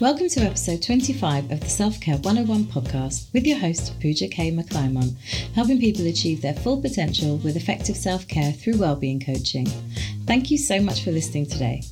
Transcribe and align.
Welcome 0.00 0.28
to 0.30 0.40
episode 0.40 0.82
25 0.82 1.52
of 1.52 1.60
the 1.60 1.68
Self 1.68 2.00
Care 2.00 2.16
101 2.16 2.64
podcast 2.64 3.32
with 3.32 3.46
your 3.46 3.58
host, 3.58 3.98
Pooja 4.00 4.26
K. 4.26 4.50
McClymont, 4.50 5.16
helping 5.54 5.78
people 5.78 6.04
achieve 6.08 6.42
their 6.42 6.52
full 6.52 6.82
potential 6.82 7.36
with 7.38 7.56
effective 7.56 7.96
self 7.96 8.26
care 8.26 8.50
through 8.50 8.78
wellbeing 8.78 9.20
coaching. 9.20 9.66
Thank 10.26 10.50
you 10.50 10.58
so 10.58 10.80
much 10.80 11.04
for 11.04 11.12
listening 11.12 11.46
today. 11.46 11.84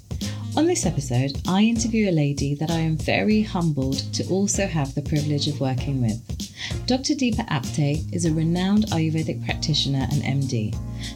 On 0.56 0.66
this 0.66 0.84
episode, 0.84 1.41
I 1.46 1.62
interview 1.62 2.10
a 2.10 2.12
lady 2.12 2.56
that 2.56 2.73
I 2.73 2.80
am 2.80 2.96
very 2.96 3.41
humbled 3.41 3.98
to 4.14 4.28
also 4.28 4.66
have 4.66 4.95
the 4.96 5.02
privilege 5.02 5.46
of 5.46 5.60
working 5.60 6.02
with. 6.02 6.20
Dr. 6.93 7.14
Deepa 7.14 7.48
Apte 7.48 8.12
is 8.12 8.27
a 8.27 8.34
renowned 8.34 8.84
Ayurvedic 8.88 9.42
practitioner 9.46 10.06
and 10.12 10.22
MD. 10.22 10.74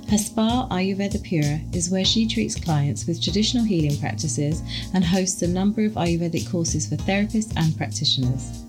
Her 0.09 0.17
spa, 0.17 0.67
Ayurveda 0.71 1.23
Pura, 1.23 1.61
is 1.75 1.91
where 1.91 2.03
she 2.03 2.27
treats 2.27 2.55
clients 2.55 3.07
with 3.07 3.23
traditional 3.23 3.63
healing 3.63 4.01
practices 4.01 4.63
and 4.95 5.05
hosts 5.05 5.43
a 5.43 5.47
number 5.47 5.85
of 5.85 5.93
Ayurvedic 5.93 6.51
courses 6.51 6.89
for 6.89 6.97
therapists 6.97 7.53
and 7.59 7.77
practitioners. 7.77 8.65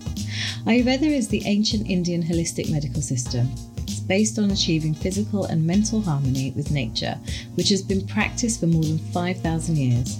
Ayurveda 0.66 1.04
is 1.04 1.28
the 1.28 1.42
ancient 1.46 1.88
Indian 1.88 2.22
holistic 2.22 2.70
medical 2.70 3.00
system. 3.00 3.48
It's 3.78 4.00
based 4.00 4.38
on 4.38 4.50
achieving 4.50 4.92
physical 4.92 5.46
and 5.46 5.66
mental 5.66 6.02
harmony 6.02 6.50
with 6.50 6.70
nature, 6.70 7.18
which 7.54 7.70
has 7.70 7.80
been 7.80 8.06
practiced 8.06 8.60
for 8.60 8.66
more 8.66 8.84
than 8.84 8.98
5,000 8.98 9.78
years. 9.78 10.18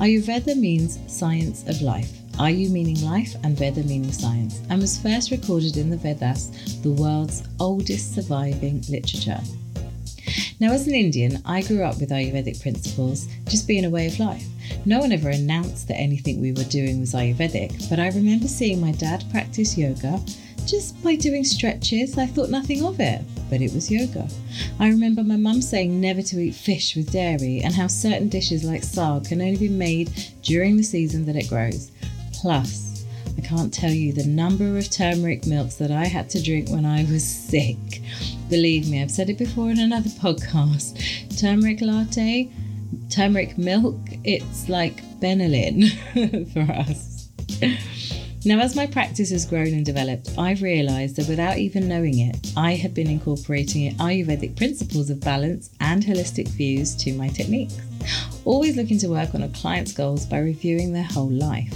Ayurveda 0.00 0.56
means 0.56 0.98
science 1.06 1.62
of 1.68 1.80
life. 1.82 2.10
Ayu 2.38 2.70
meaning 2.70 3.02
life 3.02 3.34
and 3.44 3.56
Veda 3.56 3.82
meaning 3.84 4.12
science, 4.12 4.60
and 4.68 4.80
was 4.80 5.00
first 5.00 5.30
recorded 5.30 5.78
in 5.78 5.88
the 5.88 5.96
Vedas, 5.96 6.50
the 6.82 6.92
world's 6.92 7.42
oldest 7.60 8.14
surviving 8.14 8.84
literature. 8.90 9.40
Now, 10.60 10.72
as 10.72 10.86
an 10.86 10.94
Indian, 10.94 11.42
I 11.46 11.62
grew 11.62 11.82
up 11.82 11.98
with 11.98 12.10
Ayurvedic 12.10 12.60
principles 12.60 13.26
just 13.48 13.66
being 13.66 13.84
a 13.84 13.90
way 13.90 14.06
of 14.06 14.18
life. 14.18 14.46
No 14.84 14.98
one 14.98 15.12
ever 15.12 15.30
announced 15.30 15.88
that 15.88 15.96
anything 15.96 16.40
we 16.40 16.52
were 16.52 16.64
doing 16.64 17.00
was 17.00 17.14
Ayurvedic, 17.14 17.88
but 17.88 17.98
I 17.98 18.08
remember 18.08 18.48
seeing 18.48 18.80
my 18.80 18.92
dad 18.92 19.24
practice 19.30 19.78
yoga 19.78 20.20
just 20.66 21.02
by 21.02 21.14
doing 21.14 21.44
stretches. 21.44 22.18
I 22.18 22.26
thought 22.26 22.50
nothing 22.50 22.84
of 22.84 23.00
it, 23.00 23.22
but 23.48 23.60
it 23.60 23.72
was 23.72 23.90
yoga. 23.90 24.28
I 24.78 24.88
remember 24.88 25.22
my 25.22 25.36
mum 25.36 25.62
saying 25.62 26.00
never 26.00 26.22
to 26.22 26.40
eat 26.40 26.54
fish 26.54 26.96
with 26.96 27.12
dairy 27.12 27.60
and 27.62 27.74
how 27.74 27.86
certain 27.86 28.28
dishes 28.28 28.64
like 28.64 28.82
saag 28.82 29.28
can 29.28 29.40
only 29.40 29.56
be 29.56 29.68
made 29.68 30.10
during 30.42 30.76
the 30.76 30.82
season 30.82 31.24
that 31.26 31.36
it 31.36 31.48
grows. 31.48 31.92
Plus, 32.46 33.04
I 33.36 33.40
can't 33.40 33.74
tell 33.74 33.90
you 33.90 34.12
the 34.12 34.24
number 34.24 34.78
of 34.78 34.88
turmeric 34.88 35.46
milks 35.46 35.74
that 35.78 35.90
I 35.90 36.04
had 36.04 36.30
to 36.30 36.40
drink 36.40 36.68
when 36.68 36.86
I 36.86 37.02
was 37.10 37.24
sick. 37.26 38.00
Believe 38.48 38.88
me, 38.88 39.02
I've 39.02 39.10
said 39.10 39.28
it 39.28 39.36
before 39.36 39.68
in 39.68 39.80
another 39.80 40.10
podcast. 40.10 40.94
Turmeric 41.40 41.80
latte, 41.80 42.48
turmeric 43.10 43.58
milk, 43.58 43.98
it's 44.22 44.68
like 44.68 45.02
Benylin 45.18 45.90
for 46.52 46.72
us. 46.72 47.30
Now, 48.44 48.60
as 48.60 48.76
my 48.76 48.86
practice 48.86 49.30
has 49.30 49.44
grown 49.44 49.74
and 49.74 49.84
developed, 49.84 50.30
I've 50.38 50.62
realised 50.62 51.16
that 51.16 51.28
without 51.28 51.58
even 51.58 51.88
knowing 51.88 52.20
it, 52.20 52.52
I 52.56 52.76
have 52.76 52.94
been 52.94 53.10
incorporating 53.10 53.96
Ayurvedic 53.96 54.56
principles 54.56 55.10
of 55.10 55.18
balance 55.18 55.70
and 55.80 56.00
holistic 56.04 56.46
views 56.50 56.94
to 56.94 57.12
my 57.14 57.26
techniques. 57.26 57.76
Always 58.44 58.76
looking 58.76 58.98
to 58.98 59.08
work 59.08 59.34
on 59.34 59.42
a 59.42 59.48
client's 59.48 59.92
goals 59.92 60.24
by 60.26 60.38
reviewing 60.38 60.92
their 60.92 61.02
whole 61.02 61.28
life. 61.28 61.74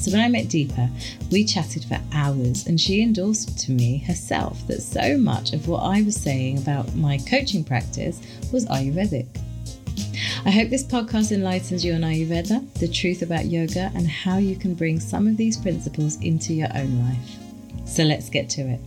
So 0.00 0.12
when 0.12 0.22
I 0.22 0.28
met 0.28 0.46
Deepa, 0.46 0.90
we 1.30 1.44
chatted 1.44 1.84
for 1.84 2.00
hours 2.14 2.66
and 2.66 2.80
she 2.80 3.02
endorsed 3.02 3.58
to 3.60 3.72
me 3.72 3.98
herself 3.98 4.66
that 4.66 4.80
so 4.80 5.18
much 5.18 5.52
of 5.52 5.68
what 5.68 5.80
I 5.80 6.00
was 6.00 6.16
saying 6.16 6.56
about 6.56 6.94
my 6.94 7.18
coaching 7.18 7.62
practice 7.62 8.18
was 8.50 8.64
Ayurvedic. 8.66 9.26
I 10.46 10.50
hope 10.50 10.70
this 10.70 10.84
podcast 10.84 11.32
enlightens 11.32 11.84
you 11.84 11.92
on 11.92 12.00
Ayurveda, 12.00 12.72
the 12.78 12.88
truth 12.88 13.20
about 13.20 13.44
yoga, 13.44 13.92
and 13.94 14.08
how 14.08 14.38
you 14.38 14.56
can 14.56 14.74
bring 14.74 14.98
some 14.98 15.26
of 15.26 15.36
these 15.36 15.58
principles 15.58 16.16
into 16.22 16.54
your 16.54 16.74
own 16.74 16.98
life. 17.06 17.86
So 17.86 18.02
let's 18.04 18.30
get 18.30 18.48
to 18.50 18.62
it. 18.62 18.80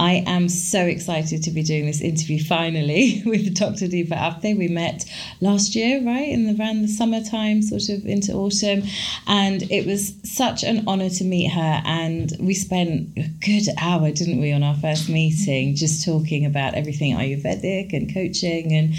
I 0.00 0.24
am 0.26 0.48
so 0.48 0.86
excited 0.86 1.42
to 1.42 1.50
be 1.50 1.62
doing 1.62 1.84
this 1.84 2.00
interview 2.00 2.42
finally 2.42 3.22
with 3.26 3.54
Dr. 3.54 3.84
Deepa 3.84 4.16
Apte. 4.16 4.56
We 4.56 4.66
met 4.66 5.04
last 5.42 5.74
year, 5.74 6.02
right, 6.02 6.26
in 6.26 6.46
the, 6.46 6.58
around 6.58 6.80
the 6.80 6.88
summertime, 6.88 7.60
sort 7.60 7.90
of 7.90 8.06
into 8.06 8.32
autumn, 8.32 8.82
and 9.26 9.70
it 9.70 9.86
was 9.86 10.14
such 10.24 10.64
an 10.64 10.88
honour 10.88 11.10
to 11.10 11.24
meet 11.24 11.48
her. 11.48 11.82
And 11.84 12.32
we 12.40 12.54
spent 12.54 13.10
a 13.18 13.28
good 13.44 13.66
hour, 13.78 14.10
didn't 14.10 14.40
we, 14.40 14.52
on 14.52 14.62
our 14.62 14.74
first 14.76 15.10
meeting, 15.10 15.74
just 15.74 16.02
talking 16.02 16.46
about 16.46 16.72
everything 16.72 17.14
Ayurvedic 17.14 17.92
and 17.92 18.12
coaching. 18.14 18.72
And 18.72 18.94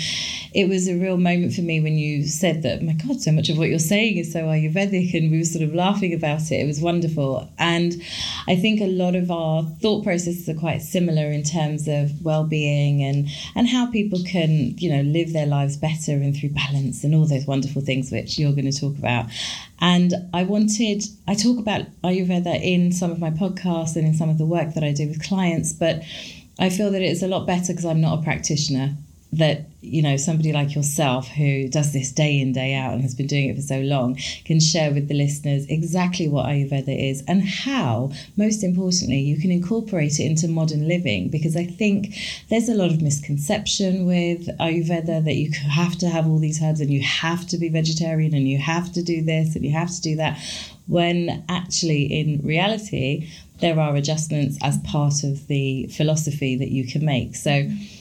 it 0.53 0.69
was 0.69 0.87
a 0.87 0.93
real 0.93 1.17
moment 1.17 1.55
for 1.55 1.61
me 1.61 1.81
when 1.81 1.97
you 1.97 2.27
said 2.27 2.61
that, 2.61 2.83
my 2.83 2.93
God, 2.93 3.19
so 3.19 3.31
much 3.31 3.49
of 3.49 3.57
what 3.57 3.69
you're 3.69 3.79
saying 3.79 4.17
is 4.17 4.31
so 4.31 4.41
Ayurvedic, 4.43 5.15
and 5.15 5.31
we 5.31 5.39
were 5.39 5.45
sort 5.45 5.63
of 5.63 5.73
laughing 5.73 6.13
about 6.13 6.51
it. 6.51 6.61
It 6.61 6.67
was 6.67 6.79
wonderful, 6.79 7.49
and 7.57 7.99
I 8.47 8.55
think 8.55 8.81
a 8.81 8.85
lot 8.85 9.15
of 9.15 9.31
our 9.31 9.63
thought 9.81 10.03
processes 10.03 10.47
are 10.47 10.53
quite 10.53 10.90
similar 10.91 11.31
in 11.31 11.43
terms 11.43 11.87
of 11.87 12.23
well-being 12.23 13.01
and 13.01 13.27
and 13.55 13.67
how 13.67 13.89
people 13.91 14.19
can 14.25 14.77
you 14.77 14.89
know 14.91 15.01
live 15.01 15.33
their 15.33 15.45
lives 15.45 15.77
better 15.77 16.13
and 16.13 16.35
through 16.35 16.49
balance 16.49 17.03
and 17.03 17.15
all 17.15 17.25
those 17.25 17.45
wonderful 17.45 17.81
things 17.81 18.11
which 18.11 18.37
you're 18.37 18.51
going 18.51 18.69
to 18.69 18.79
talk 18.79 18.97
about. 18.97 19.25
And 19.79 20.13
i 20.33 20.43
wanted 20.43 21.03
i 21.27 21.35
talk 21.35 21.57
about 21.57 21.85
ayurveda 22.03 22.61
in 22.61 22.91
some 22.91 23.11
of 23.11 23.19
my 23.19 23.31
podcasts 23.31 23.95
and 23.95 24.05
in 24.05 24.13
some 24.13 24.29
of 24.29 24.37
the 24.37 24.45
work 24.45 24.73
that 24.73 24.83
i 24.83 24.91
do 24.91 25.07
with 25.07 25.23
clients 25.23 25.73
but 25.73 26.01
i 26.59 26.69
feel 26.69 26.91
that 26.91 27.01
it's 27.01 27.23
a 27.23 27.27
lot 27.27 27.47
better 27.47 27.73
because 27.73 27.85
i'm 27.85 28.01
not 28.01 28.19
a 28.19 28.21
practitioner 28.21 28.95
that 29.33 29.65
you 29.79 30.01
know 30.01 30.17
somebody 30.17 30.51
like 30.51 30.75
yourself 30.75 31.27
who 31.29 31.67
does 31.69 31.93
this 31.93 32.11
day 32.11 32.39
in 32.39 32.51
day 32.51 32.75
out 32.75 32.93
and 32.93 33.01
has 33.01 33.15
been 33.15 33.27
doing 33.27 33.49
it 33.49 33.55
for 33.55 33.61
so 33.61 33.79
long 33.79 34.15
can 34.45 34.59
share 34.59 34.91
with 34.93 35.07
the 35.07 35.13
listeners 35.13 35.65
exactly 35.67 36.27
what 36.27 36.45
ayurveda 36.45 37.09
is 37.09 37.23
and 37.27 37.41
how 37.47 38.11
most 38.35 38.61
importantly 38.61 39.19
you 39.19 39.39
can 39.39 39.49
incorporate 39.49 40.19
it 40.19 40.25
into 40.25 40.47
modern 40.47 40.87
living. 40.87 41.29
Because 41.29 41.55
i 41.55 41.65
think 41.65 42.13
there's 42.49 42.67
a 42.67 42.73
lot 42.73 42.91
of 42.91 43.01
misconception 43.01 44.05
with 44.05 44.47
ayurveda 44.59 45.23
that 45.23 45.35
you 45.35 45.51
have 45.51 45.97
to 45.97 46.09
have 46.09 46.27
all 46.27 46.39
these 46.39 46.61
herbs 46.61 46.81
and 46.81 46.91
you 46.91 47.01
have 47.01 47.47
to 47.47 47.57
be 47.57 47.69
vegetarian 47.69 48.33
and 48.33 48.47
you 48.49 48.57
have 48.57 48.91
to 48.91 49.01
do 49.01 49.23
this 49.23 49.55
and 49.55 49.63
you 49.63 49.71
have 49.71 49.89
to 49.89 50.01
do 50.01 50.15
that 50.17 50.37
when 50.87 51.43
actually 51.47 52.03
in 52.03 52.41
reality 52.43 53.29
there 53.59 53.79
are 53.79 53.95
adjustments 53.95 54.57
as 54.61 54.77
part 54.79 55.23
of 55.23 55.47
the 55.47 55.87
philosophy 55.87 56.55
that 56.57 56.69
you 56.69 56.85
can 56.85 57.05
make. 57.05 57.35
So 57.35 57.51
mm-hmm 57.51 58.00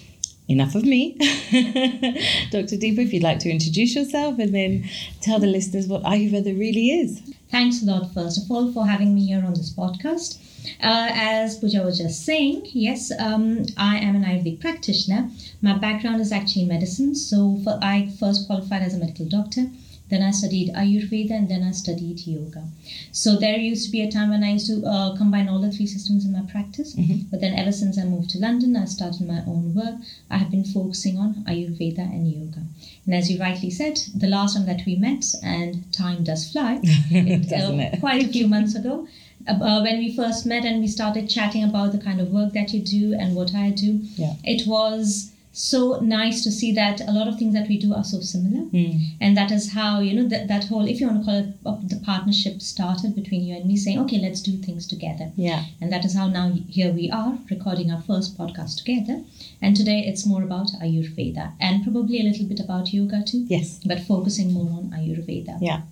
enough 0.50 0.74
of 0.74 0.84
me. 0.84 1.14
Dr. 2.50 2.76
Deepa, 2.76 2.98
if 2.98 3.12
you'd 3.12 3.22
like 3.22 3.38
to 3.40 3.50
introduce 3.50 3.94
yourself 3.94 4.38
and 4.38 4.54
then 4.54 4.84
tell 5.20 5.38
the 5.38 5.46
listeners 5.46 5.86
what 5.86 6.02
Ayurveda 6.02 6.58
really 6.58 6.90
is. 6.90 7.22
Thanks 7.50 7.82
a 7.82 7.86
lot, 7.86 8.12
first 8.12 8.42
of 8.42 8.50
all, 8.50 8.72
for 8.72 8.86
having 8.86 9.14
me 9.14 9.26
here 9.26 9.44
on 9.44 9.54
this 9.54 9.72
podcast. 9.72 10.38
Uh, 10.82 11.08
as 11.12 11.56
Pooja 11.58 11.82
was 11.82 11.98
just 11.98 12.24
saying, 12.24 12.66
yes, 12.72 13.10
um, 13.18 13.64
I 13.76 13.96
am 13.98 14.16
an 14.16 14.24
Ayurvedic 14.24 14.60
practitioner. 14.60 15.30
My 15.62 15.78
background 15.78 16.20
is 16.20 16.32
actually 16.32 16.64
medicine, 16.66 17.14
so 17.14 17.58
for, 17.64 17.78
I 17.80 18.10
first 18.18 18.46
qualified 18.46 18.82
as 18.82 18.94
a 18.94 18.98
medical 18.98 19.26
doctor. 19.26 19.66
Then 20.10 20.22
I 20.22 20.32
studied 20.32 20.74
Ayurveda 20.74 21.30
and 21.30 21.48
then 21.48 21.62
I 21.62 21.70
studied 21.70 22.26
yoga. 22.26 22.64
So 23.12 23.36
there 23.36 23.56
used 23.56 23.86
to 23.86 23.92
be 23.92 24.02
a 24.02 24.10
time 24.10 24.30
when 24.30 24.42
I 24.42 24.52
used 24.52 24.66
to 24.66 24.84
uh, 24.84 25.16
combine 25.16 25.48
all 25.48 25.60
the 25.60 25.70
three 25.70 25.86
systems 25.86 26.24
in 26.24 26.32
my 26.32 26.42
practice. 26.50 26.96
Mm-hmm. 26.96 27.28
But 27.30 27.40
then 27.40 27.56
ever 27.56 27.70
since 27.70 27.96
I 27.96 28.04
moved 28.04 28.30
to 28.30 28.38
London, 28.38 28.76
I 28.76 28.86
started 28.86 29.26
my 29.26 29.42
own 29.46 29.74
work. 29.74 29.94
I 30.28 30.38
have 30.38 30.50
been 30.50 30.64
focusing 30.64 31.16
on 31.16 31.44
Ayurveda 31.48 32.00
and 32.00 32.30
yoga. 32.30 32.62
And 33.06 33.14
as 33.14 33.30
you 33.30 33.38
rightly 33.38 33.70
said, 33.70 34.00
the 34.14 34.26
last 34.26 34.56
time 34.56 34.66
that 34.66 34.84
we 34.84 34.96
met, 34.96 35.24
and 35.42 35.92
time 35.92 36.24
does 36.24 36.50
fly, 36.50 36.80
it, 36.82 37.52
uh, 37.52 37.94
it? 37.94 38.00
quite 38.00 38.24
a 38.24 38.28
few 38.28 38.48
months 38.48 38.74
ago. 38.74 39.06
Uh, 39.48 39.80
when 39.80 39.98
we 39.98 40.14
first 40.14 40.44
met 40.44 40.64
and 40.64 40.80
we 40.80 40.86
started 40.86 41.28
chatting 41.28 41.64
about 41.64 41.92
the 41.92 41.98
kind 41.98 42.20
of 42.20 42.30
work 42.30 42.52
that 42.52 42.72
you 42.74 42.80
do 42.80 43.14
and 43.14 43.34
what 43.34 43.54
I 43.54 43.70
do, 43.70 44.00
yeah. 44.16 44.34
it 44.44 44.66
was 44.66 45.32
so 45.52 45.98
nice 46.00 46.44
to 46.44 46.50
see 46.50 46.72
that 46.72 47.00
a 47.00 47.10
lot 47.10 47.26
of 47.26 47.36
things 47.36 47.54
that 47.54 47.66
we 47.68 47.76
do 47.76 47.92
are 47.92 48.04
so 48.04 48.20
similar. 48.20 48.64
Mm. 48.70 49.00
and 49.20 49.36
that 49.36 49.50
is 49.50 49.72
how 49.72 49.98
you 50.00 50.14
know 50.14 50.28
that, 50.28 50.46
that 50.46 50.64
whole 50.64 50.86
if 50.86 51.00
you 51.00 51.08
want 51.08 51.20
to 51.20 51.24
call 51.24 51.40
it 51.40 51.88
the 51.88 52.00
partnership 52.04 52.62
started 52.62 53.16
between 53.16 53.42
you 53.42 53.56
and 53.56 53.66
me 53.66 53.76
saying 53.76 53.98
okay 53.98 54.18
let's 54.18 54.40
do 54.42 54.56
things 54.58 54.86
together. 54.86 55.32
Yeah. 55.34 55.64
And 55.80 55.92
that 55.92 56.04
is 56.04 56.14
how 56.14 56.28
now 56.28 56.52
here 56.68 56.92
we 56.92 57.10
are 57.10 57.36
recording 57.50 57.90
our 57.90 58.00
first 58.02 58.38
podcast 58.38 58.78
together. 58.78 59.24
And 59.60 59.76
today 59.76 60.04
it's 60.06 60.24
more 60.24 60.42
about 60.42 60.68
ayurveda 60.80 61.52
and 61.60 61.82
probably 61.82 62.20
a 62.20 62.22
little 62.22 62.46
bit 62.46 62.60
about 62.60 62.92
yoga 62.92 63.24
too 63.24 63.44
yes. 63.48 63.80
but 63.84 64.00
focusing 64.00 64.52
more 64.52 64.70
on 64.70 64.90
ayurveda. 64.90 65.58
Yeah. 65.60 65.82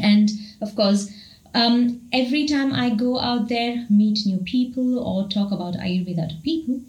And 0.00 0.30
of 0.60 0.76
course 0.76 1.10
um, 1.54 2.02
every 2.12 2.46
time 2.46 2.74
i 2.74 2.90
go 2.90 3.18
out 3.18 3.48
there 3.48 3.86
meet 3.88 4.18
new 4.26 4.38
people 4.38 4.98
or 4.98 5.26
talk 5.28 5.50
about 5.50 5.74
ayurveda 5.74 6.28
to 6.28 6.36
people 6.42 6.80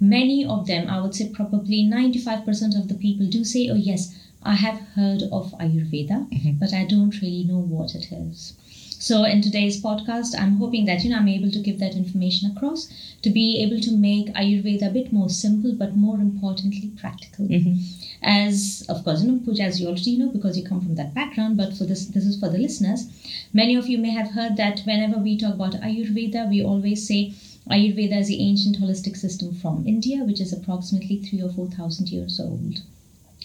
many 0.00 0.44
of 0.44 0.66
them, 0.66 0.88
I 0.88 1.00
would 1.00 1.14
say 1.14 1.28
probably 1.28 1.84
95% 1.84 2.78
of 2.78 2.88
the 2.88 2.94
people 2.94 3.26
do 3.26 3.44
say, 3.44 3.68
oh, 3.70 3.74
yes, 3.76 4.14
I 4.42 4.54
have 4.54 4.80
heard 4.94 5.22
of 5.32 5.52
Ayurveda, 5.52 6.28
mm-hmm. 6.28 6.52
but 6.52 6.74
I 6.74 6.84
don't 6.84 7.20
really 7.22 7.44
know 7.44 7.58
what 7.58 7.94
it 7.94 8.12
is. 8.12 8.54
So 8.98 9.24
in 9.24 9.42
today's 9.42 9.82
podcast, 9.82 10.34
I'm 10.38 10.56
hoping 10.56 10.86
that 10.86 11.04
you 11.04 11.10
know 11.10 11.18
I'm 11.18 11.28
able 11.28 11.50
to 11.50 11.58
give 11.58 11.78
that 11.78 11.94
information 11.94 12.50
across 12.50 12.88
to 13.22 13.28
be 13.28 13.62
able 13.62 13.80
to 13.80 13.92
make 13.94 14.28
Ayurveda 14.28 14.88
a 14.88 14.92
bit 14.92 15.12
more 15.12 15.28
simple, 15.28 15.74
but 15.74 15.94
more 15.96 16.16
importantly, 16.16 16.90
practical. 16.98 17.46
Mm-hmm. 17.46 17.74
As 18.22 18.86
of 18.88 19.04
course, 19.04 19.22
you 19.22 19.32
know, 19.32 19.40
Pooja, 19.44 19.64
as 19.64 19.80
you 19.80 19.88
already 19.88 20.16
know, 20.16 20.28
because 20.28 20.56
you 20.56 20.64
come 20.64 20.80
from 20.80 20.94
that 20.94 21.12
background. 21.12 21.58
But 21.58 21.76
for 21.76 21.84
this, 21.84 22.06
this 22.06 22.24
is 22.24 22.40
for 22.40 22.48
the 22.48 22.56
listeners. 22.56 23.06
Many 23.52 23.76
of 23.76 23.88
you 23.88 23.98
may 23.98 24.10
have 24.10 24.30
heard 24.30 24.56
that 24.56 24.80
whenever 24.86 25.18
we 25.18 25.36
talk 25.36 25.54
about 25.54 25.74
Ayurveda, 25.74 26.48
we 26.48 26.62
always 26.62 27.06
say 27.06 27.34
Ayurveda 27.70 28.18
is 28.20 28.28
the 28.28 28.40
ancient 28.40 28.78
holistic 28.78 29.16
system 29.16 29.54
from 29.54 29.86
India, 29.86 30.24
which 30.24 30.40
is 30.40 30.52
approximately 30.52 31.18
three 31.18 31.42
or 31.42 31.50
four 31.50 31.66
thousand 31.68 32.08
years 32.10 32.38
old. 32.38 32.82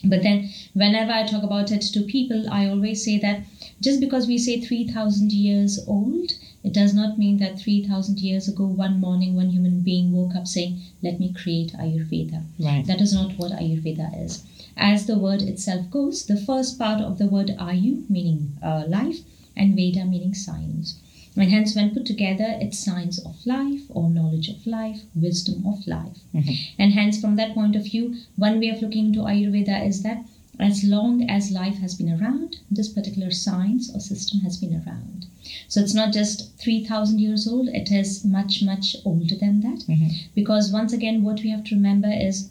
But 0.04 0.24
then, 0.24 0.50
whenever 0.74 1.12
I 1.12 1.25
talk 1.27 1.44
about 1.44 1.71
it 1.71 1.81
to 1.81 2.01
people, 2.04 2.50
I 2.50 2.68
always 2.68 3.04
say 3.04 3.18
that 3.19 3.44
just 3.81 4.00
because 4.00 4.27
we 4.27 4.38
say 4.38 4.62
3,000 4.62 5.33
years 5.33 5.80
old, 5.88 6.31
it 6.63 6.74
does 6.74 6.94
not 6.94 7.18
mean 7.18 7.38
that 7.38 7.60
3,000 7.60 8.19
years 8.19 8.48
ago, 8.48 8.66
one 8.66 9.00
morning, 9.00 9.36
one 9.36 9.50
human 9.50 9.81
being 9.81 10.13
woke 10.13 10.36
up 10.36 10.48
saying, 10.48 10.80
Let 11.01 11.19
me 11.19 11.33
create 11.33 11.74
Ayurveda. 11.74 12.44
Right. 12.57 12.86
That 12.86 13.01
is 13.01 13.13
not 13.13 13.38
what 13.38 13.51
Ayurveda 13.51 14.24
is. 14.24 14.44
As 14.77 15.06
the 15.06 15.18
word 15.18 15.42
itself 15.42 15.89
goes, 15.92 16.25
the 16.25 16.39
first 16.39 16.80
part 16.80 17.01
of 17.01 17.18
the 17.18 17.27
word 17.27 17.50
Ayu, 17.60 18.10
meaning 18.10 18.57
uh, 18.63 18.86
life, 18.88 19.19
and 19.56 19.75
Veda, 19.75 20.06
meaning 20.06 20.33
science. 20.33 21.00
And 21.39 21.50
hence, 21.50 21.75
when 21.75 21.94
put 21.94 22.06
together, 22.06 22.57
it's 22.59 22.77
science 22.83 23.18
of 23.25 23.36
life 23.45 23.83
or 23.89 24.09
knowledge 24.09 24.50
of 24.50 24.68
life, 24.68 25.01
wisdom 25.15 25.65
of 25.65 25.88
life. 25.88 26.19
Mm-hmm. 26.36 26.81
And 26.81 26.94
hence, 26.94 27.19
from 27.19 27.38
that 27.38 27.53
point 27.53 27.75
of 27.75 27.86
view, 27.86 28.18
one 28.36 28.59
way 28.59 28.69
of 28.69 28.81
looking 28.81 29.07
into 29.07 29.21
Ayurveda 29.21 29.88
is 29.88 30.03
that 30.03 30.25
as 30.59 30.83
long 30.83 31.30
as 31.30 31.51
life 31.51 31.77
has 31.77 31.95
been 31.95 32.21
around, 32.21 32.57
this 32.69 32.89
particular 32.89 33.31
science 33.31 33.89
or 33.95 34.01
system 34.01 34.41
has 34.41 34.57
been 34.57 34.83
around. 34.86 35.25
So 35.69 35.80
it's 35.80 35.94
not 35.94 36.12
just 36.12 36.57
3,000 36.59 37.19
years 37.19 37.47
old, 37.47 37.69
it 37.69 37.89
is 37.89 38.25
much, 38.25 38.62
much 38.62 38.97
older 39.06 39.35
than 39.35 39.62
that. 39.62 39.80
Mm-hmm. 39.88 40.09
Because 40.35 40.71
once 40.71 40.92
again, 40.92 41.24
what 41.24 41.39
we 41.42 41.50
have 41.51 41.63
to 41.65 41.75
remember 41.75 42.12
is 42.12 42.50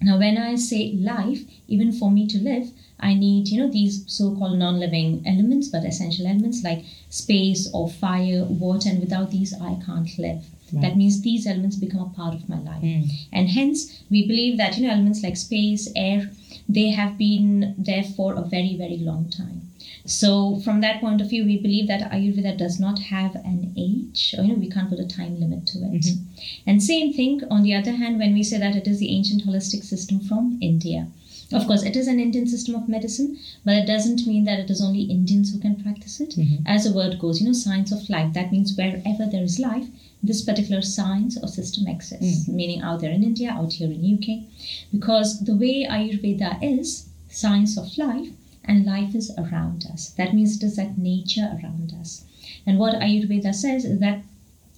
now, 0.00 0.18
when 0.18 0.36
I 0.36 0.56
say 0.56 0.92
life, 0.94 1.42
even 1.68 1.92
for 1.92 2.10
me 2.10 2.26
to 2.28 2.38
live, 2.38 2.70
I 3.02 3.14
need, 3.14 3.48
you 3.48 3.60
know, 3.60 3.70
these 3.70 4.04
so-called 4.06 4.58
non-living 4.58 5.24
elements, 5.26 5.68
but 5.68 5.84
essential 5.84 6.26
elements 6.26 6.62
like 6.62 6.84
space 7.10 7.68
or 7.74 7.90
fire, 7.90 8.44
water, 8.44 8.88
and 8.88 9.00
without 9.00 9.30
these, 9.30 9.52
I 9.52 9.76
can't 9.84 10.16
live. 10.18 10.44
Right. 10.72 10.82
That 10.82 10.96
means 10.96 11.20
these 11.20 11.46
elements 11.46 11.76
become 11.76 12.00
a 12.00 12.16
part 12.16 12.34
of 12.34 12.48
my 12.48 12.58
life. 12.58 12.82
Mm. 12.82 13.10
And 13.32 13.48
hence, 13.48 14.02
we 14.10 14.26
believe 14.26 14.56
that, 14.56 14.78
you 14.78 14.86
know, 14.86 14.92
elements 14.92 15.22
like 15.22 15.36
space, 15.36 15.90
air, 15.94 16.30
they 16.68 16.90
have 16.90 17.18
been 17.18 17.74
there 17.76 18.04
for 18.04 18.34
a 18.34 18.42
very, 18.42 18.76
very 18.76 18.96
long 18.96 19.28
time. 19.28 19.68
So, 20.04 20.60
from 20.64 20.80
that 20.80 21.00
point 21.00 21.20
of 21.20 21.28
view, 21.30 21.44
we 21.44 21.58
believe 21.58 21.86
that 21.88 22.10
Ayurveda 22.10 22.56
does 22.56 22.80
not 22.80 22.98
have 22.98 23.34
an 23.36 23.72
age, 23.76 24.34
or 24.36 24.42
you 24.42 24.52
know, 24.52 24.58
we 24.58 24.70
can't 24.70 24.88
put 24.88 24.98
a 24.98 25.06
time 25.06 25.38
limit 25.38 25.66
to 25.66 25.78
it. 25.78 26.02
Mhm. 26.02 26.18
And 26.66 26.82
same 26.82 27.12
thing, 27.12 27.42
on 27.50 27.62
the 27.62 27.74
other 27.74 27.92
hand, 27.92 28.18
when 28.18 28.34
we 28.34 28.42
say 28.42 28.58
that 28.58 28.74
it 28.74 28.88
is 28.88 28.98
the 28.98 29.10
ancient 29.10 29.44
holistic 29.46 29.84
system 29.84 30.18
from 30.20 30.58
India. 30.60 31.08
Of 31.52 31.66
course, 31.66 31.82
it 31.82 31.96
is 31.96 32.06
an 32.08 32.18
Indian 32.18 32.46
system 32.46 32.74
of 32.74 32.88
medicine, 32.88 33.38
but 33.64 33.76
it 33.76 33.86
doesn't 33.86 34.26
mean 34.26 34.44
that 34.44 34.58
it 34.58 34.70
is 34.70 34.80
only 34.82 35.02
Indians 35.02 35.52
who 35.52 35.58
can 35.58 35.76
practice 35.76 36.20
it. 36.20 36.30
Mhm. 36.36 36.62
As 36.66 36.84
the 36.84 36.92
word 36.92 37.18
goes, 37.18 37.40
you 37.40 37.46
know, 37.46 37.52
science 37.52 37.92
of 37.92 38.08
life. 38.08 38.32
That 38.32 38.52
means 38.52 38.76
wherever 38.76 39.26
there 39.26 39.42
is 39.42 39.58
life, 39.58 39.88
this 40.22 40.42
particular 40.42 40.82
science 40.82 41.36
or 41.36 41.48
system 41.48 41.86
exists, 41.86 42.48
meaning 42.48 42.80
out 42.80 43.00
there 43.00 43.10
in 43.12 43.22
India, 43.24 43.50
out 43.50 43.72
here 43.74 43.90
in 43.90 44.04
UK. 44.04 44.44
Because 44.92 45.40
the 45.40 45.56
way 45.56 45.84
Ayurveda 45.84 46.58
is, 46.62 47.06
science 47.28 47.76
of 47.76 47.96
life, 47.98 48.28
and 48.64 48.84
life 48.86 49.14
is 49.14 49.30
around 49.36 49.86
us. 49.92 50.10
That 50.10 50.34
means 50.34 50.56
it 50.56 50.62
is 50.62 50.76
that 50.76 50.96
nature 50.96 51.58
around 51.58 51.92
us. 52.00 52.24
And 52.66 52.78
what 52.78 53.00
Ayurveda 53.00 53.52
says 53.54 53.84
is 53.84 53.98
that 53.98 54.22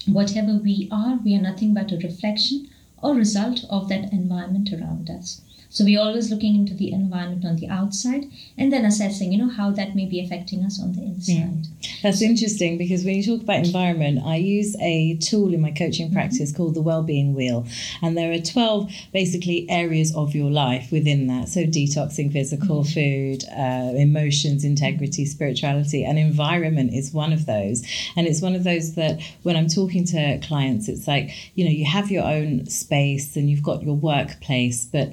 whatever 0.07 0.55
we 0.57 0.89
are, 0.91 1.19
we 1.25 1.35
are 1.35 1.43
nothing 1.43 1.75
but 1.75 1.93
a 1.93 1.99
reflection 1.99 2.69
or 3.03 3.15
result 3.15 3.65
of 3.69 3.89
that 3.91 4.13
environment 4.13 4.73
around 4.73 5.11
us. 5.11 5.43
So 5.75 5.83
we're 5.83 6.01
always 6.01 6.31
looking 6.31 6.55
into 6.55 6.73
the 6.73 6.93
environment 6.93 7.45
on 7.45 7.57
the 7.57 7.69
outside 7.69 8.31
and 8.57 8.73
then 8.73 8.85
assessing, 8.85 9.33
you 9.33 9.39
know, 9.39 9.51
how 9.51 9.73
that 9.73 9.97
may 9.97 10.07
be 10.07 10.25
affecting 10.25 10.63
us 10.65 10.81
on 10.81 10.93
the 10.93 11.03
inside. 11.03 11.67
That's 12.01 12.23
interesting 12.23 12.79
because 12.79 13.05
when 13.05 13.17
you 13.17 13.25
talk 13.25 13.43
about 13.43 13.67
environment, 13.67 14.21
I 14.25 14.37
use 14.37 14.77
a 14.81 15.17
tool 15.17 15.53
in 15.53 15.61
my 15.61 15.73
coaching 15.73 16.13
practice 16.13 16.57
called 16.57 16.75
the 16.75 16.81
Wellbeing 16.81 17.35
Wheel. 17.35 17.67
And 18.03 18.17
there 18.17 18.31
are 18.31 18.39
12 18.39 18.89
basically 19.13 19.69
areas 19.69 20.15
of 20.15 20.33
your 20.33 20.49
life 20.49 20.93
within 20.93 21.27
that. 21.27 21.49
So, 21.49 21.65
detoxing, 21.65 22.33
physical, 22.33 22.85
food, 22.85 23.43
uh, 23.51 23.95
emotions, 23.97 24.63
integrity, 24.63 25.25
spirituality, 25.27 26.05
and 26.05 26.21
environment 26.21 26.95
is 26.95 27.13
one 27.13 27.33
of 27.33 27.47
those. 27.47 27.85
And 28.15 28.29
it's 28.29 28.41
one 28.41 28.55
of 28.55 28.63
those 28.63 28.95
that 28.95 29.21
when 29.43 29.57
I'm 29.57 29.69
talking 29.69 30.05
to 30.05 30.39
clients, 30.39 30.89
it's 30.89 31.09
like, 31.09 31.31
you 31.57 31.65
know, 31.65 31.73
you 31.73 31.85
have 31.85 32.13
your 32.13 32.25
own 32.25 32.67
space 32.67 33.35
and 33.35 33.51
you've 33.51 33.65
got 33.65 33.83
your 33.83 33.97
workplace, 33.97 34.85
but 34.85 35.13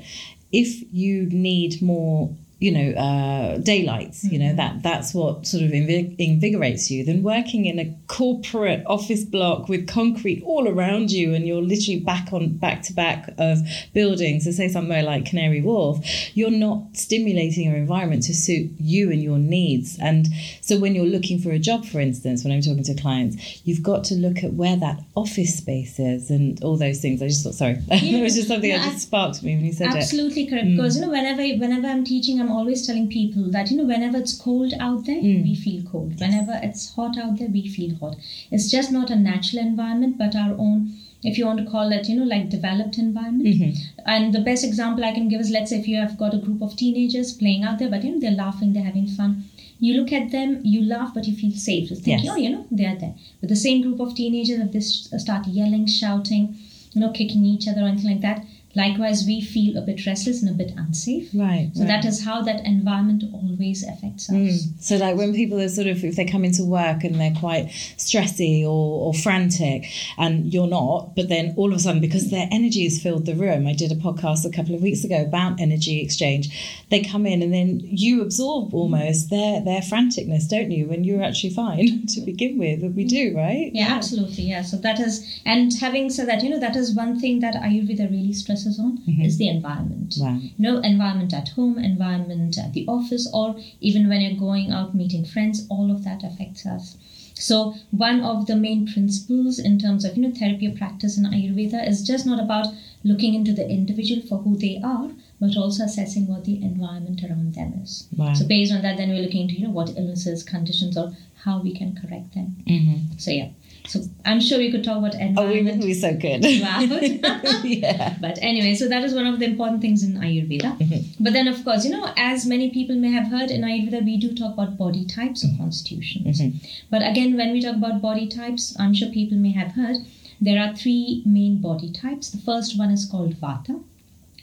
if 0.51 0.83
you 0.93 1.27
need 1.27 1.81
more 1.81 2.35
you 2.61 2.71
know 2.71 2.91
uh, 2.99 3.57
daylights 3.57 4.23
you 4.23 4.39
know 4.39 4.53
that 4.55 4.81
that's 4.83 5.13
what 5.13 5.45
sort 5.45 5.63
of 5.63 5.71
invig- 5.71 6.15
invigorates 6.17 6.89
you. 6.89 7.03
Then 7.03 7.23
working 7.23 7.65
in 7.65 7.79
a 7.79 7.93
corporate 8.07 8.83
office 8.87 9.23
block 9.25 9.67
with 9.67 9.87
concrete 9.87 10.43
all 10.45 10.67
around 10.67 11.11
you 11.11 11.33
and 11.33 11.47
you're 11.47 11.61
literally 11.61 11.99
back 11.99 12.31
on 12.31 12.57
back 12.57 12.83
to 12.83 12.93
back 12.93 13.33
of 13.37 13.57
buildings 13.93 14.45
so 14.45 14.51
say 14.51 14.67
somewhere 14.67 15.03
like 15.03 15.25
canary 15.25 15.61
wharf 15.61 15.97
you're 16.35 16.51
not 16.51 16.83
stimulating 16.93 17.65
your 17.65 17.75
environment 17.75 18.23
to 18.23 18.33
suit 18.33 18.69
you 18.79 19.11
and 19.11 19.21
your 19.21 19.37
needs. 19.37 19.97
And 19.99 20.27
so 20.61 20.79
when 20.79 20.95
you're 20.95 21.05
looking 21.05 21.39
for 21.39 21.51
a 21.51 21.59
job 21.59 21.85
for 21.85 21.99
instance 21.99 22.43
when 22.43 22.53
i'm 22.53 22.61
talking 22.61 22.83
to 22.83 22.95
clients 22.95 23.61
you've 23.65 23.83
got 23.83 24.03
to 24.05 24.15
look 24.15 24.43
at 24.43 24.53
where 24.53 24.77
that 24.77 24.99
office 25.15 25.57
space 25.57 25.99
is 25.99 26.29
and 26.29 26.63
all 26.63 26.77
those 26.77 26.99
things. 26.99 27.21
I 27.21 27.27
just 27.27 27.43
thought 27.43 27.55
sorry. 27.55 27.79
It 27.89 28.21
was 28.21 28.35
just 28.35 28.47
something 28.47 28.69
Yeah, 28.69 28.77
that 28.79 28.91
just 28.93 29.07
sparked 29.07 29.43
me 29.43 29.55
when 29.55 29.65
you 29.65 29.73
said 29.73 29.91
it. 29.91 29.97
Absolutely 29.97 30.47
correct. 30.47 30.67
Mm. 30.67 30.75
Because 30.75 30.95
you 30.95 31.01
know, 31.03 31.09
whenever 31.09 31.41
whenever 31.41 31.87
I'm 31.87 32.03
teaching, 32.03 32.39
I'm 32.39 32.50
always 32.51 32.85
telling 32.85 33.07
people 33.09 33.49
that 33.51 33.71
you 33.71 33.77
know, 33.77 33.85
whenever 33.85 34.17
it's 34.17 34.33
cold 34.37 34.73
out 34.79 35.05
there, 35.05 35.21
Mm. 35.21 35.43
we 35.43 35.55
feel 35.55 35.83
cold. 35.83 36.19
Whenever 36.19 36.59
it's 36.63 36.89
hot 36.95 37.17
out 37.17 37.37
there, 37.39 37.47
we 37.49 37.67
feel 37.67 37.95
hot. 38.01 38.17
It's 38.51 38.69
just 38.71 38.91
not 38.91 39.09
a 39.09 39.15
natural 39.15 39.61
environment, 39.63 40.17
but 40.17 40.35
our 40.35 40.53
own. 40.57 40.93
If 41.23 41.37
you 41.37 41.45
want 41.45 41.59
to 41.59 41.65
call 41.65 41.91
it, 41.91 42.09
you 42.09 42.15
know, 42.19 42.23
like 42.25 42.49
developed 42.49 42.97
environment. 42.97 43.47
Mhm. 43.55 43.77
And 44.07 44.33
the 44.33 44.41
best 44.41 44.63
example 44.63 45.03
I 45.05 45.11
can 45.11 45.27
give 45.29 45.39
is, 45.41 45.51
let's 45.51 45.69
say, 45.71 45.79
if 45.79 45.87
you 45.87 45.97
have 45.97 46.17
got 46.17 46.33
a 46.33 46.39
group 46.45 46.61
of 46.63 46.75
teenagers 46.75 47.31
playing 47.33 47.63
out 47.63 47.77
there, 47.79 47.89
but 47.89 48.03
you 48.03 48.11
know, 48.13 48.19
they're 48.19 48.31
laughing, 48.45 48.73
they're 48.73 48.83
having 48.91 49.07
fun. 49.07 49.43
You 49.79 49.93
look 49.99 50.11
at 50.13 50.31
them, 50.31 50.59
you 50.63 50.81
laugh, 50.83 51.11
but 51.13 51.27
you 51.27 51.35
feel 51.35 51.51
safe. 51.51 51.89
Just 51.89 52.03
thinking, 52.03 52.25
Yes. 52.25 52.33
oh, 52.33 52.37
you 52.37 52.49
know, 52.49 52.65
they're 52.71 52.95
there. 53.03 53.13
But 53.39 53.49
the 53.49 53.55
same 53.55 53.81
group 53.83 53.99
of 53.99 54.15
teenagers, 54.15 54.59
if 54.59 54.71
they 54.71 54.79
start 55.19 55.47
yelling, 55.47 55.85
shouting, 55.87 56.55
you 56.93 57.01
know, 57.01 57.09
kicking 57.11 57.45
each 57.45 57.67
other 57.67 57.81
or 57.83 57.87
anything 57.87 58.11
like 58.11 58.21
that, 58.21 58.45
likewise, 58.75 59.25
we 59.25 59.41
feel 59.41 59.77
a 59.77 59.81
bit 59.81 60.05
restless 60.05 60.41
and 60.41 60.49
a 60.49 60.53
bit 60.53 60.73
unsafe. 60.77 61.29
right 61.33 61.71
So 61.73 61.81
right. 61.81 61.87
that 61.87 62.05
is 62.05 62.23
how 62.23 62.41
that 62.41 62.65
environment 62.65 63.23
always 63.33 63.83
affects 63.83 64.29
us. 64.29 64.35
Mm. 64.35 64.81
So, 64.81 64.97
like 64.97 65.15
when 65.15 65.33
people 65.33 65.59
are 65.59 65.69
sort 65.69 65.87
of, 65.87 66.03
if 66.03 66.15
they 66.15 66.25
come 66.25 66.45
into 66.45 66.63
work 66.63 67.03
and 67.03 67.19
they're 67.19 67.35
quite 67.39 67.67
stressy 67.97 68.63
or, 68.63 69.07
or 69.07 69.13
frantic, 69.13 69.85
and 70.17 70.53
you're 70.53 70.67
not, 70.67 71.15
but 71.15 71.29
then 71.29 71.53
all 71.57 71.71
of 71.71 71.77
a 71.77 71.79
sudden, 71.79 72.01
because 72.01 72.29
their 72.29 72.47
energy 72.51 72.83
has 72.83 73.01
filled 73.01 73.25
the 73.25 73.35
room, 73.35 73.67
I 73.67 73.73
did 73.73 73.91
a 73.91 73.95
podcast 73.95 74.45
a 74.45 74.51
couple 74.51 74.75
of 74.75 74.81
weeks 74.81 75.03
ago 75.03 75.21
about 75.21 75.59
energy 75.59 76.01
exchange. 76.01 76.83
They 76.89 77.01
come 77.01 77.25
in 77.25 77.41
and 77.41 77.53
then 77.53 77.79
you 77.83 78.21
absorb 78.21 78.73
almost 78.73 79.29
their 79.29 79.61
their 79.61 79.81
franticness, 79.81 80.47
don't 80.47 80.71
you? 80.71 80.87
When 80.87 81.03
you're 81.03 81.23
actually 81.23 81.53
fine 81.53 82.05
to 82.13 82.21
begin 82.21 82.57
with, 82.57 82.83
we 82.95 83.03
do, 83.05 83.35
right? 83.35 83.71
Yeah, 83.73 83.87
absolutely. 83.89 84.45
Yeah. 84.45 84.61
So 84.61 84.77
that 84.77 84.99
is, 84.99 85.41
and 85.45 85.73
having 85.79 86.09
said 86.09 86.27
that, 86.27 86.43
you 86.43 86.49
know, 86.49 86.59
that 86.59 86.75
is 86.75 86.95
one 86.95 87.19
thing 87.19 87.39
that 87.41 87.55
Ayurveda 87.55 88.09
really 88.09 88.33
stresses 88.33 88.60
on 88.79 88.97
Mhm. 89.07 89.25
is 89.25 89.37
the 89.37 89.47
environment. 89.47 90.15
Wow. 90.19 90.37
You 90.41 90.51
know, 90.57 90.79
environment 90.79 91.33
at 91.33 91.49
home, 91.49 91.77
environment 91.77 92.57
at 92.57 92.73
the 92.73 92.85
office, 92.87 93.27
or 93.33 93.55
even 93.79 94.07
when 94.09 94.21
you're 94.21 94.39
going 94.39 94.71
out 94.71 94.93
meeting 94.95 95.25
friends, 95.25 95.65
all 95.69 95.91
of 95.91 96.03
that 96.03 96.23
affects 96.23 96.65
us. 96.65 96.97
So 97.35 97.73
one 97.89 98.19
of 98.21 98.45
the 98.45 98.55
main 98.55 98.85
principles 98.85 99.57
in 99.57 99.79
terms 99.79 100.05
of 100.05 100.15
you 100.15 100.21
know 100.23 100.31
therapy 100.31 100.67
or 100.67 100.71
practice 100.73 101.17
in 101.17 101.23
Ayurveda 101.25 101.87
is 101.87 102.03
just 102.03 102.25
not 102.25 102.39
about 102.39 102.67
looking 103.03 103.33
into 103.33 103.51
the 103.51 103.67
individual 103.67 104.21
for 104.21 104.37
who 104.39 104.55
they 104.55 104.79
are, 104.83 105.09
but 105.39 105.57
also 105.57 105.83
assessing 105.85 106.27
what 106.27 106.45
the 106.45 106.61
environment 106.61 107.23
around 107.23 107.55
them 107.55 107.73
is. 107.83 108.07
Wow. 108.15 108.33
So 108.33 108.45
based 108.45 108.71
on 108.71 108.83
that, 108.83 108.97
then 108.97 109.09
we're 109.09 109.23
looking 109.23 109.41
into 109.41 109.55
you 109.55 109.63
know 109.65 109.71
what 109.71 109.97
illnesses, 109.97 110.43
conditions, 110.43 110.95
or 110.97 111.13
how 111.43 111.59
we 111.61 111.73
can 111.73 111.95
correct 111.95 112.35
them. 112.35 112.57
Mhm. 112.67 113.19
So 113.19 113.31
yeah. 113.31 113.49
So 113.87 114.01
I'm 114.25 114.39
sure 114.39 114.57
we 114.59 114.71
could 114.71 114.83
talk 114.83 114.97
about 114.99 115.15
Oh, 115.37 115.47
we 115.47 115.61
would 115.63 115.81
be 115.81 115.93
so 115.93 116.13
good. 116.15 116.45
Yeah. 117.63 118.15
But 118.21 118.37
anyway, 118.41 118.75
so 118.75 118.87
that 118.87 119.03
is 119.03 119.13
one 119.13 119.25
of 119.25 119.39
the 119.39 119.45
important 119.45 119.81
things 119.81 120.03
in 120.03 120.13
Ayurveda. 120.13 120.77
Mhm. 120.77 121.05
But 121.19 121.33
then, 121.33 121.47
of 121.47 121.63
course, 121.63 121.83
you 121.85 121.91
know, 121.91 122.11
as 122.17 122.45
many 122.45 122.69
people 122.69 122.95
may 122.95 123.11
have 123.11 123.27
heard 123.27 123.49
in 123.51 123.61
Ayurveda, 123.61 124.03
we 124.05 124.17
do 124.17 124.33
talk 124.33 124.53
about 124.53 124.77
body 124.77 125.05
types 125.05 125.43
or 125.43 125.49
constitutions. 125.57 126.39
Mhm. 126.41 126.53
But 126.89 127.01
again, 127.11 127.35
when 127.37 127.51
we 127.51 127.61
talk 127.61 127.75
about 127.75 128.01
body 128.01 128.27
types, 128.27 128.75
I'm 128.79 128.93
sure 128.93 129.09
people 129.09 129.37
may 129.37 129.51
have 129.51 129.71
heard 129.71 129.97
there 130.39 130.59
are 130.63 130.75
three 130.75 131.21
main 131.25 131.57
body 131.57 131.89
types. 131.91 132.29
The 132.29 132.39
first 132.51 132.77
one 132.77 132.91
is 132.91 133.05
called 133.05 133.35
Vata, 133.41 133.79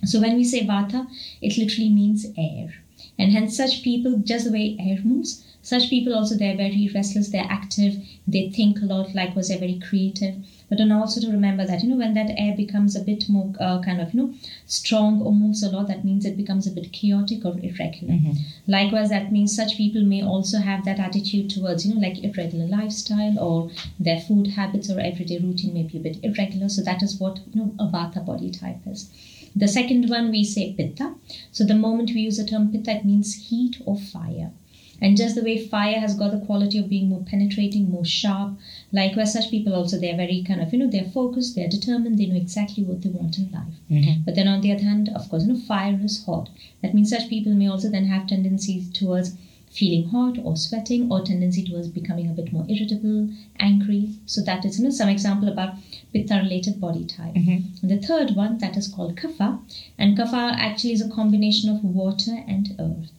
So 0.04 0.20
when 0.20 0.36
we 0.36 0.44
say 0.44 0.64
vata, 0.66 1.06
it 1.42 1.58
literally 1.58 1.90
means 1.90 2.24
air. 2.36 2.74
And 3.18 3.32
hence, 3.32 3.56
such 3.56 3.82
people, 3.82 4.18
just 4.18 4.44
the 4.44 4.52
way 4.52 4.76
air 4.78 4.98
moves, 5.04 5.42
such 5.68 5.90
people 5.90 6.14
also 6.14 6.34
they're 6.34 6.56
very 6.56 6.90
restless, 6.94 7.28
they're 7.28 7.46
active, 7.60 7.96
they 8.26 8.48
think 8.48 8.80
a 8.80 8.86
lot, 8.86 9.14
likewise, 9.14 9.48
they're 9.48 9.58
very 9.58 9.78
creative. 9.78 10.34
But 10.70 10.78
then 10.78 10.92
also 10.92 11.20
to 11.20 11.30
remember 11.30 11.66
that, 11.66 11.82
you 11.82 11.90
know, 11.90 11.96
when 11.96 12.14
that 12.14 12.30
air 12.38 12.54
becomes 12.56 12.96
a 12.96 13.02
bit 13.02 13.28
more 13.28 13.52
uh, 13.60 13.80
kind 13.82 14.00
of, 14.00 14.14
you 14.14 14.20
know, 14.20 14.34
strong 14.64 15.20
or 15.20 15.32
moves 15.34 15.62
a 15.62 15.70
lot, 15.70 15.88
that 15.88 16.06
means 16.06 16.24
it 16.24 16.38
becomes 16.38 16.66
a 16.66 16.70
bit 16.70 16.90
chaotic 16.92 17.44
or 17.44 17.52
irregular. 17.58 18.14
Mm-hmm. 18.14 18.32
Likewise, 18.66 19.10
that 19.10 19.30
means 19.30 19.54
such 19.54 19.76
people 19.76 20.02
may 20.02 20.22
also 20.22 20.58
have 20.58 20.86
that 20.86 20.98
attitude 20.98 21.50
towards, 21.50 21.84
you 21.84 21.94
know, 21.94 22.00
like 22.00 22.24
irregular 22.24 22.66
lifestyle 22.66 23.38
or 23.38 23.70
their 24.00 24.20
food 24.20 24.46
habits 24.46 24.90
or 24.90 24.98
everyday 25.00 25.38
routine 25.38 25.74
may 25.74 25.82
be 25.82 25.98
a 25.98 26.00
bit 26.00 26.24
irregular. 26.24 26.70
So 26.70 26.82
that 26.82 27.02
is 27.02 27.20
what, 27.20 27.40
you 27.52 27.60
know, 27.60 27.74
a 27.78 27.88
vata 27.88 28.24
body 28.24 28.50
type 28.50 28.86
is. 28.86 29.10
The 29.54 29.68
second 29.68 30.08
one 30.08 30.30
we 30.30 30.44
say 30.44 30.72
pitta. 30.72 31.14
So 31.52 31.64
the 31.64 31.74
moment 31.74 32.12
we 32.14 32.22
use 32.22 32.38
the 32.38 32.46
term 32.46 32.72
pitta, 32.72 32.92
it 32.92 33.04
means 33.04 33.48
heat 33.50 33.82
or 33.84 33.98
fire. 33.98 34.52
And 35.00 35.16
just 35.16 35.36
the 35.36 35.42
way 35.44 35.56
fire 35.58 36.00
has 36.00 36.14
got 36.16 36.32
the 36.32 36.44
quality 36.44 36.78
of 36.78 36.88
being 36.88 37.08
more 37.08 37.22
penetrating, 37.22 37.90
more 37.90 38.04
sharp, 38.04 38.58
likewise, 38.92 39.32
such 39.32 39.50
people 39.50 39.74
also, 39.74 39.98
they're 39.98 40.16
very 40.16 40.42
kind 40.42 40.60
of, 40.60 40.72
you 40.72 40.78
know, 40.80 40.90
they're 40.90 41.04
focused, 41.04 41.54
they're 41.54 41.68
determined, 41.68 42.18
they 42.18 42.26
know 42.26 42.36
exactly 42.36 42.82
what 42.82 43.02
they 43.02 43.10
want 43.10 43.38
in 43.38 43.50
life. 43.52 43.74
Mhm. 43.90 44.24
But 44.24 44.34
then 44.34 44.48
on 44.48 44.60
the 44.60 44.72
other 44.72 44.82
hand, 44.82 45.08
of 45.10 45.28
course, 45.28 45.44
you 45.46 45.52
know, 45.52 45.58
fire 45.60 46.00
is 46.02 46.24
hot. 46.24 46.50
That 46.82 46.94
means 46.94 47.10
such 47.10 47.28
people 47.28 47.54
may 47.54 47.68
also 47.68 47.88
then 47.90 48.06
have 48.06 48.26
tendencies 48.26 48.90
towards 48.90 49.36
feeling 49.70 50.08
hot 50.08 50.38
or 50.42 50.56
sweating 50.56 51.12
or 51.12 51.20
tendency 51.22 51.62
towards 51.62 51.88
becoming 51.88 52.26
a 52.28 52.32
bit 52.32 52.52
more 52.52 52.64
irritable, 52.68 53.28
angry. 53.60 54.08
So 54.26 54.40
that 54.42 54.64
is, 54.64 54.78
you 54.78 54.84
know, 54.84 54.90
some 54.90 55.10
example 55.10 55.48
about 55.48 55.74
pitta 56.12 56.36
related 56.42 56.80
body 56.80 57.04
type. 57.04 57.34
Mhm. 57.34 57.82
And 57.82 57.90
the 57.90 57.98
third 57.98 58.34
one, 58.34 58.58
that 58.58 58.76
is 58.76 58.88
called 58.88 59.14
kapha. 59.16 59.60
And 59.98 60.16
kapha 60.16 60.52
actually 60.56 60.94
is 60.94 61.02
a 61.02 61.08
combination 61.08 61.70
of 61.70 61.84
water 61.84 62.42
and 62.48 62.74
earth. 62.78 63.10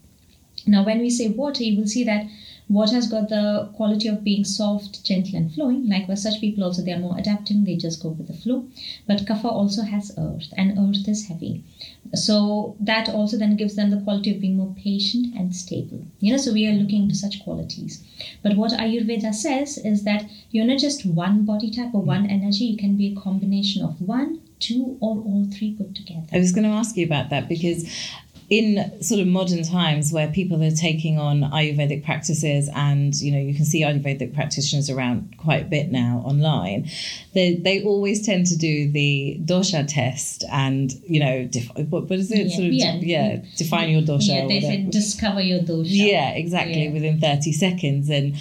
Now, 0.66 0.84
when 0.86 1.00
we 1.00 1.10
say 1.10 1.30
water, 1.30 1.64
you 1.64 1.80
will 1.80 1.88
see 1.88 2.04
that 2.04 2.28
water 2.70 2.94
has 2.94 3.08
got 3.08 3.30
the 3.30 3.70
quality 3.76 4.08
of 4.08 4.24
being 4.24 4.46
soft, 4.46 5.04
gentle, 5.04 5.36
and 5.36 5.52
flowing. 5.52 5.90
Likewise, 5.90 6.22
such 6.24 6.40
people 6.40 6.64
also 6.64 6.84
they 6.84 6.94
are 6.94 7.00
more 7.00 7.18
adapting; 7.18 7.64
they 7.64 7.76
just 7.76 8.02
go 8.02 8.10
with 8.10 8.28
the 8.28 8.34
flow. 8.34 8.66
But 9.08 9.26
kapha 9.26 9.46
also 9.52 9.82
has 9.82 10.12
earth, 10.18 10.54
and 10.56 10.78
earth 10.78 11.08
is 11.08 11.28
heavy, 11.28 11.64
so 12.14 12.76
that 12.80 13.10
also 13.10 13.38
then 13.38 13.56
gives 13.56 13.76
them 13.76 13.90
the 13.90 14.02
quality 14.02 14.32
of 14.36 14.42
being 14.42 14.58
more 14.58 14.76
patient 14.78 15.36
and 15.36 15.56
stable. 15.56 16.06
You 16.20 16.32
know, 16.32 16.38
so 16.38 16.54
we 16.54 16.68
are 16.68 16.74
looking 16.74 17.10
to 17.10 17.16
such 17.16 17.44
qualities. 17.44 18.04
But 18.44 18.56
what 18.56 18.72
Ayurveda 18.72 19.34
says 19.34 19.78
is 19.80 20.04
that 20.04 20.30
you're 20.52 20.66
not 20.66 20.80
just 20.80 21.06
one 21.06 21.46
body 21.46 21.72
type 21.72 21.94
or 21.94 22.02
one 22.02 22.28
energy; 22.28 22.66
you 22.66 22.78
can 22.78 22.96
be 22.96 23.08
a 23.08 23.20
combination 23.20 23.84
of 23.84 24.00
one, 24.00 24.42
two, 24.60 24.98
or 25.00 25.18
all 25.18 25.48
three 25.52 25.74
put 25.74 25.96
together. 25.96 26.28
I 26.32 26.38
was 26.38 26.52
going 26.52 26.70
to 26.70 26.76
ask 26.76 26.96
you 26.96 27.06
about 27.06 27.32
that 27.32 27.50
because 27.50 27.90
in 28.50 29.02
sort 29.04 29.20
of 29.22 29.28
modern 29.28 29.64
times 29.64 30.12
where 30.12 30.28
people 30.30 30.62
are 30.64 30.72
taking 30.72 31.20
on 31.20 31.42
Ayurvedic 31.42 32.04
practices 32.04 32.68
and 32.74 33.14
you 33.22 33.32
know 33.32 33.38
you 33.40 33.54
can 33.54 33.66
see 33.66 33.84
Ayurvedic 33.84 34.34
practitioners 34.34 34.90
around 34.90 35.36
quite 35.38 35.62
a 35.64 35.66
bit 35.66 35.92
now 35.92 36.24
online, 36.26 36.90
they 37.34 37.56
they 37.56 37.84
always 37.84 38.26
tend 38.26 38.48
to 38.48 38.58
do 38.58 38.92
the 38.92 39.38
dosha 39.46 39.86
test 39.88 40.44
and 40.52 40.94
you 41.08 41.20
know 41.20 41.46
def- 41.46 41.70
what, 41.90 42.10
what 42.10 42.20
is 42.20 42.32
it 42.32 42.48
Yeah, 42.48 42.56
sort 42.56 42.68
of 42.68 42.74
yeah. 42.74 42.96
yeah 43.02 43.42
define 43.56 43.90
your 43.90 44.02
dosha. 44.02 44.28
Yeah, 44.30 44.48
they 44.48 44.62
said 44.62 44.90
discover 44.92 45.42
your 45.42 45.60
dosha. 45.60 45.86
Yeah, 45.90 46.32
exactly. 46.32 46.86
Yeah. 46.86 46.92
Within 46.94 47.20
30 47.20 47.52
seconds. 47.52 48.10
And 48.10 48.36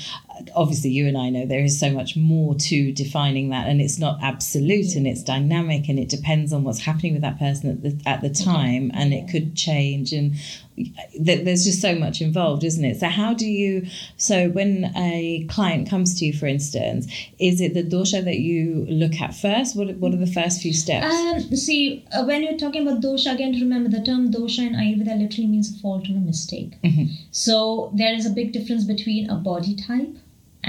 obviously, 0.54 0.90
you 0.90 1.06
and 1.06 1.16
I 1.16 1.30
know 1.30 1.46
there 1.46 1.62
is 1.62 1.78
so 1.78 1.90
much 1.90 2.16
more 2.16 2.54
to 2.54 2.92
defining 2.92 3.50
that. 3.50 3.68
And 3.68 3.80
it's 3.80 3.98
not 3.98 4.18
absolute 4.22 4.94
and 4.94 5.06
it's 5.06 5.22
dynamic 5.22 5.88
and 5.88 5.98
it 5.98 6.08
depends 6.08 6.52
on 6.52 6.64
what's 6.64 6.80
happening 6.80 7.12
with 7.12 7.22
that 7.22 7.38
person 7.38 7.70
at 7.70 7.82
the, 7.82 8.00
at 8.08 8.20
the 8.20 8.30
time. 8.30 8.90
And 8.94 9.12
it 9.12 9.30
could 9.30 9.54
change. 9.56 10.12
And 10.12 10.34
th- 10.76 11.44
there's 11.44 11.64
just 11.64 11.80
so 11.80 11.94
much 11.94 12.20
involved, 12.20 12.64
isn't 12.64 12.84
it? 12.84 13.00
So, 13.00 13.08
how 13.08 13.34
do 13.34 13.46
you, 13.46 13.86
so 14.16 14.48
when 14.50 14.92
a 14.96 15.46
client 15.48 15.88
comes 15.88 16.18
to 16.18 16.26
you, 16.26 16.32
for 16.32 16.46
instance, 16.46 17.06
is 17.38 17.60
it 17.60 17.74
the 17.74 17.82
dosha 17.82 18.24
that 18.24 18.38
you 18.38 18.86
look 18.88 19.20
at 19.20 19.34
first? 19.34 19.76
What, 19.76 19.94
what 19.96 20.12
are 20.12 20.18
the 20.18 20.26
first 20.26 20.60
few 20.60 20.72
steps? 20.72 21.12
Um, 21.12 21.40
see, 21.56 22.04
uh, 22.12 22.24
when 22.24 22.42
you're 22.42 22.56
talking 22.58 22.86
about 22.86 23.00
dosha, 23.02 23.34
again, 23.34 23.52
remember 23.52 23.88
the 23.88 24.04
term 24.04 24.30
dosha 24.30 24.66
in 24.66 24.74
Ayurveda 24.74 25.18
literally 25.18 25.46
means 25.48 25.74
a 25.74 25.78
fault 25.80 26.08
or 26.08 26.12
a 26.12 26.20
mistake. 26.20 26.80
Mhm. 26.82 27.10
So 27.30 27.90
there 27.94 28.14
is 28.14 28.26
a 28.26 28.30
big 28.30 28.52
difference 28.52 28.84
between 28.84 29.28
a 29.30 29.36
body 29.36 29.74
type 29.74 30.16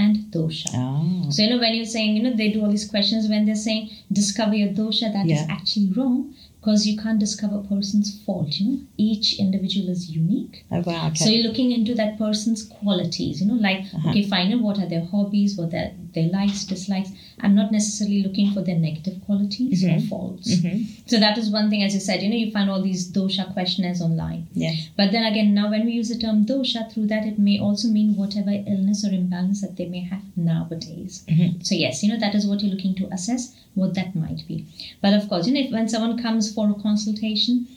and 0.04 0.18
dosha. 0.36 0.70
Ah, 0.82 1.30
So, 1.30 1.44
you 1.44 1.50
know, 1.52 1.60
when 1.64 1.74
you're 1.78 1.94
saying, 1.96 2.16
you 2.18 2.24
know, 2.26 2.34
they 2.42 2.50
do 2.56 2.62
all 2.64 2.72
these 2.78 2.90
questions 2.96 3.28
when 3.32 3.46
they're 3.46 3.64
saying 3.70 3.90
discover 4.22 4.56
your 4.62 4.70
dosha, 4.82 5.08
that 5.18 5.26
is 5.26 5.32
Yeah. 5.42 5.56
actually 5.58 5.90
wrong 5.98 6.18
because 6.60 6.86
you 6.90 6.96
can't 7.04 7.20
discover 7.26 7.58
a 7.60 7.64
person's 7.74 8.10
fault, 8.26 8.60
you 8.60 8.66
know. 8.70 8.80
Each 9.10 9.28
individual 9.46 9.90
is 9.96 10.10
unique. 10.24 10.56
oh, 10.72 10.82
wow. 10.88 11.08
Okay. 11.08 11.24
So 11.24 11.30
you're 11.34 11.48
looking 11.50 11.72
into 11.78 11.94
that 12.02 12.18
person's 12.24 12.64
qualities, 12.78 13.42
you 13.42 13.48
know, 13.52 13.60
like 13.70 13.82
Uh-huh. 13.96 14.10
okay, 14.10 14.24
fine, 14.36 14.52
and 14.56 14.62
what 14.68 14.80
are 14.84 14.90
their 14.94 15.06
hobbies, 15.14 15.58
what 15.58 15.72
their 15.76 15.92
their 16.14 16.30
likes, 16.30 16.66
dislikes. 16.66 17.12
I'm 17.42 17.56
not 17.56 17.72
necessarily 17.72 18.22
looking 18.24 18.52
for 18.52 18.62
their 18.62 18.78
negative 18.78 19.22
qualities 19.26 19.84
or 19.84 19.90
Mhm. 19.90 20.08
faults. 20.10 20.50
Mhm. 20.56 20.88
So 21.06 21.20
that 21.20 21.38
is 21.38 21.50
one 21.50 21.70
thing, 21.70 21.84
as 21.84 21.94
you 21.94 22.00
said, 22.00 22.22
you 22.24 22.30
know, 22.30 22.36
you 22.36 22.52
find 22.52 22.70
all 22.70 22.82
these 22.82 23.12
dosha 23.12 23.52
questionnaires 23.54 24.02
online. 24.02 24.48
Yeah. 24.54 24.74
But 24.98 25.12
then 25.12 25.24
again, 25.32 25.54
now 25.54 25.70
when 25.70 25.86
we 25.86 25.94
use 25.94 26.10
the 26.10 26.18
term 26.18 26.46
dosha, 26.46 26.92
through 26.92 27.08
that 27.08 27.26
it 27.26 27.40
may 27.40 27.60
also 27.60 27.88
mean 27.88 28.16
whatever 28.16 28.52
illness 28.52 29.06
or 29.06 29.12
imbalance 29.14 29.62
that 29.62 29.76
they 29.78 29.86
may 29.88 30.02
have 30.02 30.22
nowadays. 30.36 31.24
Mhm. 31.28 31.66
So 31.66 31.76
yes, 31.76 32.04
you 32.04 32.10
know, 32.12 32.20
that 32.20 32.36
is 32.36 32.46
what 32.48 32.62
you're 32.62 32.72
looking 32.76 32.96
to 32.96 33.14
assess 33.14 33.54
what 33.76 33.94
that 33.96 34.16
might 34.16 34.48
be. 34.48 34.66
But 35.02 35.14
of 35.14 35.30
course, 35.30 35.48
you 35.48 35.54
know, 35.54 35.62
if, 35.62 35.72
when 35.72 35.88
someone 35.88 36.18
comes 36.22 36.52
for 36.52 36.70
a 36.70 36.74
consultation, 36.74 37.68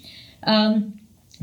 um, 0.44 0.94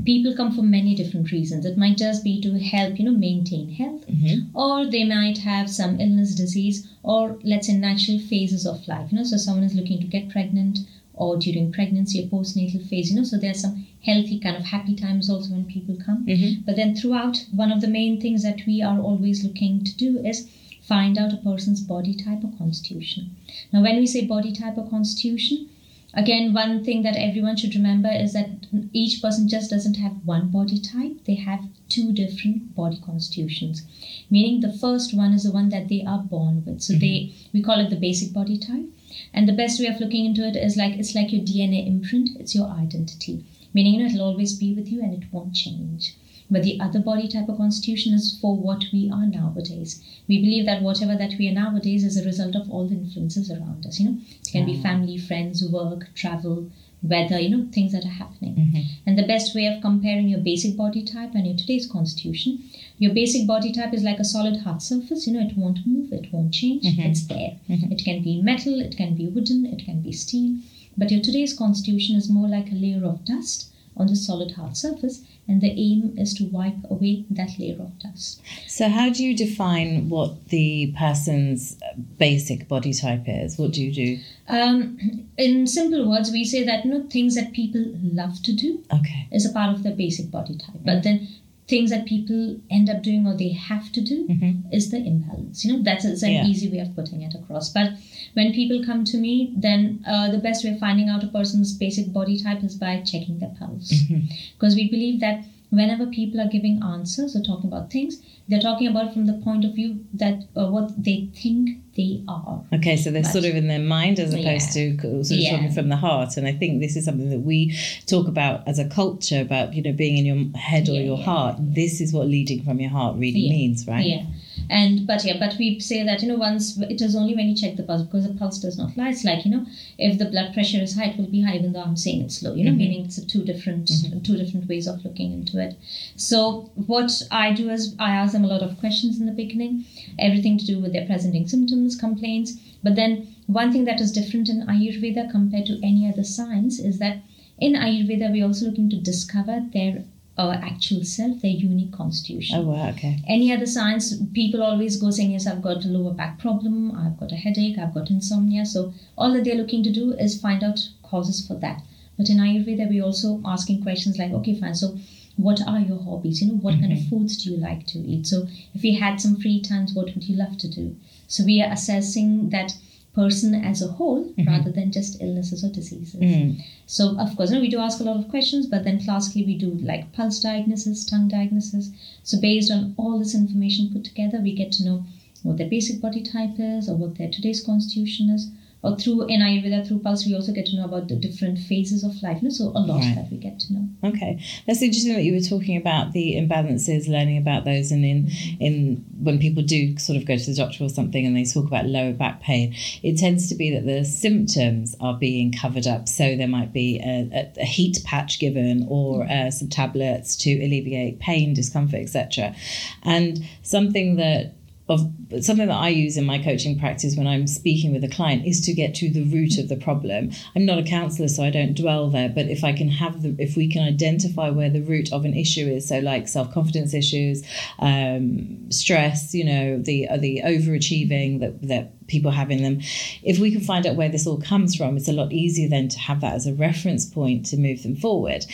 people 0.05 0.35
come 0.35 0.51
for 0.55 0.61
many 0.61 0.95
different 0.95 1.31
reasons. 1.31 1.65
It 1.65 1.77
might 1.77 1.97
just 1.97 2.23
be 2.23 2.39
to 2.41 2.57
help, 2.59 2.97
you 2.99 3.05
know, 3.05 3.11
maintain 3.11 3.69
health, 3.69 4.05
Mhm. 4.07 4.47
or 4.53 4.85
they 4.89 5.03
might 5.03 5.39
have 5.39 5.69
some 5.69 5.99
illness, 5.99 6.35
disease, 6.35 6.87
or 7.03 7.37
let's 7.43 7.67
say 7.67 7.77
natural 7.77 8.19
phases 8.19 8.65
of 8.65 8.87
life. 8.87 9.11
You 9.11 9.17
know, 9.17 9.23
so 9.23 9.37
someone 9.37 9.63
is 9.63 9.73
looking 9.73 9.99
to 9.99 10.07
get 10.07 10.29
pregnant, 10.29 10.79
or 11.13 11.37
during 11.37 11.71
pregnancy, 11.71 12.19
or 12.21 12.27
postnatal 12.27 12.85
phase. 12.87 13.09
You 13.09 13.17
know, 13.17 13.23
so 13.23 13.37
there's 13.37 13.59
some 13.59 13.85
healthy 14.01 14.39
kind 14.39 14.55
of 14.55 14.63
happy 14.63 14.95
times 14.95 15.29
also 15.29 15.51
when 15.51 15.65
people 15.65 15.95
come. 15.95 16.25
Mhm. 16.25 16.65
But 16.65 16.77
then 16.77 16.95
throughout, 16.95 17.45
one 17.51 17.71
of 17.71 17.81
the 17.81 17.87
main 17.89 18.21
things 18.21 18.41
that 18.43 18.65
we 18.65 18.81
are 18.81 18.99
always 18.99 19.43
looking 19.43 19.83
to 19.83 19.93
do 19.97 20.19
is 20.19 20.47
find 20.81 21.17
out 21.17 21.33
a 21.33 21.37
person's 21.37 21.81
body 21.81 22.13
type 22.13 22.43
or 22.43 22.51
constitution. 22.57 23.31
Now, 23.73 23.81
when 23.83 23.97
we 23.99 24.07
say 24.07 24.25
body 24.25 24.51
type 24.51 24.77
or 24.77 24.87
constitution, 24.87 25.67
again, 26.13 26.53
one 26.53 26.83
thing 26.83 27.03
that 27.03 27.15
everyone 27.15 27.55
should 27.57 27.75
remember 27.75 28.09
is 28.11 28.33
that 28.33 28.67
each 28.93 29.21
person 29.21 29.47
just 29.47 29.69
doesn't 29.69 29.95
have 29.95 30.25
one 30.25 30.49
body 30.49 30.79
type, 30.79 31.25
they 31.25 31.35
have 31.35 31.67
two 31.89 32.11
different 32.13 32.75
body 32.75 32.99
constitutions. 33.05 33.83
Meaning, 34.29 34.61
the 34.61 34.73
first 34.73 35.15
one 35.15 35.33
is 35.33 35.43
the 35.43 35.51
one 35.51 35.69
that 35.69 35.87
they 35.89 36.03
are 36.05 36.19
born 36.23 36.63
with. 36.65 36.81
So, 36.81 36.93
they 36.93 37.31
mm-hmm. 37.31 37.49
we 37.53 37.61
call 37.61 37.79
it 37.79 37.89
the 37.89 37.95
basic 37.95 38.33
body 38.33 38.57
type. 38.57 38.89
And 39.33 39.47
the 39.47 39.53
best 39.53 39.79
way 39.79 39.87
of 39.87 39.99
looking 39.99 40.25
into 40.25 40.47
it 40.47 40.55
is 40.55 40.77
like 40.77 40.93
it's 40.93 41.15
like 41.15 41.33
your 41.33 41.41
DNA 41.41 41.87
imprint, 41.87 42.29
it's 42.39 42.55
your 42.55 42.67
identity. 42.67 43.43
Meaning, 43.73 43.95
you 43.95 43.99
know, 43.99 44.05
it'll 44.05 44.27
always 44.27 44.53
be 44.53 44.73
with 44.73 44.91
you 44.91 45.01
and 45.01 45.13
it 45.13 45.31
won't 45.31 45.53
change. 45.53 46.15
But 46.51 46.63
the 46.63 46.79
other 46.79 46.99
body 46.99 47.27
type 47.27 47.47
of 47.49 47.57
constitution 47.57 48.13
is 48.13 48.37
for 48.39 48.55
what 48.55 48.85
we 48.91 49.09
are 49.09 49.25
nowadays. 49.25 50.01
We 50.27 50.39
believe 50.39 50.65
that 50.65 50.81
whatever 50.81 51.15
that 51.15 51.37
we 51.37 51.47
are 51.47 51.53
nowadays 51.53 52.03
is 52.03 52.17
a 52.17 52.25
result 52.25 52.55
of 52.55 52.69
all 52.71 52.87
the 52.87 52.95
influences 52.95 53.49
around 53.51 53.85
us. 53.85 53.99
You 53.99 54.05
know, 54.09 54.17
it 54.41 54.51
can 54.51 54.65
be 54.65 54.75
family, 54.75 55.17
friends, 55.17 55.63
work, 55.63 56.09
travel, 56.15 56.69
weather, 57.01 57.39
you 57.39 57.49
know, 57.49 57.67
things 57.71 57.91
that 57.93 58.03
are 58.05 58.17
happening. 58.23 58.55
Mhm. 58.55 58.83
And 59.05 59.17
the 59.17 59.25
best 59.27 59.53
way 59.55 59.65
of 59.67 59.79
comparing 59.81 60.27
your 60.27 60.39
basic 60.39 60.75
body 60.75 61.01
type 61.03 61.33
and 61.35 61.45
your 61.47 61.55
today's 61.55 61.85
constitution, 61.85 62.59
your 62.97 63.13
basic 63.13 63.45
body 63.47 63.71
type 63.71 63.93
is 63.93 64.03
like 64.03 64.19
a 64.19 64.25
solid 64.25 64.57
hard 64.57 64.81
surface. 64.81 65.25
You 65.27 65.33
know, 65.33 65.47
it 65.47 65.55
won't 65.57 65.85
move, 65.87 66.11
it 66.11 66.33
won't 66.33 66.51
change, 66.51 66.83
Mhm. 66.83 67.05
it's 67.09 67.25
there. 67.27 67.53
Mhm. 67.69 67.91
It 67.91 68.03
can 68.03 68.21
be 68.23 68.41
metal, 68.41 68.79
it 68.81 68.97
can 68.97 69.15
be 69.15 69.27
wooden, 69.27 69.65
it 69.67 69.85
can 69.85 70.01
be 70.01 70.11
steel. 70.11 70.57
But 70.97 71.11
your 71.11 71.21
today's 71.21 71.53
constitution 71.53 72.15
is 72.17 72.29
more 72.29 72.47
like 72.49 72.71
a 72.71 72.75
layer 72.75 73.05
of 73.05 73.23
dust 73.23 73.67
on 73.95 74.07
the 74.07 74.15
solid 74.15 74.51
hard 74.51 74.75
surface, 74.75 75.21
and 75.49 75.59
the 75.61 75.71
aim 75.71 76.13
is 76.17 76.33
to 76.35 76.43
wipe 76.45 76.77
away 76.89 77.25
that 77.31 77.57
layer 77.59 77.73
of 77.81 77.97
dust. 77.99 78.41
So, 78.67 78.87
how 78.87 79.09
do 79.09 79.23
you 79.25 79.35
define 79.35 80.07
what 80.09 80.49
the 80.49 80.93
person's 80.97 81.75
basic 82.17 82.67
body 82.67 82.93
type 82.93 83.23
is? 83.27 83.57
What 83.57 83.71
do 83.73 83.83
you 83.83 83.91
do? 83.91 84.19
Um, 84.47 85.27
in 85.37 85.65
simple 85.67 86.07
words, 86.09 86.31
we 86.31 86.45
say 86.45 86.63
that 86.63 86.85
you 86.85 86.91
know 86.91 87.03
things 87.09 87.35
that 87.35 87.51
people 87.53 87.83
love 88.21 88.41
to 88.43 88.53
do 88.53 88.83
Okay. 88.93 89.27
is 89.31 89.45
a 89.45 89.51
part 89.51 89.75
of 89.75 89.83
their 89.83 89.95
basic 89.95 90.29
body 90.31 90.55
type, 90.55 90.81
but 90.85 91.03
then 91.03 91.27
things 91.67 91.89
that 91.91 92.05
people 92.05 92.57
end 92.71 92.89
up 92.89 93.03
doing 93.03 93.27
or 93.27 93.35
they 93.37 93.49
have 93.49 93.91
to 93.91 94.01
do 94.01 94.27
Mhm. 94.27 94.73
is 94.73 94.89
the 94.89 94.97
imbalance. 94.97 95.63
You 95.65 95.73
know, 95.73 95.83
that's 95.83 96.03
it's 96.05 96.23
an 96.23 96.31
Yeah. 96.31 96.47
easy 96.47 96.67
way 96.69 96.79
of 96.79 96.95
putting 96.95 97.21
it 97.21 97.35
across. 97.35 97.69
But 97.71 97.93
when 98.33 98.53
people 98.53 98.83
come 98.85 99.03
to 99.05 99.17
me, 99.17 99.53
then 99.55 100.03
uh, 100.07 100.29
the 100.31 100.37
best 100.39 100.63
way 100.63 100.71
of 100.71 100.79
finding 100.79 101.09
out 101.09 101.23
a 101.23 101.27
person's 101.27 101.73
basic 101.73 102.11
body 102.13 102.41
type 102.41 102.63
is 102.63 102.75
by 102.75 103.01
checking 103.01 103.39
their 103.39 103.53
pulse. 103.59 103.91
Mhm. 103.93 104.31
Because 104.57 104.75
we 104.75 104.89
believe 104.89 105.19
that 105.19 105.43
whenever 105.71 106.05
people 106.07 106.39
are 106.41 106.47
giving 106.47 106.81
answers 106.83 107.35
or 107.35 107.41
talking 107.41 107.69
about 107.71 107.91
things, 107.91 108.21
they're 108.47 108.59
talking 108.59 108.87
about 108.87 109.07
it 109.07 109.13
from 109.13 109.27
the 109.27 109.33
point 109.33 109.63
of 109.63 109.75
view 109.75 110.03
that 110.13 110.43
uh, 110.55 110.65
what 110.67 111.03
they 111.03 111.27
think 111.35 111.69
they 111.95 112.23
are. 112.27 112.63
Okay, 112.73 112.95
so 112.97 113.11
they're 113.11 113.21
Right. 113.21 113.31
sort 113.31 113.45
of 113.45 113.55
in 113.55 113.67
their 113.67 113.77
mind 113.97 114.19
as 114.19 114.33
opposed 114.33 114.75
Yeah. 114.75 114.95
to 114.95 115.23
sort 115.23 115.31
of 115.31 115.43
Yeah. 115.45 115.51
talking 115.57 115.71
from 115.71 115.89
the 115.89 115.97
heart. 115.97 116.37
And 116.37 116.47
I 116.47 116.53
think 116.53 116.79
this 116.81 116.95
is 116.95 117.05
something 117.05 117.29
that 117.29 117.41
we 117.41 117.75
talk 118.07 118.27
about 118.27 118.67
as 118.67 118.79
a 118.79 118.85
culture 118.85 119.39
about, 119.41 119.75
you 119.75 119.83
know, 119.83 119.93
being 119.93 120.17
in 120.17 120.25
your 120.25 120.57
head 120.57 120.89
or 120.89 120.93
Yeah, 120.93 121.01
your 121.01 121.17
heart. 121.17 121.57
This 121.59 122.01
is 122.01 122.13
what 122.13 122.27
leading 122.27 122.63
from 122.63 122.79
your 122.79 122.89
heart 122.89 123.17
really 123.17 123.47
means, 123.49 123.85
right? 123.87 124.05
Yeah. 124.05 124.23
And 124.69 125.07
but 125.07 125.25
yeah, 125.25 125.37
but 125.39 125.55
we 125.57 125.79
say 125.79 126.03
that 126.03 126.21
you 126.21 126.27
know 126.27 126.37
once 126.37 126.77
it 126.77 127.01
is 127.01 127.15
only 127.15 127.35
when 127.35 127.49
you 127.49 127.55
check 127.55 127.75
the 127.75 127.83
pulse 127.83 128.03
because 128.03 128.27
the 128.27 128.33
pulse 128.35 128.59
does 128.59 128.77
not 128.77 128.95
lie. 128.95 129.09
It's 129.09 129.23
like 129.23 129.43
you 129.45 129.51
know 129.51 129.65
if 129.97 130.17
the 130.19 130.25
blood 130.29 130.53
pressure 130.53 130.79
is 130.79 130.95
high, 130.95 131.05
it 131.11 131.17
will 131.17 131.27
be 131.27 131.41
high 131.41 131.55
even 131.55 131.73
though 131.73 131.81
I'm 131.81 131.97
saying 131.97 132.21
it's 132.21 132.41
low. 132.43 132.53
You 132.53 132.65
know, 132.65 132.71
Mhm. 132.71 132.77
meaning 132.77 133.05
it's 133.05 133.17
a 133.17 133.25
two 133.25 133.43
different 133.43 133.89
two 134.23 134.37
different 134.37 134.69
ways 134.69 134.87
of 134.87 135.03
looking 135.03 135.31
into 135.33 135.57
it. 135.59 135.75
So 136.15 136.69
what 136.75 137.11
I 137.31 137.51
do 137.53 137.69
is 137.69 137.95
I 137.99 138.11
ask 138.11 138.33
them 138.33 138.43
a 138.45 138.47
lot 138.47 138.61
of 138.61 138.77
questions 138.77 139.19
in 139.19 139.25
the 139.25 139.31
beginning, 139.31 139.85
everything 140.19 140.57
to 140.59 140.65
do 140.65 140.79
with 140.79 140.93
their 140.93 141.05
presenting 141.05 141.47
symptoms, 141.47 141.95
complaints. 141.95 142.53
But 142.83 142.95
then 142.95 143.27
one 143.47 143.71
thing 143.71 143.85
that 143.85 143.99
is 143.99 144.11
different 144.11 144.49
in 144.49 144.61
Ayurveda 144.67 145.29
compared 145.31 145.65
to 145.65 145.79
any 145.83 146.07
other 146.07 146.23
science 146.23 146.79
is 146.79 146.99
that 146.99 147.17
in 147.57 147.73
Ayurveda 147.73 148.31
we're 148.31 148.45
also 148.45 148.67
looking 148.67 148.89
to 148.91 148.97
discover 148.97 149.65
their 149.73 150.03
uh, 150.39 150.57
actual 150.63 151.03
self, 151.03 151.41
their 151.41 151.51
unique 151.51 151.91
constitution 151.91 152.57
Oh, 152.57 152.61
wow, 152.61 152.89
okay. 152.91 153.17
any 153.27 153.51
other 153.53 153.65
science, 153.65 154.13
people 154.33 154.63
always 154.63 154.95
go 155.01 155.11
saying, 155.11 155.31
Yes, 155.31 155.45
I've 155.45 155.61
got 155.61 155.83
a 155.83 155.89
lower 155.89 156.13
back 156.13 156.39
problem, 156.39 156.95
I've 156.95 157.17
got 157.19 157.33
a 157.33 157.35
headache, 157.35 157.77
I've 157.77 157.93
got 157.93 158.09
insomnia. 158.09 158.65
So, 158.65 158.93
all 159.17 159.33
that 159.33 159.43
they're 159.43 159.55
looking 159.63 159.83
to 159.83 159.91
do 159.91 160.13
is 160.13 160.39
find 160.41 160.63
out 160.63 160.79
causes 161.03 161.45
for 161.45 161.55
that. 161.55 161.81
But 162.17 162.29
in 162.29 162.37
Ayurveda, 162.37 162.89
we're 162.89 163.03
also 163.03 163.41
asking 163.45 163.83
questions 163.83 164.17
like, 164.17 164.31
Okay, 164.31 164.55
fine, 164.59 164.75
so 164.75 164.97
what 165.35 165.59
are 165.67 165.79
your 165.79 166.01
hobbies? 166.01 166.41
You 166.41 166.47
know, 166.49 166.59
what 166.65 166.79
kind 166.79 166.93
of 166.93 167.05
foods 167.09 167.43
do 167.43 167.51
you 167.51 167.57
like 167.57 167.85
to 167.87 167.99
eat? 167.99 168.25
So, 168.27 168.47
if 168.73 168.83
you 168.85 168.97
had 168.97 169.19
some 169.19 169.35
free 169.41 169.59
times, 169.61 169.93
what 169.93 170.05
would 170.13 170.23
you 170.23 170.37
love 170.37 170.57
to 170.59 170.69
do? 170.69 170.95
So, 171.27 171.43
we 171.43 171.61
are 171.61 171.71
assessing 171.71 172.49
that 172.51 172.71
person 173.13 173.55
as 173.55 173.81
a 173.81 173.87
whole 173.87 174.33
rather 174.47 174.71
than 174.71 174.91
just 174.91 175.21
illnesses 175.21 175.63
or 175.63 175.69
diseases. 175.69 176.19
Mm. 176.19 176.63
So, 176.85 177.19
of 177.19 177.35
course, 177.35 177.49
you 177.49 177.55
know, 177.55 177.61
we 177.61 177.69
do 177.69 177.79
ask 177.79 177.99
a 177.99 178.03
lot 178.03 178.17
of 178.17 178.29
questions, 178.29 178.67
but 178.67 178.83
then 178.83 179.03
classically 179.03 179.45
we 179.45 179.57
do 179.57 179.71
like 179.81 180.13
pulse 180.13 180.39
diagnosis, 180.39 181.05
tongue 181.05 181.27
diagnosis. 181.27 181.89
So, 182.23 182.39
based 182.39 182.71
on 182.71 182.93
all 182.97 183.19
this 183.19 183.35
information 183.35 183.91
put 183.91 184.03
together, 184.03 184.39
we 184.39 184.53
get 184.53 184.71
to 184.73 184.85
know 184.85 185.05
what 185.43 185.57
their 185.57 185.69
basic 185.69 186.01
body 186.01 186.21
type 186.21 186.55
is 186.59 186.89
or 186.89 186.95
what 186.95 187.17
their 187.17 187.29
today's 187.29 187.63
constitution 187.63 188.29
is. 188.29 188.49
Or 188.81 188.95
through 188.97 189.27
in 189.27 189.41
Ayurveda, 189.41 189.85
through 189.85 189.99
pulse, 189.99 190.25
we 190.25 190.33
also 190.35 190.53
get 190.53 190.65
to 190.67 190.75
know 190.77 190.85
about 190.85 191.09
the 191.09 191.17
different 191.17 191.59
phases 191.59 192.01
of 192.03 192.11
life. 192.23 192.41
You 192.41 192.47
know, 192.47 192.53
so 192.53 192.65
a 192.69 192.79
lot 192.79 192.99
Right. 193.01 193.15
that 193.15 193.29
we 193.29 193.37
get 193.37 193.59
to 193.61 193.73
know. 193.73 193.89
Okay, 194.05 194.39
that's 194.65 194.81
interesting 194.81 195.13
that 195.15 195.23
you 195.23 195.33
were 195.33 195.41
talking 195.41 195.75
about 195.75 196.13
the 196.13 196.35
imbalances, 196.35 197.09
learning 197.09 197.37
about 197.37 197.65
those, 197.65 197.91
and 197.91 198.05
in 198.05 198.29
in 198.59 199.03
when 199.21 199.37
people 199.37 199.63
do 199.63 199.97
sort 199.97 200.17
of 200.17 200.25
go 200.25 200.37
to 200.37 200.45
the 200.45 200.55
doctor 200.55 200.85
or 200.85 200.89
something, 200.89 201.25
and 201.25 201.35
they 201.35 201.43
talk 201.43 201.65
about 201.67 201.87
lower 201.87 202.13
back 202.13 202.41
pain, 202.41 202.73
it 203.03 203.17
tends 203.17 203.49
to 203.49 203.55
be 203.55 203.69
that 203.71 203.85
the 203.85 204.05
symptoms 204.05 204.95
are 205.01 205.13
being 205.17 205.51
covered 205.51 205.85
up. 205.85 206.07
So 206.07 206.37
there 206.37 206.47
might 206.47 206.71
be 206.71 206.99
a, 207.03 207.29
a, 207.57 207.61
a 207.61 207.65
heat 207.65 207.97
patch 208.05 208.39
given, 208.39 208.85
or 208.87 209.25
uh, 209.29 209.51
some 209.51 209.67
tablets 209.67 210.37
to 210.37 210.51
alleviate 210.53 211.19
pain, 211.19 211.53
discomfort, 211.53 211.99
etc. 211.99 212.55
And 213.03 213.45
something 213.61 214.15
that 214.15 214.53
of 214.89 215.01
something 215.41 215.67
that 215.67 215.73
I 215.73 215.89
use 215.89 216.17
in 216.17 216.25
my 216.25 216.39
coaching 216.39 216.79
practice 216.79 217.15
when 217.15 217.27
I'm 217.27 217.45
speaking 217.45 217.93
with 217.93 218.03
a 218.03 218.07
client 218.07 218.45
is 218.45 218.61
to 218.61 218.73
get 218.73 218.95
to 218.95 219.09
the 219.09 219.23
root 219.23 219.57
of 219.59 219.69
the 219.69 219.75
problem. 219.75 220.31
I'm 220.55 220.65
not 220.65 220.79
a 220.79 220.83
counselor, 220.83 221.27
so 221.27 221.43
I 221.43 221.51
don't 221.51 221.75
dwell 221.75 222.09
there, 222.09 222.29
but 222.29 222.47
if 222.47 222.63
I 222.63 222.73
can 222.73 222.89
have 222.89 223.21
the, 223.21 223.35
if 223.37 223.55
we 223.55 223.69
can 223.69 223.83
identify 223.83 224.49
where 224.49 224.69
the 224.69 224.81
root 224.81 225.13
of 225.13 225.25
an 225.25 225.35
issue 225.35 225.67
is, 225.67 225.87
so 225.87 225.99
like 225.99 226.27
self 226.27 226.51
confidence 226.51 226.93
issues, 226.93 227.43
um, 227.79 228.71
stress, 228.71 229.33
you 229.33 229.45
know, 229.45 229.77
the 229.77 230.07
the 230.17 230.41
overachieving 230.43 231.39
that 231.39 231.61
that 231.67 231.93
people 232.09 232.31
having 232.31 232.63
them, 232.63 232.79
if 233.23 233.39
we 233.39 233.51
can 233.51 233.61
find 233.61 233.85
out 233.85 233.95
where 233.95 234.09
this 234.09 234.27
all 234.27 234.41
comes 234.41 234.75
from, 234.75 234.97
it's 234.97 235.07
a 235.07 235.13
lot 235.13 235.31
easier 235.31 235.69
then 235.69 235.87
to 235.87 235.99
have 235.99 236.21
that 236.21 236.33
as 236.33 236.47
a 236.47 236.53
reference 236.53 237.05
point 237.05 237.45
to 237.45 237.57
move 237.57 237.83
them 237.83 237.95
forward. 237.95 238.45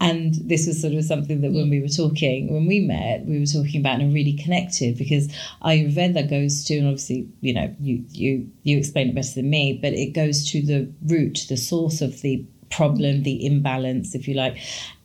And 0.00 0.34
this 0.34 0.66
was 0.66 0.80
sort 0.80 0.92
of 0.92 1.04
something 1.04 1.40
that 1.40 1.52
when 1.52 1.70
we 1.70 1.80
were 1.80 1.88
talking, 1.88 2.52
when 2.52 2.66
we 2.66 2.80
met, 2.80 3.24
we 3.24 3.38
were 3.38 3.46
talking 3.46 3.80
about 3.80 4.00
and 4.00 4.12
really 4.12 4.34
connected 4.34 4.98
because 4.98 5.28
Ayurveda 5.62 6.28
goes 6.28 6.64
to, 6.64 6.76
and 6.76 6.86
obviously, 6.86 7.28
you 7.40 7.54
know, 7.54 7.74
you 7.80 8.04
you 8.10 8.50
you 8.62 8.76
explain 8.76 9.08
it 9.08 9.14
better 9.14 9.34
than 9.34 9.48
me, 9.48 9.78
but 9.80 9.92
it 9.92 10.12
goes 10.12 10.50
to 10.50 10.60
the 10.62 10.92
root, 11.06 11.46
the 11.48 11.56
source 11.56 12.00
of 12.00 12.20
the 12.20 12.44
problem, 12.76 13.22
the 13.22 13.44
imbalance, 13.46 14.14
if 14.14 14.26
you 14.28 14.34
like, 14.34 14.56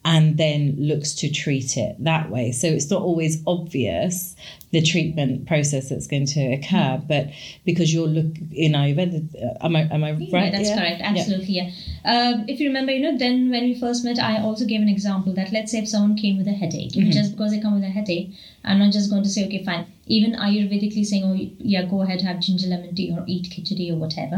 and 0.06 0.38
then 0.38 0.76
looks 0.78 1.14
to 1.14 1.30
treat 1.30 1.76
it 1.78 1.96
that 2.04 2.30
way. 2.30 2.52
So 2.52 2.68
it's 2.68 2.90
not 2.90 3.02
always 3.02 3.44
obvious 3.46 4.36
the 4.72 4.82
treatment 4.82 5.48
process 5.48 5.90
that's 5.90 6.08
going 6.08 6.26
to 6.28 6.42
occur, 6.54 7.02
but 7.08 7.28
because 7.66 7.94
you're 7.94 8.08
look 8.08 8.32
in 8.52 8.74
Ayurveda, 8.74 9.18
uh, 9.44 9.66
am 9.66 9.76
I 9.76 9.82
am 9.92 10.04
I 10.04 10.12
Yeah, 10.12 10.38
right? 10.40 10.52
that's 10.52 10.70
Yeah? 10.70 10.78
correct. 10.78 11.02
Absolutely, 11.02 11.54
yeah. 11.60 11.70
Um, 12.06 12.46
if 12.48 12.60
you 12.60 12.68
remember, 12.68 12.92
you 12.92 13.02
know, 13.02 13.18
then 13.18 13.50
when 13.50 13.64
we 13.64 13.74
first 13.80 14.06
met, 14.06 14.20
I 14.20 14.40
also 14.42 14.66
gave 14.66 14.82
an 14.82 14.90
example 14.90 15.34
that 15.34 15.52
let's 15.52 15.72
say 15.72 15.80
if 15.80 15.90
someone 15.90 16.16
came 16.16 16.38
with 16.38 16.48
a 16.48 16.58
headache, 16.64 16.94
Mhm. 16.94 17.12
just 17.12 17.32
because 17.32 17.52
they 17.52 17.60
come 17.60 17.76
with 17.76 17.84
a 17.84 17.94
headache, 18.00 18.30
I'm 18.64 18.80
not 18.80 18.94
just 18.94 19.10
going 19.10 19.24
to 19.24 19.30
say, 19.30 19.46
okay, 19.48 19.64
fine. 19.64 19.86
Even 20.10 20.34
Ayurvedically 20.34 21.06
saying, 21.06 21.24
oh, 21.24 21.36
yeah, 21.60 21.84
go 21.84 22.02
ahead, 22.02 22.22
have 22.22 22.40
ginger 22.42 22.68
lemon 22.68 22.96
tea 22.96 23.12
or 23.12 23.24
eat 23.28 23.50
khichdi 23.52 23.92
or 23.92 23.96
whatever. 23.96 24.38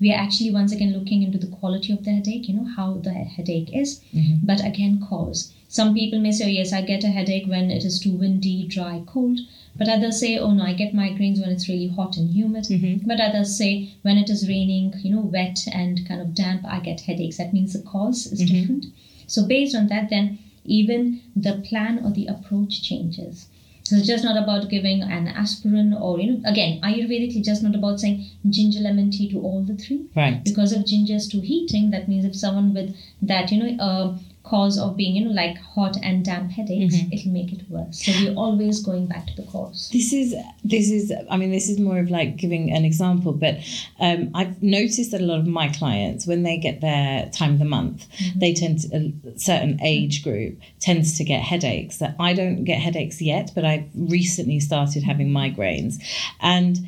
We 0.00 0.10
are 0.12 0.18
actually 0.18 0.50
once 0.50 0.72
again 0.72 0.92
looking 0.92 1.22
into 1.22 1.38
the 1.38 1.46
quality 1.58 1.92
of 1.92 2.04
the 2.04 2.10
headache, 2.10 2.48
you 2.48 2.54
know, 2.54 2.64
how 2.64 2.94
the 2.94 3.12
headache 3.12 3.70
is, 3.82 4.00
Mhm. 4.12 4.40
but 4.42 4.64
again, 4.70 4.98
cause. 5.00 5.52
Some 5.68 5.94
people 5.94 6.18
may 6.20 6.32
say, 6.32 6.44
oh, 6.46 6.48
yes, 6.48 6.72
I 6.72 6.82
get 6.82 7.04
a 7.04 7.12
headache 7.18 7.46
when 7.46 7.70
it 7.70 7.84
is 7.84 8.00
too 8.00 8.10
windy, 8.22 8.66
dry, 8.66 9.02
cold. 9.06 9.38
But 9.78 9.88
others 9.88 10.18
say, 10.18 10.36
oh 10.38 10.50
no, 10.52 10.64
I 10.64 10.74
get 10.74 10.92
migraines 10.92 11.40
when 11.40 11.50
it's 11.50 11.68
really 11.68 11.86
hot 11.86 12.16
and 12.18 12.28
humid. 12.30 12.64
Mhm. 12.64 13.06
But 13.06 13.20
others 13.20 13.56
say 13.56 13.70
when 14.02 14.18
it 14.18 14.28
is 14.28 14.46
raining, 14.48 14.92
you 15.04 15.10
know, 15.14 15.22
wet 15.22 15.66
and 15.72 16.04
kind 16.08 16.20
of 16.20 16.34
damp, 16.34 16.62
I 16.66 16.80
get 16.80 17.00
headaches. 17.02 17.38
That 17.38 17.54
means 17.54 17.72
the 17.72 17.78
cause 17.94 18.26
is 18.26 18.42
Mhm. 18.42 18.48
different. 18.48 18.86
So 19.26 19.46
based 19.46 19.74
on 19.74 19.86
that, 19.86 20.10
then 20.10 20.38
even 20.66 21.20
the 21.34 21.54
plan 21.68 22.04
or 22.04 22.10
the 22.10 22.26
approach 22.26 22.82
changes. 22.82 23.46
So 23.92 23.98
it's 23.98 24.06
just 24.06 24.24
not 24.24 24.42
about 24.42 24.70
giving 24.70 25.02
an 25.02 25.28
aspirin 25.28 25.92
or, 25.92 26.18
you 26.18 26.30
know, 26.32 26.50
again, 26.50 26.80
Ayurvedically, 26.80 27.44
just 27.44 27.62
not 27.62 27.74
about 27.74 28.00
saying 28.00 28.24
ginger 28.48 28.80
lemon 28.80 29.10
tea 29.10 29.30
to 29.30 29.38
all 29.38 29.62
the 29.62 29.74
three. 29.74 30.06
Right. 30.16 30.42
Because 30.42 30.72
if 30.72 30.86
ginger 30.86 31.16
is 31.16 31.28
too 31.28 31.42
heating, 31.42 31.90
that 31.90 32.08
means 32.08 32.24
if 32.24 32.34
someone 32.34 32.72
with 32.72 32.96
that, 33.20 33.52
you 33.52 33.62
know, 33.62 33.84
uh, 33.84 34.16
cause 34.44 34.76
of 34.78 34.96
being, 34.96 35.14
you 35.16 35.24
know, 35.24 35.30
like 35.30 35.56
hot 35.58 35.96
and 36.02 36.24
damp 36.24 36.50
headaches, 36.50 36.96
Mhm. 36.96 37.12
it'll 37.12 37.32
make 37.32 37.52
it 37.52 37.62
worse. 37.70 38.02
So 38.04 38.12
we're 38.24 38.34
always 38.34 38.82
going 38.82 39.06
back 39.06 39.26
to 39.28 39.36
the 39.36 39.42
cause. 39.44 39.88
This 39.92 40.12
is 40.12 40.34
this 40.64 40.90
is 40.90 41.12
I 41.30 41.36
mean 41.36 41.50
this 41.52 41.68
is 41.68 41.78
more 41.78 41.98
of 42.00 42.10
like 42.10 42.36
giving 42.36 42.72
an 42.72 42.84
example, 42.84 43.32
but 43.32 43.58
um, 44.00 44.30
I've 44.34 44.60
noticed 44.62 45.12
that 45.12 45.20
a 45.20 45.24
lot 45.24 45.38
of 45.38 45.46
my 45.46 45.68
clients 45.68 46.26
when 46.26 46.42
they 46.42 46.56
get 46.58 46.80
their 46.80 47.28
time 47.30 47.52
of 47.54 47.58
the 47.60 47.64
month, 47.64 48.06
they 48.34 48.52
tend 48.52 48.80
to 48.80 48.96
a 48.96 49.38
certain 49.38 49.80
age 49.82 50.22
group 50.24 50.58
tends 50.80 51.16
to 51.18 51.24
get 51.24 51.40
headaches. 51.42 51.98
That 51.98 52.16
I 52.18 52.32
don't 52.34 52.64
get 52.64 52.80
headaches 52.80 53.22
yet, 53.22 53.52
but 53.54 53.64
I've 53.64 53.88
recently 53.94 54.58
started 54.60 55.02
having 55.04 55.28
migraines, 55.30 56.02
and 56.40 56.78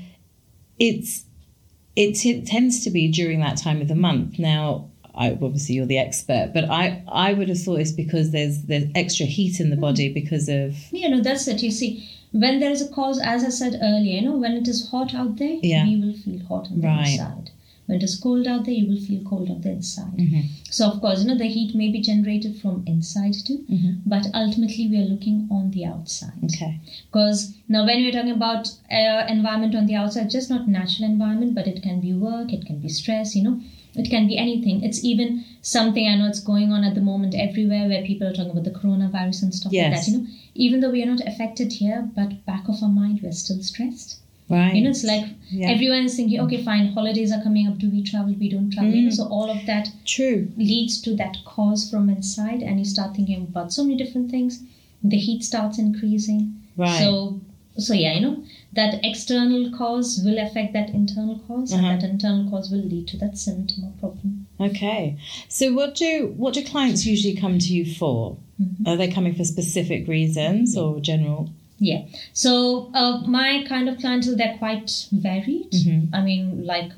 it's 0.79 1.25
it 1.97 2.15
t- 2.17 2.43
tends 2.43 2.83
to 2.83 2.91
be 2.91 3.07
during 3.09 3.39
that 3.41 3.57
time 3.57 3.81
of 3.81 3.87
the 3.89 3.95
month 3.95 4.39
now. 4.41 4.91
I, 5.17 5.31
obviously, 5.33 5.77
you're 5.77 5.87
the 5.87 5.99
expert, 5.99 6.51
but 6.55 6.65
I, 6.71 7.03
I 7.09 7.33
would 7.35 7.49
have 7.49 7.61
thought 7.61 7.81
it's 7.81 7.93
because 7.93 8.31
there's 8.33 8.63
there's 8.63 8.85
extra 8.95 9.27
heat 9.27 9.61
in 9.61 9.71
the 9.71 9.77
body 9.77 10.13
because 10.13 10.49
of 10.49 10.75
You 10.93 11.09
know, 11.09 11.21
that's 11.21 11.47
it. 11.49 11.63
You 11.63 11.71
see, 11.71 12.09
when 12.33 12.59
there 12.61 12.71
is 12.73 12.83
a 12.83 12.89
cause, 12.89 13.21
as 13.21 13.45
I 13.45 13.51
said 13.51 13.79
earlier, 13.83 14.17
you 14.21 14.23
know, 14.23 14.37
when 14.37 14.53
it 14.55 14.67
is 14.69 14.89
hot 14.91 15.15
out 15.15 15.37
there, 15.37 15.59
Yeah. 15.63 15.87
you 15.87 16.01
will 16.05 16.15
feel 16.15 16.41
hot 16.47 16.71
on 16.71 16.81
the 16.81 16.89
Right. 16.89 17.11
inside. 17.13 17.51
When 17.87 17.99
it 17.99 18.03
is 18.05 18.17
cold 18.17 18.47
out 18.47 18.65
there, 18.65 18.73
you 18.75 18.87
will 18.89 19.01
feel 19.09 19.23
cold 19.25 19.51
on 19.51 19.61
the 19.61 19.71
inside. 19.73 20.17
Mhm. 20.17 20.45
So, 20.71 20.89
of 20.91 21.01
course, 21.03 21.21
you 21.23 21.29
know, 21.29 21.37
the 21.37 21.45
heat 21.57 21.75
may 21.75 21.91
be 21.91 22.01
generated 22.01 22.57
from 22.57 22.83
inside 22.87 23.35
too, 23.47 23.59
Mhm. 23.71 24.01
but 24.07 24.27
ultimately 24.35 24.89
we 24.89 24.97
are 25.03 25.05
looking 25.05 25.47
on 25.51 25.71
the 25.71 25.85
outside. 25.85 26.33
okay. 26.45 26.81
Because 27.13 27.53
now, 27.69 27.85
when 27.87 28.03
we're 28.03 28.11
talking 28.11 28.31
about 28.33 28.69
uh, 28.91 29.27
environment 29.29 29.75
on 29.77 29.85
the 29.87 29.95
outside, 29.95 30.31
just 30.31 30.49
not 30.51 30.67
natural 30.67 31.09
environment, 31.09 31.55
but 31.55 31.67
it 31.69 31.83
can 31.83 32.01
be 32.01 32.13
work, 32.15 32.53
it 32.55 32.65
can 32.65 32.79
be 32.81 32.89
stress, 32.89 33.37
you 33.37 33.43
know, 33.45 33.61
it 33.97 34.11
can 34.11 34.27
be 34.27 34.37
anything. 34.37 34.83
It's 34.83 35.05
even 35.05 35.45
something 35.63 36.07
I 36.09 36.17
know 36.17 36.27
it's 36.29 36.41
going 36.41 36.73
on 36.73 36.85
at 36.85 36.95
the 36.95 37.01
moment 37.01 37.35
everywhere 37.35 37.89
where 37.89 38.03
people 38.05 38.27
are 38.29 38.33
talking 38.33 38.51
about 38.51 38.65
the 38.65 38.71
coronavirus 38.71 39.43
and 39.45 39.55
stuff 39.55 39.73
like 39.73 39.91
that. 39.93 40.09
You 40.09 40.19
know, 40.19 40.27
even 40.55 40.81
though 40.81 40.91
we 40.91 41.03
are 41.03 41.07
not 41.15 41.27
affected 41.27 41.73
here, 41.73 42.09
but 42.15 42.45
back 42.47 42.69
of 42.69 42.83
our 42.83 42.89
mind, 42.89 43.21
we're 43.23 43.33
still 43.33 43.63
stressed. 43.63 44.19
Right. 44.49 44.75
You 44.75 44.83
know, 44.83 44.91
it's 44.91 45.05
like 45.05 45.25
Yeah. 45.51 45.71
everyone 45.71 46.05
is 46.05 46.17
thinking, 46.17 46.39
okay, 46.41 46.63
fine, 46.63 46.89
holidays 46.89 47.33
are 47.33 47.43
coming 47.43 47.67
up. 47.67 47.79
Do 47.79 47.89
we 47.89 48.03
travel? 48.03 48.35
We 48.39 48.51
don't 48.51 48.71
travel. 48.71 48.93
You 48.93 49.03
know, 49.03 49.09
Mm. 49.11 49.17
so 49.21 49.25
all 49.29 49.49
of 49.51 49.65
that 49.67 49.89
True. 50.05 50.49
leads 50.57 51.01
to 51.03 51.15
that 51.17 51.39
cause 51.47 51.89
from 51.91 52.11
inside, 52.11 52.63
and 52.63 52.79
you 52.79 52.85
start 52.85 53.17
thinking 53.17 53.43
about 53.43 53.73
so 53.73 53.85
many 53.85 53.97
different 53.97 54.31
things. 54.31 54.63
The 55.03 55.17
heat 55.17 55.45
starts 55.45 55.79
increasing. 55.79 56.55
Right. 56.77 56.99
So, 56.99 57.41
so 57.79 57.95
yeah, 57.95 58.13
you 58.15 58.21
know 58.21 58.37
that 58.75 59.01
external 59.05 59.71
cause 59.77 60.21
will 60.25 60.39
affect 60.39 60.73
that 60.73 60.91
internal 60.91 61.37
because 61.37 61.73
Uh-huh. 61.73 61.87
and 61.87 62.01
that 62.03 62.09
internal 62.09 62.51
cause 62.51 62.71
will 62.71 62.85
lead 62.93 63.07
to 63.09 63.17
that 63.19 63.37
symptom 63.39 63.85
or 63.85 63.93
problem. 64.01 64.47
Okay. 64.61 65.17
So 65.49 65.73
what 65.73 65.95
do 65.95 66.33
what 66.37 66.55
do 66.55 66.63
clients 66.65 67.05
usually 67.07 67.35
come 67.35 67.59
to 67.59 67.73
you 67.75 67.85
for? 67.95 68.37
Mhm. 68.61 68.87
Are 68.87 68.97
they 68.97 69.09
coming 69.09 69.35
for 69.35 69.45
specific 69.45 70.07
reasons 70.09 70.77
or 70.77 71.01
general? 71.01 71.51
Yeah. 71.81 72.03
So 72.33 72.91
uh, 72.95 73.23
my 73.27 73.65
kind 73.69 73.89
of 73.89 73.99
clientele, 73.99 74.37
they're 74.37 74.57
quite 74.59 75.09
varied. 75.13 75.71
Mhm. 75.73 76.09
I 76.13 76.21
mean, 76.23 76.65
like 76.65 76.91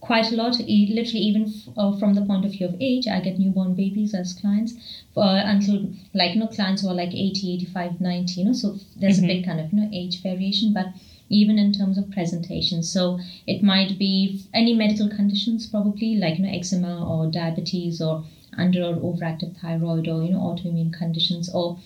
quite 0.00 0.32
a 0.32 0.36
lot. 0.36 0.58
Literally, 0.58 1.20
even 1.20 1.44
f- 1.44 1.72
uh, 1.76 1.96
from 1.98 2.14
the 2.14 2.22
point 2.24 2.44
of 2.44 2.52
view 2.52 2.66
of 2.66 2.76
age, 2.80 3.06
I 3.06 3.20
get 3.20 3.38
newborn 3.38 3.74
babies 3.74 4.14
as 4.14 4.32
clients. 4.32 4.74
Uh, 5.16 5.42
until 5.44 5.90
like 6.14 6.34
you 6.34 6.40
know, 6.40 6.46
clients 6.46 6.82
who 6.82 6.88
are 6.88 6.94
like 6.94 7.14
80, 7.14 7.54
85, 7.54 8.00
90. 8.00 8.40
You 8.40 8.46
know, 8.46 8.52
so 8.52 8.76
there's 8.96 9.20
Mhm. 9.20 9.24
a 9.24 9.26
big 9.26 9.44
kind 9.44 9.60
of 9.60 9.72
you 9.72 9.80
know 9.80 9.88
age 9.92 10.22
variation, 10.22 10.72
but 10.72 10.86
even 11.28 11.58
in 11.58 11.72
terms 11.72 11.96
of 11.98 12.10
presentation. 12.10 12.82
So 12.82 13.18
it 13.46 13.62
might 13.62 13.98
be 13.98 14.40
any 14.52 14.72
medical 14.74 15.08
conditions, 15.08 15.66
probably 15.66 16.16
like 16.16 16.38
you 16.38 16.44
know 16.44 16.50
eczema 16.52 17.04
or 17.08 17.26
diabetes 17.30 18.00
or 18.00 18.24
under 18.56 18.82
or 18.84 18.94
overactive 18.96 19.56
thyroid 19.60 20.08
or 20.08 20.22
you 20.24 20.30
know 20.30 20.40
autoimmune 20.40 20.92
conditions 20.92 21.48
or 21.54 21.78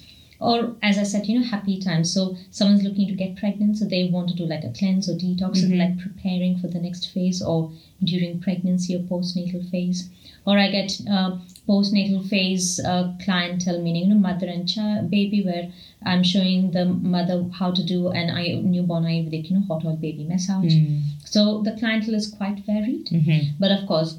or 0.49 0.77
as 0.89 0.97
I 1.03 1.05
said, 1.13 1.27
you 1.29 1.35
know, 1.39 1.47
happy 1.55 1.77
times. 1.89 2.13
So 2.17 2.23
someone's 2.51 2.85
looking 2.87 3.09
to 3.09 3.15
get 3.23 3.37
pregnant, 3.43 3.79
so 3.79 3.85
they 3.87 4.03
want 4.15 4.29
to 4.31 4.35
do 4.41 4.47
like 4.55 4.65
a 4.65 4.73
cleanse 4.79 5.09
or 5.11 5.15
detox, 5.25 5.53
so 5.63 5.67
Mhm. 5.69 5.79
like 5.83 5.95
preparing 6.07 6.59
for 6.61 6.69
the 6.75 6.81
next 6.87 7.07
phase 7.15 7.41
or 7.53 7.61
during 8.11 8.41
pregnancy 8.47 8.95
or 8.97 9.03
postnatal 9.13 9.63
phase. 9.71 10.01
Or 10.47 10.59
I 10.65 10.67
get 10.71 10.91
uh, 11.17 11.31
postnatal 11.69 12.21
phase 12.33 12.67
uh, 12.93 13.05
clientele, 13.25 13.81
meaning 13.87 14.03
you 14.05 14.09
know, 14.11 14.21
mother 14.29 14.47
and 14.55 14.69
child, 14.75 15.11
baby, 15.11 15.41
where 15.49 15.67
I'm 16.11 16.23
showing 16.23 16.71
the 16.73 16.85
mother 16.85 17.37
how 17.61 17.71
to 17.79 17.83
do 17.83 18.09
an 18.21 18.29
I- 18.41 18.61
newborn 18.73 19.05
Ayurvedic, 19.05 19.49
you 19.51 19.57
know, 19.57 19.65
hot 19.71 19.87
oil 19.87 19.97
baby 19.97 20.25
massage. 20.33 20.75
Mm. 20.75 21.01
So 21.25 21.63
the 21.63 21.73
clientele 21.81 22.15
is 22.23 22.27
quite 22.41 22.59
varied. 22.67 23.07
Mhm. 23.07 23.41
But 23.59 23.71
of 23.79 23.87
course, 23.87 24.19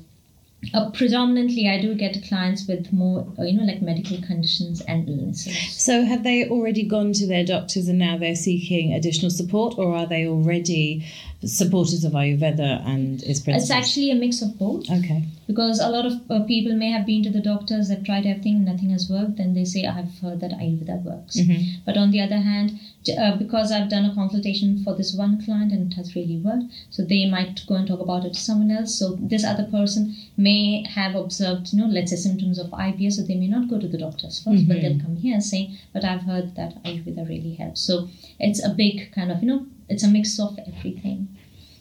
uh, 0.73 0.89
predominantly 0.91 1.69
I 1.69 1.81
do 1.81 1.93
get 1.93 2.23
clients 2.27 2.67
with 2.67 2.91
more, 2.91 3.27
uh, 3.37 3.43
you 3.43 3.53
know, 3.57 3.63
like 3.63 3.81
medical 3.81 4.17
conditions 4.21 4.81
and 4.81 5.07
illnesses. 5.07 5.55
So 5.71 6.03
have 6.03 6.23
they 6.23 6.47
already 6.49 6.83
gone 6.83 7.13
to 7.13 7.27
their 7.27 7.45
doctors 7.45 7.87
and 7.87 7.99
now 7.99 8.17
they're 8.17 8.35
seeking 8.35 8.93
additional 8.93 9.29
support, 9.29 9.77
or 9.77 9.95
are 9.95 10.07
they 10.07 10.27
already 10.27 11.05
supporters 11.43 12.03
of 12.03 12.13
Ayurveda 12.13 12.85
and 12.87 13.21
its 13.23 13.39
principles? 13.39 13.69
It's 13.69 13.71
actually 13.71 14.11
a 14.11 14.15
mix 14.15 14.41
of 14.41 14.57
both 14.57 14.89
okay. 14.89 15.23
because 15.47 15.79
a 15.79 15.89
lot 15.89 16.05
of 16.05 16.13
uh, 16.31 16.43
people 16.45 16.75
may 16.75 16.89
have 16.89 17.05
been 17.05 17.21
to 17.23 17.29
the 17.29 17.41
doctors, 17.41 17.89
they've 17.89 18.03
tried 18.03 18.25
everything, 18.25 18.65
nothing 18.65 18.89
has 18.89 19.09
worked, 19.09 19.37
then 19.37 19.53
they 19.53 19.65
say, 19.65 19.85
I've 19.85 20.17
heard 20.19 20.39
that 20.39 20.51
Ayurveda 20.51 21.03
works. 21.03 21.37
Mhm. 21.37 21.85
But 21.85 21.97
on 21.97 22.11
the 22.11 22.21
other 22.21 22.39
hand, 22.39 22.79
uh, 23.09 23.35
because 23.37 23.71
I've 23.71 23.89
done 23.89 24.05
a 24.05 24.13
consultation 24.15 24.83
for 24.83 24.95
this 24.95 25.13
one 25.13 25.43
client 25.43 25.71
and 25.71 25.91
it 25.91 25.95
has 25.95 26.15
really 26.15 26.37
worked, 26.37 26.65
so 26.89 27.03
they 27.03 27.25
might 27.29 27.65
go 27.67 27.75
and 27.75 27.87
talk 27.87 27.99
about 27.99 28.25
it 28.25 28.33
to 28.33 28.39
someone 28.39 28.71
else. 28.71 28.95
So 28.97 29.17
this 29.21 29.43
other 29.43 29.65
person 29.65 30.15
may 30.37 30.83
have 30.87 31.15
observed, 31.15 31.73
you 31.73 31.79
know, 31.79 31.87
let's 31.87 32.11
say 32.11 32.17
symptoms 32.17 32.57
of 32.57 32.67
IBS, 32.71 33.13
so 33.13 33.21
they 33.23 33.35
may 33.35 33.47
not 33.47 33.67
go 33.67 33.79
to 33.79 33.87
the 33.87 33.97
doctors 33.97 34.39
1st 34.39 34.67
but 34.67 34.77
Mhm. 34.77 34.81
they'll 34.81 34.99
come 34.99 35.15
here 35.17 35.39
saying, 35.41 35.75
but 35.93 36.03
I've 36.03 36.21
heard 36.21 36.55
that 36.55 36.81
Ayurveda 36.83 37.27
really 37.27 37.53
helps. 37.55 37.81
So 37.81 38.09
it's 38.39 38.63
a 38.63 38.73
big 38.73 39.11
kind 39.11 39.31
of, 39.31 39.41
you 39.41 39.47
know, 39.47 39.65
it's 39.87 40.03
a 40.03 40.09
mix 40.09 40.39
of 40.39 40.57
everything. 40.65 41.27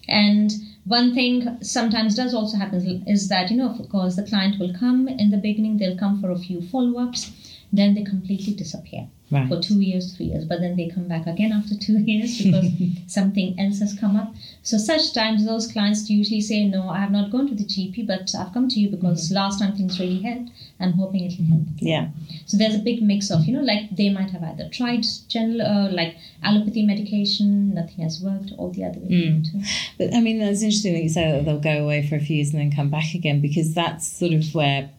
And 0.07 0.53
one 0.85 1.15
thing 1.15 1.57
sometimes 1.61 2.15
does 2.15 2.33
also 2.35 2.57
happen 2.57 3.03
is 3.07 3.27
that, 3.29 3.49
you 3.49 3.57
know, 3.57 3.69
of 3.69 3.89
course, 3.89 4.15
the 4.15 4.23
client 4.23 4.59
will 4.59 4.73
come 4.73 5.07
in 5.07 5.31
the 5.31 5.37
beginning, 5.37 5.77
they'll 5.77 5.97
come 5.97 6.21
for 6.21 6.29
a 6.29 6.37
few 6.37 6.61
follow 6.61 6.99
ups, 6.99 7.31
then 7.73 7.95
they 7.95 8.03
completely 8.03 8.53
disappear 8.53 9.07
Right. 9.31 9.47
for 9.47 9.59
two 9.59 9.81
years, 9.81 10.15
three 10.15 10.27
years, 10.27 10.45
but 10.45 10.59
then 10.61 10.75
they 10.77 10.87
come 10.87 11.07
back 11.07 11.25
again 11.25 11.51
after 11.51 11.75
two 11.75 11.97
years 12.11 12.37
because 12.41 12.67
something 13.07 13.59
else 13.59 13.79
has 13.79 13.97
come 13.99 14.15
up. 14.15 14.35
So, 14.61 14.77
such 14.77 15.13
times, 15.13 15.45
those 15.45 15.65
clients 15.71 16.07
usually 16.09 16.41
say, 16.41 16.65
No, 16.65 16.89
I 16.89 16.99
have 16.99 17.11
not 17.11 17.31
gone 17.31 17.47
to 17.47 17.55
the 17.55 17.63
GP, 17.65 18.05
but 18.05 18.33
I've 18.37 18.53
come 18.53 18.69
to 18.69 18.79
you 18.79 18.89
because 18.89 19.31
last 19.31 19.59
time 19.59 19.75
things 19.75 19.99
really 19.99 20.21
helped. 20.21 20.51
I'm 20.79 20.93
hoping 20.93 21.23
it 21.23 21.33
will 21.39 21.47
help. 21.47 21.61
again." 21.75 21.87
Yeah. 21.87 22.07
So 22.45 22.57
there's 22.57 22.75
a 22.75 22.79
big 22.79 23.01
mix 23.01 23.31
of, 23.31 23.45
you 23.45 23.53
know, 23.53 23.63
like 23.63 23.95
they 23.95 24.09
might 24.09 24.29
have 24.29 24.43
either 24.43 24.69
tried 24.69 25.05
general, 25.27 25.61
uh, 25.61 25.89
like 25.91 26.17
allopathy 26.43 26.85
medication, 26.85 27.73
nothing 27.73 28.03
has 28.03 28.21
worked, 28.21 28.51
or 28.57 28.71
the 28.71 28.83
other 28.83 28.99
way 28.99 29.41
too. 29.43 29.61
But 29.97 30.13
I 30.13 30.19
mean, 30.21 30.37
that's 30.39 30.61
interesting 30.61 30.93
that 30.93 31.01
you 31.03 31.09
say 31.09 31.31
that 31.31 31.45
they'll 31.45 31.59
go 31.59 31.83
away 31.83 32.07
for 32.07 32.15
a 32.15 32.19
few 32.19 32.35
years 32.35 32.53
and 32.53 32.59
then 32.61 32.71
come 32.71 32.89
back 32.89 33.13
again 33.15 33.41
because 33.41 33.73
that's 33.73 34.05
sort 34.07 34.33
of 34.33 34.53
where 34.53 34.89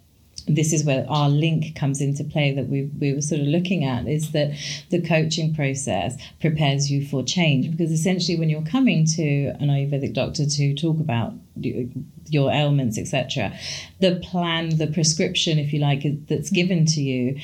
this 0.47 0.73
is 0.73 0.85
where 0.85 1.05
our 1.09 1.29
link 1.29 1.75
comes 1.75 2.01
into 2.01 2.23
play 2.25 2.53
that 2.55 2.69
we, 2.69 2.85
we 3.01 3.13
were 3.13 3.21
sort 3.21 3.41
of 3.41 3.47
looking 3.47 3.85
at 3.85 4.07
is 4.07 4.33
that 4.33 4.53
the 4.91 5.01
coaching 5.01 5.55
process 5.55 6.17
prepares 6.41 6.91
you 6.91 7.07
for 7.07 7.23
change. 7.23 7.71
Because 7.71 7.91
essentially 7.91 8.39
when 8.39 8.49
you're 8.49 8.63
coming 8.63 9.05
to 9.07 9.47
an 9.61 9.69
ayurvedic 9.69 10.15
doctor 10.15 10.47
to 10.47 10.75
talk 10.75 11.01
about 11.01 11.35
your 12.29 12.51
ailments 12.51 12.99
etc 12.99 13.57
the 14.01 14.17
plan 14.17 14.77
the 14.77 14.89
prescription 14.89 15.59
if 15.59 15.73
you 15.73 15.79
like 15.79 16.05
that's 16.27 16.51
given 16.51 16.85
to 16.85 17.01
you 17.01 17.39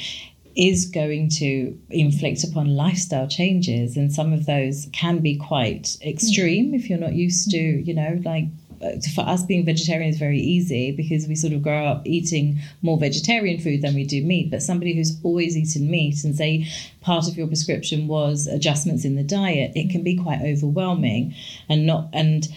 is 0.57 0.87
going 0.87 1.29
to 1.29 1.79
inflict 1.91 2.45
upon 2.45 2.77
lifestyle 2.77 3.27
changes. 3.27 3.97
And 3.97 4.13
some 4.13 4.33
of 4.33 4.47
those 4.47 4.89
can 4.93 5.19
be 5.21 5.37
quite 5.37 5.97
extreme 6.03 6.75
if 6.75 6.91
you're 6.91 6.99
not 6.99 7.15
used 7.15 7.51
to 7.51 7.57
mm-hmm. 7.57 7.89
you 7.89 7.95
know 7.95 8.21
like 8.25 8.45
Uh, 8.83 9.01
for 9.15 9.23
us 9.23 9.43
being 9.45 9.65
vegetarian 9.65 10.11
is 10.11 10.19
very 10.19 10.41
easy 10.41 10.93
because 10.93 11.27
we 11.27 11.35
sort 11.35 11.53
of 11.53 11.63
grow 11.63 11.87
up 11.87 12.03
eating 12.05 12.59
more 12.83 12.99
vegetarian 12.99 13.61
food 13.61 13.83
than 13.83 13.95
we 13.95 14.05
do 14.05 14.23
meat. 14.23 14.51
But 14.51 14.63
somebody 14.63 14.95
who's 14.95 15.19
always 15.23 15.57
eaten 15.57 15.91
meat 15.91 16.25
and 16.25 16.35
say 16.37 16.67
part 17.01 17.29
of 17.29 17.37
your 17.37 17.47
prescription 17.47 18.09
was 18.09 18.47
adjustments 18.47 19.05
in 19.05 19.17
the 19.17 19.23
diet 19.23 19.73
it 19.75 19.91
can 19.91 20.03
be 20.03 20.17
quite 20.17 20.41
overwhelming 20.41 21.35
and 21.69 21.87
not 21.87 22.09
and 22.13 22.49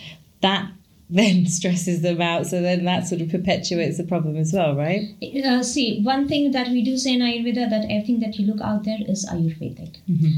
that 0.42 0.70
then 1.10 1.46
stresses 1.58 2.02
them 2.02 2.20
out 2.22 2.46
so 2.48 2.62
then 2.62 2.84
that 2.86 3.08
sort 3.08 3.22
of 3.22 3.30
perpetuates 3.30 3.98
the 3.98 4.04
problem 4.04 4.36
as 4.38 4.52
well 4.54 4.76
right 4.76 5.04
Uh, 5.46 5.62
see, 5.64 6.02
one 6.02 6.28
thing 6.28 6.52
that 6.52 6.68
we 6.70 6.82
do 6.84 6.98
say 6.98 7.14
in 7.14 7.20
Ayurveda 7.22 7.70
that 7.70 7.86
everything 7.90 8.20
that 8.22 8.38
you 8.40 8.46
look 8.48 8.62
out 8.62 8.84
there 8.84 8.98
is 9.08 9.26
Ayurvedic. 9.32 9.98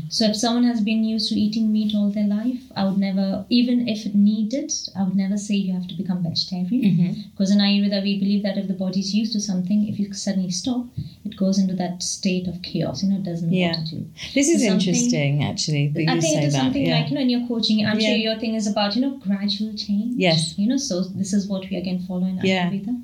So 0.10 0.26
if 0.26 0.36
someone 0.36 0.64
has 0.64 0.82
been 0.82 1.04
used 1.04 1.30
to 1.30 1.36
eating 1.40 1.72
meat 1.72 1.94
all 1.96 2.10
their 2.10 2.28
life, 2.28 2.62
I 2.76 2.84
would 2.86 2.98
never, 2.98 3.46
even 3.50 3.88
if 3.88 4.14
needed, 4.14 4.72
I 4.96 5.04
would 5.04 5.16
never 5.16 5.38
say 5.38 5.56
you 5.56 5.74
have 5.74 5.88
to 5.88 5.96
become 5.96 6.24
vegetarian. 6.24 6.84
Mhm. 6.98 7.16
Because 7.32 7.52
in 7.52 7.60
Ayurveda, 7.60 8.02
we 8.04 8.20
believe 8.20 8.44
that 8.44 8.58
if 8.58 8.68
the 8.68 8.74
body 8.74 9.00
is 9.00 9.14
used 9.14 9.34
to 9.34 9.40
something, 9.40 9.88
if 9.88 10.00
you 10.00 10.12
suddenly 10.14 10.52
stop, 10.52 10.86
it 11.26 11.36
goes 11.38 11.58
into 11.60 11.76
that 11.76 12.04
state 12.04 12.48
of 12.48 12.62
chaos. 12.62 13.04
You 13.04 13.10
know, 13.12 13.18
it 13.18 13.24
doesn't 13.32 13.52
Yeah. 13.54 13.78
what 13.78 13.86
to 13.88 13.96
do. 13.96 14.06
this 14.34 14.48
is 14.50 14.62
Something- 14.62 14.74
interesting 14.80 15.44
actually 15.44 15.88
that 15.90 16.10
I 16.10 16.16
you 16.16 16.22
think 16.22 16.34
say 16.34 16.44
it 16.44 16.48
is 16.48 16.54
that 16.54 16.62
something 16.64 16.86
yeah. 16.86 16.98
like 17.00 17.10
you 17.10 17.16
know 17.16 17.22
in 17.28 17.30
your 17.30 17.46
coaching. 17.48 17.86
I'm 17.86 18.00
Yeah. 18.00 18.08
sure 18.10 18.18
your 18.28 18.38
thing 18.44 18.56
is 18.56 18.68
about 18.74 18.96
you 18.96 19.02
know 19.06 19.14
gradual 19.28 19.74
change. 19.86 20.16
Yes. 20.28 20.57
You 20.58 20.68
know, 20.70 20.78
so 20.78 21.02
this 21.02 21.34
is 21.34 21.48
what 21.48 21.70
we 21.70 21.78
again 21.78 22.00
follow 22.08 22.26
in 22.26 22.40
Yeah. 22.44 22.70
Ayurveda. 22.70 23.02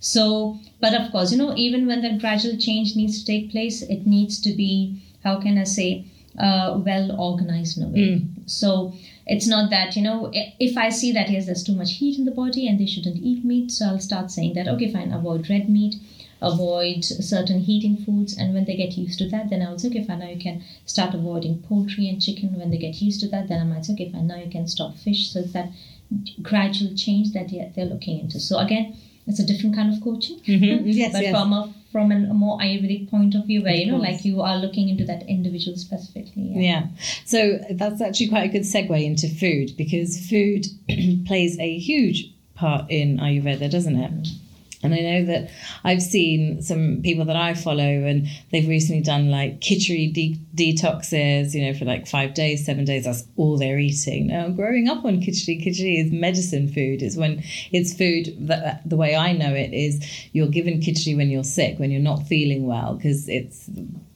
So, 0.00 0.58
but 0.80 0.94
of 0.94 1.10
course, 1.12 1.32
you 1.32 1.38
know, 1.38 1.54
even 1.56 1.86
when 1.86 2.02
that 2.02 2.18
gradual 2.20 2.56
change 2.58 2.94
needs 2.96 3.18
to 3.20 3.24
take 3.24 3.50
place, 3.50 3.82
it 3.82 4.06
needs 4.06 4.40
to 4.42 4.52
be 4.52 5.02
how 5.24 5.40
can 5.40 5.58
I 5.58 5.64
say 5.64 6.04
uh, 6.38 6.80
well 6.84 7.18
organized 7.20 7.78
in 7.78 7.84
a 7.84 7.88
way. 7.88 7.98
Mm. 8.00 8.50
So 8.50 8.92
it's 9.26 9.46
not 9.46 9.70
that 9.70 9.96
you 9.96 10.02
know 10.02 10.30
if 10.32 10.76
I 10.76 10.90
see 10.90 11.12
that 11.12 11.30
yes, 11.30 11.46
there's 11.46 11.64
too 11.64 11.74
much 11.74 11.94
heat 11.94 12.18
in 12.18 12.24
the 12.26 12.30
body 12.30 12.68
and 12.68 12.78
they 12.78 12.86
shouldn't 12.86 13.16
eat 13.16 13.44
meat, 13.44 13.70
so 13.70 13.86
I'll 13.86 13.98
start 14.00 14.30
saying 14.30 14.54
that 14.54 14.68
okay, 14.68 14.92
fine, 14.92 15.12
avoid 15.12 15.48
red 15.48 15.68
meat. 15.68 15.96
Avoid 16.42 17.02
certain 17.02 17.60
heating 17.60 17.96
foods, 17.96 18.36
and 18.36 18.52
when 18.52 18.66
they 18.66 18.76
get 18.76 18.98
used 18.98 19.18
to 19.20 19.28
that, 19.30 19.48
then 19.48 19.62
I 19.62 19.70
will 19.70 19.78
say, 19.78 19.88
okay, 19.88 20.04
fine. 20.04 20.18
Now 20.18 20.28
you 20.28 20.38
can 20.38 20.62
start 20.84 21.14
avoiding 21.14 21.62
poultry 21.62 22.10
and 22.10 22.20
chicken. 22.20 22.58
When 22.58 22.70
they 22.70 22.76
get 22.76 23.00
used 23.00 23.20
to 23.22 23.28
that, 23.28 23.48
then 23.48 23.62
I 23.62 23.64
might 23.64 23.86
say, 23.86 23.94
okay, 23.94 24.10
fine. 24.12 24.26
Now 24.26 24.36
you 24.36 24.50
can 24.50 24.68
stop 24.68 24.98
fish. 24.98 25.30
So 25.30 25.40
it's 25.40 25.54
that 25.54 25.70
gradual 26.42 26.94
change 26.94 27.32
that 27.32 27.50
they're, 27.50 27.70
they're 27.74 27.84
looking 27.86 28.20
into. 28.20 28.38
So 28.40 28.58
again, 28.58 28.96
it's 29.26 29.40
a 29.40 29.46
different 29.46 29.74
kind 29.74 29.92
of 29.92 30.02
coaching, 30.02 30.38
Mhm. 30.40 30.82
Yes, 30.86 31.12
but 31.12 31.22
yes. 31.22 31.32
from 31.32 31.52
a 31.52 31.72
from 31.90 32.12
a 32.12 32.34
more 32.34 32.58
Ayurvedic 32.58 33.08
point 33.10 33.34
of 33.34 33.46
view, 33.46 33.62
where 33.62 33.74
you 33.74 33.86
know, 33.90 33.96
like 33.96 34.24
you 34.24 34.42
are 34.42 34.58
looking 34.58 34.88
into 34.90 35.04
that 35.06 35.26
individual 35.28 35.76
specifically. 35.78 36.52
Yeah. 36.54 36.88
So 37.24 37.58
that's 37.70 38.00
actually 38.02 38.28
quite 38.28 38.44
a 38.50 38.52
good 38.52 38.62
segue 38.62 39.02
into 39.04 39.28
food 39.28 39.74
because 39.78 40.18
food 40.28 40.66
plays 41.26 41.58
a 41.58 41.78
huge 41.78 42.30
part 42.54 42.84
in 42.90 43.18
Ayurveda, 43.18 43.70
doesn't 43.70 43.96
it? 43.98 44.28
And 44.86 44.94
I 44.94 45.00
know 45.00 45.24
that 45.26 45.50
I've 45.84 46.02
seen 46.02 46.62
some 46.62 47.00
people 47.02 47.24
that 47.26 47.36
I 47.36 47.54
follow, 47.54 47.82
and 47.82 48.26
they've 48.50 48.68
recently 48.68 49.02
done 49.02 49.30
like 49.30 49.60
khichdi 49.60 50.12
de- 50.12 50.40
detoxes, 50.54 51.54
you 51.54 51.64
know, 51.64 51.78
for 51.78 51.84
like 51.84 52.06
five 52.06 52.34
days, 52.34 52.64
seven 52.64 52.84
days. 52.84 53.04
That's 53.04 53.24
all 53.36 53.58
they're 53.58 53.78
eating. 53.78 54.28
Now, 54.28 54.48
growing 54.48 54.88
up 54.88 55.04
on 55.04 55.20
khichdi, 55.20 55.64
khichdi 55.64 56.04
is 56.04 56.12
medicine 56.12 56.68
food. 56.68 57.02
It's 57.02 57.16
when 57.16 57.42
it's 57.72 57.92
food 57.94 58.34
that 58.48 58.64
uh, 58.64 58.78
the 58.84 58.96
way 58.96 59.16
I 59.16 59.32
know 59.32 59.52
it 59.54 59.72
is 59.72 60.04
you're 60.32 60.48
given 60.48 60.80
khichdi 60.80 61.16
when 61.16 61.28
you're 61.28 61.44
sick, 61.44 61.78
when 61.78 61.90
you're 61.90 62.00
not 62.00 62.26
feeling 62.26 62.66
well, 62.66 62.94
because 62.94 63.28
it's 63.28 63.68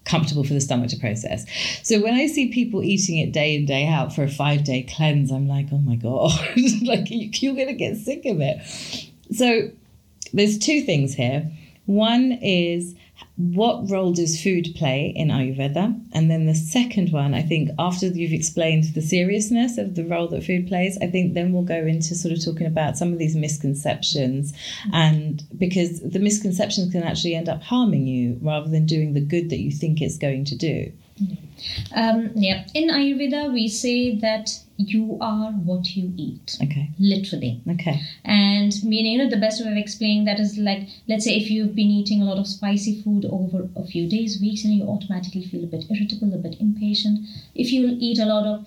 comfortable 0.05 0.45
for 0.45 0.55
the 0.55 0.61
stomach 0.61 0.91
to 0.91 0.97
process. 0.97 1.47
So 1.83 2.01
when 2.01 2.15
I 2.15 2.27
see 2.27 2.53
people 2.53 2.83
eating 2.83 3.19
it 3.19 3.33
day 3.33 3.55
in 3.55 3.65
day 3.65 3.87
out 3.87 4.15
for 4.15 4.25
a 4.25 4.29
five 4.29 4.65
day 4.65 4.83
cleanse, 4.83 5.31
I'm 5.31 5.49
like, 5.49 5.67
oh 5.73 5.79
my 5.79 5.97
god, 5.97 6.33
like 6.83 7.11
you, 7.11 7.31
you're 7.33 7.55
gonna 7.55 7.75
get 7.75 7.97
sick 7.97 8.25
of 8.27 8.41
it. 8.41 8.61
So 9.33 9.71
there's 10.33 10.59
two 10.59 10.83
things 10.83 11.15
here. 11.15 11.51
One 11.87 12.33
is 12.43 12.95
what 13.37 13.91
role 13.91 14.13
does 14.13 14.43
food 14.43 14.69
play 14.77 15.13
in 15.17 15.29
Ayurveda? 15.29 15.99
And 16.13 16.31
then 16.31 16.47
the 16.47 16.55
second 16.55 17.11
one, 17.11 17.35
I 17.35 17.43
think, 17.43 17.71
after 17.79 18.07
you've 18.07 18.33
explained 18.33 18.85
the 18.95 19.01
seriousness 19.01 19.79
of 19.79 19.95
the 19.95 20.05
role 20.05 20.29
that 20.29 20.45
food 20.45 20.69
plays, 20.69 20.99
I 21.01 21.07
think 21.07 21.35
then 21.35 21.53
we'll 21.53 21.63
go 21.63 21.87
into 21.87 22.15
sort 22.15 22.33
of 22.33 22.45
talking 22.45 22.67
about 22.67 22.97
some 22.97 23.13
of 23.13 23.19
these 23.19 23.35
misconceptions. 23.35 24.53
And 24.93 25.43
because 25.59 26.01
the 26.01 26.19
misconceptions 26.19 26.93
can 26.93 27.03
actually 27.03 27.35
end 27.35 27.49
up 27.49 27.63
harming 27.63 28.07
you 28.07 28.39
rather 28.43 28.69
than 28.69 28.87
doing 28.87 29.15
the 29.15 29.21
good 29.21 29.51
that 29.51 29.61
you 29.61 29.71
think 29.71 30.01
it's 30.01 30.19
going 30.19 30.45
to 30.47 30.57
do. 30.57 30.93
Um, 31.95 32.31
yeah, 32.35 32.67
in 32.75 32.89
Ayurveda, 32.89 33.53
we 33.53 33.69
say 33.69 34.17
that 34.17 34.61
you 34.89 35.19
are 35.21 35.53
what 35.53 35.95
you 35.97 36.13
eat. 36.17 36.57
Okay. 36.63 36.91
Literally. 36.99 37.61
Okay. 37.69 38.01
And 38.25 38.73
meaning, 38.83 39.13
you 39.13 39.19
know, 39.19 39.31
the 39.31 39.37
best 39.37 39.63
way 39.63 39.71
of 39.71 39.77
explaining 39.77 40.25
that 40.25 40.41
is 40.41 40.59
like, 40.59 40.89
let's 41.09 41.25
say 41.25 41.37
if 41.37 41.51
you've 41.51 41.75
been 41.75 41.91
eating 41.91 42.23
a 42.23 42.25
lot 42.25 42.39
of 42.39 42.47
spicy 42.47 43.03
food 43.03 43.25
over 43.27 43.69
a 43.77 43.85
few 43.85 44.09
days, 44.09 44.41
weeks, 44.41 44.65
and 44.65 44.75
you 44.75 44.85
automatically 44.85 45.45
feel 45.45 45.65
a 45.65 45.67
bit 45.67 45.85
irritable, 45.91 46.33
a 46.35 46.39
bit 46.39 46.61
impatient. 46.61 47.21
If 47.55 47.73
you 47.73 47.97
eat 48.01 48.19
a 48.19 48.27
lot 48.27 48.47
of 48.47 48.67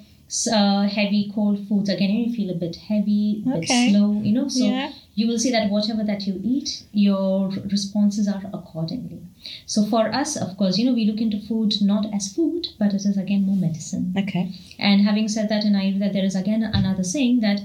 uh, 0.51 0.83
heavy 0.87 1.31
cold 1.33 1.67
foods, 1.67 1.89
again, 1.89 2.09
you 2.09 2.33
feel 2.35 2.49
a 2.49 2.55
bit 2.55 2.75
heavy, 2.75 3.43
a 3.45 3.49
Okay. 3.49 3.59
bit 3.59 3.91
slow, 3.91 4.21
you 4.21 4.33
know. 4.33 4.47
So 4.47 4.65
Yeah. 4.65 4.91
you 5.15 5.27
will 5.27 5.37
see 5.37 5.51
that 5.51 5.69
whatever 5.69 6.03
that 6.03 6.25
you 6.27 6.39
eat, 6.43 6.83
your 6.91 7.49
responses 7.49 8.27
are 8.27 8.43
accordingly. 8.53 9.19
So 9.65 9.83
for 9.85 10.13
us, 10.13 10.35
of 10.35 10.57
course, 10.57 10.77
you 10.77 10.85
know, 10.85 10.93
we 10.93 11.05
look 11.05 11.21
into 11.21 11.37
food 11.39 11.73
not 11.81 12.11
as 12.13 12.33
food, 12.33 12.69
but 12.79 12.93
it 12.93 13.05
is 13.05 13.17
again 13.17 13.45
more 13.45 13.55
medicine. 13.55 14.13
Okay. 14.17 14.51
And 14.79 15.01
having 15.01 15.27
said 15.27 15.49
that, 15.49 15.65
in 15.65 15.73
Ayurveda, 15.73 16.13
there 16.13 16.25
is 16.25 16.35
again 16.35 16.63
another 16.63 17.03
saying 17.03 17.41
that 17.41 17.61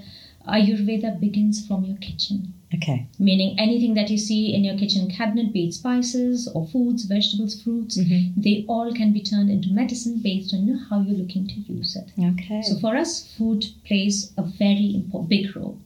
Ayurveda 0.47 1.19
begins 1.21 1.67
from 1.67 1.85
your 1.85 1.97
kitchen. 1.97 2.55
Okay. 2.75 3.07
Meaning 3.19 3.59
anything 3.59 3.95
that 3.95 4.11
you 4.11 4.19
see 4.19 4.55
in 4.55 4.63
your 4.63 4.77
kitchen 4.77 5.11
cabinet, 5.11 5.53
be 5.53 5.69
it 5.69 5.75
spices 5.75 6.49
or 6.55 6.67
foods, 6.67 7.05
vegetables, 7.05 7.61
fruits, 7.63 7.97
Mhm. 7.97 8.33
they 8.37 8.65
all 8.69 8.93
can 8.93 9.13
be 9.13 9.21
turned 9.21 9.51
into 9.51 9.71
medicine 9.71 10.19
based 10.19 10.53
on 10.53 10.69
how 10.91 11.01
you're 11.01 11.17
looking 11.17 11.47
to 11.47 11.73
use 11.73 11.97
it. 11.97 12.09
Okay. 12.19 12.61
So 12.63 12.79
for 12.79 12.97
us, 12.97 13.23
food 13.39 13.67
plays 13.87 14.33
a 14.37 14.43
very 14.43 14.95
important, 14.95 15.31
big 15.31 15.57
role. 15.57 15.79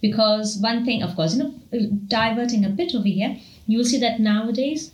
Because 0.00 0.58
one 0.58 0.84
thing, 0.84 1.02
of 1.02 1.14
course, 1.16 1.36
you 1.36 1.42
know, 1.42 1.54
diverting 2.08 2.64
a 2.64 2.70
bit 2.70 2.94
over 2.94 3.08
here, 3.08 3.36
you 3.66 3.78
will 3.78 3.84
see 3.84 3.98
that 3.98 4.20
nowadays, 4.20 4.92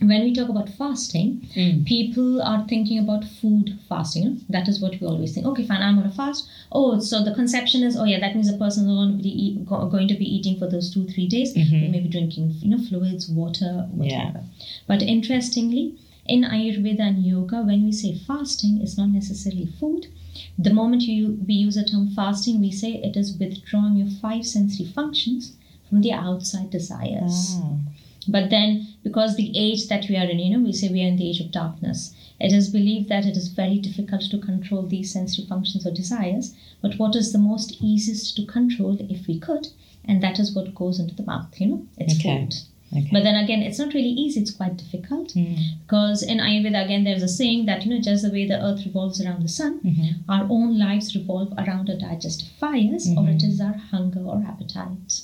when 0.00 0.22
we 0.24 0.34
talk 0.34 0.48
about 0.48 0.68
fasting, 0.68 1.28
Mm. 1.56 1.84
people 1.86 2.42
are 2.42 2.66
thinking 2.68 2.98
about 2.98 3.24
food 3.24 3.78
fasting. 3.88 4.40
That 4.48 4.68
is 4.68 4.80
what 4.80 5.00
we 5.00 5.06
always 5.06 5.32
think. 5.34 5.46
Okay, 5.46 5.64
fine, 5.64 5.82
I'm 5.82 5.96
going 5.96 6.10
to 6.10 6.14
fast. 6.16 6.46
Oh, 6.72 6.98
so 7.00 7.22
the 7.24 7.32
conception 7.34 7.82
is, 7.84 7.96
oh 7.96 8.04
yeah, 8.04 8.18
that 8.20 8.34
means 8.34 8.50
a 8.50 8.56
person 8.58 8.84
is 8.88 8.94
going 8.96 9.16
to 9.16 9.22
be 9.22 9.30
eat, 9.44 9.64
going 9.66 10.08
to 10.08 10.14
be 10.14 10.24
eating 10.36 10.58
for 10.58 10.66
those 10.68 10.92
two 10.92 11.06
three 11.06 11.28
days. 11.28 11.54
Mhm. 11.54 11.80
They 11.80 11.88
may 11.88 12.00
be 12.00 12.08
drinking, 12.08 12.56
you 12.60 12.70
know, 12.70 12.78
fluids, 12.78 13.28
water, 13.30 13.72
Yeah. 14.00 14.26
whatever. 14.26 14.40
But 14.86 15.02
interestingly, 15.02 15.94
in 16.26 16.42
Ayurveda 16.42 17.00
and 17.00 17.24
yoga, 17.24 17.62
when 17.62 17.84
we 17.84 17.92
say 17.92 18.14
fasting, 18.14 18.80
it's 18.82 18.96
not 18.98 19.10
necessarily 19.10 19.66
food. 19.66 20.06
The 20.58 20.74
moment 20.74 21.02
you 21.02 21.38
we 21.46 21.54
use 21.54 21.76
the 21.76 21.84
term 21.84 22.08
fasting, 22.10 22.60
we 22.60 22.70
say 22.72 22.94
it 22.94 23.16
is 23.16 23.36
withdrawing 23.38 23.96
your 23.96 24.08
five 24.08 24.44
sensory 24.44 24.86
functions 24.86 25.52
from 25.88 26.00
the 26.02 26.12
outside 26.12 26.70
desires. 26.70 27.56
Ah. 27.58 27.76
But 28.28 28.50
then, 28.50 28.88
because 29.02 29.36
the 29.36 29.52
age 29.56 29.88
that 29.88 30.08
we 30.08 30.16
are 30.16 30.24
in, 30.28 30.38
you 30.38 30.56
know, 30.56 30.64
we 30.64 30.72
say 30.72 30.88
we 30.88 31.02
are 31.04 31.08
in 31.08 31.16
the 31.16 31.28
age 31.28 31.40
of 31.40 31.50
darkness, 31.50 32.14
it 32.40 32.52
is 32.52 32.68
believed 32.70 33.08
that 33.08 33.26
it 33.26 33.36
is 33.36 33.48
very 33.48 33.78
difficult 33.78 34.22
to 34.30 34.38
control 34.38 34.82
these 34.82 35.12
sensory 35.12 35.44
functions 35.46 35.86
or 35.86 35.90
desires. 35.92 36.54
But 36.82 36.98
what 36.98 37.14
is 37.16 37.32
the 37.32 37.38
most 37.38 37.76
easiest 37.82 38.36
to 38.36 38.46
control 38.46 38.96
if 39.08 39.26
we 39.26 39.38
could? 39.38 39.68
And 40.04 40.22
that 40.22 40.38
is 40.38 40.54
what 40.54 40.74
goes 40.74 40.98
into 41.00 41.14
the 41.14 41.22
mouth, 41.22 41.58
you 41.60 41.66
know, 41.66 41.86
it's 41.96 42.14
Okay. 42.16 42.40
food. 42.40 42.54
Okay. 42.96 43.08
But 43.10 43.24
then 43.24 43.34
again, 43.42 43.60
it's 43.62 43.78
not 43.78 43.92
really 43.94 44.10
easy, 44.10 44.40
it's 44.40 44.52
quite 44.52 44.76
difficult. 44.76 45.28
Mm. 45.34 45.58
Because 45.82 46.22
in 46.22 46.38
Ayurveda, 46.38 46.84
again, 46.84 47.02
there's 47.04 47.22
a 47.24 47.28
saying 47.28 47.66
that, 47.66 47.84
you 47.84 47.90
know, 47.90 48.00
just 48.00 48.22
the 48.22 48.30
way 48.30 48.46
the 48.46 48.62
earth 48.62 48.84
revolves 48.86 49.20
around 49.20 49.42
the 49.42 49.48
sun, 49.48 49.80
Mhm. 49.80 50.14
our 50.28 50.46
own 50.48 50.78
lives 50.78 51.14
revolve 51.16 51.52
around 51.58 51.90
our 51.90 51.96
digestive 51.96 52.48
fires 52.60 53.08
or 53.16 53.28
it 53.28 53.42
is 53.42 53.60
our 53.60 53.74
hunger 53.74 54.20
or 54.20 54.42
appetite 54.46 55.22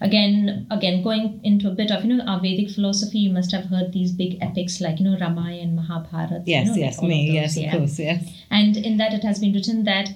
again 0.00 0.66
again 0.70 1.02
going 1.02 1.40
into 1.44 1.68
a 1.68 1.74
bit 1.80 1.90
of 1.90 2.04
you 2.04 2.14
know 2.14 2.24
ayurvedic 2.24 2.74
philosophy 2.74 3.18
you 3.26 3.30
must 3.38 3.52
have 3.52 3.64
heard 3.66 3.92
these 3.92 4.12
big 4.12 4.38
epics 4.48 4.80
like 4.80 4.98
you 5.00 5.04
know 5.08 5.16
ramayana 5.20 5.62
and 5.62 5.76
mahabharata 5.76 6.36
you 6.46 6.54
Yes, 6.54 6.68
like 6.68 6.78
yes, 6.84 6.98
of 6.98 7.04
me, 7.04 7.26
those, 7.26 7.34
yes, 7.34 7.56
yeah. 7.56 7.72
of 7.74 7.78
course, 7.78 7.98
yes. 7.98 8.42
and 8.50 8.76
in 8.76 8.96
that 8.98 9.12
it 9.18 9.22
has 9.22 9.38
been 9.40 9.52
written 9.52 9.84
that 9.84 10.08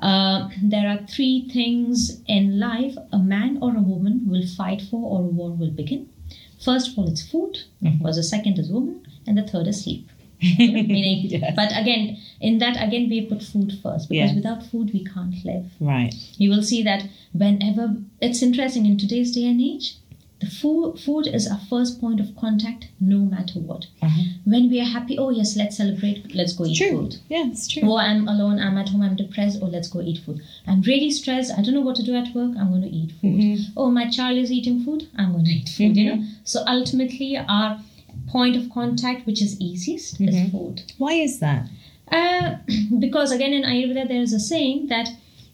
uh, 0.00 0.48
there 0.62 0.88
are 0.92 0.98
three 1.06 1.48
things 1.52 2.20
in 2.26 2.58
life 2.58 2.96
a 3.12 3.18
man 3.18 3.58
or 3.62 3.70
a 3.76 3.84
woman 3.92 4.20
will 4.26 4.46
fight 4.56 4.82
for 4.90 5.00
or 5.12 5.20
a 5.20 5.32
war 5.40 5.50
will 5.52 5.70
begin 5.82 6.08
first 6.64 6.88
of 6.90 6.98
all 6.98 7.08
it's 7.12 7.22
food 7.30 7.58
Mhm. 7.82 7.94
of 7.94 8.02
course 8.02 8.16
the 8.16 8.22
second 8.34 8.58
is 8.58 8.70
woman 8.78 8.96
and 9.26 9.38
the 9.38 9.46
third 9.52 9.66
is 9.72 9.82
sleep 9.84 10.08
You 10.40 10.66
know, 10.72 10.82
meaning 10.82 11.42
but 11.56 11.70
again 11.76 12.18
in 12.40 12.58
that 12.58 12.76
again 12.86 13.08
we 13.08 13.26
put 13.26 13.42
food 13.42 13.72
first 13.82 14.08
because 14.08 14.30
Yeah. 14.30 14.34
without 14.34 14.64
food 14.66 14.92
we 14.92 15.04
can't 15.04 15.44
live 15.44 15.66
Right. 15.80 16.14
you 16.38 16.50
will 16.50 16.62
see 16.62 16.82
that 16.82 17.04
whenever 17.32 17.96
it's 18.20 18.42
interesting 18.42 18.86
in 18.86 18.98
today's 18.98 19.32
day 19.32 19.46
and 19.46 19.60
age 19.60 19.96
the 20.40 20.50
food, 20.50 20.98
food 20.98 21.26
is 21.28 21.46
our 21.50 21.60
first 21.70 22.00
point 22.00 22.20
of 22.20 22.34
contact 22.36 22.88
no 23.00 23.20
matter 23.20 23.60
what 23.60 23.86
Uh-huh. 24.02 24.22
when 24.44 24.68
we 24.70 24.80
are 24.80 24.90
happy 24.96 25.16
oh 25.16 25.30
yes 25.30 25.56
let's 25.56 25.76
celebrate 25.76 26.34
let's 26.34 26.52
go 26.52 26.66
eat 26.66 26.76
True. 26.76 26.90
food 26.90 27.16
Yeah, 27.28 27.46
it's 27.50 27.66
true. 27.68 27.82
oh 27.90 27.96
i'm 27.96 28.26
alone 28.28 28.58
i'm 28.58 28.76
at 28.76 28.88
home 28.90 29.02
i'm 29.02 29.16
depressed 29.16 29.60
oh 29.62 29.66
let's 29.66 29.88
go 29.88 30.02
eat 30.02 30.18
food 30.24 30.40
i'm 30.66 30.82
really 30.82 31.10
stressed 31.10 31.52
i 31.56 31.62
don't 31.62 31.72
know 31.74 31.80
what 31.88 31.96
to 31.96 32.02
do 32.02 32.14
at 32.22 32.34
work 32.34 32.52
i'm 32.58 32.68
going 32.70 32.82
to 32.82 32.94
eat 33.00 33.12
food 33.20 33.34
Mhm. 33.40 33.58
oh 33.76 33.90
my 33.90 34.10
child 34.10 34.36
is 34.36 34.50
eating 34.52 34.84
food 34.84 35.06
i'm 35.16 35.32
going 35.32 35.44
to 35.46 35.50
eat 35.52 35.68
food 35.68 35.96
you 35.96 36.04
Mhm. 36.10 36.18
know 36.20 36.26
so 36.44 36.64
ultimately 36.66 37.36
our 37.38 37.80
point 38.28 38.56
of 38.56 38.70
contact 38.70 39.26
which 39.26 39.42
is 39.42 39.60
easiest 39.60 40.18
Mhm. 40.20 40.28
is 40.28 40.50
food 40.52 40.82
Why 40.98 41.12
is 41.14 41.38
that? 41.40 41.68
uh, 42.12 42.56
because 42.98 43.32
again 43.32 43.52
in 43.52 43.62
Ayurveda 43.62 44.06
there 44.08 44.22
is 44.22 44.32
a 44.32 44.40
saying 44.40 44.86
that 44.88 45.08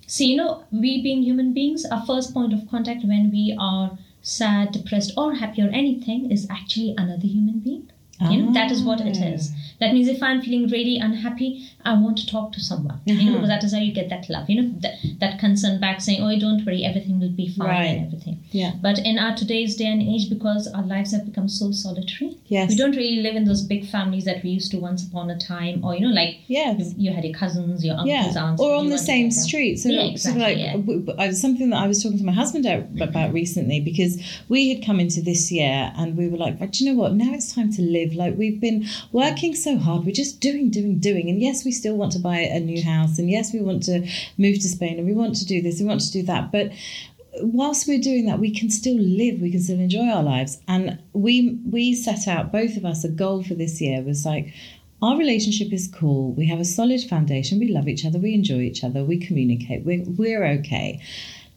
see 0.07 0.31
you 0.33 0.37
know 0.37 0.65
we 0.73 1.03
being 1.03 1.23
human 1.23 1.53
beings 1.53 1.85
our 1.87 2.05
first 2.07 2.33
point 2.35 2.53
of 2.53 2.69
contact 2.71 3.05
when 3.05 3.31
we 3.31 3.57
are 3.59 3.99
sad 4.23 4.73
depressed 4.73 5.13
or 5.17 5.35
happy 5.35 5.63
or 5.63 5.69
anything 5.69 6.31
is 6.31 6.47
actually 6.51 6.95
another 6.99 7.27
human 7.27 7.59
being 7.61 7.90
you 8.31 8.43
know 8.43 8.53
that 8.53 8.71
is 8.71 8.83
what 8.83 9.01
it 9.01 9.17
Ah. 9.21 9.37
that 9.81 9.93
means 9.95 10.09
if 10.15 10.23
i'm 10.23 10.41
feeling 10.43 10.65
really 10.69 10.97
unhappy 10.99 11.49
i 11.91 11.93
want 11.95 12.19
to 12.19 12.27
talk 12.27 12.53
to 12.57 12.61
someone 12.61 12.99
you 13.07 13.15
know 13.15 13.21
Uh-huh. 13.21 13.33
because 13.37 13.49
that 13.49 13.65
is 13.65 13.73
how 13.77 13.81
you 13.81 13.93
get 13.99 14.09
that 14.11 14.29
love 14.35 14.51
you 14.51 14.57
know 14.61 14.69
that, 14.85 14.95
that 15.21 15.39
concern 15.39 15.81
back 15.85 16.01
saying 16.07 16.21
oh 16.23 16.33
don't 16.39 16.65
worry 16.67 16.85
everything 16.91 17.19
will 17.23 17.31
be 17.43 17.47
fine 17.49 17.69
Right. 17.69 17.87
and 17.93 18.07
everything 18.07 18.37
Yeah. 18.53 18.73
but 18.87 18.99
in 19.11 19.19
our 19.19 19.35
today's 19.43 19.77
day 19.77 19.87
and 19.95 20.03
age 20.03 20.29
because 20.35 20.69
our 20.77 20.85
lives 20.95 21.13
have 21.17 21.25
become 21.31 21.49
so 21.49 21.71
solitary 21.85 22.37
Yes. 22.49 22.69
we 22.71 22.77
don't 22.83 22.97
really 23.03 23.23
live 23.27 23.37
in 23.41 23.45
those 23.51 23.63
big 23.73 23.87
families 23.95 24.25
that 24.31 24.43
we 24.45 24.51
used 24.51 24.71
to 24.73 24.79
once 24.89 25.07
upon 25.09 25.31
a 25.31 25.39
time 25.39 25.83
or 25.85 25.95
you 25.97 26.03
know 26.07 26.15
like 26.23 26.35
Yes. 26.59 26.75
you, 26.81 27.05
you 27.05 27.11
had 27.17 27.25
your 27.25 27.35
cousins, 27.43 27.85
your 27.85 27.97
uncles, 27.97 28.35
Yeah, 28.37 28.45
aunts, 28.45 28.61
or 28.63 28.75
on 28.75 28.89
the 28.97 28.99
same 28.99 29.31
street. 29.31 29.77
So, 29.83 29.89
Yeah, 29.89 30.03
exactly, 30.13 30.43
like 30.43 30.59
yeah. 30.59 30.77
I- 31.25 31.31
something 31.45 31.71
that 31.71 31.81
I 31.85 31.87
was 31.87 32.03
talking 32.03 32.19
to 32.19 32.25
my 32.25 32.33
husband 32.43 32.67
about 33.09 33.33
recently 33.33 33.79
because 33.81 34.13
we 34.49 34.61
had 34.75 34.85
come 34.85 34.99
into 35.05 35.21
this 35.31 35.43
year 35.53 35.93
and 35.97 36.17
we 36.17 36.29
were 36.29 36.37
like, 36.45 36.59
"But 36.59 36.73
do 36.73 36.85
you 36.85 36.87
know 36.91 36.99
what? 37.01 37.15
Now 37.15 37.33
it's 37.39 37.55
time 37.55 37.73
to 37.79 37.83
live. 37.83 38.10
Like 38.15 38.37
we've 38.37 38.61
been 38.61 38.87
working 39.13 39.55
so 39.55 39.79
hard, 39.79 40.05
we're 40.05 40.13
just 40.13 40.41
doing, 40.41 40.71
doing, 40.71 40.99
doing. 40.99 41.29
And 41.29 41.41
yes, 41.41 41.65
we 41.65 41.73
still 41.73 41.97
want 41.97 42.13
to 42.13 42.19
buy 42.19 42.39
a 42.39 42.61
new 42.61 42.83
house, 42.83 43.19
and 43.19 43.31
yes, 43.31 43.53
we 43.53 43.61
want 43.61 43.83
to 43.85 44.07
move 44.39 44.57
to 44.61 44.69
Spain, 44.69 44.99
and 44.99 45.07
we 45.07 45.15
want 45.15 45.37
to 45.37 45.45
do 45.45 45.63
this, 45.63 45.81
we 45.81 45.87
want 45.87 46.01
to 46.01 46.13
do 46.13 46.23
that, 46.25 46.53
but 46.53 46.71
whilst 47.43 47.87
we're 47.87 48.01
doing 48.01 48.27
that 48.27 48.41
we 48.41 48.51
can 48.53 48.69
still 48.69 48.99
live 48.99 49.41
we 49.41 49.53
can 49.53 49.61
still 49.61 49.79
enjoy 49.79 50.07
our 50.09 50.23
lives. 50.23 50.61
And 50.69 50.99
we 51.13 51.61
we 51.65 51.95
set 51.95 52.27
out 52.29 52.53
both 52.53 52.77
of 52.77 52.85
us 52.85 53.05
a 53.05 53.09
goal 53.09 53.43
for 53.43 53.55
this 53.55 53.81
year 53.81 54.03
was 54.03 54.27
like 54.27 54.53
our 55.03 55.17
relationship 55.17 55.73
is 55.73 55.89
cool 55.89 56.33
we 56.33 56.47
have 56.47 56.61
a 56.61 56.65
solid 56.65 57.01
foundation 57.03 57.59
we 57.59 57.69
love 57.69 57.89
each 57.89 58.05
other 58.05 58.19
we 58.19 58.35
enjoy 58.35 58.61
each 58.61 58.85
other 58.85 59.03
we 59.03 59.19
communicate 59.19 59.85
we're, 59.85 60.05
we're 60.05 60.45
okay 60.45 61.01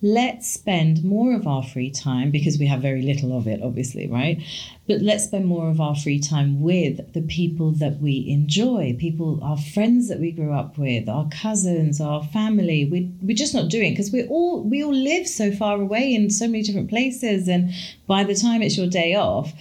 let's 0.04 0.52
spend 0.52 1.02
more 1.02 1.34
of 1.34 1.48
our 1.48 1.64
free 1.64 1.90
time 1.90 2.30
because 2.30 2.60
we 2.60 2.68
have 2.68 2.82
very 2.82 3.02
little 3.02 3.36
of 3.38 3.48
it 3.48 3.62
obviously 3.64 4.06
right? 4.06 4.44
But 4.86 5.02
let's 5.02 5.24
spend 5.24 5.46
more 5.46 5.70
of 5.70 5.80
our 5.80 5.96
free 5.96 6.20
time 6.20 6.62
with 6.62 7.14
the 7.14 7.22
people 7.22 7.72
that 7.72 8.02
we 8.02 8.28
enjoy 8.28 8.98
people 9.00 9.40
our 9.42 9.58
friends 9.58 10.10
that 10.10 10.20
we 10.20 10.32
grew 10.32 10.52
up 10.52 10.78
with 10.78 11.08
our 11.08 11.30
cousins 11.30 12.02
our 12.02 12.22
family. 12.26 12.84
We, 12.84 13.14
we're 13.22 13.36
just 13.36 13.54
not 13.54 13.70
doing 13.70 13.92
it 13.94 13.96
because 13.96 14.12
we 14.12 14.28
all 14.28 14.64
we 14.64 14.84
all 14.84 14.94
live 14.94 15.26
so 15.26 15.54
far 15.54 15.80
away 15.80 16.14
in 16.14 16.30
so 16.30 16.48
many 16.48 16.64
different 16.64 16.90
places 16.90 17.48
and 17.48 17.72
by 18.06 18.26
the 18.26 18.36
time 18.36 18.62
it's 18.62 18.78
your 18.78 18.88
day 18.88 19.16
off 19.16 19.54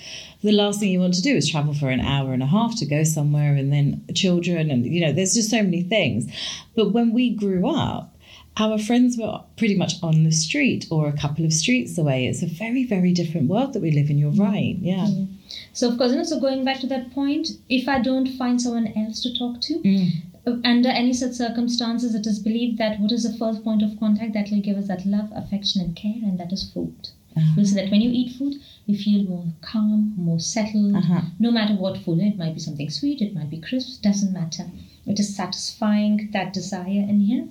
the 0.42 0.50
last 0.50 0.80
thing 0.80 0.90
you 0.90 0.98
want 0.98 1.14
to 1.14 1.22
do 1.22 1.36
is 1.36 1.48
travel 1.48 1.72
for 1.72 1.88
an 1.88 2.00
hour 2.00 2.32
and 2.32 2.42
a 2.42 2.46
half 2.46 2.76
to 2.76 2.84
go 2.84 3.04
somewhere 3.04 3.54
and 3.54 3.72
then 3.72 4.04
children 4.12 4.72
and 4.72 4.84
you 4.84 5.00
know 5.00 5.12
there's 5.12 5.34
just 5.34 5.50
so 5.50 5.62
many 5.62 5.82
things. 5.82 6.26
But 6.74 6.92
when 6.92 7.12
we 7.12 7.30
grew 7.30 7.68
up 7.68 8.11
our 8.58 8.78
friends 8.78 9.16
were 9.16 9.40
pretty 9.56 9.76
much 9.76 9.94
on 10.02 10.24
the 10.24 10.30
street 10.30 10.86
or 10.90 11.08
a 11.08 11.12
couple 11.16 11.44
of 11.44 11.52
streets 11.52 11.96
away. 11.96 12.26
It's 12.26 12.42
a 12.42 12.46
very, 12.46 12.84
very 12.84 13.12
different 13.12 13.48
world 13.48 13.72
that 13.72 13.80
we 13.82 13.90
live 13.90 14.10
in. 14.10 14.18
You're 14.18 14.30
right. 14.30 14.76
Yeah. 14.80 15.06
Mm. 15.06 15.28
So 15.72 15.90
of 15.90 15.96
course, 15.98 16.10
you 16.12 16.18
know, 16.18 16.24
so 16.24 16.38
going 16.40 16.64
back 16.64 16.80
to 16.80 16.86
that 16.88 17.12
point, 17.12 17.48
if 17.68 17.88
I 17.88 18.00
don't 18.00 18.28
find 18.36 18.60
someone 18.60 18.92
else 18.96 19.22
to 19.22 19.32
talk 19.38 19.60
to, 19.62 19.74
Mm. 19.78 20.10
uh, 20.46 20.56
under 20.64 20.90
any 20.90 21.12
such 21.14 21.32
circumstances, 21.32 22.14
it 22.14 22.26
is 22.26 22.38
believed 22.40 22.76
that 22.78 23.00
what 23.00 23.12
is 23.12 23.22
the 23.22 23.36
first 23.38 23.64
point 23.64 23.82
of 23.82 23.98
contact 23.98 24.34
that 24.34 24.50
will 24.50 24.60
give 24.60 24.76
us 24.76 24.88
that 24.88 25.06
love, 25.06 25.30
affection, 25.34 25.80
and 25.80 25.96
care, 25.96 26.20
and 26.22 26.38
that 26.38 26.52
is 26.52 26.70
food. 26.70 26.94
Uh-huh. 27.34 27.54
You'll 27.56 27.64
see 27.66 27.76
that 27.76 27.90
when 27.90 28.02
you 28.02 28.10
eat 28.12 28.32
food, 28.36 28.56
you 28.84 28.98
feel 28.98 29.22
more 29.24 29.46
calm, 29.62 30.12
more 30.18 30.38
settled. 30.40 30.94
Uh-huh. 30.96 31.22
No 31.38 31.50
matter 31.50 31.74
what 31.74 31.96
food, 31.96 32.18
it 32.20 32.36
might 32.36 32.52
be 32.54 32.60
something 32.60 32.90
sweet, 32.90 33.22
it 33.22 33.34
might 33.34 33.48
be 33.48 33.58
crisp, 33.58 34.02
doesn't 34.02 34.34
matter. 34.34 34.70
It 35.06 35.18
is 35.18 35.34
satisfying 35.34 36.28
that 36.34 36.52
desire 36.52 36.86
in 37.08 37.20
here. 37.20 37.48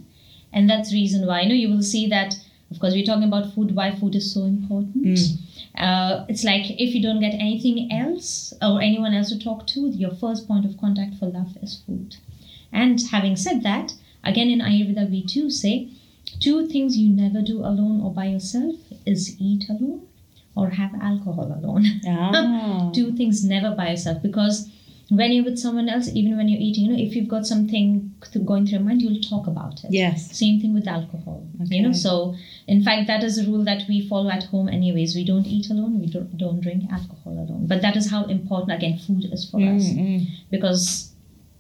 And 0.54 0.70
that's 0.70 0.90
the 0.90 0.96
reason 0.96 1.26
why, 1.26 1.42
you 1.42 1.50
know, 1.50 1.56
you 1.56 1.70
will 1.70 1.84
see 1.84 2.08
that, 2.08 2.36
of 2.72 2.80
course, 2.80 2.94
we're 2.94 3.06
talking 3.06 3.28
about 3.28 3.54
food, 3.54 3.76
why 3.76 3.96
food 3.96 4.16
is 4.16 4.34
so 4.34 4.44
important. 4.46 5.06
Mm. 5.18 5.38
Uh, 5.78 6.26
it's 6.28 6.44
like 6.44 6.70
if 6.72 6.94
you 6.94 7.02
don't 7.02 7.20
get 7.20 7.34
anything 7.34 7.92
else 7.92 8.54
or 8.62 8.82
anyone 8.82 9.14
else 9.14 9.30
to 9.30 9.40
talk 9.40 9.66
to, 9.68 9.88
your 9.90 10.14
first 10.14 10.48
point 10.48 10.66
of 10.66 10.78
contact 10.78 11.16
for 11.16 11.28
love 11.28 11.58
is 11.62 11.82
food. 11.86 12.16
And 12.72 13.02
having 13.12 13.36
said 13.36 13.64
that, 13.64 13.94
again 14.24 14.50
in 14.50 14.60
Ayurveda, 14.60 15.10
we 15.10 15.26
too 15.26 15.50
say 15.50 15.90
two 16.40 16.68
things 16.68 16.98
you 16.98 17.10
never 17.10 17.42
do 17.42 17.60
alone 17.60 18.02
or 18.02 18.14
by 18.14 18.26
yourself 18.26 18.76
is 19.06 19.36
eat 19.40 19.70
alone 19.70 20.08
or 20.56 20.70
have 20.72 20.94
alcohol 21.02 21.58
alone. 21.58 21.86
Ah. 22.08 22.90
do 22.94 23.12
things 23.14 23.44
never 23.44 23.72
by 23.72 23.92
yourself 23.92 24.22
because 24.22 24.70
when 25.20 25.32
you're 25.34 25.44
with 25.44 25.60
someone 25.60 25.90
else, 25.90 26.08
even 26.20 26.38
when 26.38 26.48
you're 26.50 26.60
eating, 26.68 26.86
you 26.86 26.92
know, 26.94 27.04
if 27.08 27.16
you've 27.16 27.28
got 27.28 27.46
something 27.46 28.12
th- 28.32 28.46
going 28.46 28.66
through 28.66 28.78
your 28.80 28.86
mind, 28.88 29.02
you'll 29.02 29.20
talk 29.22 29.46
about 29.54 29.84
it. 29.84 29.92
Yes. 29.92 30.32
Same 30.38 30.60
thing 30.62 30.74
with 30.74 30.88
alcohol. 30.88 31.46
Okay. 31.62 31.76
You 31.78 31.82
know, 31.88 31.92
so 31.94 32.14
in 32.68 32.82
fact, 32.82 33.08
that 33.08 33.22
is 33.30 33.38
a 33.38 33.46
rule 33.50 33.64
that 33.66 33.82
we 33.90 34.08
follow 34.08 34.30
at 34.38 34.44
home, 34.46 34.70
anyways. 34.70 35.14
We 35.16 35.26
don't 35.26 35.46
eat 35.46 35.70
alone. 35.70 36.00
We 36.00 36.08
don't, 36.08 36.38
don't 36.38 36.62
drink 36.62 36.84
alcohol 36.92 37.34
alone. 37.34 37.68
But 37.68 37.82
that 37.82 37.96
is 37.98 38.10
how 38.10 38.24
important 38.26 38.72
again 38.78 38.98
food 39.00 39.26
is 39.34 39.50
for 39.50 39.58
us 39.58 39.84
Mm, 39.90 39.98
mm. 40.22 40.28
because 40.50 41.12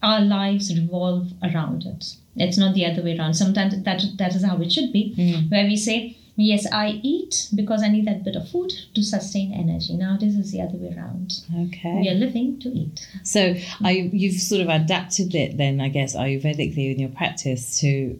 our 0.01 0.21
lives 0.21 0.73
revolve 0.79 1.27
around 1.43 1.85
it. 1.85 2.15
It's 2.37 2.57
not 2.57 2.73
the 2.73 2.85
other 2.85 3.03
way 3.03 3.17
around. 3.17 3.33
Sometimes 3.33 3.83
that 3.83 4.01
that 4.17 4.33
is 4.35 4.43
how 4.45 4.57
it 4.61 4.71
should 4.71 4.93
be, 4.93 5.13
Mm. 5.17 5.51
where 5.51 5.65
we 5.65 5.75
say, 5.75 6.17
"Yes, 6.35 6.65
I 6.71 6.99
eat 7.03 7.49
because 7.55 7.83
I 7.83 7.89
need 7.89 8.05
that 8.05 8.23
bit 8.23 8.35
of 8.35 8.49
food 8.49 8.71
to 8.95 9.03
sustain 9.03 9.53
energy." 9.53 9.93
Nowadays, 9.95 10.37
it's 10.37 10.51
the 10.51 10.61
other 10.61 10.77
way 10.77 10.93
around. 10.95 11.33
Okay. 11.67 11.99
We 12.01 12.09
are 12.09 12.15
living 12.15 12.59
to 12.61 12.69
eat. 12.69 13.07
So 13.23 13.55
I, 13.83 14.09
you've 14.13 14.41
sort 14.41 14.61
of 14.61 14.69
adapted 14.69 15.35
it 15.35 15.57
then, 15.57 15.81
I 15.81 15.89
guess, 15.89 16.15
Ayurvedically 16.15 16.91
in 16.93 16.99
your 16.99 17.09
practice 17.09 17.79
to 17.81 18.19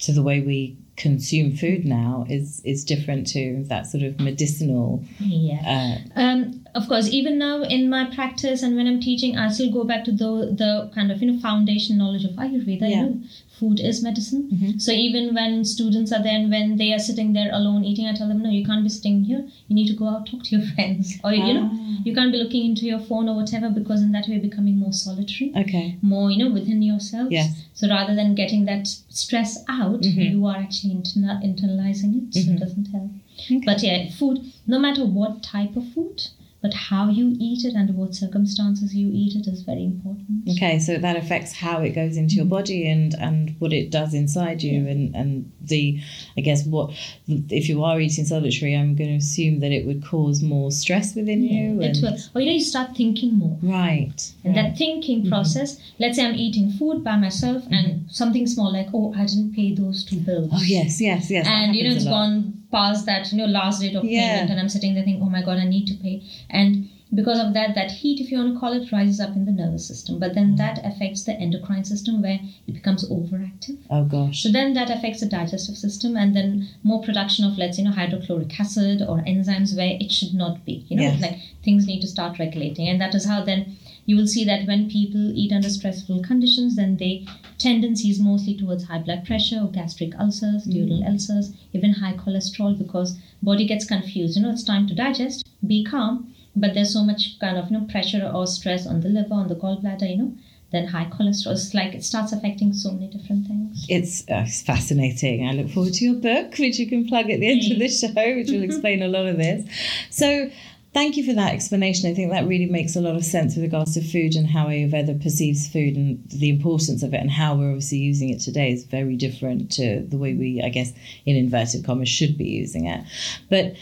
to 0.00 0.12
the 0.12 0.22
way 0.22 0.40
we 0.40 0.76
consume 1.02 1.50
food 1.60 1.84
now 1.84 2.26
is 2.36 2.60
is 2.72 2.84
different 2.92 3.26
to 3.34 3.42
that 3.72 3.86
sort 3.86 4.02
of 4.08 4.18
medicinal. 4.28 5.02
Yeah. 5.20 5.62
Uh, 5.74 6.20
Um, 6.24 6.38
of 6.74 6.88
course, 6.88 7.08
even 7.18 7.38
now 7.38 7.56
in 7.76 7.88
my 7.96 8.04
practice 8.18 8.62
and 8.64 8.76
when 8.76 8.86
I'm 8.90 9.00
teaching, 9.00 9.36
I 9.42 9.48
still 9.56 9.72
go 9.78 9.84
back 9.92 10.02
to 10.08 10.12
the 10.22 10.30
the 10.62 10.70
kind 10.96 11.10
of 11.12 11.22
you 11.22 11.28
know 11.32 11.38
foundation 11.48 11.98
knowledge 11.98 12.24
of 12.30 12.32
Ayurveda. 12.44 12.88
Yeah. 12.88 12.96
You 12.96 13.02
know, 13.06 13.14
food 13.58 13.80
is 13.90 13.96
medicine. 14.08 14.42
Mhm. 14.54 14.80
So 14.84 14.90
even 15.06 15.24
when 15.38 15.52
students 15.74 16.12
are 16.16 16.22
there 16.26 16.36
and 16.40 16.50
when 16.56 16.76
they 16.80 16.90
are 16.96 17.00
sitting 17.06 17.32
there 17.38 17.50
alone 17.60 17.80
eating, 17.90 18.06
I 18.10 18.12
tell 18.18 18.28
them, 18.32 18.42
no, 18.46 18.50
you 18.58 18.64
can't 18.68 18.84
be 18.88 18.92
sitting 18.96 19.16
here. 19.30 19.40
You 19.68 19.74
need 19.78 19.88
to 19.92 19.96
go 20.02 20.06
out 20.12 20.26
talk 20.30 20.42
to 20.48 20.52
your 20.56 20.66
friends, 20.74 21.14
or 21.24 21.32
you 21.38 21.54
know, 21.56 21.64
Ah. 21.72 21.96
you 22.06 22.12
can't 22.18 22.32
be 22.36 22.38
looking 22.42 22.64
into 22.70 22.84
your 22.90 23.00
phone 23.08 23.28
or 23.32 23.34
whatever 23.40 23.68
because 23.80 24.00
in 24.06 24.12
that 24.16 24.28
way 24.28 24.34
you're 24.36 24.48
becoming 24.50 24.76
more 24.84 24.92
solitary, 25.00 25.48
okay. 25.62 25.86
more 26.12 26.26
you 26.34 26.38
know 26.42 26.50
within 26.58 26.82
yourself. 26.90 27.28
Yes. 27.38 27.50
So 27.80 27.88
rather 27.96 28.14
than 28.20 28.34
getting 28.42 28.62
that 28.70 28.86
stress 29.22 29.52
out, 29.80 30.02
Mhm. 30.10 30.30
you 30.32 30.46
are 30.52 30.56
actually 30.66 30.87
interna- 30.94 31.42
internalizing 31.44 32.28
it. 32.28 32.34
So 32.34 32.40
Mhm. 32.40 32.54
it 32.54 32.60
doesn't 32.60 32.86
help. 32.86 33.10
Okay. 33.38 33.62
But 33.64 33.82
yeah, 33.82 34.10
food, 34.10 34.40
no 34.66 34.78
matter 34.78 35.04
what 35.04 35.42
type 35.42 35.76
of 35.76 35.86
food, 35.94 36.22
but 36.60 36.74
how 36.74 37.08
you 37.08 37.36
eat 37.38 37.64
it 37.64 37.74
and 37.74 37.94
what 37.94 38.14
circumstances 38.14 38.94
you 38.94 39.08
eat 39.12 39.36
it 39.36 39.46
is 39.48 39.62
very 39.62 39.84
important. 39.84 40.26
Okay, 40.48 40.78
so 40.78 40.98
that 40.98 41.16
affects 41.16 41.52
how 41.52 41.80
it 41.80 41.90
goes 41.90 42.16
into 42.16 42.34
your 42.34 42.46
body 42.46 42.90
and 42.90 43.14
and 43.14 43.54
what 43.60 43.72
it 43.72 43.90
does 43.90 44.12
inside 44.14 44.62
you, 44.62 44.86
and 44.88 45.14
and 45.14 45.52
the, 45.60 46.00
I 46.36 46.40
guess 46.40 46.66
what 46.66 46.90
if 47.28 47.68
you 47.68 47.84
are 47.84 48.00
eating 48.00 48.24
solitary, 48.24 48.74
I'm 48.74 48.96
going 48.96 49.10
to 49.10 49.16
assume 49.16 49.60
that 49.60 49.70
it 49.70 49.86
would 49.86 50.04
cause 50.04 50.42
more 50.42 50.70
stress 50.72 51.14
within 51.14 51.42
you. 51.42 51.80
It 51.80 51.96
and- 51.98 52.02
will. 52.02 52.18
Or 52.34 52.40
you 52.40 52.46
know, 52.48 52.52
you 52.54 52.60
start 52.60 52.96
thinking 52.96 53.34
more. 53.38 53.58
Right. 53.62 54.32
And 54.44 54.56
right. 54.56 54.62
that 54.62 54.78
thinking 54.78 55.24
Mhm. 55.24 55.28
process, 55.28 55.78
let's 55.98 56.16
say 56.16 56.26
I'm 56.26 56.34
eating 56.34 56.72
food 56.72 57.04
by 57.04 57.16
myself 57.16 57.64
and 57.70 58.10
something 58.10 58.46
small 58.46 58.72
like, 58.72 58.88
oh, 58.92 59.14
I 59.16 59.26
didn't 59.26 59.54
pay 59.54 59.74
those 59.74 60.04
two 60.04 60.20
bills. 60.20 60.50
Oh 60.52 60.62
yes, 60.62 61.00
yes, 61.00 61.30
yes. 61.30 61.46
and 61.46 61.74
you 61.76 61.84
know 61.84 61.94
it's 61.94 62.04
gone 62.04 62.57
past 62.70 63.06
that 63.06 63.30
you 63.32 63.38
know 63.38 63.46
last 63.46 63.80
date 63.80 63.94
of 63.96 64.04
Yeah. 64.04 64.20
payment 64.32 64.50
and 64.50 64.60
i'm 64.60 64.68
sitting 64.68 64.94
there 64.94 65.04
thinking 65.04 65.22
oh 65.22 65.30
my 65.30 65.42
god 65.42 65.58
i 65.58 65.64
need 65.64 65.86
to 65.88 65.94
pay 65.94 66.22
and 66.50 66.88
because 67.14 67.38
of 67.42 67.54
that 67.54 67.74
that 67.74 67.90
heat 67.90 68.20
if 68.20 68.30
you 68.30 68.36
want 68.36 68.52
to 68.52 68.60
call 68.60 68.74
it 68.78 68.92
rises 68.92 69.18
up 69.18 69.34
in 69.34 69.46
the 69.46 69.52
nervous 69.52 69.86
system 69.86 70.18
but 70.18 70.34
then 70.34 70.48
mm. 70.52 70.56
that 70.58 70.78
affects 70.84 71.22
the 71.24 71.32
endocrine 71.46 71.84
system 71.84 72.20
where 72.20 72.38
it 72.66 72.74
becomes 72.74 73.08
overactive 73.08 73.78
Oh 73.88 74.04
gosh. 74.04 74.42
so 74.42 74.50
then 74.50 74.74
that 74.74 74.90
affects 74.90 75.20
the 75.20 75.26
digestive 75.26 75.78
system 75.78 76.18
and 76.18 76.36
then 76.36 76.68
more 76.82 77.00
production 77.02 77.46
of 77.46 77.56
let's 77.56 77.76
say 77.78 77.82
you 77.82 77.88
know 77.88 77.94
hydrochloric 77.94 78.60
acid 78.60 79.00
or 79.00 79.20
enzymes 79.22 79.74
where 79.74 79.96
it 79.98 80.12
should 80.12 80.34
not 80.34 80.62
be 80.66 80.84
you 80.88 80.96
know 80.98 81.02
Yes. 81.04 81.22
like 81.22 81.38
things 81.64 81.86
need 81.86 82.02
to 82.02 82.06
start 82.16 82.38
regulating 82.38 82.88
and 82.88 83.00
that 83.00 83.14
is 83.14 83.24
how 83.24 83.42
then 83.42 83.76
you 84.08 84.16
will 84.16 84.26
see 84.26 84.42
that 84.48 84.66
when 84.66 84.88
people 84.90 85.24
eat 85.42 85.52
under 85.52 85.68
stressful 85.68 86.20
conditions 86.28 86.76
then 86.76 86.96
they 86.96 87.14
tendencies 87.58 88.18
mostly 88.28 88.56
towards 88.56 88.84
high 88.84 89.02
blood 89.06 89.24
pressure 89.26 89.60
or 89.62 89.70
gastric 89.78 90.18
ulcers 90.24 90.66
duodenal 90.66 91.06
ulcers 91.10 91.52
even 91.78 91.92
high 92.00 92.14
cholesterol 92.24 92.76
because 92.82 93.16
body 93.50 93.66
gets 93.72 93.84
confused 93.94 94.36
you 94.36 94.42
know 94.42 94.50
it's 94.56 94.64
time 94.72 94.86
to 94.86 94.94
digest 95.02 95.46
be 95.74 95.84
calm 95.84 96.18
but 96.56 96.74
there's 96.74 96.92
so 96.98 97.04
much 97.04 97.38
kind 97.40 97.58
of 97.58 97.70
you 97.70 97.78
know 97.78 97.86
pressure 97.96 98.24
or 98.34 98.46
stress 98.46 98.86
on 98.86 99.00
the 99.02 99.08
liver 99.18 99.34
on 99.42 99.48
the 99.48 99.60
gallbladder 99.64 100.10
you 100.10 100.18
know 100.22 100.32
then 100.72 100.86
high 100.94 101.06
cholesterol 101.16 101.52
it's 101.52 101.72
like 101.74 101.94
it 101.94 102.04
starts 102.04 102.32
affecting 102.32 102.72
so 102.72 102.90
many 102.92 103.08
different 103.16 103.46
things 103.46 103.86
It's, 103.88 104.20
uh, 104.28 104.44
it's 104.46 104.62
fascinating. 104.62 105.46
I 105.48 105.52
look 105.52 105.70
forward 105.70 105.94
to 105.94 106.04
your 106.04 106.16
book, 106.16 106.58
which 106.58 106.78
you 106.78 106.86
can 106.86 107.06
plug 107.08 107.30
at 107.30 107.40
the 107.40 107.48
end 107.52 107.72
of 107.72 107.78
the 107.78 107.88
show, 107.88 108.08
which 108.36 108.50
will 108.50 108.62
explain 108.70 109.02
a 109.02 109.08
lot 109.08 109.26
of 109.26 109.38
this. 109.38 109.66
So, 110.10 110.50
thank 110.92 111.16
you 111.16 111.24
for 111.24 111.32
that 111.34 111.52
explanation. 111.52 112.10
I 112.10 112.14
think 112.14 112.30
that 112.30 112.46
really 112.46 112.66
makes 112.66 112.96
a 112.96 113.00
lot 113.00 113.16
of 113.16 113.24
sense 113.24 113.54
with 113.54 113.64
regards 113.64 113.94
to 113.94 114.02
food 114.02 114.34
and 114.34 114.46
how 114.46 114.66
Ayurveda 114.66 115.22
perceives 115.22 115.68
food 115.68 115.96
and 115.96 116.22
the 116.30 116.48
importance 116.48 117.02
of 117.02 117.14
it, 117.14 117.20
and 117.20 117.30
how 117.30 117.54
we're 117.54 117.68
obviously 117.68 117.98
using 117.98 118.30
it 118.30 118.40
today 118.40 118.72
is 118.72 118.84
very 118.84 119.16
different 119.16 119.70
to 119.72 120.00
the 120.00 120.18
way 120.18 120.34
we, 120.34 120.62
I 120.62 120.68
guess, 120.68 120.92
in 121.26 121.36
inverted 121.36 121.84
commas, 121.84 122.08
should 122.08 122.36
be 122.36 122.48
using 122.48 122.86
it. 122.86 123.04
But 123.48 123.74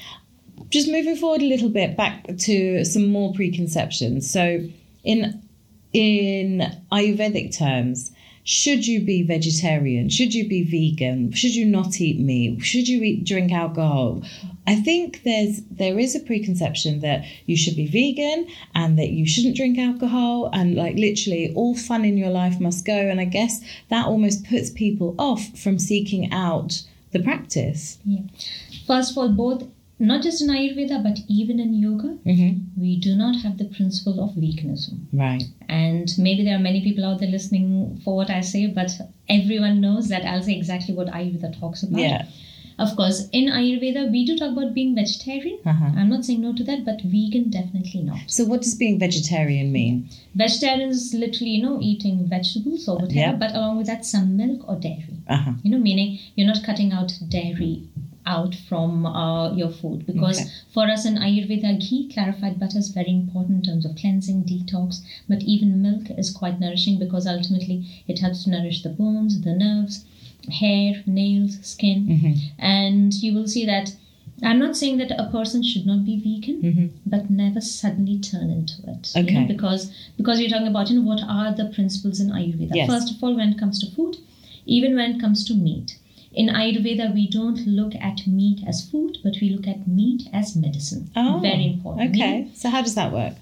just 0.71 0.89
moving 0.89 1.17
forward 1.17 1.43
a 1.43 1.49
little 1.49 1.69
bit 1.69 1.97
back 1.97 2.27
to 2.39 2.85
some 2.85 3.07
more 3.07 3.33
preconceptions. 3.35 4.31
So, 4.31 4.69
in 5.05 5.43
in 5.93 6.61
Ayurvedic 6.93 7.57
terms, 7.57 8.13
should 8.45 8.87
you 8.87 9.01
be 9.01 9.23
vegetarian? 9.23 10.09
Should 10.09 10.35
you 10.35 10.49
be 10.49 10.63
vegan? 10.63 11.33
Should 11.33 11.55
you 11.55 11.67
not 11.67 12.01
eat 12.01 12.21
meat? 12.21 12.63
Should 12.63 12.89
you 12.89 13.03
eat 13.03 13.25
drink 13.25 13.53
alcohol? 13.53 14.23
I 14.67 14.75
think 14.77 15.23
there's 15.23 15.61
there 15.71 15.99
is 15.99 16.15
a 16.17 16.21
preconception 16.21 17.01
that 17.01 17.25
you 17.47 17.57
should 17.57 17.77
be 17.77 17.87
vegan 17.87 18.49
and 18.75 18.99
that 18.99 19.11
you 19.11 19.27
shouldn't 19.27 19.57
drink 19.57 19.79
alcohol 19.79 20.51
and 20.53 20.75
like 20.75 20.97
literally 20.97 21.53
all 21.55 21.77
fun 21.77 22.05
in 22.05 22.17
your 22.17 22.31
life 22.31 22.59
must 22.61 22.85
go. 22.85 22.97
And 22.97 23.21
I 23.21 23.25
guess 23.27 23.61
that 23.91 24.07
almost 24.07 24.45
puts 24.47 24.71
people 24.71 25.15
off 25.19 25.57
from 25.59 25.79
seeking 25.79 26.33
out 26.33 26.83
the 27.13 27.23
practice. 27.23 27.99
Yeah. 28.05 28.23
First 28.87 29.13
of 29.13 29.19
all, 29.19 29.29
both 29.29 29.65
not 29.99 30.23
just 30.23 30.43
in 30.43 30.49
Ayurveda 30.49 31.03
but 31.03 31.19
even 31.29 31.59
in 31.61 31.73
yoga, 31.75 32.19
Mm-hmm. 32.27 32.81
we 32.81 32.97
do 32.99 33.15
not 33.15 33.37
have 33.43 33.57
the 33.59 33.65
principle 33.67 34.23
of 34.23 34.35
veganism. 34.35 35.07
Right. 35.13 35.45
And 35.69 36.11
maybe 36.19 36.45
there 36.45 36.57
are 36.57 36.61
many 36.71 36.83
people 36.83 37.05
out 37.05 37.21
there 37.21 37.31
listening 37.31 38.01
for 38.05 38.15
what 38.17 38.29
I 38.31 38.41
say, 38.43 38.67
but 38.67 38.91
everyone 39.29 39.81
knows 39.81 40.09
that 40.09 40.25
I'll 40.25 40.43
say 40.43 40.55
exactly 40.57 40.93
what 40.95 41.07
Ayurveda 41.07 41.59
talks 41.59 41.83
about. 41.83 42.01
Yeah. 42.01 42.27
Of 42.79 42.95
course, 42.95 43.29
in 43.33 43.47
Ayurveda, 43.47 44.11
we 44.13 44.25
do 44.27 44.37
talk 44.37 44.53
about 44.53 44.75
being 44.75 44.95
vegetarian. 44.95 45.59
Uh-huh. 45.65 45.93
I'm 45.97 46.11
not 46.11 46.25
saying 46.27 46.43
no 46.43 46.53
to 46.55 46.65
that, 46.65 46.85
but 46.85 47.01
vegan 47.01 47.49
definitely 47.51 48.03
not. 48.03 48.19
So 48.27 48.45
what 48.45 48.63
does 48.63 48.75
being 48.75 48.99
vegetarian 48.99 49.73
mean? 49.73 50.09
Vegetarian 50.35 50.91
is 50.91 51.15
literally, 51.15 51.53
you 51.53 51.63
know, 51.63 51.79
eating 51.81 52.29
vegetables 52.29 52.87
or 52.87 52.97
whatever, 52.97 53.15
Yeah. 53.19 53.33
but 53.33 53.53
along 53.55 53.79
with 53.79 53.87
that, 53.87 54.05
some 54.05 54.37
milk 54.37 54.69
or 54.69 54.77
dairy. 54.77 55.15
Uh-huh. 55.29 55.53
you 55.65 55.71
know 55.73 55.79
meaning 55.79 56.19
you're 56.37 56.47
not 56.47 56.63
cutting 56.63 56.93
out 56.93 57.13
dairy 57.29 57.83
out 58.27 58.55
from 58.69 59.05
uh, 59.07 59.53
your 59.55 59.71
food 59.71 60.05
because 60.07 60.39
Okay. 60.41 60.51
for 60.75 60.85
us 60.95 61.05
in 61.05 61.17
ayurveda 61.17 61.71
ghee 61.85 62.09
clarified 62.13 62.61
butter 62.61 62.79
is 62.79 62.91
very 62.91 63.11
important 63.11 63.57
in 63.57 63.63
terms 63.69 63.85
of 63.85 63.97
cleansing 63.97 64.45
detox 64.51 65.01
but 65.29 65.43
even 65.43 65.83
milk 65.83 66.11
is 66.17 66.31
quite 66.31 66.61
nourishing 66.61 66.97
because 67.05 67.27
ultimately 67.27 67.79
it 68.07 68.21
helps 68.21 68.45
to 68.45 68.51
nourish 68.51 68.83
the 68.85 68.89
bones 69.01 69.41
the 69.41 69.53
nerves 69.65 70.05
hair 70.51 71.03
nails 71.07 71.59
skin 71.63 72.07
Mm-hmm. 72.07 72.33
and 72.59 73.15
you 73.15 73.33
will 73.35 73.49
see 73.49 73.65
that 73.67 73.95
i'm 74.43 74.59
not 74.59 74.77
saying 74.77 74.97
that 74.99 75.11
a 75.19 75.31
person 75.31 75.63
should 75.63 75.87
not 75.87 76.05
be 76.05 76.17
vegan 76.25 76.63
Mm-hmm. 76.63 76.87
but 77.07 77.31
never 77.31 77.61
suddenly 77.61 78.19
turn 78.19 78.51
into 78.51 78.75
it. 78.93 79.13
You 79.15 79.23
Okay. 79.23 79.35
know, 79.41 79.47
because 79.47 79.93
because 80.17 80.39
we're 80.39 80.49
talking 80.55 80.67
about 80.69 80.91
you 80.91 80.97
know 81.01 81.07
what 81.13 81.23
are 81.27 81.53
the 81.55 81.67
principles 81.77 82.21
in 82.21 82.31
Ayurveda. 82.31 82.75
Yes. 82.75 82.89
First 82.91 83.11
of 83.15 83.23
all, 83.23 83.35
when 83.37 83.51
it 83.55 83.59
comes 83.59 83.79
to 83.83 83.91
food, 83.97 84.17
even 84.67 84.95
when 84.97 85.13
it 85.17 85.21
comes 85.21 85.45
to 85.49 85.55
meat. 85.55 85.99
In 86.33 86.49
Ayurveda, 86.49 87.15
we 87.15 87.27
don't 87.29 87.67
look 87.67 87.95
at 87.95 88.27
meat 88.27 88.61
as 88.67 88.85
food, 88.91 89.17
but 89.25 89.35
we 89.41 89.49
look 89.51 89.67
at 89.67 89.89
meat 89.89 90.29
as 90.35 90.55
medicine. 90.55 91.09
Oh, 91.17 91.39
Very 91.41 91.67
important. 91.73 92.11
Okay. 92.11 92.49
So 92.55 92.69
how 92.69 92.83
does 92.83 92.95
that 92.95 93.11
work? 93.13 93.35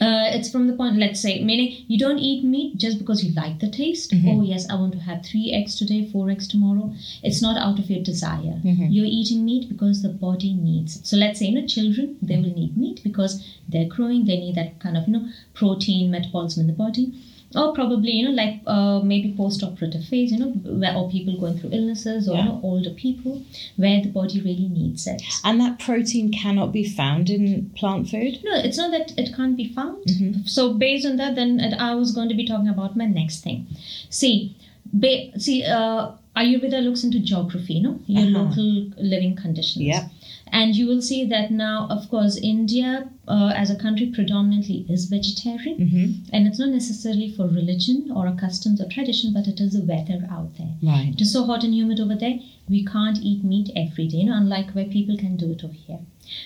Uh, 0.00 0.30
it's 0.32 0.50
from 0.50 0.66
the 0.66 0.72
point, 0.72 0.96
let's 0.96 1.20
say, 1.20 1.44
meaning 1.44 1.84
you 1.86 1.98
don't 1.98 2.18
eat 2.18 2.42
meat 2.42 2.78
just 2.78 2.98
because 2.98 3.22
you 3.22 3.34
like 3.34 3.58
the 3.58 3.70
taste. 3.70 4.12
Mm-hmm. 4.12 4.28
Oh, 4.28 4.42
yes, 4.42 4.66
I 4.70 4.74
want 4.74 4.94
to 4.94 4.98
have 4.98 5.24
three 5.24 5.52
eggs 5.52 5.76
today, 5.76 6.08
four 6.10 6.30
eggs 6.30 6.48
tomorrow. 6.48 6.94
It's 7.22 7.42
not 7.42 7.58
out 7.58 7.78
of 7.78 7.90
your 7.90 8.02
desire. 8.02 8.56
Mm-hmm. 8.64 8.86
You're 8.88 9.04
eating 9.04 9.44
meat 9.44 9.68
because 9.68 10.00
the 10.02 10.08
body 10.08 10.54
needs 10.54 10.96
it. 10.96 11.06
So 11.06 11.18
let's 11.18 11.38
say, 11.38 11.46
you 11.46 11.60
know, 11.60 11.66
children, 11.66 12.16
they 12.22 12.36
will 12.36 12.54
need 12.54 12.78
meat 12.78 13.02
because 13.04 13.44
they're 13.68 13.88
growing, 13.88 14.24
they 14.24 14.38
need 14.38 14.54
that 14.54 14.80
kind 14.80 14.96
of, 14.96 15.06
you 15.06 15.12
know, 15.12 15.28
protein 15.52 16.10
metabolism 16.10 16.62
in 16.62 16.66
the 16.68 16.72
body. 16.72 17.12
Or 17.56 17.72
probably, 17.74 18.12
you 18.12 18.24
know, 18.28 18.30
like 18.30 18.60
uh, 18.64 19.00
maybe 19.00 19.34
post-operative 19.36 20.04
phase, 20.04 20.30
you 20.30 20.38
know, 20.38 20.50
where, 20.50 20.94
or 20.94 21.10
people 21.10 21.36
going 21.40 21.58
through 21.58 21.70
illnesses 21.72 22.28
or 22.28 22.36
you 22.36 22.44
know, 22.44 22.60
older 22.62 22.90
people 22.90 23.42
where 23.76 24.00
the 24.00 24.08
body 24.08 24.40
really 24.40 24.68
needs 24.68 25.08
it. 25.08 25.20
And 25.42 25.60
that 25.60 25.80
protein 25.80 26.30
cannot 26.30 26.70
be 26.70 26.88
found 26.88 27.28
in 27.28 27.70
plant 27.70 28.08
food? 28.08 28.38
No, 28.44 28.54
it's 28.54 28.78
not 28.78 28.92
that 28.92 29.18
it 29.18 29.34
can't 29.34 29.56
be 29.56 29.66
found. 29.72 30.04
Mm-hmm. 30.06 30.42
So 30.44 30.74
based 30.74 31.04
on 31.04 31.16
that, 31.16 31.34
then 31.34 31.74
I 31.76 31.96
was 31.96 32.12
going 32.12 32.28
to 32.28 32.36
be 32.36 32.46
talking 32.46 32.68
about 32.68 32.96
my 32.96 33.06
next 33.06 33.42
thing. 33.42 33.66
See, 34.10 34.54
ba- 34.92 35.36
see, 35.36 35.64
uh, 35.64 36.12
Ayurveda 36.36 36.80
looks 36.84 37.02
into 37.02 37.18
geography, 37.18 37.74
you 37.74 37.82
know, 37.82 37.98
your 38.06 38.26
Uh-huh. 38.28 38.44
local 38.44 38.92
living 38.98 39.34
conditions. 39.34 39.84
Yep. 39.84 40.04
And 40.52 40.74
you 40.74 40.86
will 40.86 41.00
see 41.00 41.24
that 41.26 41.50
now, 41.50 41.86
of 41.90 42.08
course, 42.10 42.36
India 42.36 43.08
uh, 43.28 43.52
as 43.54 43.70
a 43.70 43.76
country 43.76 44.06
predominantly 44.06 44.84
is 44.88 45.04
vegetarian, 45.06 45.78
Mm-hmm. 45.78 46.06
and 46.34 46.46
it's 46.46 46.58
not 46.58 46.70
necessarily 46.70 47.30
for 47.30 47.46
religion 47.46 48.10
or 48.14 48.26
a 48.26 48.34
customs 48.34 48.80
or 48.80 48.88
tradition, 48.88 49.32
but 49.32 49.46
it 49.46 49.60
is 49.60 49.72
the 49.74 49.82
weather 49.82 50.26
out 50.30 50.56
there. 50.58 50.74
Right. 50.82 51.12
It 51.14 51.20
is 51.20 51.32
so 51.32 51.44
hot 51.46 51.62
and 51.64 51.74
humid 51.74 52.00
over 52.00 52.16
there, 52.16 52.38
we 52.68 52.84
can't 52.84 53.18
eat 53.22 53.44
meat 53.44 53.70
every 53.76 54.06
day, 54.08 54.18
you 54.18 54.26
know, 54.26 54.36
unlike 54.36 54.70
where 54.72 54.84
people 54.84 55.16
can 55.16 55.36
do 55.36 55.52
it 55.52 55.62
over 55.64 55.72
here. 55.74 56.00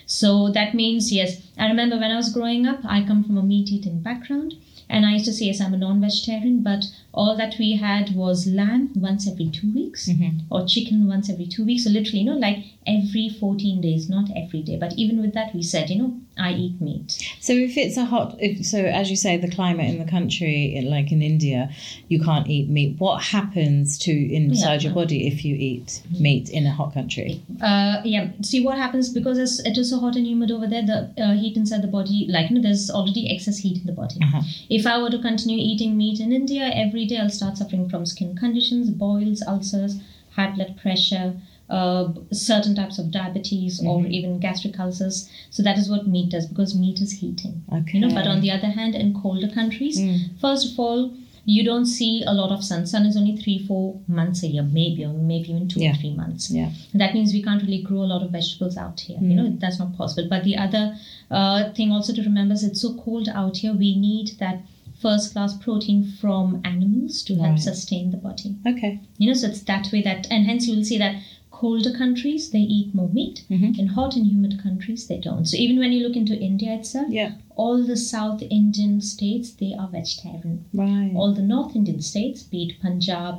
So 0.07 0.49
that 0.51 0.75
means, 0.75 1.13
yes, 1.13 1.43
I 1.59 1.67
remember 1.69 1.97
when 1.99 2.11
I 2.11 2.17
was 2.17 2.33
growing 2.33 2.67
up, 2.67 2.81
I 2.85 3.05
come 3.05 3.25
from 3.25 3.37
a 3.39 3.43
meat 3.43 3.69
eating 3.71 4.01
background, 4.01 4.55
and 4.89 5.05
I 5.07 5.13
used 5.13 5.25
to 5.27 5.33
say, 5.33 5.47
yes, 5.47 5.61
I'm 5.61 5.75
a 5.75 5.79
non 5.79 6.01
vegetarian, 6.01 6.61
but 6.63 6.85
all 7.15 7.37
that 7.37 7.55
we 7.59 7.73
had 7.77 8.15
was 8.15 8.47
lamb 8.47 8.91
once 8.97 9.29
every 9.31 9.47
two 9.49 9.73
weeks 9.73 10.09
Mhm. 10.09 10.41
or 10.51 10.67
chicken 10.67 11.07
once 11.07 11.31
every 11.31 11.47
two 11.47 11.65
weeks. 11.65 11.85
So 11.85 11.91
literally, 11.91 12.21
you 12.21 12.27
know, 12.31 12.37
like 12.37 12.59
every 12.87 13.29
14 13.41 13.81
days, 13.81 14.09
not 14.11 14.29
every 14.37 14.63
day. 14.63 14.77
But 14.77 14.93
even 14.99 15.21
with 15.23 15.33
that, 15.35 15.55
we 15.55 15.63
said, 15.63 15.91
you 15.91 15.99
know, 16.03 16.15
I 16.37 16.53
eat 16.53 16.81
meat. 16.81 17.17
So 17.41 17.53
if 17.53 17.77
it's 17.79 17.97
a 17.97 18.05
hot, 18.05 18.37
if, 18.41 18.67
so 18.67 18.79
as 18.79 19.09
you 19.11 19.17
say, 19.17 19.37
the 19.37 19.49
climate 19.51 19.89
in 19.89 19.99
the 20.05 20.11
country, 20.11 20.83
like 20.85 21.13
in 21.13 21.23
India, 21.23 21.71
you 22.09 22.19
can't 22.21 22.49
eat 22.49 22.69
meat. 22.69 22.97
What 22.99 23.23
happens 23.23 23.97
to 23.99 24.13
inside 24.13 24.83
Yeah. 24.83 24.89
your 24.89 24.95
body 24.95 25.27
if 25.29 25.45
you 25.45 25.55
eat 25.55 26.03
meat 26.19 26.51
in 26.51 26.67
a 26.67 26.73
hot 26.73 26.93
country? 26.95 27.41
Uh, 27.61 28.01
yeah. 28.05 28.31
See 28.43 28.61
what 28.67 28.77
happens 28.77 29.09
because 29.11 29.39
it's, 29.39 29.61
it 29.61 29.79
is 29.79 29.91
so 29.91 30.01
hot 30.01 30.17
and 30.17 30.27
humid 30.27 30.51
over 30.51 30.67
there. 30.67 30.83
The 30.85 30.99
uh, 31.25 31.35
heat 31.35 31.57
inside 31.57 31.83
the 31.83 31.93
body, 31.99 32.27
like 32.29 32.51
you 32.51 32.57
know, 32.57 32.63
there's 32.63 32.91
already 32.91 33.31
excess 33.35 33.59
heat 33.59 33.77
in 33.81 33.87
the 33.87 33.93
body. 33.93 34.17
Uh-huh. 34.21 34.43
If 34.69 34.87
I 34.87 35.01
were 35.01 35.11
to 35.11 35.21
continue 35.21 35.59
eating 35.59 35.97
meat 35.97 36.19
in 36.21 36.33
India 36.33 36.71
every 36.75 37.04
day, 37.07 37.19
I'll 37.19 37.31
start 37.31 37.59
suffering 37.59 37.89
from 37.89 38.07
skin 38.07 38.37
conditions, 38.37 38.91
boils, 38.91 39.43
ulcers, 39.47 39.97
high 40.37 40.51
blood 40.51 40.77
pressure, 40.77 41.35
uh, 41.71 42.13
certain 42.33 42.75
types 42.75 42.99
of 42.99 43.11
diabetes, 43.11 43.83
or 43.85 44.05
even 44.07 44.39
gastric 44.39 44.79
ulcers. 44.79 45.29
So 45.51 45.63
that 45.63 45.79
is 45.79 45.89
what 45.89 46.07
meat 46.07 46.31
does 46.31 46.47
because 46.47 46.75
meat 46.77 47.01
is 47.01 47.13
heating. 47.13 47.63
Okay. 47.73 47.99
You 47.99 48.07
know, 48.07 48.15
but 48.15 48.27
on 48.27 48.41
the 48.41 48.51
other 48.51 48.69
hand, 48.69 48.95
in 48.95 49.15
colder 49.15 49.49
countries, 49.49 49.99
Mm. 49.99 50.39
first 50.41 50.73
of 50.73 50.79
all, 50.79 51.13
you 51.47 51.63
don't 51.63 51.85
see 51.87 52.23
a 52.27 52.33
lot 52.33 52.51
of 52.51 52.65
sun. 52.65 52.87
Sun 52.87 53.05
is 53.05 53.17
only 53.19 53.37
three, 53.37 53.59
four 53.59 54.01
months 54.09 54.43
a 54.43 54.47
year, 54.47 54.63
maybe, 54.63 55.05
or 55.05 55.13
maybe 55.13 55.51
even 55.51 55.69
two 55.69 55.81
Yeah. 55.81 55.93
or 55.93 55.97
three 55.97 56.15
months. 56.15 56.51
Yeah. 56.51 56.71
That 56.95 57.13
means 57.15 57.33
we 57.35 57.43
can't 57.43 57.63
really 57.63 57.83
grow 57.83 58.03
a 58.03 58.11
lot 58.15 58.23
of 58.23 58.31
vegetables 58.31 58.79
out 58.79 59.01
here. 59.01 59.19
You 59.21 59.35
know, 59.35 59.55
that's 59.59 59.79
not 59.79 59.95
possible. 59.97 60.27
But 60.29 60.45
the 60.45 60.57
other 60.57 60.97
uh, 61.31 61.71
thing 61.73 61.93
also 61.93 62.13
to 62.15 62.23
remember 62.23 62.55
is 62.55 62.63
it's 62.65 62.81
so 62.81 62.95
cold 62.95 63.29
out 63.29 63.59
here. 63.59 63.73
We 63.75 63.95
need 63.97 64.29
that 64.39 64.63
first 65.05 65.33
class 65.33 65.53
protein 65.67 66.01
from 66.21 66.47
animals 66.73 67.23
to 67.27 67.33
help 67.43 67.57
Right. 67.57 67.61
sustain 67.71 68.11
the 68.11 68.17
body. 68.29 68.51
Okay. 68.73 68.93
You 69.19 69.27
know, 69.29 69.35
so 69.41 69.49
it's 69.49 69.63
that 69.73 69.87
way 69.93 70.01
that, 70.09 70.27
and 70.33 70.47
hence 70.51 70.67
you 70.67 70.75
will 70.77 70.85
see 70.91 70.99
that 71.05 71.17
colder 71.51 71.93
countries 72.03 72.43
they 72.55 72.65
eat 72.77 72.89
more 72.99 73.11
meat. 73.19 73.37
Mhm. 73.51 73.79
In 73.81 73.87
hot 73.99 74.13
and 74.17 74.27
humid 74.33 74.55
countries 74.67 75.03
they 75.11 75.19
don't. 75.27 75.47
So 75.51 75.57
even 75.65 75.79
when 75.83 75.93
you 75.95 76.01
look 76.05 76.17
into 76.23 76.37
India 76.51 76.71
itself, 76.79 77.09
Yeah. 77.19 77.33
all 77.63 77.79
the 77.91 77.97
South 77.97 78.41
Indian 78.61 78.95
states 79.13 79.49
they 79.61 79.73
are 79.81 79.89
vegetarian 79.99 80.59
Right. 80.73 81.13
all 81.19 81.33
the 81.41 81.47
North 81.55 81.73
Indian 81.81 82.01
states, 82.13 82.43
be 82.53 82.59
it 82.67 82.81
Punjab, 82.85 83.35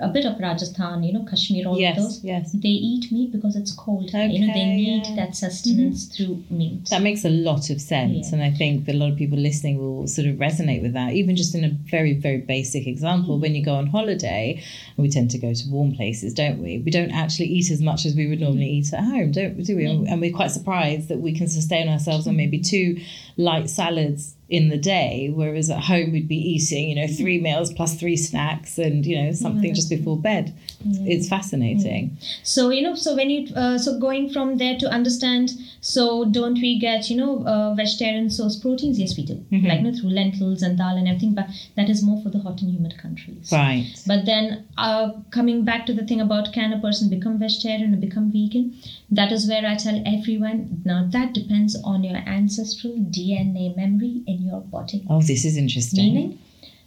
a 0.00 0.08
bit 0.08 0.24
of 0.24 0.38
Rajasthan, 0.38 1.02
you 1.02 1.12
know, 1.12 1.24
Kashmir, 1.24 1.66
all 1.66 1.78
yes. 1.78 1.96
those, 1.96 2.24
Yes. 2.24 2.52
they 2.52 2.68
eat 2.68 3.10
meat 3.10 3.32
because 3.32 3.56
it's 3.56 3.72
cold. 3.72 4.08
Okay, 4.08 4.28
you 4.28 4.46
know, 4.46 4.52
they 4.52 4.64
need 4.64 4.98
yeah. 4.98 5.02
Mm-hmm. 5.02 5.16
that 5.16 5.36
sustenance 5.36 6.04
through 6.06 6.42
meat. 6.50 6.86
That 6.90 7.02
makes 7.02 7.24
a 7.24 7.28
lot 7.30 7.68
of 7.70 7.80
sense. 7.80 8.28
Yeah. 8.28 8.34
And 8.34 8.42
I 8.44 8.56
think 8.56 8.86
that 8.86 8.94
a 8.94 8.98
lot 8.98 9.10
of 9.10 9.16
people 9.18 9.38
listening 9.38 9.78
will 9.78 10.06
sort 10.06 10.28
of 10.28 10.36
resonate 10.36 10.82
with 10.82 10.92
that. 10.92 11.12
Even 11.12 11.34
just 11.36 11.54
in 11.54 11.64
a 11.64 11.70
very, 11.70 12.14
very 12.14 12.38
basic 12.38 12.86
example, 12.86 13.38
when 13.38 13.54
you 13.54 13.64
go 13.64 13.74
on 13.74 13.88
holiday, 13.88 14.62
we 14.96 15.10
tend 15.10 15.30
to 15.32 15.38
go 15.38 15.52
to 15.52 15.68
warm 15.68 15.94
places, 15.94 16.32
don't 16.32 16.62
we? 16.62 16.78
We 16.78 16.90
don't 16.90 17.10
actually 17.10 17.46
eat 17.46 17.70
as 17.70 17.80
much 17.80 18.06
as 18.06 18.14
we 18.14 18.28
would 18.28 18.40
normally 18.40 18.68
eat 18.68 18.92
at 18.92 19.02
home, 19.02 19.32
don't 19.32 19.62
do 19.62 19.76
we? 19.76 19.86
And 19.86 20.20
we're 20.20 20.32
quite 20.32 20.50
surprised 20.50 21.08
that 21.08 21.18
we 21.18 21.32
can 21.32 21.48
sustain 21.48 21.88
ourselves 21.88 22.26
on 22.26 22.36
maybe 22.36 22.58
two 22.58 23.00
light 23.36 23.68
salads 23.68 24.34
in 24.52 24.68
the 24.68 24.76
day, 24.76 25.30
whereas 25.34 25.70
at 25.70 25.82
home 25.84 26.12
we'd 26.12 26.28
be 26.28 26.36
eating, 26.36 26.90
you 26.90 26.94
know, 26.94 27.06
three 27.06 27.40
meals 27.40 27.72
plus 27.72 27.98
three 27.98 28.18
snacks 28.18 28.76
and, 28.76 29.06
you 29.06 29.16
know, 29.20 29.32
something 29.32 29.72
just 29.74 29.88
before 29.88 30.18
bed. 30.18 30.52
It's 30.84 31.28
fascinating. 31.28 32.16
So 32.42 32.70
you 32.70 32.82
know, 32.82 32.94
so 32.94 33.14
when 33.14 33.30
you 33.30 33.54
uh, 33.54 33.78
so 33.78 33.98
going 33.98 34.30
from 34.30 34.58
there 34.58 34.76
to 34.78 34.88
understand, 34.88 35.52
so 35.80 36.24
don't 36.24 36.54
we 36.54 36.78
get 36.78 37.08
you 37.10 37.16
know 37.16 37.46
uh, 37.46 37.74
vegetarian 37.74 38.30
source 38.30 38.56
proteins? 38.56 38.98
Yes, 38.98 39.16
we 39.16 39.24
do. 39.24 39.36
Mhm. 39.52 39.68
Like 39.68 39.80
you 39.80 39.84
know, 39.90 39.94
through 39.98 40.10
lentils 40.10 40.62
and 40.62 40.76
dal 40.76 40.96
and 40.96 41.08
everything, 41.08 41.34
but 41.34 41.46
that 41.76 41.88
is 41.88 42.02
more 42.02 42.20
for 42.22 42.30
the 42.30 42.40
hot 42.40 42.60
and 42.62 42.70
humid 42.70 42.96
countries. 42.98 43.50
Right. 43.52 43.86
But 44.06 44.26
then, 44.26 44.64
uh, 44.76 45.12
coming 45.30 45.64
back 45.64 45.86
to 45.86 45.94
the 45.94 46.06
thing 46.06 46.20
about 46.20 46.52
can 46.52 46.72
a 46.72 46.80
person 46.80 47.08
become 47.08 47.38
vegetarian 47.38 47.94
or 47.94 47.98
become 47.98 48.30
vegan, 48.32 48.74
that 49.10 49.32
is 49.32 49.48
where 49.48 49.64
I 49.66 49.76
tell 49.76 50.02
everyone 50.06 50.82
now 50.84 51.06
that 51.12 51.32
depends 51.32 51.76
on 51.84 52.02
your 52.04 52.16
ancestral 52.16 52.94
DNA 53.16 53.76
memory 53.76 54.22
your 54.46 54.60
body. 54.60 55.02
Oh, 55.08 55.20
this 55.22 55.44
is 55.44 55.56
interesting. 55.56 56.04
Meaning, 56.14 56.38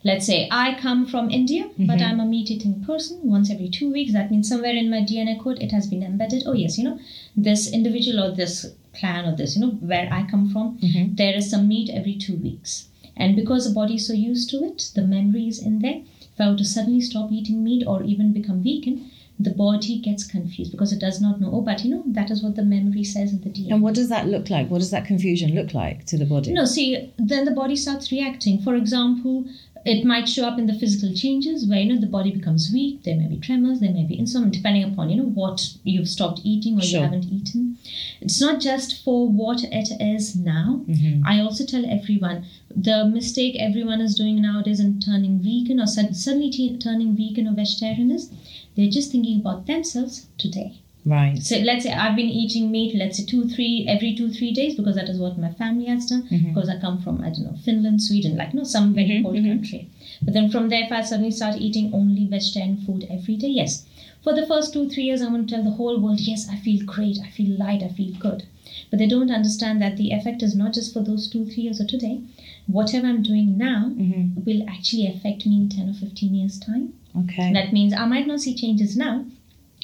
let's 0.03 0.25
say 0.25 0.47
I 0.51 0.75
come 0.79 1.05
from 1.07 1.29
India, 1.31 1.67
but 1.77 1.99
Mhm. 1.99 2.07
I'm 2.07 2.19
a 2.19 2.25
meat 2.25 2.51
eating 2.55 2.73
person 2.89 3.17
once 3.35 3.49
every 3.49 3.69
two 3.69 3.91
weeks. 3.91 4.13
That 4.13 4.31
means 4.31 4.49
somewhere 4.49 4.75
in 4.75 4.89
my 4.89 5.01
DNA 5.11 5.35
code 5.43 5.61
it 5.67 5.71
has 5.71 5.87
been 5.87 6.03
embedded. 6.03 6.43
Oh, 6.45 6.53
yes, 6.53 6.77
you 6.77 6.83
know, 6.83 6.97
this 7.35 7.71
individual 7.71 8.19
or 8.25 8.31
this 8.41 8.65
clan 8.93 9.25
or 9.29 9.35
this, 9.35 9.55
you 9.55 9.61
know, 9.61 9.71
where 9.93 10.07
I 10.11 10.23
come 10.33 10.49
from, 10.49 10.77
Mhm. 10.79 11.15
there 11.17 11.35
is 11.35 11.49
some 11.49 11.67
meat 11.67 11.89
every 11.89 12.15
two 12.15 12.35
weeks. 12.35 12.87
And 13.17 13.35
because 13.35 13.65
the 13.67 13.73
body 13.73 13.95
is 13.95 14.05
so 14.07 14.13
used 14.13 14.49
to 14.51 14.57
it, 14.69 14.91
the 14.95 15.01
memory 15.15 15.47
is 15.47 15.59
in 15.59 15.79
there. 15.79 16.01
If 16.33 16.41
I 16.41 16.49
were 16.49 16.57
to 16.57 16.65
suddenly 16.65 17.01
stop 17.01 17.31
eating 17.31 17.63
meat 17.63 17.83
or 17.87 18.03
even 18.03 18.33
become 18.33 18.61
vegan, 18.61 19.05
the 19.39 19.51
body 19.51 19.99
gets 19.99 20.23
confused 20.25 20.71
because 20.71 20.93
it 20.93 20.99
does 20.99 21.19
not 21.19 21.41
know, 21.41 21.49
oh, 21.53 21.61
but 21.61 21.83
you 21.83 21.89
know, 21.91 22.03
that 22.07 22.31
is 22.31 22.41
what 22.41 22.55
the 22.55 22.63
memory 22.63 23.03
says 23.03 23.33
in 23.33 23.41
the 23.41 23.49
DNA. 23.49 23.71
And 23.73 23.81
what 23.81 23.93
does 23.93 24.07
that 24.09 24.27
look 24.27 24.49
like? 24.49 24.69
What 24.69 24.79
does 24.79 24.91
that 24.91 25.05
confusion 25.05 25.53
look 25.53 25.73
like 25.73 26.05
to 26.05 26.17
the 26.17 26.25
body? 26.25 26.53
No, 26.53 26.63
see, 26.65 27.11
then 27.17 27.43
the 27.45 27.51
body 27.51 27.75
starts 27.75 28.11
reacting. 28.11 28.61
For 28.61 28.75
example, 28.75 29.45
it 29.85 30.03
might 30.03 30.27
show 30.27 30.47
up 30.47 30.57
in 30.57 30.65
the 30.65 30.73
physical 30.73 31.13
changes 31.13 31.67
where 31.67 31.79
you 31.79 31.93
know 31.93 31.99
the 32.01 32.07
body 32.07 32.31
becomes 32.31 32.71
weak. 32.73 33.03
There 33.03 33.15
may 33.17 33.27
be 33.27 33.37
tremors, 33.37 33.81
there 33.81 33.91
may 33.93 34.03
be 34.03 34.17
insomnia, 34.17 34.51
depending 34.51 34.83
upon 34.85 35.09
you 35.11 35.17
know 35.17 35.29
what 35.29 35.67
you've 35.83 36.07
stopped 36.07 36.39
eating 36.43 36.77
or 36.79 36.81
Sure. 36.81 36.99
you 36.99 37.03
haven't 37.03 37.25
eaten. 37.25 37.77
It's 38.21 38.39
not 38.41 38.59
just 38.61 39.03
for 39.03 39.27
what 39.29 39.63
it 39.63 39.89
is 40.01 40.35
now. 40.35 40.81
Mhm. 40.87 41.21
I 41.25 41.39
also 41.41 41.65
tell 41.65 41.85
everyone 41.85 42.45
the 42.75 43.05
mistake 43.05 43.55
everyone 43.59 44.01
is 44.01 44.15
doing 44.15 44.41
nowadays 44.41 44.79
in 44.79 44.99
turning 44.99 45.39
vegan 45.39 45.79
or 45.79 45.85
suddenly 45.87 46.49
t- 46.49 46.75
turning 46.77 47.15
vegan 47.15 47.47
or 47.47 47.53
vegetarian 47.53 48.09
is 48.11 48.31
they're 48.75 48.89
just 48.89 49.11
thinking 49.11 49.39
about 49.39 49.65
themselves 49.67 50.27
today. 50.37 50.79
Right. 51.05 51.37
So 51.37 51.57
let's 51.57 51.83
say 51.85 51.91
I've 51.93 52.15
been 52.15 52.29
eating 52.29 52.71
meat, 52.71 52.95
let's 52.95 53.17
say 53.19 53.25
two, 53.25 53.47
three, 53.47 53.85
every 53.87 54.15
two, 54.15 54.31
three 54.31 54.51
days 54.51 54.73
because 54.75 54.95
that 54.95 55.07
is 55.07 55.19
what 55.19 55.37
my 55.37 55.51
family 55.51 55.85
has 55.85 56.07
done. 56.07 56.23
Mhm. 56.31 56.53
Because 56.53 56.67
I 56.67 56.77
come 56.79 56.99
from, 56.99 57.21
I 57.21 57.29
don't 57.29 57.43
know, 57.43 57.57
Finland, 57.63 58.01
Sweden, 58.01 58.35
like, 58.35 58.55
no, 58.55 58.63
some 58.63 58.93
very 58.95 59.09
Mhm, 59.19 59.23
cold 59.23 59.35
mhm. 59.35 59.47
country. 59.49 59.87
But 60.23 60.33
then 60.33 60.49
from 60.49 60.69
there, 60.69 60.83
if 60.85 60.91
I 60.91 61.01
suddenly 61.03 61.29
start 61.31 61.61
eating 61.61 61.93
only 61.93 62.25
vegetarian 62.25 62.77
food 62.77 63.05
every 63.09 63.35
day, 63.35 63.49
yes. 63.49 63.85
For 64.23 64.33
the 64.33 64.47
first 64.47 64.73
two, 64.73 64.89
three 64.89 65.03
years, 65.03 65.21
I'm 65.21 65.31
going 65.33 65.45
to 65.45 65.53
tell 65.53 65.63
the 65.63 65.77
whole 65.77 65.99
world, 65.99 66.19
yes, 66.19 66.49
I 66.49 66.55
feel 66.55 66.83
great, 66.83 67.19
I 67.23 67.29
feel 67.29 67.55
light, 67.55 67.83
I 67.83 67.89
feel 67.89 68.13
good. 68.17 68.43
But 68.89 68.97
they 68.97 69.07
don't 69.07 69.29
understand 69.29 69.79
that 69.83 69.97
the 69.97 70.09
effect 70.11 70.41
is 70.41 70.55
not 70.55 70.73
just 70.73 70.91
for 70.91 71.01
those 71.03 71.27
two, 71.27 71.45
three 71.45 71.63
years 71.63 71.79
or 71.79 71.85
today. 71.85 72.21
Whatever 72.65 73.05
I'm 73.05 73.21
doing 73.21 73.57
now 73.59 73.91
Mhm. 73.95 74.43
will 74.43 74.63
actually 74.67 75.05
affect 75.05 75.45
me 75.45 75.55
in 75.57 75.69
10 75.69 75.87
or 75.89 75.93
15 75.93 76.33
years' 76.33 76.57
time. 76.59 76.93
Okay. 77.23 77.53
That 77.53 77.71
means 77.73 77.93
I 77.93 78.05
might 78.05 78.27
not 78.27 78.41
see 78.41 78.53
changes 78.55 78.95
now, 78.97 79.25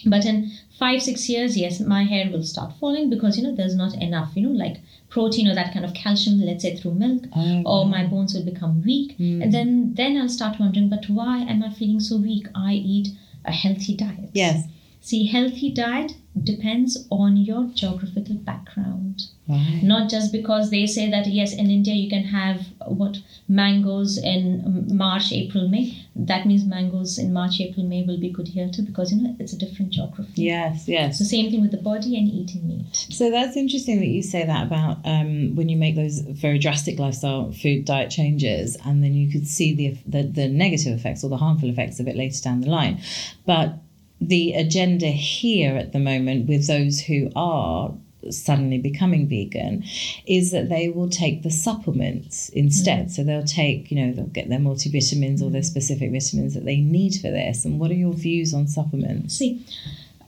but 0.05 0.25
in 0.25 0.51
five, 0.79 1.01
six 1.01 1.29
years, 1.29 1.55
yes, 1.57 1.79
my 1.79 2.03
hair 2.03 2.29
will 2.31 2.43
start 2.43 2.73
falling 2.79 3.09
because 3.09 3.37
you 3.37 3.43
know 3.43 3.55
there's 3.55 3.75
not 3.75 3.93
enough, 3.95 4.31
you 4.35 4.47
know, 4.47 4.55
like 4.65 4.77
protein 5.09 5.47
or 5.47 5.55
that 5.55 5.73
kind 5.73 5.85
of 5.85 5.93
calcium, 5.93 6.39
let's 6.41 6.63
say 6.63 6.75
through 6.75 6.93
milk, 6.95 7.23
Oh, 7.35 7.61
or 7.65 7.83
wow. 7.85 7.91
my 7.91 8.05
bones 8.07 8.33
will 8.33 8.45
become 8.45 8.81
weak. 8.83 9.17
Mm. 9.17 9.43
And 9.43 9.53
then 9.53 9.93
then 9.95 10.17
I'll 10.17 10.29
start 10.29 10.59
wondering, 10.59 10.89
but 10.89 11.05
why 11.09 11.39
am 11.41 11.63
I 11.63 11.69
feeling 11.73 11.99
so 11.99 12.17
weak? 12.17 12.47
I 12.55 12.73
eat 12.73 13.09
a 13.45 13.51
healthy 13.51 13.95
diet. 13.95 14.29
Yes. 14.33 14.65
See, 15.01 15.25
healthy 15.27 15.71
diet 15.71 16.13
depends 16.43 17.07
on 17.09 17.35
your 17.35 17.69
geographical 17.73 18.35
background. 18.35 19.23
Right. 19.47 19.81
Not 19.83 20.09
just 20.09 20.31
because 20.31 20.69
they 20.69 20.87
say 20.87 21.09
that 21.11 21.27
yes, 21.27 21.53
in 21.53 21.69
India 21.69 21.93
you 21.93 22.09
can 22.09 22.23
have 22.23 22.61
what 22.85 23.17
mangoes 23.49 24.17
in 24.17 24.87
March, 24.95 25.33
April, 25.33 25.67
May. 25.67 26.07
That 26.15 26.45
means 26.45 26.63
mangoes 26.63 27.17
in 27.17 27.33
March, 27.33 27.59
April, 27.59 27.85
May 27.85 28.03
will 28.03 28.19
be 28.19 28.29
good 28.29 28.47
here 28.47 28.69
too 28.73 28.83
because 28.83 29.11
you 29.11 29.21
know 29.21 29.35
it's 29.39 29.51
a 29.51 29.57
different 29.57 29.91
geography. 29.91 30.43
Yes, 30.43 30.87
yes. 30.87 31.19
So 31.19 31.25
same 31.25 31.51
thing 31.51 31.61
with 31.61 31.71
the 31.71 31.77
body 31.77 32.17
and 32.17 32.29
eating 32.29 32.65
meat. 32.67 32.95
So 33.09 33.29
that's 33.29 33.57
interesting 33.57 33.99
that 33.99 34.07
you 34.07 34.21
say 34.21 34.45
that 34.45 34.67
about 34.67 34.99
um, 35.03 35.55
when 35.55 35.67
you 35.67 35.75
make 35.75 35.95
those 35.95 36.19
very 36.19 36.59
drastic 36.59 36.97
lifestyle 36.97 37.51
food 37.51 37.85
diet 37.85 38.09
changes, 38.09 38.77
and 38.85 39.03
then 39.03 39.13
you 39.13 39.29
could 39.29 39.47
see 39.47 39.73
the, 39.75 39.97
the 40.07 40.23
the 40.27 40.47
negative 40.47 40.97
effects 40.97 41.25
or 41.25 41.29
the 41.29 41.37
harmful 41.37 41.69
effects 41.69 41.99
of 41.99 42.07
it 42.07 42.15
later 42.15 42.41
down 42.41 42.61
the 42.61 42.69
line. 42.69 43.01
But 43.45 43.79
the 44.21 44.53
agenda 44.53 45.07
here 45.07 45.75
at 45.75 45.91
the 45.93 45.99
moment 45.99 46.47
with 46.47 46.67
those 46.67 47.01
who 47.01 47.31
are 47.35 47.91
suddenly 48.29 48.77
becoming 48.77 49.27
vegan 49.27 49.83
is 50.27 50.51
that 50.51 50.69
they 50.69 50.89
will 50.89 51.09
take 51.09 51.41
the 51.41 51.49
supplements 51.49 52.49
instead. 52.49 53.07
Mm. 53.07 53.11
So 53.11 53.23
they'll 53.23 53.43
take, 53.43 53.89
you 53.89 53.97
know, 53.99 54.13
they'll 54.13 54.27
get 54.27 54.47
their 54.47 54.59
multivitamins 54.59 55.41
or 55.41 55.49
their 55.49 55.63
specific 55.63 56.11
vitamins 56.11 56.53
that 56.53 56.63
they 56.65 56.77
need 56.77 57.15
for 57.15 57.31
this. 57.31 57.65
And 57.65 57.79
what 57.79 57.89
are 57.89 57.95
your 57.95 58.13
views 58.13 58.53
on 58.53 58.67
supplements? 58.67 59.37
See, 59.37 59.65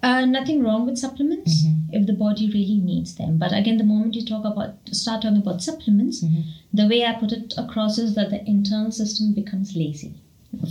uh, 0.01 0.25
nothing 0.25 0.63
wrong 0.63 0.85
with 0.87 0.97
supplements 0.97 1.63
Mm-hmm. 1.63 1.93
if 1.95 2.07
the 2.07 2.13
body 2.13 2.47
really 2.47 2.79
needs 2.79 3.13
them. 3.15 3.37
But 3.37 3.53
again, 3.53 3.77
the 3.77 3.83
moment 3.83 4.15
you 4.15 4.25
talk 4.25 4.43
about 4.43 4.73
start 4.91 5.21
talking 5.21 5.37
about 5.37 5.61
supplements, 5.61 6.23
Mm-hmm. 6.23 6.41
the 6.73 6.87
way 6.87 7.05
I 7.05 7.13
put 7.13 7.31
it 7.31 7.53
across 7.57 7.99
is 7.99 8.15
that 8.15 8.31
the 8.31 8.43
internal 8.49 8.91
system 8.91 9.33
becomes 9.33 9.75
lazy. 9.75 10.15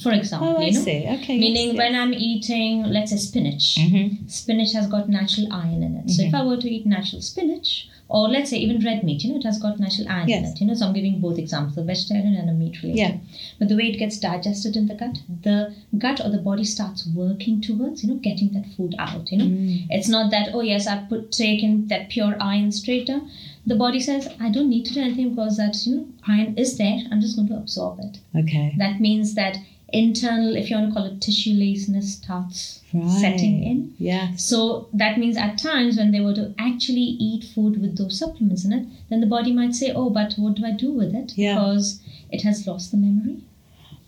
For 0.02 0.12
example, 0.12 0.48
Oh, 0.48 0.56
I 0.58 0.66
you 0.66 0.72
know, 0.74 0.80
see. 0.80 1.06
Okay. 1.16 1.38
meaning 1.38 1.68
yes, 1.70 1.76
when 1.76 1.92
yes. 1.92 2.00
I'm 2.02 2.14
eating, 2.14 2.82
let's 2.84 3.10
say 3.10 3.16
spinach, 3.16 3.76
Mhm. 3.80 4.30
spinach 4.30 4.72
has 4.74 4.86
got 4.86 5.08
natural 5.08 5.48
iron 5.52 5.82
in 5.82 5.96
it. 5.96 6.10
So 6.10 6.22
Mm-hmm. 6.22 6.28
if 6.28 6.34
I 6.40 6.44
were 6.46 6.56
to 6.56 6.70
eat 6.70 6.86
natural 6.86 7.20
spinach, 7.20 7.88
or 8.08 8.28
let's 8.28 8.50
say 8.50 8.58
even 8.58 8.84
red 8.84 9.02
meat, 9.02 9.24
you 9.24 9.30
know, 9.30 9.38
it 9.38 9.44
has 9.44 9.58
got 9.58 9.80
natural 9.80 10.06
iron 10.08 10.30
in 10.30 10.44
it. 10.44 10.60
You 10.60 10.66
know, 10.66 10.74
so 10.74 10.86
I'm 10.86 10.92
giving 10.92 11.18
both 11.18 11.38
examples, 11.38 11.76
a 11.78 11.82
vegetarian 11.82 12.34
and 12.36 12.48
a 12.50 12.52
meat 12.52 12.82
related. 12.82 12.98
Yeah. 12.98 13.16
But 13.58 13.68
the 13.70 13.76
way 13.76 13.86
it 13.92 13.98
gets 13.98 14.18
digested 14.18 14.76
in 14.76 14.86
the 14.86 14.94
gut, 14.94 15.18
the 15.42 15.72
gut 15.98 16.20
or 16.24 16.28
the 16.30 16.38
body 16.38 16.64
starts 16.64 17.06
working 17.22 17.60
towards, 17.60 18.04
you 18.04 18.10
know, 18.10 18.16
getting 18.28 18.50
that 18.50 18.66
food 18.76 18.94
out. 18.98 19.32
You 19.32 19.38
know, 19.38 19.46
Mm. 19.46 19.86
it's 19.90 20.08
not 20.08 20.30
that 20.30 20.50
oh 20.54 20.60
yes, 20.60 20.86
I've 20.86 21.08
put 21.08 21.32
taken 21.32 21.86
that 21.88 22.08
pure 22.10 22.36
iron 22.40 22.70
straight 22.70 23.06
down. 23.06 23.28
The 23.66 23.76
body 23.76 24.00
says 24.00 24.28
I 24.40 24.50
don't 24.50 24.68
need 24.68 24.84
to 24.86 24.94
do 24.94 25.00
anything 25.00 25.30
because 25.30 25.56
that 25.56 25.76
you 25.86 25.94
know 25.96 26.06
iron 26.26 26.54
is 26.56 26.76
there. 26.78 26.98
I'm 27.10 27.20
just 27.20 27.36
going 27.36 27.48
to 27.48 27.56
absorb 27.56 28.00
it. 28.00 28.18
Okay. 28.36 28.74
That 28.78 29.00
means 29.00 29.34
that 29.34 29.56
internal, 29.92 30.56
if 30.56 30.68
you 30.70 30.76
want 30.76 30.88
to 30.88 30.94
call 30.94 31.04
it 31.06 31.20
tissue 31.20 31.52
laziness, 31.54 32.14
starts 32.14 32.80
Right. 32.94 33.08
setting 33.20 33.62
in. 33.62 33.94
Yeah. 33.98 34.34
So 34.36 34.88
that 34.92 35.18
means 35.18 35.36
at 35.36 35.58
times 35.58 35.96
when 35.96 36.10
they 36.12 36.20
were 36.20 36.34
to 36.34 36.54
actually 36.58 37.08
eat 37.28 37.44
food 37.54 37.80
with 37.80 37.96
those 37.98 38.18
supplements 38.18 38.64
in 38.64 38.72
it, 38.72 38.86
then 39.10 39.20
the 39.20 39.26
body 39.26 39.52
might 39.52 39.74
say, 39.74 39.92
"Oh, 39.94 40.10
but 40.10 40.34
what 40.36 40.54
do 40.56 40.64
I 40.66 40.72
do 40.72 40.90
with 40.92 41.14
it? 41.14 41.32
Yeah. 41.36 41.54
Because 41.54 42.00
it 42.30 42.42
has 42.42 42.66
lost 42.66 42.90
the 42.90 42.96
memory." 42.98 43.38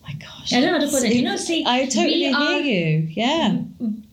My 0.03 0.15
gosh. 0.15 0.53
I 0.53 0.61
don't 0.61 0.73
know 0.73 0.79
how 0.81 0.85
to 0.85 0.91
put 0.91 1.05
it. 1.05 1.15
You 1.15 1.23
know, 1.23 1.37
see, 1.37 1.65
I 1.67 1.87
totally 1.87 2.25
hear 2.25 2.35
are- 2.37 2.61
you. 2.61 3.09
Yeah. 3.23 3.59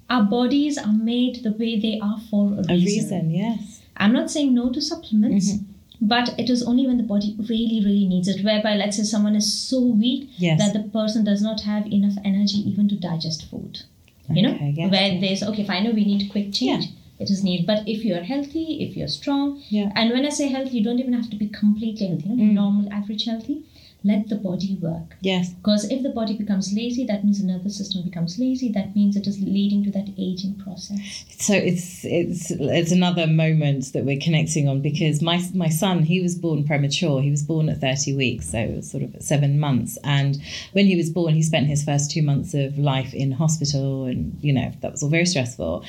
Our 0.09 0.23
bodies 0.23 0.77
are 0.77 0.93
made 0.93 1.41
the 1.43 1.51
way 1.53 1.79
they 1.79 1.97
are 1.99 2.19
for 2.29 2.47
a 2.53 2.57
reason. 2.57 2.69
A 2.69 2.75
reason. 2.75 3.31
Yes. 3.31 3.70
I'm 3.97 4.13
not 4.13 4.31
saying 4.31 4.53
no 4.53 4.69
to 4.71 4.81
supplements, 4.81 5.51
Mm-hmm. 5.51 6.07
but 6.07 6.33
it 6.39 6.49
is 6.49 6.63
only 6.63 6.87
when 6.87 6.97
the 6.97 7.03
body 7.03 7.35
really, 7.49 7.81
really 7.85 8.07
needs 8.07 8.27
it. 8.27 8.43
Whereby, 8.43 8.75
let's 8.75 8.97
say 8.97 9.03
someone 9.03 9.35
is 9.35 9.51
so 9.69 9.79
weak 9.81 10.29
Yes. 10.37 10.59
that 10.59 10.73
the 10.73 10.87
person 10.89 11.23
does 11.23 11.41
not 11.41 11.61
have 11.61 11.85
enough 11.87 12.17
energy 12.25 12.57
even 12.69 12.87
to 12.89 12.95
digest 12.95 13.45
food. 13.49 13.81
You 14.29 14.43
know, 14.43 14.57
yes, 14.61 14.89
where 14.91 15.07
yes. 15.11 15.21
there's 15.21 15.43
okay, 15.51 15.65
fine, 15.65 15.83
no, 15.83 15.91
we 15.91 16.05
need 16.05 16.31
quick 16.31 16.53
change. 16.53 16.85
It 17.19 17.29
is 17.29 17.43
needed. 17.43 17.67
But 17.67 17.87
if 17.87 18.05
you're 18.05 18.23
healthy, 18.23 18.81
if 18.85 18.95
you're 18.97 19.09
strong, 19.09 19.61
Yeah. 19.69 19.91
and 19.95 20.09
when 20.11 20.25
I 20.25 20.29
say 20.29 20.47
healthy, 20.47 20.77
you 20.77 20.83
don't 20.83 20.99
even 20.99 21.13
have 21.13 21.29
to 21.31 21.35
be 21.35 21.47
completely 21.47 22.07
healthy, 22.07 22.29
you 22.29 22.35
know, 22.37 22.43
Mm. 22.51 22.53
normal, 22.53 22.93
average 22.93 23.25
healthy. 23.25 23.57
Let 24.03 24.29
the 24.29 24.35
body 24.35 24.79
work. 24.81 25.15
Yes. 25.21 25.53
Because 25.53 25.89
if 25.91 26.01
the 26.01 26.09
body 26.09 26.35
becomes 26.35 26.73
lazy, 26.73 27.05
that 27.05 27.23
means 27.23 27.39
the 27.39 27.45
nervous 27.45 27.77
system 27.77 28.01
becomes 28.03 28.39
lazy. 28.39 28.71
That 28.71 28.95
means 28.95 29.15
it 29.15 29.27
is 29.27 29.39
leading 29.39 29.83
to 29.83 29.91
that 29.91 30.09
aging 30.17 30.55
process. 30.55 31.25
So 31.37 31.53
it's 31.53 32.03
it's 32.03 32.49
it's 32.49 32.91
another 32.91 33.27
moment 33.27 33.93
that 33.93 34.03
we're 34.03 34.19
connecting 34.19 34.67
on 34.67 34.81
because 34.81 35.21
my 35.21 35.39
my 35.53 35.69
son 35.69 36.01
he 36.01 36.19
was 36.19 36.35
born 36.35 36.63
premature. 36.63 37.21
He 37.21 37.29
was 37.29 37.43
born 37.43 37.69
at 37.69 37.79
thirty 37.79 38.15
weeks, 38.15 38.49
so 38.49 38.57
it 38.57 38.75
was 38.75 38.89
sort 38.89 39.03
of 39.03 39.13
at 39.13 39.23
seven 39.23 39.59
months. 39.59 39.99
And 40.03 40.41
when 40.71 40.87
he 40.87 40.95
was 40.95 41.11
born, 41.11 41.35
he 41.35 41.43
spent 41.43 41.67
his 41.67 41.83
first 41.83 42.09
two 42.09 42.23
months 42.23 42.55
of 42.55 42.79
life 42.79 43.13
in 43.13 43.31
hospital, 43.31 44.05
and 44.05 44.35
you 44.41 44.53
know 44.53 44.71
that 44.81 44.91
was 44.91 45.03
all 45.03 45.09
very 45.09 45.27
stressful. 45.27 45.85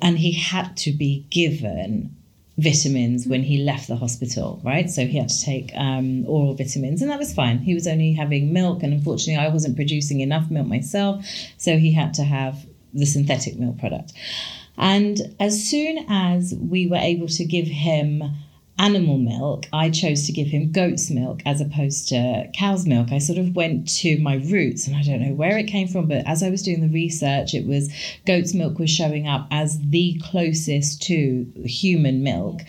And 0.00 0.16
he 0.18 0.30
had 0.32 0.76
to 0.78 0.92
be 0.92 1.26
given 1.30 2.14
vitamins 2.58 3.26
when 3.26 3.44
he 3.44 3.58
left 3.58 3.86
the 3.86 3.96
hospital, 3.96 4.60
right? 4.64 4.90
So 4.90 5.06
he 5.06 5.16
had 5.16 5.28
to 5.28 5.44
take 5.44 5.70
um, 5.74 6.26
oral 6.26 6.54
vitamins, 6.54 7.00
and 7.00 7.10
that 7.10 7.18
was 7.18 7.32
fine. 7.32 7.58
He 7.58 7.72
was 7.72 7.86
only 7.86 8.12
having 8.12 8.52
milk, 8.52 8.82
and 8.82 8.92
unfortunately, 8.92 9.42
I 9.42 9.48
wasn't 9.48 9.76
producing 9.76 10.20
enough 10.20 10.50
milk 10.50 10.66
myself, 10.66 11.24
so 11.56 11.78
he 11.78 11.92
had 11.92 12.14
to 12.14 12.24
have 12.24 12.66
the 12.92 13.06
synthetic 13.06 13.56
milk 13.58 13.78
product. 13.78 14.12
And 14.76 15.34
as 15.40 15.68
soon 15.68 16.06
as 16.08 16.54
we 16.54 16.86
were 16.86 16.96
able 16.96 17.28
to 17.28 17.44
give 17.44 17.66
him 17.66 18.22
animal 18.78 19.18
milk, 19.18 19.66
I 19.72 19.90
chose 19.90 20.24
to 20.26 20.32
give 20.32 20.46
him 20.46 20.70
goat's 20.70 21.10
milk 21.10 21.40
as 21.44 21.60
opposed 21.60 22.08
to 22.08 22.48
cow's 22.54 22.86
milk. 22.86 23.10
I 23.10 23.18
sort 23.18 23.38
of 23.38 23.56
went 23.56 23.88
to 23.98 24.18
my 24.18 24.36
roots 24.36 24.86
and 24.86 24.96
I 24.96 25.02
don't 25.02 25.20
know 25.20 25.34
where 25.34 25.58
it 25.58 25.64
came 25.64 25.88
from, 25.88 26.06
but 26.06 26.26
as 26.26 26.42
I 26.42 26.50
was 26.50 26.62
doing 26.62 26.80
the 26.80 26.88
research, 26.88 27.54
it 27.54 27.66
was 27.66 27.92
goat's 28.26 28.54
milk 28.54 28.78
was 28.78 28.90
showing 28.90 29.26
up 29.26 29.48
as 29.50 29.78
the 29.90 30.20
closest 30.24 31.02
to 31.02 31.50
human 31.64 32.22
milk. 32.22 32.60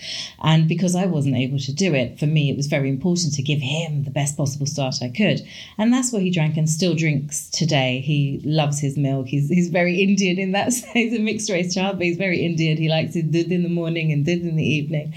And 0.41 0.67
because 0.67 0.95
I 0.95 1.05
wasn't 1.05 1.35
able 1.35 1.59
to 1.59 1.73
do 1.73 1.93
it, 1.93 2.19
for 2.19 2.25
me, 2.25 2.49
it 2.49 2.57
was 2.57 2.67
very 2.67 2.89
important 2.89 3.35
to 3.35 3.43
give 3.43 3.59
him 3.59 4.03
the 4.03 4.11
best 4.11 4.35
possible 4.35 4.65
start 4.65 4.95
I 5.03 5.09
could. 5.09 5.41
And 5.77 5.93
that's 5.93 6.11
what 6.11 6.23
he 6.23 6.31
drank 6.31 6.57
and 6.57 6.69
still 6.69 6.95
drinks 6.95 7.49
today. 7.51 8.01
He 8.01 8.41
loves 8.43 8.79
his 8.79 8.97
milk. 8.97 9.27
He's, 9.27 9.47
he's 9.49 9.69
very 9.69 10.01
Indian 10.01 10.39
in 10.39 10.53
that 10.53 10.73
sense. 10.73 10.91
He's 10.93 11.13
a 11.13 11.19
mixed 11.19 11.49
race 11.51 11.75
child, 11.75 11.97
but 11.97 12.05
he's 12.05 12.17
very 12.17 12.43
Indian. 12.43 12.77
He 12.77 12.89
likes 12.89 13.15
it 13.15 13.31
did 13.31 13.51
in 13.51 13.61
the 13.61 13.69
morning 13.69 14.11
and 14.11 14.25
did 14.25 14.41
in 14.41 14.55
the 14.55 14.67
evening. 14.67 15.13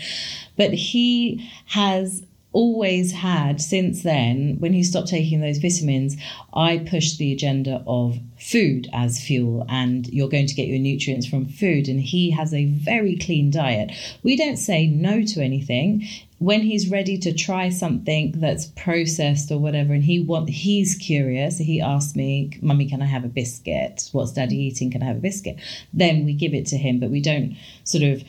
But 0.62 0.74
he 0.74 1.50
has 1.66 2.22
always 2.52 3.10
had 3.10 3.60
since 3.60 4.04
then, 4.04 4.56
when 4.60 4.72
he 4.72 4.84
stopped 4.84 5.08
taking 5.08 5.40
those 5.40 5.58
vitamins, 5.58 6.16
I 6.54 6.78
pushed 6.78 7.18
the 7.18 7.32
agenda 7.32 7.82
of 7.84 8.20
food 8.38 8.88
as 8.92 9.20
fuel 9.20 9.66
and 9.68 10.06
you're 10.08 10.28
going 10.28 10.46
to 10.46 10.54
get 10.54 10.68
your 10.68 10.78
nutrients 10.78 11.26
from 11.26 11.46
food. 11.46 11.88
And 11.88 12.00
he 12.00 12.30
has 12.30 12.54
a 12.54 12.66
very 12.66 13.16
clean 13.16 13.50
diet. 13.50 13.90
We 14.22 14.36
don't 14.36 14.56
say 14.56 14.86
no 14.86 15.22
to 15.22 15.42
anything. 15.42 16.06
When 16.38 16.60
he's 16.60 16.90
ready 16.90 17.18
to 17.18 17.32
try 17.32 17.68
something 17.68 18.32
that's 18.36 18.66
processed 18.66 19.50
or 19.50 19.58
whatever, 19.58 19.92
and 19.92 20.04
he 20.04 20.20
want 20.20 20.48
he's 20.48 20.96
curious, 20.96 21.58
he 21.58 21.80
asks 21.80 22.14
me, 22.14 22.52
Mummy, 22.60 22.88
can 22.88 23.02
I 23.02 23.06
have 23.06 23.24
a 23.24 23.28
biscuit? 23.28 24.08
What's 24.12 24.32
daddy 24.32 24.56
eating? 24.56 24.92
Can 24.92 25.02
I 25.02 25.06
have 25.06 25.16
a 25.16 25.20
biscuit? 25.20 25.58
Then 25.92 26.24
we 26.24 26.34
give 26.34 26.54
it 26.54 26.66
to 26.66 26.76
him, 26.76 27.00
but 27.00 27.10
we 27.10 27.20
don't 27.20 27.56
sort 27.84 28.04
of 28.04 28.24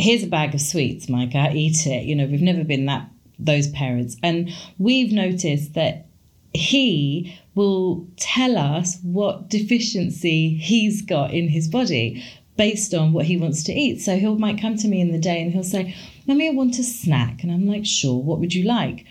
here's 0.00 0.22
a 0.22 0.28
bag 0.28 0.54
of 0.54 0.60
sweets, 0.60 1.08
Micah, 1.08 1.50
eat 1.52 1.86
it. 1.86 2.04
You 2.04 2.14
know, 2.16 2.26
we've 2.26 2.42
never 2.42 2.64
been 2.64 2.86
that 2.86 3.08
those 3.38 3.68
parents. 3.68 4.16
And 4.22 4.50
we've 4.78 5.12
noticed 5.12 5.74
that 5.74 6.06
he 6.52 7.38
will 7.54 8.06
tell 8.16 8.58
us 8.58 8.98
what 9.02 9.48
deficiency 9.48 10.54
he's 10.54 11.02
got 11.02 11.32
in 11.32 11.48
his 11.48 11.68
body 11.68 12.24
based 12.56 12.92
on 12.92 13.12
what 13.12 13.26
he 13.26 13.36
wants 13.36 13.62
to 13.64 13.72
eat. 13.72 14.00
So 14.00 14.16
he'll 14.16 14.38
might 14.38 14.60
come 14.60 14.76
to 14.76 14.88
me 14.88 15.00
in 15.00 15.12
the 15.12 15.18
day 15.18 15.40
and 15.40 15.52
he'll 15.52 15.62
say, 15.62 15.94
Mummy, 16.26 16.48
I 16.48 16.52
want 16.52 16.78
a 16.78 16.82
snack. 16.82 17.42
And 17.42 17.50
I'm 17.50 17.66
like, 17.66 17.86
sure, 17.86 18.20
what 18.20 18.38
would 18.38 18.54
you 18.54 18.64
like? 18.64 19.06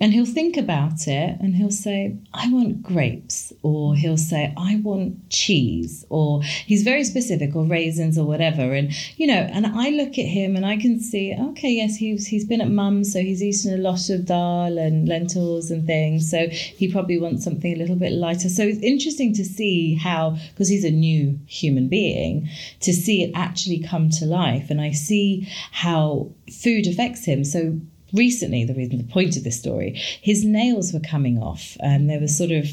And 0.00 0.12
he'll 0.12 0.26
think 0.26 0.56
about 0.56 1.08
it 1.08 1.40
and 1.40 1.56
he'll 1.56 1.72
say, 1.72 2.16
I 2.32 2.48
want 2.52 2.84
grapes, 2.84 3.52
or 3.62 3.96
he'll 3.96 4.16
say, 4.16 4.54
I 4.56 4.76
want 4.76 5.28
cheese, 5.28 6.04
or 6.08 6.42
he's 6.42 6.84
very 6.84 7.02
specific, 7.02 7.56
or 7.56 7.64
raisins, 7.64 8.16
or 8.16 8.24
whatever. 8.24 8.74
And, 8.74 8.92
you 9.16 9.26
know, 9.26 9.34
and 9.34 9.66
I 9.66 9.90
look 9.90 10.16
at 10.16 10.26
him 10.26 10.54
and 10.54 10.64
I 10.64 10.76
can 10.76 11.00
see, 11.00 11.34
okay, 11.36 11.70
yes, 11.70 11.96
he's, 11.96 12.28
he's 12.28 12.44
been 12.44 12.60
at 12.60 12.70
mum's, 12.70 13.12
so 13.12 13.20
he's 13.20 13.42
eaten 13.42 13.74
a 13.74 13.82
lot 13.82 14.08
of 14.08 14.24
dal 14.24 14.78
and 14.78 15.08
lentils 15.08 15.70
and 15.70 15.84
things. 15.84 16.30
So 16.30 16.46
he 16.48 16.90
probably 16.90 17.18
wants 17.18 17.42
something 17.42 17.72
a 17.72 17.78
little 17.78 17.96
bit 17.96 18.12
lighter. 18.12 18.48
So 18.48 18.62
it's 18.62 18.78
interesting 18.78 19.34
to 19.34 19.44
see 19.44 19.96
how, 19.96 20.36
because 20.50 20.68
he's 20.68 20.84
a 20.84 20.90
new 20.92 21.38
human 21.46 21.88
being, 21.88 22.48
to 22.80 22.92
see 22.92 23.24
it 23.24 23.32
actually 23.34 23.80
come 23.80 24.10
to 24.10 24.26
life. 24.26 24.70
And 24.70 24.80
I 24.80 24.92
see 24.92 25.48
how 25.72 26.30
food 26.62 26.86
affects 26.86 27.24
him. 27.24 27.44
So 27.44 27.80
recently, 28.12 28.64
the 28.64 28.74
reason, 28.74 28.98
the 28.98 29.04
point 29.04 29.36
of 29.36 29.44
this 29.44 29.58
story, 29.58 29.94
his 30.20 30.44
nails 30.44 30.92
were 30.92 31.00
coming 31.00 31.38
off, 31.38 31.76
and 31.80 32.08
there 32.08 32.20
was 32.20 32.36
sort 32.36 32.50
of, 32.50 32.66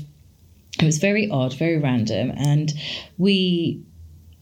it 0.80 0.86
was 0.86 0.98
very 0.98 1.30
odd, 1.30 1.54
very 1.54 1.78
random, 1.78 2.32
and 2.36 2.74
we 3.18 3.84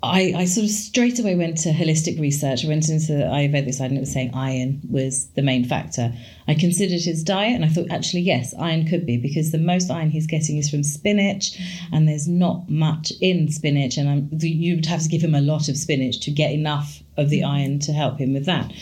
I, 0.03 0.33
I 0.35 0.45
sort 0.45 0.65
of 0.65 0.69
straight 0.69 1.17
away 1.17 1.35
went 1.35 1.57
to 1.59 1.71
holistic 1.71 2.19
research. 2.19 2.65
I 2.65 2.67
went 2.67 2.89
into 2.89 3.13
the 3.13 3.23
Ayurvedic 3.23 3.73
side 3.73 3.89
and 3.89 3.97
it 3.97 4.01
was 4.01 4.11
saying 4.11 4.31
iron 4.33 4.81
was 4.89 5.27
the 5.27 5.41
main 5.41 5.63
factor. 5.63 6.13
I 6.45 6.55
considered 6.55 6.99
his 6.99 7.23
diet 7.23 7.55
and 7.55 7.63
I 7.63 7.69
thought, 7.69 7.89
actually, 7.89 8.19
yes, 8.21 8.53
iron 8.59 8.85
could 8.85 9.05
be 9.05 9.15
because 9.15 9.51
the 9.51 9.59
most 9.59 9.89
iron 9.89 10.09
he's 10.09 10.27
getting 10.27 10.57
is 10.57 10.69
from 10.69 10.83
spinach 10.83 11.57
and 11.93 12.05
there's 12.05 12.27
not 12.27 12.69
much 12.69 13.13
in 13.21 13.49
spinach. 13.49 13.95
And 13.95 14.09
I'm, 14.09 14.29
you 14.41 14.75
would 14.75 14.85
have 14.87 15.03
to 15.03 15.07
give 15.07 15.23
him 15.23 15.35
a 15.35 15.41
lot 15.41 15.69
of 15.69 15.77
spinach 15.77 16.19
to 16.25 16.31
get 16.31 16.51
enough 16.51 17.01
of 17.15 17.29
the 17.29 17.39
mm-hmm. 17.39 17.51
iron 17.51 17.79
to 17.79 17.93
help 17.93 18.17
him 18.19 18.33
with 18.33 18.45
that. 18.45 18.73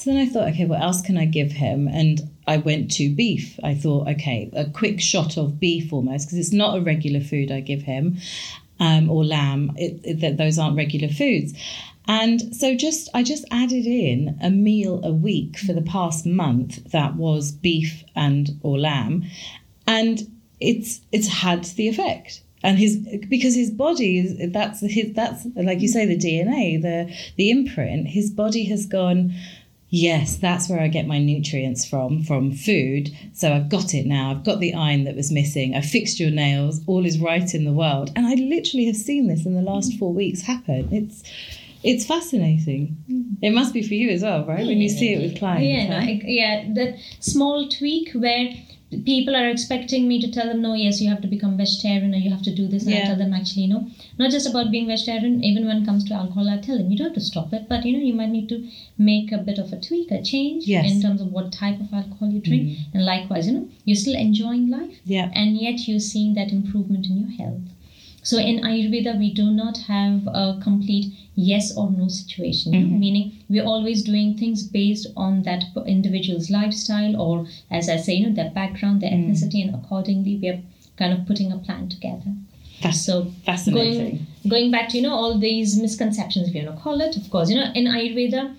So 0.00 0.08
then 0.08 0.18
I 0.18 0.30
thought, 0.30 0.48
okay, 0.48 0.64
what 0.64 0.80
else 0.80 1.02
can 1.02 1.18
I 1.18 1.26
give 1.26 1.52
him? 1.52 1.86
And 1.86 2.30
I 2.46 2.56
went 2.56 2.90
to 2.92 3.14
beef. 3.14 3.60
I 3.62 3.74
thought, 3.74 4.08
okay, 4.08 4.48
a 4.54 4.64
quick 4.64 4.98
shot 4.98 5.36
of 5.36 5.60
beef 5.60 5.92
almost 5.92 6.26
because 6.26 6.38
it's 6.38 6.54
not 6.54 6.78
a 6.78 6.80
regular 6.80 7.20
food 7.20 7.52
I 7.52 7.60
give 7.60 7.82
him 7.82 8.16
um, 8.78 9.10
or 9.10 9.26
lamb. 9.26 9.72
It, 9.76 10.00
it, 10.02 10.38
those 10.38 10.58
aren't 10.58 10.78
regular 10.78 11.12
foods. 11.12 11.52
And 12.08 12.56
so 12.56 12.74
just 12.74 13.10
I 13.12 13.22
just 13.22 13.44
added 13.50 13.84
in 13.84 14.38
a 14.42 14.48
meal 14.48 15.04
a 15.04 15.12
week 15.12 15.58
for 15.58 15.74
the 15.74 15.82
past 15.82 16.24
month 16.24 16.82
that 16.92 17.16
was 17.16 17.52
beef 17.52 18.02
and 18.16 18.58
or 18.62 18.78
lamb, 18.78 19.26
and 19.86 20.26
it's 20.60 21.02
it's 21.12 21.28
had 21.28 21.64
the 21.64 21.88
effect. 21.88 22.40
And 22.62 22.78
his 22.78 22.96
because 23.28 23.54
his 23.54 23.70
body 23.70 24.18
is 24.18 24.50
that's 24.50 24.80
his 24.80 25.12
that's 25.12 25.46
like 25.56 25.82
you 25.82 25.88
say 25.88 26.06
the 26.06 26.16
DNA 26.16 26.80
the 26.80 27.14
the 27.36 27.50
imprint. 27.50 28.08
His 28.08 28.30
body 28.30 28.64
has 28.64 28.86
gone 28.86 29.34
yes, 29.90 30.36
that's 30.36 30.68
where 30.68 30.80
I 30.80 30.88
get 30.88 31.06
my 31.06 31.18
nutrients 31.18 31.84
from, 31.84 32.22
from 32.22 32.52
food. 32.52 33.10
So 33.34 33.52
I've 33.52 33.68
got 33.68 33.92
it 33.92 34.06
now. 34.06 34.30
I've 34.30 34.44
got 34.44 34.60
the 34.60 34.74
iron 34.74 35.04
that 35.04 35.16
was 35.16 35.30
missing. 35.30 35.74
I 35.74 35.82
fixed 35.82 36.18
your 36.18 36.30
nails. 36.30 36.80
All 36.86 37.04
is 37.04 37.18
right 37.18 37.54
in 37.54 37.64
the 37.64 37.72
world. 37.72 38.10
And 38.16 38.26
I 38.26 38.34
literally 38.34 38.86
have 38.86 38.96
seen 38.96 39.26
this 39.26 39.44
in 39.44 39.54
the 39.54 39.62
last 39.62 39.98
four 39.98 40.12
weeks 40.12 40.42
happen. 40.42 40.88
It's 40.92 41.22
it's 41.82 42.04
fascinating. 42.04 42.96
Mm. 43.10 43.36
It 43.40 43.50
must 43.52 43.72
be 43.72 43.82
for 43.82 43.94
you 43.94 44.10
as 44.10 44.22
well, 44.22 44.44
right? 44.44 44.66
When 44.66 44.82
you 44.82 44.90
see 44.90 45.14
it 45.14 45.22
with 45.22 45.38
clients. 45.38 45.66
Yeah, 45.66 46.00
huh? 46.00 46.10
yeah. 46.24 46.64
That 46.74 46.98
small 47.20 47.68
tweak 47.68 48.12
where 48.12 48.52
people 49.04 49.36
are 49.36 49.48
expecting 49.48 50.08
me 50.08 50.20
to 50.20 50.30
tell 50.30 50.46
them 50.48 50.60
no 50.62 50.74
yes 50.74 51.00
you 51.00 51.08
have 51.08 51.20
to 51.20 51.28
become 51.28 51.56
vegetarian 51.56 52.12
or 52.12 52.18
you 52.18 52.30
have 52.30 52.42
to 52.42 52.54
do 52.54 52.66
this 52.66 52.82
and 52.82 52.92
yeah. 52.92 53.02
i 53.02 53.04
tell 53.04 53.16
them 53.16 53.32
actually 53.32 53.66
no 53.66 53.88
not 54.18 54.30
just 54.30 54.48
about 54.48 54.70
being 54.70 54.88
vegetarian 54.88 55.44
even 55.44 55.66
when 55.66 55.82
it 55.82 55.86
comes 55.86 56.04
to 56.04 56.12
alcohol 56.12 56.50
i 56.50 56.58
tell 56.58 56.76
them 56.76 56.90
you 56.90 56.98
don't 56.98 57.08
have 57.08 57.14
to 57.14 57.20
stop 57.20 57.52
it 57.52 57.68
but 57.68 57.84
you 57.84 57.96
know 57.96 58.04
you 58.04 58.12
might 58.12 58.30
need 58.30 58.48
to 58.48 58.68
make 58.98 59.30
a 59.30 59.38
bit 59.38 59.58
of 59.58 59.72
a 59.72 59.80
tweak 59.80 60.10
a 60.10 60.20
change 60.22 60.64
yes. 60.66 60.90
in 60.90 61.00
terms 61.00 61.20
of 61.20 61.28
what 61.28 61.52
type 61.52 61.80
of 61.80 61.92
alcohol 61.92 62.28
you 62.28 62.40
drink 62.40 62.62
mm. 62.62 62.94
and 62.94 63.04
likewise 63.04 63.46
you 63.46 63.52
know 63.52 63.68
you're 63.84 64.02
still 64.04 64.16
enjoying 64.16 64.68
life 64.68 64.98
yeah 65.04 65.30
and 65.34 65.56
yet 65.56 65.86
you're 65.86 66.00
seeing 66.00 66.34
that 66.34 66.50
improvement 66.50 67.06
in 67.06 67.18
your 67.20 67.30
health 67.30 67.62
so 68.22 68.36
in 68.36 68.60
Ayurveda, 68.60 69.18
we 69.18 69.32
do 69.32 69.50
not 69.50 69.78
have 69.88 70.26
a 70.26 70.58
complete 70.62 71.12
yes 71.40 71.76
or 71.76 71.90
no 71.90 72.08
situation, 72.08 72.72
mm-hmm. 72.72 72.98
meaning 72.98 73.32
we're 73.48 73.64
always 73.64 74.02
doing 74.02 74.36
things 74.36 74.62
based 74.62 75.06
on 75.16 75.42
that 75.42 75.64
individual's 75.86 76.50
lifestyle 76.50 77.20
or, 77.20 77.46
as 77.70 77.88
I 77.88 77.96
say, 77.96 78.14
you 78.14 78.28
know, 78.28 78.34
their 78.34 78.50
background, 78.50 79.00
their 79.00 79.10
mm. 79.10 79.30
ethnicity, 79.30 79.64
and 79.64 79.74
accordingly, 79.74 80.36
we 80.36 80.48
are 80.48 80.60
kind 80.96 81.12
of 81.12 81.26
putting 81.26 81.50
a 81.52 81.58
plan 81.58 81.88
together. 81.88 82.32
That's 82.82 83.00
so 83.00 83.32
fascinating. 83.44 84.26
Going, 84.44 84.48
going 84.48 84.70
back 84.70 84.88
to 84.90 84.96
you 84.96 85.02
know 85.02 85.14
all 85.14 85.38
these 85.38 85.80
misconceptions, 85.80 86.48
if 86.48 86.54
you 86.54 86.64
want 86.64 86.76
to 86.76 86.82
call 86.82 87.00
it, 87.00 87.16
of 87.16 87.28
course, 87.30 87.50
you 87.50 87.56
know, 87.56 87.70
in 87.74 87.84
Ayurveda. 87.84 88.56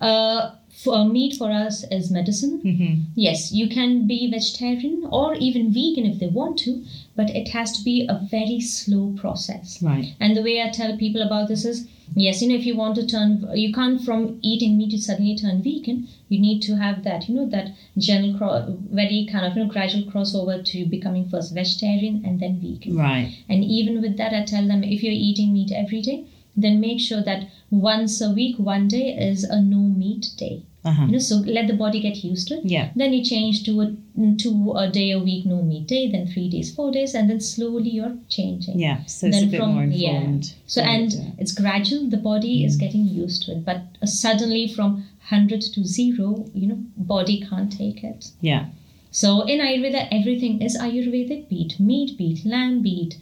Uh, 0.00 0.50
for 0.82 1.04
meat 1.04 1.36
for 1.36 1.50
us 1.50 1.84
is 1.90 2.10
medicine. 2.10 2.60
Mm-hmm. 2.64 3.02
Yes, 3.14 3.52
you 3.52 3.68
can 3.68 4.06
be 4.06 4.28
vegetarian 4.28 5.06
or 5.10 5.34
even 5.34 5.72
vegan 5.72 6.06
if 6.06 6.18
they 6.18 6.26
want 6.26 6.58
to, 6.60 6.84
but 7.14 7.30
it 7.30 7.48
has 7.48 7.70
to 7.78 7.84
be 7.84 8.06
a 8.08 8.26
very 8.30 8.60
slow 8.60 9.14
process. 9.16 9.80
Right. 9.80 10.14
And 10.18 10.36
the 10.36 10.42
way 10.42 10.60
I 10.60 10.70
tell 10.70 10.96
people 10.96 11.22
about 11.22 11.46
this 11.48 11.64
is 11.64 11.86
yes, 12.16 12.42
you 12.42 12.48
know, 12.48 12.56
if 12.56 12.66
you 12.66 12.74
want 12.74 12.96
to 12.96 13.06
turn, 13.06 13.48
you 13.54 13.72
can't 13.72 14.02
from 14.04 14.40
eating 14.42 14.76
meat 14.76 14.90
to 14.90 14.98
suddenly 14.98 15.36
turn 15.36 15.62
vegan. 15.62 16.08
You 16.28 16.40
need 16.40 16.62
to 16.62 16.74
have 16.74 17.04
that, 17.04 17.28
you 17.28 17.36
know, 17.36 17.48
that 17.50 17.68
general, 17.96 18.36
cro- 18.36 18.76
very 18.90 19.28
kind 19.30 19.46
of, 19.46 19.56
you 19.56 19.64
know, 19.64 19.70
gradual 19.70 20.10
crossover 20.10 20.64
to 20.64 20.84
becoming 20.86 21.28
first 21.28 21.54
vegetarian 21.54 22.24
and 22.24 22.40
then 22.40 22.60
vegan. 22.60 22.96
Right. 22.96 23.36
And 23.48 23.62
even 23.62 24.02
with 24.02 24.16
that, 24.16 24.34
I 24.34 24.44
tell 24.44 24.66
them 24.66 24.82
if 24.82 25.02
you're 25.02 25.12
eating 25.12 25.52
meat 25.52 25.70
every 25.72 26.02
day, 26.02 26.26
then 26.56 26.80
make 26.80 27.00
sure 27.00 27.22
that 27.22 27.48
once 27.70 28.20
a 28.20 28.30
week, 28.30 28.58
one 28.58 28.88
day 28.88 29.16
is 29.16 29.44
a 29.44 29.62
no 29.62 29.78
meat 29.78 30.30
day. 30.36 30.62
Uh-huh. 30.84 31.04
You 31.06 31.12
know, 31.12 31.18
so 31.18 31.36
let 31.36 31.68
the 31.68 31.74
body 31.74 32.00
get 32.00 32.24
used 32.24 32.48
to 32.48 32.54
it. 32.54 32.64
Yeah. 32.64 32.90
Then 32.96 33.12
you 33.12 33.24
change 33.24 33.64
to 33.66 33.80
a 33.82 33.94
to 34.38 34.72
a 34.76 34.88
day 34.90 35.12
a 35.12 35.18
week 35.18 35.46
no 35.46 35.62
meat 35.62 35.86
day, 35.86 36.10
then 36.10 36.26
three 36.26 36.48
days, 36.48 36.74
four 36.74 36.90
days, 36.90 37.14
and 37.14 37.30
then 37.30 37.40
slowly 37.40 37.90
you're 37.90 38.16
changing. 38.28 38.80
Yeah. 38.80 39.04
So 39.04 39.28
it's 39.28 39.36
then 39.36 39.44
a 39.44 39.50
bit 39.50 39.60
from, 39.60 39.74
more 39.74 39.84
informed. 39.84 40.44
Yeah. 40.44 40.52
So 40.66 40.80
and 40.82 41.12
yeah. 41.12 41.30
it's 41.38 41.52
gradual. 41.52 42.10
The 42.10 42.16
body 42.16 42.62
mm. 42.62 42.66
is 42.66 42.76
getting 42.76 43.04
used 43.06 43.44
to 43.44 43.52
it, 43.52 43.64
but 43.64 43.82
uh, 44.02 44.06
suddenly 44.06 44.66
from 44.66 45.06
hundred 45.20 45.60
to 45.60 45.84
zero, 45.84 46.46
you 46.52 46.66
know, 46.66 46.78
body 46.96 47.46
can't 47.48 47.70
take 47.70 48.02
it. 48.02 48.32
Yeah. 48.40 48.66
So 49.12 49.42
in 49.42 49.60
Ayurveda, 49.60 50.08
everything 50.10 50.60
is 50.62 50.76
Ayurvedic. 50.76 51.48
Be 51.48 51.62
it 51.62 51.78
meat, 51.78 52.18
be 52.18 52.32
it 52.32 52.44
lamb, 52.44 52.82
be 52.82 53.02
it 53.06 53.14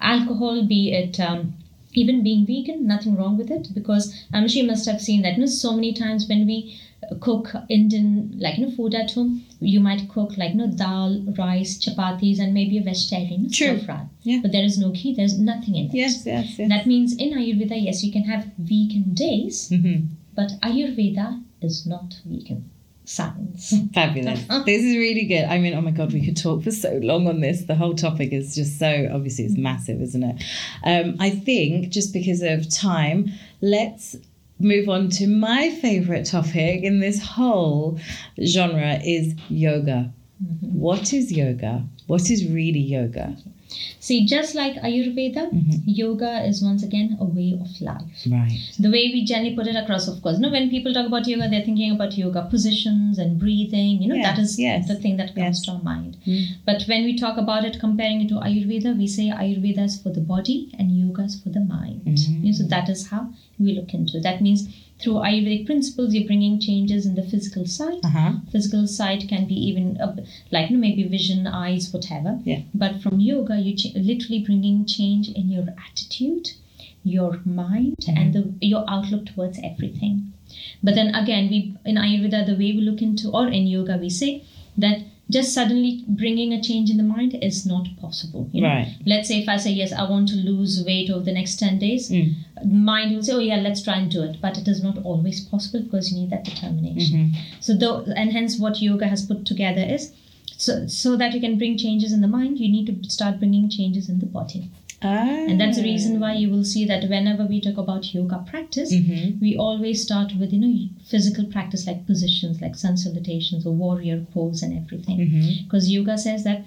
alcohol, 0.00 0.66
be 0.66 0.92
it 0.92 1.20
um, 1.20 1.54
even 1.92 2.22
being 2.22 2.44
vegan, 2.44 2.86
nothing 2.86 3.16
wrong 3.16 3.38
with 3.38 3.50
it 3.50 3.68
because 3.72 4.24
I'm 4.32 4.48
sure 4.48 4.62
you 4.62 4.68
must 4.68 4.86
have 4.86 5.00
seen 5.00 5.22
that. 5.22 5.34
You 5.34 5.40
know, 5.40 5.46
so 5.46 5.72
many 5.74 5.92
times 5.92 6.26
when 6.28 6.46
we 6.46 6.80
cook 7.20 7.52
Indian 7.68 8.34
like 8.38 8.58
you 8.58 8.66
know 8.66 8.72
food 8.72 8.94
at 8.94 9.12
home, 9.12 9.44
you 9.60 9.80
might 9.80 10.08
cook 10.08 10.36
like 10.36 10.52
you 10.52 10.58
know 10.58 10.70
dal, 10.70 11.24
rice, 11.38 11.78
chapatis, 11.78 12.38
and 12.38 12.54
maybe 12.54 12.78
a 12.78 12.82
vegetarian 12.82 13.50
stir 13.50 13.78
fry. 13.78 14.06
Yeah. 14.22 14.40
But 14.42 14.52
there 14.52 14.64
is 14.64 14.78
no 14.78 14.90
ghee. 14.90 15.14
There's 15.14 15.38
nothing 15.38 15.76
in 15.76 15.86
it. 15.86 15.94
Yes, 15.94 16.24
yes, 16.26 16.58
yes. 16.58 16.68
That 16.68 16.86
means 16.86 17.16
in 17.16 17.32
Ayurveda, 17.32 17.82
yes, 17.82 18.02
you 18.04 18.12
can 18.12 18.24
have 18.24 18.46
vegan 18.58 19.14
days, 19.14 19.70
mm-hmm. 19.70 20.06
but 20.34 20.50
Ayurveda 20.62 21.42
is 21.60 21.86
not 21.86 22.14
vegan 22.24 22.70
science. 23.04 23.74
Fabulous. 23.94 24.44
this 24.66 24.82
is 24.82 24.96
really 24.96 25.26
good. 25.26 25.44
I 25.44 25.58
mean, 25.58 25.74
oh 25.74 25.80
my 25.80 25.90
God, 25.90 26.12
we 26.12 26.24
could 26.24 26.36
talk 26.36 26.62
for 26.62 26.70
so 26.70 26.98
long 27.02 27.28
on 27.28 27.40
this. 27.40 27.64
The 27.64 27.74
whole 27.74 27.94
topic 27.94 28.32
is 28.32 28.54
just 28.54 28.78
so, 28.78 29.08
obviously, 29.12 29.44
it's 29.44 29.56
massive, 29.56 30.00
isn't 30.00 30.22
it? 30.22 30.42
Um, 30.84 31.16
I 31.20 31.30
think 31.30 31.90
just 31.90 32.12
because 32.12 32.42
of 32.42 32.68
time, 32.72 33.30
let's 33.60 34.16
move 34.58 34.88
on 34.88 35.08
to 35.10 35.26
my 35.26 35.70
favorite 35.70 36.26
topic 36.26 36.82
in 36.82 37.00
this 37.00 37.22
whole 37.22 37.98
genre 38.44 39.00
is 39.04 39.34
yoga. 39.48 40.12
Mm-hmm. 40.42 40.78
What 40.78 41.12
is 41.12 41.32
yoga? 41.32 41.84
What 42.06 42.30
is 42.30 42.48
really 42.48 42.80
yoga? 42.80 43.36
See, 44.00 44.26
just 44.26 44.54
like 44.54 44.74
Ayurveda, 44.76 45.50
mm-hmm. 45.50 45.78
yoga 45.86 46.44
is 46.46 46.62
once 46.62 46.82
again 46.82 47.16
a 47.20 47.24
way 47.24 47.58
of 47.58 47.68
life. 47.80 48.26
Right. 48.30 48.60
The 48.78 48.90
way 48.90 49.10
we 49.12 49.24
generally 49.24 49.54
put 49.54 49.66
it 49.66 49.76
across, 49.76 50.08
of 50.08 50.20
course. 50.22 50.36
You 50.36 50.42
know, 50.42 50.50
when 50.50 50.70
people 50.70 50.92
talk 50.92 51.06
about 51.06 51.26
yoga, 51.26 51.48
they're 51.48 51.64
thinking 51.64 51.92
about 51.94 52.16
yoga 52.16 52.46
positions 52.50 53.18
and 53.18 53.38
breathing. 53.38 54.02
You 54.02 54.08
know, 54.08 54.14
yes, 54.16 54.26
that 54.26 54.42
is 54.42 54.58
yes. 54.58 54.88
the 54.88 54.96
thing 54.96 55.16
that 55.16 55.34
comes 55.34 55.58
yes. 55.58 55.62
to 55.62 55.72
our 55.72 55.82
mind. 55.82 56.16
Mm. 56.26 56.46
But 56.66 56.84
when 56.86 57.04
we 57.04 57.18
talk 57.18 57.38
about 57.38 57.64
it, 57.64 57.80
comparing 57.80 58.20
it 58.20 58.28
to 58.28 58.34
Ayurveda, 58.34 58.96
we 58.96 59.06
say 59.06 59.30
Ayurveda 59.30 59.84
is 59.84 60.00
for 60.00 60.10
the 60.10 60.20
body 60.20 60.70
and 60.78 60.96
yoga 60.96 61.22
is 61.22 61.40
for 61.40 61.48
the 61.48 61.60
mind. 61.60 62.02
Mm. 62.04 62.42
You 62.42 62.52
know, 62.52 62.58
so 62.58 62.64
that 62.64 62.88
is 62.88 63.08
how 63.08 63.28
we 63.58 63.72
look 63.72 63.94
into 63.94 64.18
it. 64.18 64.22
That 64.22 64.40
means 64.40 64.68
through 65.00 65.14
Ayurvedic 65.14 65.66
principles, 65.66 66.14
you're 66.14 66.26
bringing 66.26 66.60
changes 66.60 67.04
in 67.04 67.14
the 67.14 67.22
physical 67.22 67.66
side. 67.66 67.98
Uh-huh. 68.04 68.32
Physical 68.52 68.86
side 68.86 69.28
can 69.28 69.46
be 69.46 69.54
even 69.54 70.00
uh, 70.00 70.16
like 70.50 70.70
you 70.70 70.76
know, 70.76 70.80
maybe 70.80 71.02
vision, 71.08 71.46
eyes, 71.46 71.92
whatever. 71.92 72.38
Yeah. 72.44 72.60
But 72.74 73.02
from 73.02 73.20
yoga, 73.20 73.56
you 73.58 73.76
ch- 73.76 73.94
literally 73.96 74.40
bringing 74.44 74.86
change 74.86 75.28
in 75.28 75.50
your 75.50 75.66
attitude, 75.88 76.52
your 77.02 77.40
mind, 77.44 77.96
Mm-hmm. 78.04 78.16
and 78.18 78.32
the, 78.34 78.66
your 78.66 78.84
outlook 78.88 79.26
towards 79.26 79.58
everything. 79.62 80.32
But 80.82 80.94
then 80.94 81.14
again, 81.14 81.48
we 81.50 81.76
in 81.84 81.96
Ayurveda, 81.96 82.46
the 82.46 82.52
way 82.52 82.72
we 82.72 82.80
look 82.80 83.02
into, 83.02 83.30
or 83.30 83.48
in 83.48 83.66
yoga, 83.66 83.96
we 83.98 84.08
say 84.10 84.44
that 84.78 84.98
just 85.30 85.54
suddenly 85.54 86.04
bringing 86.06 86.52
a 86.52 86.60
change 86.62 86.90
in 86.90 86.96
the 86.98 87.02
mind 87.02 87.34
is 87.42 87.64
not 87.66 87.86
possible. 88.00 88.48
You 88.52 88.60
know? 88.62 88.68
Right. 88.68 88.94
Let's 89.06 89.28
say 89.28 89.38
if 89.38 89.48
I 89.48 89.56
say 89.56 89.70
yes, 89.72 89.92
I 89.92 90.08
want 90.08 90.28
to 90.28 90.36
lose 90.36 90.82
weight 90.84 91.10
over 91.10 91.24
the 91.24 91.32
next 91.32 91.58
ten 91.58 91.78
days, 91.78 92.10
Mm. 92.10 92.34
mind 92.64 93.14
will 93.14 93.22
say, 93.22 93.32
oh 93.32 93.38
yeah, 93.38 93.56
let's 93.56 93.82
try 93.82 93.96
and 93.96 94.10
do 94.10 94.22
it. 94.22 94.36
But 94.42 94.58
it 94.58 94.68
is 94.68 94.82
not 94.82 94.98
always 95.04 95.40
possible 95.40 95.80
because 95.82 96.12
you 96.12 96.20
need 96.20 96.30
that 96.30 96.44
determination. 96.44 97.18
Mhm. 97.18 97.34
So 97.60 97.74
though, 97.76 98.02
and 98.16 98.32
hence 98.32 98.58
what 98.58 98.82
yoga 98.82 99.06
has 99.08 99.24
put 99.24 99.44
together 99.46 99.82
is 99.82 100.12
so 100.56 100.86
so 100.86 101.16
that 101.16 101.32
you 101.34 101.40
can 101.40 101.58
bring 101.58 101.76
changes 101.78 102.12
in 102.12 102.20
the 102.20 102.28
mind, 102.28 102.58
you 102.60 102.68
need 102.70 102.86
to 102.86 103.10
start 103.10 103.38
bringing 103.38 103.68
changes 103.68 104.08
in 104.08 104.18
the 104.20 104.26
body. 104.26 104.70
Ah. 105.04 105.44
And 105.48 105.60
that's 105.60 105.76
the 105.76 105.82
reason 105.84 106.18
why 106.20 106.32
you 106.34 106.48
will 106.50 106.64
see 106.64 106.84
that 106.90 107.08
whenever 107.10 107.44
we 107.44 107.60
talk 107.60 107.76
about 107.82 108.12
yoga 108.14 108.38
practice, 108.50 108.92
Mhm. 108.92 109.40
we 109.40 109.50
always 109.64 110.02
start 110.02 110.34
with 110.42 110.52
you 110.54 110.60
know 110.64 110.72
physical 111.12 111.44
practice 111.56 111.86
like 111.90 112.06
positions, 112.06 112.60
like 112.62 112.76
sun 112.84 112.96
salutations 112.96 113.66
or 113.66 113.74
warrior 113.84 114.18
pose 114.32 114.62
and 114.62 114.72
everything. 114.82 115.18
Because 115.64 115.90
yoga 115.96 116.16
says 116.26 116.44
that 116.44 116.64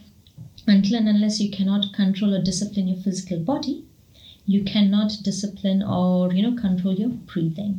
until 0.68 0.98
and 1.00 1.08
unless 1.16 1.42
you 1.42 1.50
cannot 1.58 1.92
control 1.94 2.34
or 2.36 2.42
discipline 2.52 2.88
your 2.88 2.98
physical 3.08 3.40
body, 3.52 3.76
you 4.46 4.64
cannot 4.64 5.18
discipline 5.24 5.82
or 5.84 6.34
you 6.34 6.44
know 6.44 6.54
control 6.66 6.94
your 7.04 7.10
breathing. 7.34 7.74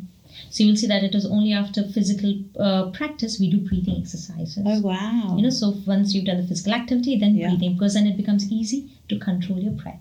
So 0.50 0.64
you 0.64 0.70
will 0.70 0.76
see 0.76 0.86
that 0.86 1.02
it 1.04 1.14
is 1.14 1.26
only 1.26 1.52
after 1.52 1.82
physical 1.84 2.34
uh, 2.58 2.90
practice 2.90 3.38
we 3.38 3.50
do 3.50 3.58
breathing 3.58 3.96
exercises. 4.00 4.62
Oh 4.64 4.80
wow! 4.80 5.34
You 5.36 5.42
know, 5.42 5.50
so 5.50 5.74
once 5.86 6.14
you've 6.14 6.24
done 6.24 6.40
the 6.40 6.46
physical 6.46 6.74
activity, 6.74 7.18
then 7.18 7.36
Yeah. 7.36 7.48
breathing, 7.50 7.74
because 7.74 7.94
then 7.94 8.06
it 8.06 8.16
becomes 8.16 8.50
easy 8.50 8.88
to 9.08 9.18
control 9.18 9.58
your 9.58 9.72
breath. 9.72 10.00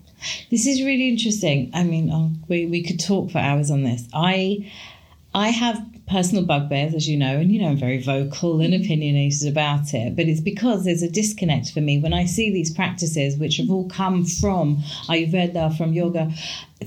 This 0.50 0.66
is 0.66 0.82
really 0.82 1.08
interesting. 1.08 1.70
I 1.74 1.84
mean, 1.84 2.10
oh, 2.10 2.32
we 2.48 2.66
we 2.66 2.82
could 2.82 3.00
talk 3.00 3.30
for 3.30 3.38
hours 3.38 3.70
on 3.70 3.82
this. 3.84 4.06
I 4.12 4.66
I 5.34 5.50
have 5.50 5.84
personal 6.08 6.44
bugbears, 6.46 6.94
as 6.94 7.06
you 7.06 7.18
know, 7.18 7.36
and 7.38 7.52
you 7.52 7.60
know 7.60 7.68
I'm 7.68 7.76
very 7.76 8.02
vocal 8.02 8.60
and 8.60 8.72
opinionated 8.72 9.46
about 9.46 9.92
it. 9.92 10.16
But 10.16 10.26
it's 10.26 10.40
because 10.40 10.84
there's 10.84 11.02
a 11.02 11.10
disconnect 11.10 11.70
for 11.72 11.82
me 11.82 11.98
when 11.98 12.14
I 12.14 12.24
see 12.24 12.50
these 12.50 12.72
practices, 12.72 13.36
which 13.36 13.58
have 13.58 13.70
all 13.70 13.88
come 13.88 14.24
from 14.24 14.78
Ayurveda, 15.08 15.76
from 15.76 15.92
yoga. 15.92 16.32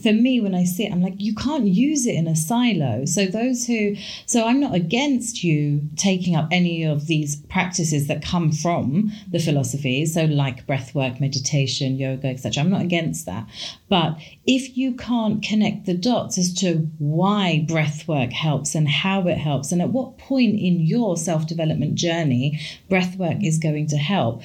For 0.01 0.13
me, 0.13 0.39
when 0.39 0.55
I 0.55 0.63
see 0.63 0.85
it, 0.85 0.91
I'm 0.91 1.01
like, 1.01 1.15
you 1.17 1.35
can't 1.35 1.67
use 1.67 2.05
it 2.05 2.15
in 2.15 2.27
a 2.27 2.35
silo. 2.35 3.05
So 3.05 3.25
those 3.25 3.65
who, 3.67 3.95
so 4.25 4.47
I'm 4.47 4.59
not 4.59 4.73
against 4.73 5.43
you 5.43 5.81
taking 5.97 6.35
up 6.35 6.47
any 6.49 6.83
of 6.83 7.07
these 7.07 7.35
practices 7.35 8.07
that 8.07 8.23
come 8.23 8.51
from 8.51 9.11
the 9.29 9.39
philosophies. 9.39 10.13
So 10.13 10.25
like 10.25 10.65
breath 10.65 10.95
work, 10.95 11.19
meditation, 11.19 11.97
yoga, 11.97 12.27
etc. 12.27 12.63
I'm 12.63 12.69
not 12.69 12.81
against 12.81 13.25
that. 13.25 13.47
But 13.89 14.17
if 14.45 14.77
you 14.77 14.93
can't 14.93 15.43
connect 15.43 15.85
the 15.85 15.93
dots 15.93 16.37
as 16.37 16.53
to 16.55 16.89
why 16.97 17.65
breath 17.67 18.07
work 18.07 18.31
helps 18.31 18.75
and 18.75 18.87
how 18.87 19.27
it 19.27 19.37
helps, 19.37 19.73
and 19.73 19.81
at 19.81 19.89
what 19.89 20.17
point 20.17 20.57
in 20.57 20.79
your 20.79 21.17
self 21.17 21.47
development 21.47 21.95
journey 21.95 22.59
breath 22.89 23.17
work 23.17 23.43
is 23.43 23.57
going 23.57 23.87
to 23.87 23.97
help, 23.97 24.41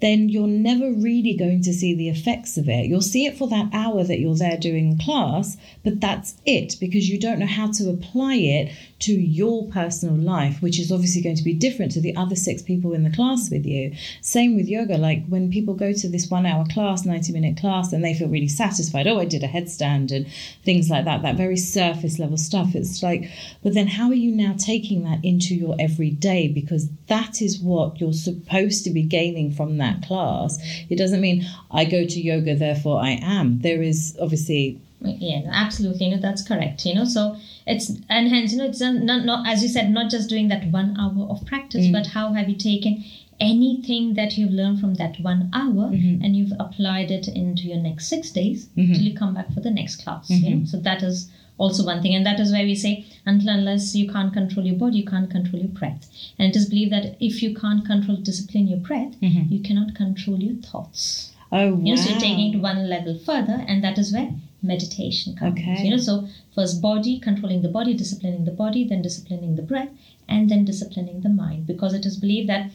then 0.00 0.28
you're 0.28 0.46
never 0.46 0.92
really 0.92 1.34
going 1.34 1.62
to 1.62 1.72
see 1.72 1.94
the 1.94 2.08
effects 2.08 2.56
of 2.56 2.68
it. 2.68 2.86
You'll 2.86 3.00
see 3.02 3.26
it 3.26 3.36
for 3.36 3.48
that 3.48 3.70
hour 3.72 4.02
that 4.04 4.18
you're 4.18 4.34
there 4.34 4.56
doing 4.56 4.98
class, 4.98 5.56
but 5.84 6.00
that's 6.00 6.36
it 6.46 6.76
because 6.80 7.08
you 7.08 7.18
don't 7.18 7.38
know 7.38 7.46
how 7.46 7.70
to 7.72 7.90
apply 7.90 8.34
it 8.34 8.72
to 9.00 9.12
your 9.12 9.66
personal 9.68 10.14
life, 10.14 10.60
which 10.60 10.78
is 10.78 10.92
obviously 10.92 11.22
going 11.22 11.36
to 11.36 11.42
be 11.42 11.54
different 11.54 11.90
to 11.92 12.00
the 12.00 12.14
other 12.16 12.36
six 12.36 12.60
people 12.60 12.92
in 12.92 13.02
the 13.02 13.10
class 13.10 13.50
with 13.50 13.64
you. 13.64 13.94
Same 14.20 14.54
with 14.54 14.68
yoga. 14.68 14.98
Like 14.98 15.26
when 15.26 15.50
people 15.50 15.74
go 15.74 15.92
to 15.92 16.08
this 16.08 16.28
one 16.28 16.44
hour 16.44 16.66
class, 16.70 17.06
90 17.06 17.32
minute 17.32 17.56
class, 17.56 17.92
and 17.92 18.04
they 18.04 18.12
feel 18.14 18.28
really 18.28 18.48
satisfied. 18.48 19.06
Oh, 19.06 19.18
I 19.18 19.24
did 19.24 19.42
a 19.42 19.48
headstand 19.48 20.14
and 20.14 20.26
things 20.64 20.90
like 20.90 21.06
that, 21.06 21.22
that 21.22 21.36
very 21.36 21.56
surface 21.56 22.18
level 22.18 22.36
stuff. 22.36 22.74
It's 22.74 23.02
like, 23.02 23.30
but 23.62 23.72
then 23.72 23.86
how 23.86 24.08
are 24.08 24.14
you 24.14 24.32
now 24.32 24.54
taking 24.58 25.04
that 25.04 25.24
into 25.24 25.54
your 25.54 25.76
everyday? 25.80 26.48
Because 26.48 26.88
that 27.08 27.40
is 27.40 27.58
what 27.58 28.00
you're 28.00 28.12
supposed 28.12 28.84
to 28.84 28.90
be 28.90 29.02
gaining 29.02 29.50
from 29.50 29.78
that 29.78 30.02
class. 30.02 30.58
It 30.90 30.96
doesn't 30.96 31.22
mean 31.22 31.46
I 31.70 31.86
go 31.86 32.04
to 32.04 32.20
yoga, 32.20 32.54
therefore 32.54 33.00
I 33.00 33.18
am. 33.22 33.60
There 33.60 33.82
is 33.82 34.16
obviously 34.20 34.78
Yeah, 35.02 35.40
no, 35.40 35.50
absolutely. 35.50 36.06
You 36.06 36.16
know, 36.16 36.22
that's 36.22 36.42
correct. 36.46 36.84
You 36.84 36.94
know, 36.94 37.04
so 37.04 37.36
it's 37.66 37.90
and 38.08 38.28
hence, 38.28 38.52
you 38.52 38.58
know, 38.58 38.66
it's 38.66 38.80
not, 38.80 39.24
not 39.24 39.46
as 39.48 39.62
you 39.62 39.68
said, 39.68 39.90
not 39.90 40.10
just 40.10 40.28
doing 40.28 40.48
that 40.48 40.70
one 40.70 40.96
hour 40.98 41.26
of 41.30 41.44
practice, 41.46 41.86
Mm. 41.86 41.92
but 41.92 42.06
how 42.08 42.32
have 42.34 42.48
you 42.48 42.56
taken 42.56 43.04
anything 43.40 44.14
that 44.14 44.36
you've 44.36 44.50
learned 44.52 44.78
from 44.80 44.94
that 44.94 45.18
one 45.20 45.48
hour 45.54 45.88
Mhm. 45.90 46.22
and 46.22 46.36
you've 46.36 46.52
applied 46.60 47.10
it 47.10 47.26
into 47.28 47.62
your 47.68 47.78
next 47.78 48.08
six 48.08 48.30
days 48.30 48.68
Mhm. 48.76 48.94
till 48.94 49.02
you 49.02 49.14
come 49.14 49.32
back 49.34 49.50
for 49.54 49.60
the 49.60 49.70
next 49.70 49.96
class. 50.02 50.28
You 50.28 50.56
know? 50.56 50.64
So 50.66 50.78
that 50.80 51.02
is 51.02 51.30
also 51.56 51.84
one 51.86 52.02
thing, 52.02 52.14
and 52.14 52.24
that 52.26 52.38
is 52.40 52.52
why 52.52 52.64
we 52.64 52.74
say 52.74 53.04
until 53.24 53.48
unless 53.50 53.94
you 53.96 54.06
can't 54.10 54.32
control 54.32 54.66
your 54.66 54.76
body, 54.76 54.98
you 54.98 55.04
can't 55.04 55.30
control 55.30 55.60
your 55.62 55.70
breath. 55.70 56.08
And 56.38 56.50
it 56.50 56.56
is 56.56 56.66
believed 56.68 56.92
that 56.92 57.16
if 57.20 57.42
you 57.42 57.54
can't 57.54 57.84
control, 57.84 58.16
discipline 58.18 58.66
your 58.68 58.78
breath, 58.78 59.14
Mhm. 59.22 59.50
you 59.50 59.60
cannot 59.60 59.94
control 59.94 60.38
your 60.42 60.56
thoughts. 60.56 61.32
oh 61.52 61.74
wow. 61.74 61.80
You 61.84 61.94
know, 61.96 62.00
so 62.00 62.10
you're 62.10 62.20
taking 62.20 62.54
it 62.54 62.58
one 62.60 62.88
level 62.88 63.14
further, 63.18 63.64
and 63.66 63.82
that 63.82 63.98
is 63.98 64.12
where 64.12 64.30
meditation 64.62 65.34
comes. 65.36 65.58
Okay. 65.58 65.84
You 65.84 65.90
know, 65.90 65.96
so 65.96 66.28
first 66.54 66.80
body, 66.82 67.18
controlling 67.18 67.62
the 67.62 67.68
body, 67.68 67.94
disciplining 67.94 68.44
the 68.44 68.50
body, 68.50 68.84
then 68.84 69.02
disciplining 69.02 69.56
the 69.56 69.62
breath, 69.62 69.90
and 70.28 70.48
then 70.50 70.64
disciplining 70.64 71.20
the 71.22 71.28
mind, 71.28 71.66
because 71.66 71.94
it 71.94 72.04
is 72.06 72.16
believed 72.16 72.48
that 72.48 72.70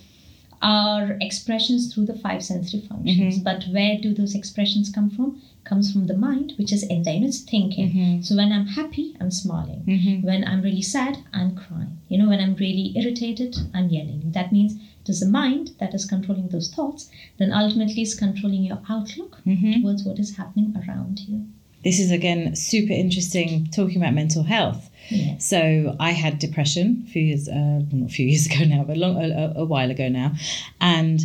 our 0.61 1.17
expressions 1.21 1.93
through 1.93 2.05
the 2.05 2.17
five 2.17 2.41
sensory 2.43 2.79
functions. 2.81 3.39
Mhm. 3.39 3.43
But 3.43 3.65
where 3.65 3.99
do 3.99 4.13
those 4.13 4.33
expressions 4.36 4.89
come 4.89 5.09
from? 5.09 5.41
Comes 5.63 5.91
from 5.91 6.07
the 6.07 6.17
mind, 6.17 6.53
which 6.57 6.71
is 6.71 6.83
in 6.83 7.03
there, 7.03 7.23
it's 7.23 7.39
thinking. 7.39 7.91
Mhm. 7.91 8.25
So 8.25 8.36
when 8.36 8.51
I'm 8.51 8.67
happy, 8.67 9.15
I'm 9.19 9.31
smiling. 9.31 9.83
Mhm. 9.86 10.23
When 10.23 10.43
I'm 10.43 10.61
really 10.61 10.81
sad, 10.81 11.17
I'm 11.33 11.51
crying. 11.55 11.97
You 12.09 12.17
know, 12.19 12.29
when 12.29 12.39
I'm 12.39 12.55
really 12.55 12.93
irritated, 12.95 13.57
I'm 13.73 13.89
yelling. 13.89 14.31
That 14.31 14.51
means 14.51 14.73
it 14.73 15.09
is 15.09 15.19
the 15.19 15.27
mind 15.27 15.71
that 15.79 15.93
is 15.93 16.05
controlling 16.05 16.47
those 16.49 16.69
thoughts, 16.69 17.09
then 17.38 17.51
ultimately 17.51 18.01
is 18.01 18.15
controlling 18.15 18.63
your 18.63 18.79
outlook 18.89 19.41
Mhm. 19.45 19.81
towards 19.81 20.03
what 20.03 20.19
is 20.19 20.36
happening 20.38 20.75
around 20.75 21.21
you. 21.27 21.45
This 21.86 21.99
is 21.99 22.09
again 22.11 22.55
super 22.55 22.93
interesting 22.93 23.67
talking 23.67 23.97
about 23.97 24.15
mental 24.15 24.43
health. 24.43 24.89
Yes. 25.09 25.45
So 25.45 25.95
I 25.99 26.11
had 26.11 26.39
depression 26.39 27.05
a 27.07 27.11
few 27.11 27.21
years, 27.21 27.47
uh, 27.47 27.81
not 27.91 28.09
a 28.09 28.11
few 28.11 28.25
years 28.31 28.47
ago 28.47 28.65
now, 28.65 28.83
but 28.83 28.97
long, 28.97 29.15
a, 29.23 29.53
a 29.55 29.63
while 29.63 29.91
ago 29.91 30.09
now, 30.09 30.33
and 30.81 31.21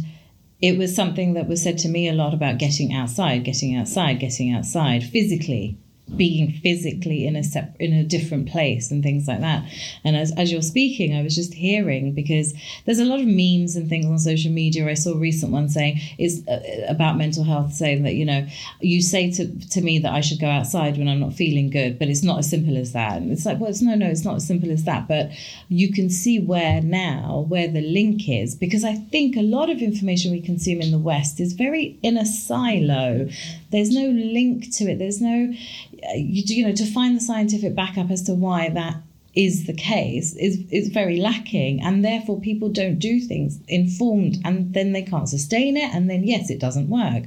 it 0.61 0.77
was 0.77 0.95
something 0.95 1.33
that 1.33 1.49
was 1.49 1.63
said 1.63 1.79
to 1.79 1.89
me 1.89 2.09
a 2.09 2.13
lot 2.13 2.35
about 2.35 2.59
getting 2.59 2.93
outside, 2.93 3.43
getting 3.43 3.75
outside, 3.75 4.21
getting 4.21 4.53
outside 4.53 5.03
physically, 5.03 5.79
being 6.17 6.53
physically 6.53 7.27
in 7.27 7.37
a 7.37 7.43
sep- 7.43 7.77
in 7.81 7.93
a 7.93 8.05
different 8.05 8.49
place 8.49 8.91
and 8.91 9.03
things 9.03 9.29
like 9.29 9.41
that. 9.41 9.65
And 10.05 10.17
as 10.17 10.33
as 10.33 10.51
you're 10.53 10.63
speaking, 10.63 11.15
I 11.15 11.23
was 11.23 11.35
just 11.35 11.55
hearing 11.55 12.13
because 12.13 12.55
there's 12.85 12.99
a 12.99 13.05
lot 13.05 13.21
of 13.21 13.27
memes 13.27 13.77
and 13.77 13.89
things 13.89 14.07
on 14.07 14.19
social 14.19 14.51
media. 14.51 14.89
I 14.89 14.95
saw 14.95 15.13
a 15.13 15.19
recent 15.19 15.53
one 15.53 15.69
saying 15.69 16.01
is 16.19 16.47
uh, 16.49 16.61
about 16.89 17.17
mental 17.17 17.45
health, 17.45 17.73
saying 17.73 18.03
that 18.03 18.15
you 18.15 18.25
know 18.25 18.47
you 18.81 19.03
say 19.03 19.31
to 19.33 19.69
to 19.71 19.81
me 19.81 19.99
that 20.01 20.13
I 20.13 20.21
should 20.21 20.41
go 20.41 20.49
outside 20.49 20.99
when 20.99 21.09
I'm 21.09 21.21
not 21.21 21.35
feeling 21.35 21.71
good, 21.71 21.99
but 21.99 22.09
it's 22.09 22.23
not 22.23 22.39
as 22.39 22.51
simple 22.51 22.77
as 22.77 22.93
that. 22.93 23.17
And 23.19 23.31
it's 23.31 23.47
like, 23.47 23.59
well, 23.59 23.71
it's 23.71 23.83
no, 23.83 23.95
no, 23.95 24.07
it's 24.07 24.25
not 24.25 24.37
as 24.37 24.47
simple 24.47 24.71
as 24.71 24.85
that. 24.85 25.09
But 25.09 25.31
you 25.69 25.93
can 25.93 26.11
see 26.11 26.39
where 26.39 26.81
now 26.83 27.47
where 27.49 27.69
the 27.69 27.83
link 27.83 28.29
is 28.29 28.55
because 28.55 28.85
I 28.85 28.95
think 28.95 29.37
a 29.37 29.43
lot 29.43 29.71
of 29.71 29.81
information 29.81 30.33
we 30.33 30.41
consume 30.41 30.81
in 30.81 30.91
the 30.91 30.99
West 30.99 31.41
is 31.41 31.53
very 31.53 31.99
in 32.03 32.17
a 32.17 32.27
silo. 32.27 33.29
There's 33.71 33.91
no 33.91 34.07
link 34.09 34.73
to 34.77 34.85
it. 34.85 34.99
There's 34.99 35.21
no 35.21 35.53
uh, 35.53 36.15
you, 36.15 36.43
you 36.47 36.67
know 36.67 36.75
to 36.75 36.87
find 36.87 37.17
the 37.17 37.21
scientific 37.21 37.75
backup 37.75 38.11
as 38.11 38.23
to 38.23 38.35
why 38.35 38.69
that 38.71 38.97
is 39.35 39.67
the 39.67 39.73
case 39.73 40.35
is 40.37 40.59
is 40.71 40.89
very 40.89 41.17
lacking 41.21 41.81
and 41.81 42.05
therefore 42.05 42.41
people 42.41 42.69
don't 42.69 42.99
do 42.99 43.21
things 43.21 43.61
informed 43.69 44.37
and 44.45 44.75
then 44.75 44.93
they 44.93 45.03
can't 45.03 45.29
sustain 45.29 45.77
it 45.77 45.95
and 45.95 46.11
then 46.11 46.25
yes 46.25 46.51
it 46.51 46.59
doesn't 46.59 46.89
work. 46.89 47.25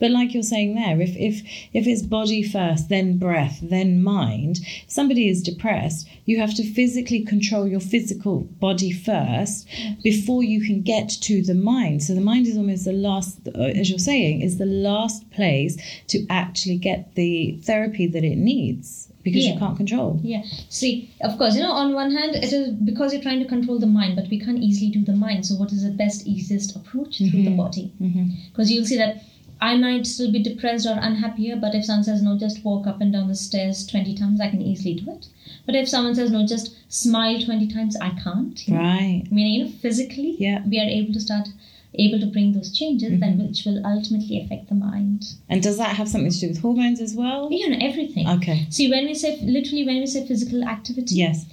But 0.00 0.10
like 0.10 0.32
you're 0.32 0.42
saying 0.42 0.74
there 0.74 1.00
if 1.00 1.14
if 1.16 1.42
if 1.74 1.86
it's 1.86 2.02
body 2.02 2.42
first 2.42 2.88
then 2.88 3.18
breath 3.18 3.58
then 3.62 4.02
mind 4.02 4.60
somebody 4.86 5.28
is 5.28 5.42
depressed 5.42 6.08
you 6.24 6.38
have 6.38 6.54
to 6.54 6.64
physically 6.64 7.22
control 7.22 7.68
your 7.68 7.80
physical 7.80 8.40
body 8.58 8.90
first 8.90 9.68
before 10.02 10.42
you 10.42 10.62
can 10.62 10.80
get 10.80 11.10
to 11.10 11.42
the 11.42 11.54
mind. 11.54 12.02
So 12.02 12.14
the 12.14 12.20
mind 12.20 12.46
is 12.46 12.56
almost 12.56 12.86
the 12.86 12.92
last 12.92 13.38
uh, 13.54 13.58
as 13.58 13.90
you're 13.90 13.98
saying 13.98 14.40
is 14.40 14.56
the 14.56 14.66
last 14.66 15.30
place 15.30 15.76
to 16.08 16.26
actually 16.30 16.78
get 16.78 17.14
the 17.14 17.58
therapy 17.62 18.06
that 18.06 18.24
it 18.24 18.36
needs 18.36 19.11
because 19.22 19.46
you 19.46 19.58
can't 19.58 19.76
control 19.76 20.20
Yeah. 20.22 20.42
See, 20.68 21.10
of 21.20 21.36
course, 21.38 21.54
you 21.56 21.62
know, 21.62 21.72
on 21.72 21.92
one 21.94 22.10
hand, 22.12 22.34
it 22.36 22.52
is 22.52 22.70
because 22.90 23.12
you're 23.12 23.22
trying 23.22 23.40
to 23.42 23.48
control 23.48 23.78
the 23.78 23.86
mind, 23.86 24.16
but 24.16 24.28
we 24.28 24.38
can't 24.38 24.58
easily 24.58 24.90
do 24.90 25.04
the 25.04 25.14
mind. 25.26 25.46
So, 25.46 25.54
what 25.56 25.72
is 25.72 25.82
the 25.84 25.90
best, 25.90 26.26
easiest 26.26 26.74
approach 26.76 27.18
through 27.18 27.30
the 27.48 27.50
Mhm. 27.50 27.56
body? 27.56 27.92
hmm 27.98 28.24
Because 28.50 28.70
you'll 28.72 28.84
see 28.92 28.96
that 28.96 29.22
I 29.60 29.76
might 29.76 30.06
still 30.08 30.32
be 30.32 30.42
depressed 30.42 30.86
or 30.86 30.98
unhappier, 31.08 31.54
but 31.64 31.72
if 31.76 31.84
someone 31.84 32.02
says, 32.02 32.20
no, 32.20 32.36
just 32.36 32.64
walk 32.64 32.86
up 32.88 33.00
and 33.00 33.12
down 33.12 33.28
the 33.28 33.36
stairs 33.36 33.86
20 33.86 34.12
times, 34.14 34.40
I 34.40 34.48
can 34.50 34.60
easily 34.60 34.94
do 34.94 35.12
it. 35.12 35.28
But 35.66 35.76
if 35.76 35.88
someone 35.88 36.16
says, 36.16 36.32
no, 36.32 36.44
just 36.44 36.74
smile 36.88 37.40
20 37.40 37.68
times, 37.68 37.94
I 37.96 38.10
can't. 38.10 38.60
Right. 38.68 39.22
know. 39.24 39.36
Meaning, 39.36 39.54
you 39.54 39.64
know, 39.64 39.70
physically, 39.70 40.34
Yeah. 40.46 40.64
we 40.66 40.80
are 40.80 40.88
able 40.98 41.12
to 41.12 41.20
start 41.20 41.48
able 41.94 42.18
to 42.20 42.26
bring 42.26 42.52
those 42.52 42.70
changes 42.72 43.20
that 43.20 43.36
Mhm. 43.36 43.48
which 43.48 43.64
will 43.64 43.84
ultimately 43.86 44.40
affect 44.40 44.68
the 44.68 44.74
mind. 44.74 45.24
And 45.48 45.62
does 45.62 45.76
that 45.78 45.96
have 45.96 46.08
something 46.08 46.30
to 46.32 46.40
do 46.40 46.48
with 46.48 46.58
hormones 46.60 47.00
as 47.00 47.14
well? 47.14 47.48
You 47.52 47.68
know, 47.70 47.78
everything. 47.80 48.26
Okay. 48.28 48.66
See, 48.70 48.88
when 48.90 49.04
we 49.04 49.14
say 49.14 49.38
literally, 49.42 49.84
when 49.84 49.98
we 50.00 50.06
say 50.06 50.26
physical 50.26 50.64
activity, 50.64 51.16
Yes. 51.16 51.44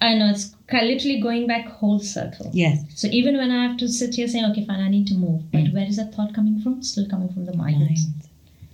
I 0.00 0.14
know 0.14 0.28
it's 0.30 0.54
literally 0.70 1.20
going 1.20 1.46
back 1.46 1.66
whole 1.66 1.98
circle. 2.00 2.50
Yes. 2.52 2.84
So 2.94 3.08
even 3.10 3.36
when 3.36 3.50
I 3.50 3.66
have 3.66 3.76
to 3.78 3.88
sit 3.88 4.14
here 4.14 4.28
saying, 4.28 4.44
okay, 4.50 4.62
fine, 4.64 4.80
I 4.80 4.88
need 4.90 5.06
to 5.08 5.14
move, 5.14 5.50
but 5.50 5.64
Mm. 5.64 5.72
where 5.74 5.86
is 5.86 5.96
that 5.96 6.14
thought 6.14 6.34
coming 6.34 6.58
from? 6.60 6.82
Still 6.82 7.06
coming 7.06 7.28
from 7.30 7.46
the 7.46 7.56
mind. 7.56 7.80
Mind. 7.80 7.98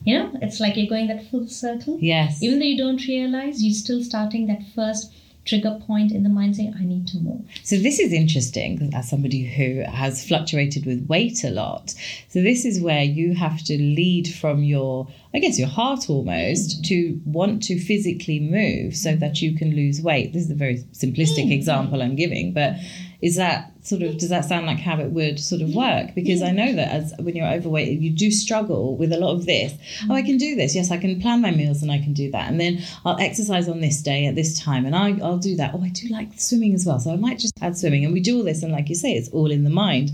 You 0.05 0.18
know, 0.18 0.30
it's 0.43 0.59
like 0.59 0.76
you're 0.76 0.88
going 0.88 1.07
that 1.07 1.24
full 1.30 1.47
circle. 1.47 1.97
Yes. 2.01 2.43
Even 2.43 2.59
though 2.59 2.64
you 2.66 2.76
don't 2.76 3.07
realize, 3.07 3.62
you're 3.64 3.72
still 3.72 4.03
starting 4.03 4.47
that 4.49 4.62
first 4.74 5.12
trigger 5.45 5.78
point 5.86 6.12
in 6.12 6.22
the 6.22 6.28
mind 6.28 6.57
saying, 6.57 6.74
I 6.78 6.84
need 6.84 7.07
to 7.09 7.18
move. 7.18 7.43
So 7.64 7.76
this 7.76 7.99
is 7.99 8.12
interesting 8.12 8.93
as 8.95 9.11
somebody 9.11 9.43
who 9.45 9.82
has 9.90 10.24
fluctuated 10.26 10.86
with 10.86 11.07
weight 11.09 11.43
a 11.45 11.51
lot. 11.51 11.95
So 12.28 12.43
this 12.43 12.64
is 12.64 12.80
where 12.80 13.03
you 13.03 13.34
have 13.34 13.62
to 13.64 13.76
lead 13.76 14.28
from 14.28 14.62
your, 14.62 15.09
I 15.34 15.38
guess, 15.40 15.59
your 15.59 15.68
heart 15.68 16.09
almost 16.09 16.84
to 16.84 17.20
want 17.24 17.62
to 17.64 17.78
physically 17.78 18.38
move 18.38 18.95
so 18.95 19.16
that 19.16 19.43
you 19.43 19.57
can 19.57 19.74
lose 19.74 20.01
weight. 20.01 20.32
This 20.32 20.45
is 20.45 20.51
a 20.51 20.55
very 20.55 20.78
simplistic 20.93 21.47
Mm. 21.47 21.53
example 21.53 22.03
I'm 22.03 22.14
giving, 22.16 22.53
but 22.53 22.76
Is 23.23 23.37
that 23.37 23.73
sort 23.83 24.03
of 24.03 24.18
does 24.18 24.31
that 24.31 24.45
sound 24.45 24.66
like 24.66 24.81
how 24.81 24.99
it 24.99 25.12
would 25.12 25.39
sort 25.39 25.62
of 25.62 25.73
work? 25.75 26.12
Because 26.12 26.43
I 26.43 26.51
know 26.51 26.73
that 26.73 26.89
as 26.89 27.14
when 27.20 27.37
you're 27.37 27.47
overweight, 27.47 28.01
you 28.01 28.11
do 28.11 28.33
struggle 28.33 28.97
with 28.97 29.12
a 29.12 29.16
lot 29.16 29.35
of 29.35 29.47
this. 29.47 29.73
Mm-hmm. 29.73 30.11
Oh, 30.11 30.14
I 30.16 30.23
can 30.23 30.39
do 30.39 30.57
this. 30.57 30.75
Yes, 30.75 30.91
I 30.91 30.97
can 30.97 31.20
plan 31.20 31.41
my 31.41 31.53
meals 31.53 31.83
and 31.83 31.93
I 31.93 31.99
can 31.99 32.12
do 32.12 32.33
that. 32.33 32.51
And 32.51 32.61
then 32.61 32.83
I'll 33.05 33.18
exercise 33.20 33.68
on 33.68 33.81
this 33.81 34.03
day 34.03 34.27
at 34.27 34.35
this 34.35 34.59
time, 34.61 34.85
and 34.85 34.97
I, 34.97 35.18
I'll 35.23 35.39
do 35.39 35.55
that. 35.57 35.73
Oh, 35.73 35.83
I 35.83 35.91
do 35.91 36.09
like 36.09 36.41
swimming 36.41 36.75
as 36.75 36.85
well, 36.85 36.99
so 36.99 37.12
I 37.12 37.16
might 37.16 37.39
just 37.39 37.55
add 37.62 37.79
swimming. 37.79 38.05
And 38.05 38.12
we 38.12 38.20
do 38.20 38.39
all 38.39 38.45
this, 38.45 38.64
and 38.64 38.73
like 38.73 38.89
you 38.89 38.97
say, 38.97 39.12
it's 39.12 39.29
all 39.29 39.53
in 39.53 39.62
the 39.62 39.70
mind. 39.70 40.11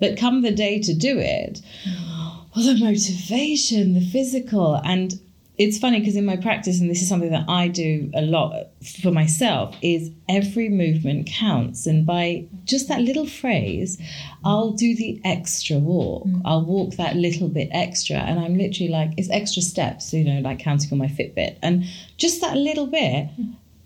But 0.00 0.16
come 0.16 0.40
the 0.40 0.50
day 0.50 0.80
to 0.80 0.94
do 0.94 1.18
it, 1.18 1.60
mm-hmm. 1.84 2.38
well, 2.54 2.74
the 2.74 2.82
motivation, 2.82 3.92
the 3.92 4.00
physical, 4.00 4.80
and 4.82 5.20
it's 5.58 5.78
funny 5.78 6.00
because 6.00 6.16
in 6.16 6.26
my 6.26 6.36
practice, 6.36 6.80
and 6.80 6.90
this 6.90 7.00
is 7.00 7.08
something 7.08 7.30
that 7.30 7.46
I 7.48 7.68
do 7.68 8.10
a 8.14 8.20
lot 8.20 8.66
for 9.02 9.10
myself, 9.10 9.74
is 9.82 10.10
every 10.28 10.68
movement 10.68 11.26
counts. 11.26 11.86
And 11.86 12.04
by 12.04 12.46
just 12.64 12.88
that 12.88 13.00
little 13.00 13.26
phrase, 13.26 13.98
I'll 14.44 14.72
do 14.72 14.94
the 14.94 15.20
extra 15.24 15.78
walk. 15.78 16.26
Mm. 16.26 16.42
I'll 16.44 16.64
walk 16.64 16.96
that 16.96 17.16
little 17.16 17.48
bit 17.48 17.68
extra. 17.72 18.16
And 18.16 18.38
I'm 18.38 18.58
literally 18.58 18.90
like, 18.90 19.12
it's 19.16 19.30
extra 19.30 19.62
steps, 19.62 20.12
you 20.12 20.24
know, 20.24 20.40
like 20.40 20.58
counting 20.58 20.92
on 20.92 20.98
my 20.98 21.08
Fitbit. 21.08 21.56
And 21.62 21.84
just 22.18 22.40
that 22.42 22.56
little 22.56 22.86
bit 22.86 23.30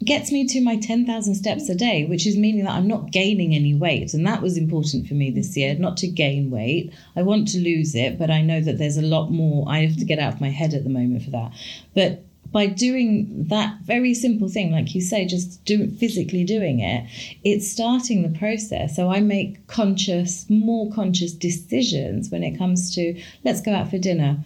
gets 0.04 0.32
me 0.32 0.46
to 0.46 0.60
my 0.60 0.76
10,000 0.76 1.34
steps 1.34 1.68
a 1.68 1.74
day, 1.74 2.04
which 2.06 2.26
is 2.26 2.36
meaning 2.36 2.64
that 2.64 2.72
I'm 2.72 2.88
not 2.88 3.10
gaining 3.10 3.54
any 3.54 3.74
weight. 3.74 4.14
And 4.14 4.26
that 4.26 4.40
was 4.42 4.56
important 4.56 5.06
for 5.06 5.14
me 5.14 5.30
this 5.30 5.56
year, 5.56 5.74
not 5.74 5.96
to 5.98 6.08
gain 6.08 6.50
weight. 6.50 6.92
I 7.16 7.22
want 7.22 7.48
to 7.48 7.58
lose 7.58 7.94
it, 7.94 8.18
but 8.18 8.30
I 8.30 8.40
know 8.40 8.60
that 8.60 8.78
there's 8.78 8.96
a 8.96 9.02
lot 9.02 9.30
more. 9.30 9.66
I 9.68 9.84
have 9.86 9.98
to 9.98 10.04
get 10.04 10.18
out 10.18 10.34
of 10.34 10.40
my 10.40 10.48
head 10.48 10.72
at 10.72 10.84
the 10.84 10.90
moment 10.90 11.24
for 11.24 11.30
that. 11.30 11.52
But 11.94 12.24
by 12.50 12.66
doing 12.66 13.44
that 13.48 13.78
very 13.82 14.14
simple 14.14 14.48
thing, 14.48 14.72
like 14.72 14.94
you 14.94 15.00
say, 15.00 15.26
just 15.26 15.64
do 15.64 15.88
physically 15.88 16.44
doing 16.44 16.80
it, 16.80 17.08
it's 17.44 17.70
starting 17.70 18.22
the 18.22 18.38
process. 18.38 18.96
So 18.96 19.10
I 19.10 19.20
make 19.20 19.66
conscious, 19.66 20.48
more 20.48 20.90
conscious 20.92 21.32
decisions 21.32 22.30
when 22.30 22.42
it 22.42 22.58
comes 22.58 22.94
to 22.94 23.20
let's 23.44 23.60
go 23.60 23.72
out 23.72 23.90
for 23.90 23.98
dinner 23.98 24.38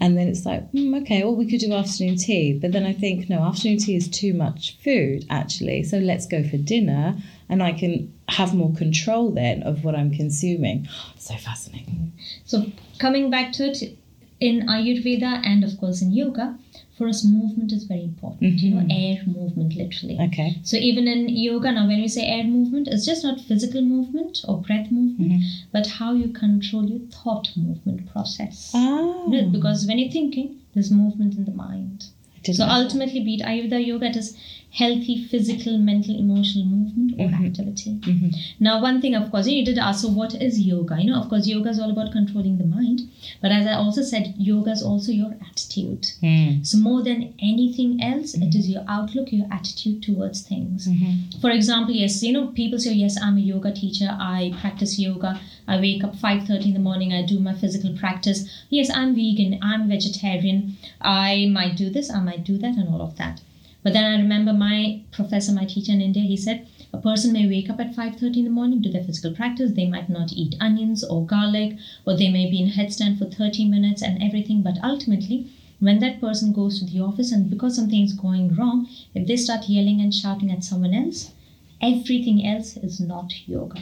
and 0.00 0.16
then 0.16 0.28
it's 0.28 0.46
like, 0.46 0.70
mm, 0.72 1.00
okay, 1.02 1.22
well, 1.22 1.36
we 1.36 1.48
could 1.48 1.60
do 1.60 1.72
afternoon 1.74 2.16
tea. 2.16 2.54
But 2.54 2.72
then 2.72 2.86
I 2.86 2.94
think, 2.94 3.28
no, 3.28 3.42
afternoon 3.42 3.78
tea 3.78 3.96
is 3.96 4.08
too 4.08 4.32
much 4.32 4.78
food, 4.82 5.26
actually. 5.28 5.82
So 5.82 5.98
let's 5.98 6.26
go 6.26 6.42
for 6.42 6.56
dinner 6.56 7.18
and 7.50 7.62
I 7.62 7.72
can 7.72 8.12
have 8.28 8.54
more 8.54 8.72
control 8.74 9.30
then 9.30 9.62
of 9.62 9.84
what 9.84 9.94
I'm 9.94 10.10
consuming. 10.10 10.88
So 11.18 11.36
fascinating. 11.36 12.12
So, 12.46 12.72
coming 12.98 13.30
back 13.30 13.52
to 13.52 13.64
it, 13.64 13.96
in 14.40 14.66
Ayurveda 14.66 15.46
and 15.46 15.62
of 15.62 15.78
course 15.78 16.00
in 16.00 16.12
yoga, 16.12 16.58
for 17.00 17.08
us 17.08 17.24
movement 17.24 17.72
is 17.72 17.84
very 17.84 18.04
important 18.04 18.42
mm-hmm. 18.42 18.66
you 18.66 18.74
know 18.74 18.82
mm-hmm. 18.82 19.04
air 19.04 19.22
movement 19.26 19.74
literally 19.74 20.18
okay 20.20 20.48
so 20.62 20.76
even 20.76 21.08
in 21.08 21.30
yoga 21.30 21.72
now 21.72 21.86
when 21.86 22.02
we 22.04 22.08
say 22.16 22.26
air 22.26 22.44
movement 22.44 22.88
it's 22.88 23.06
just 23.06 23.24
not 23.24 23.40
physical 23.40 23.80
movement 23.80 24.42
or 24.46 24.60
breath 24.60 24.90
movement 24.90 25.32
mm-hmm. 25.32 25.70
but 25.72 25.86
how 25.86 26.12
you 26.12 26.28
control 26.28 26.84
your 26.84 27.00
thought 27.08 27.50
movement 27.56 28.06
process 28.12 28.72
oh. 28.74 29.32
You 29.32 29.42
know, 29.42 29.48
because 29.48 29.86
when 29.86 29.98
you're 29.98 30.12
thinking 30.12 30.60
there's 30.74 30.90
movement 30.90 31.36
in 31.36 31.46
the 31.46 31.56
mind 31.66 32.04
so 32.44 32.64
ultimately 32.64 33.24
be 33.24 33.36
it 33.36 33.46
ayurveda 33.52 33.86
yoga 33.86 34.06
it 34.12 34.16
is 34.16 34.36
healthy 34.72 35.26
physical, 35.26 35.78
mental, 35.78 36.16
emotional 36.16 36.64
movement 36.64 37.14
or 37.18 37.26
mm-hmm. 37.26 37.46
activity. 37.46 37.98
Mm-hmm. 38.00 38.28
Now, 38.60 38.80
one 38.80 39.00
thing, 39.00 39.16
of 39.16 39.30
course, 39.30 39.48
you 39.48 39.64
did 39.64 39.78
ask, 39.78 40.02
so 40.02 40.08
what 40.08 40.34
is 40.34 40.60
yoga? 40.60 40.96
You 41.00 41.10
know, 41.10 41.20
of 41.20 41.28
course, 41.28 41.46
yoga 41.46 41.70
is 41.70 41.80
all 41.80 41.90
about 41.90 42.12
controlling 42.12 42.56
the 42.56 42.64
mind. 42.64 43.00
But 43.42 43.50
as 43.50 43.66
I 43.66 43.72
also 43.72 44.02
said, 44.02 44.34
yoga 44.38 44.70
is 44.70 44.82
also 44.82 45.10
your 45.10 45.34
attitude. 45.50 46.06
Mm. 46.22 46.64
So, 46.64 46.78
more 46.78 47.02
than 47.02 47.34
anything 47.40 48.00
else, 48.00 48.34
mm-hmm. 48.34 48.44
it 48.44 48.54
is 48.54 48.70
your 48.70 48.84
outlook, 48.86 49.32
your 49.32 49.48
attitude 49.50 50.04
towards 50.04 50.42
things. 50.42 50.86
Mm-hmm. 50.86 51.40
For 51.40 51.50
example, 51.50 51.92
yes, 51.92 52.22
you 52.22 52.32
know, 52.32 52.48
people 52.48 52.78
say, 52.78 52.92
yes, 52.92 53.20
I'm 53.20 53.38
a 53.38 53.40
yoga 53.40 53.72
teacher. 53.72 54.08
I 54.08 54.54
practice 54.60 54.98
yoga. 55.00 55.40
I 55.66 55.80
wake 55.80 56.04
up 56.04 56.14
5.30 56.14 56.66
in 56.66 56.74
the 56.74 56.80
morning. 56.80 57.12
I 57.12 57.26
do 57.26 57.40
my 57.40 57.54
physical 57.54 57.96
practice. 57.98 58.48
Yes, 58.70 58.88
I'm 58.94 59.16
vegan. 59.16 59.58
I'm 59.62 59.88
vegetarian. 59.88 60.76
I 61.00 61.48
might 61.52 61.76
do 61.76 61.90
this. 61.90 62.10
I 62.10 62.20
might 62.20 62.44
do 62.44 62.56
that 62.58 62.76
and 62.76 62.88
all 62.88 63.02
of 63.02 63.16
that. 63.16 63.40
But 63.82 63.94
then 63.94 64.04
I 64.04 64.20
remember 64.20 64.52
my 64.52 65.00
professor, 65.10 65.52
my 65.52 65.64
teacher 65.64 65.92
in 65.92 66.02
India, 66.02 66.22
he 66.22 66.36
said 66.36 66.66
a 66.92 66.98
person 66.98 67.32
may 67.32 67.48
wake 67.48 67.70
up 67.70 67.80
at 67.80 67.94
5.30 67.94 68.36
in 68.36 68.44
the 68.44 68.50
morning, 68.50 68.82
do 68.82 68.90
their 68.90 69.04
physical 69.04 69.32
practice, 69.32 69.72
they 69.72 69.86
might 69.86 70.10
not 70.10 70.32
eat 70.32 70.56
onions 70.60 71.02
or 71.02 71.24
garlic, 71.24 71.78
or 72.04 72.16
they 72.16 72.28
may 72.28 72.50
be 72.50 72.60
in 72.60 72.70
headstand 72.70 73.18
for 73.18 73.24
30 73.24 73.64
minutes 73.66 74.02
and 74.02 74.22
everything, 74.22 74.60
but 74.60 74.76
ultimately, 74.82 75.50
when 75.78 75.98
that 76.00 76.20
person 76.20 76.52
goes 76.52 76.78
to 76.78 76.84
the 76.84 77.00
office 77.00 77.32
and 77.32 77.48
because 77.48 77.76
something 77.76 78.02
is 78.02 78.12
going 78.12 78.54
wrong, 78.54 78.86
if 79.14 79.26
they 79.26 79.36
start 79.36 79.68
yelling 79.68 80.00
and 80.00 80.14
shouting 80.14 80.50
at 80.50 80.62
someone 80.62 80.92
else, 80.92 81.32
everything 81.80 82.46
else 82.46 82.76
is 82.76 83.00
not 83.00 83.48
yoga. 83.48 83.80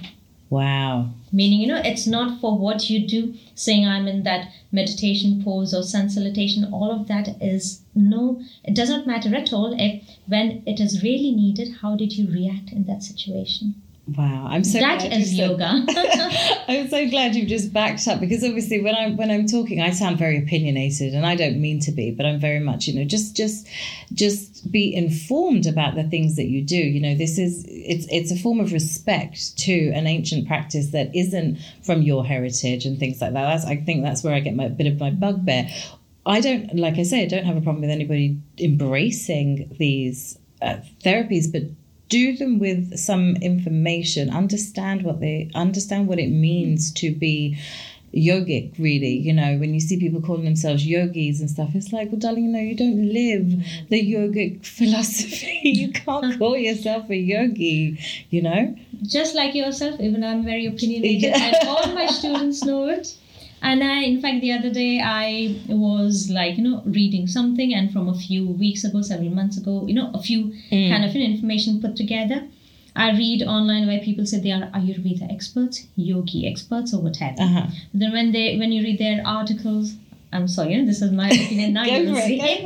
Wow. 0.51 1.11
Meaning, 1.31 1.61
you 1.61 1.67
know, 1.67 1.83
it's 1.85 2.07
not 2.07 2.41
for 2.41 2.57
what 2.57 2.89
you 2.89 3.07
do, 3.07 3.35
saying 3.55 3.87
I'm 3.87 4.09
in 4.09 4.23
that 4.23 4.51
meditation 4.73 5.43
pose 5.45 5.75
or 5.75 5.83
sun 5.83 6.09
salutation. 6.09 6.65
All 6.73 6.91
of 6.91 7.07
that 7.09 7.37
is 7.43 7.83
no, 7.95 8.43
it 8.65 8.75
does 8.75 8.89
not 8.89 9.07
matter 9.07 9.35
at 9.35 9.53
all 9.53 9.75
if 9.79 10.03
when 10.27 10.63
it 10.65 10.81
is 10.81 11.03
really 11.03 11.33
needed, 11.33 11.77
how 11.83 11.97
did 11.97 12.17
you 12.17 12.31
react 12.31 12.73
in 12.73 12.85
that 12.85 13.03
situation? 13.03 13.75
Wow, 14.17 14.47
I'm 14.49 14.65
so 14.65 14.79
that 14.79 15.01
glad 15.01 15.13
is 15.13 15.35
yoga. 15.35 15.85
I'm 16.69 16.89
so 16.89 17.09
glad 17.11 17.35
you've 17.35 17.49
just 17.49 17.75
backed 17.75 18.09
up 18.09 18.21
because 18.21 18.43
obviously 18.43 18.81
when 18.81 18.95
I'm 18.95 19.19
when 19.19 19.31
I'm 19.31 19.47
talking, 19.47 19.83
I 19.83 19.91
sound 19.91 20.19
very 20.19 20.39
opinionated, 20.39 21.13
and 21.13 21.27
I 21.27 21.37
don't 21.37 21.61
mean 21.61 21.79
to 21.81 21.93
be, 21.93 22.11
but 22.11 22.25
I'm 22.25 22.41
very 22.41 22.61
much 22.61 22.87
you 22.87 22.99
know 22.99 23.05
just 23.05 23.37
just 23.37 23.69
just 24.15 24.73
be 24.73 24.95
informed 24.95 25.67
about 25.67 25.95
the 25.95 26.05
things 26.05 26.37
that 26.37 26.47
you 26.47 26.63
do. 26.63 26.77
You 26.77 27.01
know, 27.01 27.15
this 27.15 27.39
is 27.39 27.67
it's 27.69 28.07
it's 28.11 28.31
a 28.31 28.37
form 28.37 28.61
of 28.61 28.73
respect 28.73 29.59
to 29.59 29.91
an 29.91 30.07
ancient 30.07 30.47
practice 30.47 30.89
that 30.93 31.15
isn't 31.15 31.59
from 31.83 32.01
your 32.01 32.25
heritage 32.25 32.87
and 32.87 32.99
things 32.99 33.21
like 33.21 33.35
that. 33.35 33.45
That's 33.45 33.67
I 33.67 33.77
think 33.77 34.05
that's 34.05 34.25
where 34.25 34.33
I 34.33 34.41
get 34.41 34.55
my 34.55 34.65
a 34.65 34.71
bit 34.71 34.87
of 34.87 34.99
my 34.99 35.11
bugbear. 35.11 35.69
I 36.25 36.41
don't 36.41 36.75
like 36.77 36.99
I 36.99 37.03
say 37.03 37.23
I 37.23 37.27
don't 37.27 37.45
have 37.45 37.59
a 37.59 37.61
problem 37.61 37.83
with 37.83 37.91
anybody 37.91 38.39
embracing 38.59 39.75
these 39.79 40.39
uh, 40.63 40.77
therapies, 41.05 41.53
but 41.53 41.63
do 42.09 42.37
them 42.37 42.59
with 42.59 42.99
some 42.99 43.37
information 43.37 44.31
understand 44.31 45.03
what 45.03 45.21
they 45.21 45.51
understand 45.55 46.07
what 46.09 46.19
it 46.19 46.31
means 46.31 46.93
to 46.93 47.15
be 47.15 47.59
yogic 48.15 48.73
really. 48.79 49.15
You 49.19 49.35
know 49.35 49.59
when 49.59 49.75
you 49.75 49.81
see 49.81 49.99
people 49.99 50.21
calling 50.21 50.45
themselves 50.45 50.87
yogis 50.87 51.41
and 51.41 51.51
stuff 51.51 51.75
it's 51.75 51.93
like 51.93 52.11
well 52.11 52.19
darling 52.19 52.45
you 52.45 52.51
know 52.51 52.61
you 52.61 52.75
don't 52.75 53.13
live 53.13 53.89
the 53.91 54.01
yogic 54.15 54.65
philosophy. 54.79 55.61
You 55.79 55.93
can't 55.93 56.39
call 56.39 56.57
yourself 56.57 57.11
a 57.11 57.17
yogi 57.17 57.99
you 58.31 58.43
know? 58.43 58.77
Just 59.03 59.35
like 59.35 59.55
yourself 59.55 60.01
even 60.01 60.25
i'm 60.25 60.45
very 60.45 60.67
opinionated 60.67 61.33
and 61.35 61.69
all 61.69 61.87
my 61.95 62.07
students 62.07 62.65
know 62.65 62.89
it 62.89 63.15
and 63.63 63.83
I, 63.83 64.03
in 64.03 64.21
fact, 64.21 64.41
the 64.41 64.53
other 64.53 64.71
day 64.71 65.01
I 65.01 65.61
was 65.69 66.31
like, 66.31 66.57
you 66.57 66.65
know, 66.65 66.83
reading 66.85 67.27
something, 67.27 67.75
and 67.75 67.93
from 67.93 68.09
a 68.09 68.15
few 68.15 68.47
weeks 68.47 68.85
ago, 68.85 69.03
several 69.03 69.31
months 69.31 69.59
ago, 69.59 69.87
you 69.87 69.95
know, 69.95 70.11
a 70.15 70.23
few 70.23 70.53
mm. 70.71 70.91
kind 70.91 71.05
of 71.05 71.15
information 71.15 71.81
put 71.81 71.97
together. 71.97 72.47
I 72.97 73.13
read 73.13 73.43
online 73.43 73.87
where 73.87 74.01
people 74.01 74.27
say 74.27 74.41
they 74.41 74.51
are 74.51 74.71
Ayurveda 74.73 75.33
experts, 75.33 75.87
yogi 75.95 76.49
experts, 76.49 76.93
or 76.93 77.01
whatever. 77.01 77.41
Uh-huh. 77.41 77.67
Then 77.95 78.13
when 78.13 78.33
they 78.33 78.57
when 78.59 78.73
you 78.73 78.83
read 78.83 78.99
their 78.99 79.23
articles, 79.25 79.95
I'm 80.33 80.47
sorry, 80.49 80.73
you 80.73 80.81
know, 80.81 80.87
this 80.87 81.01
is 81.03 81.13
my 81.13 81.29
opinion. 81.29 81.73
Now 81.73 81.85
you 81.85 82.15
see. 82.17 82.65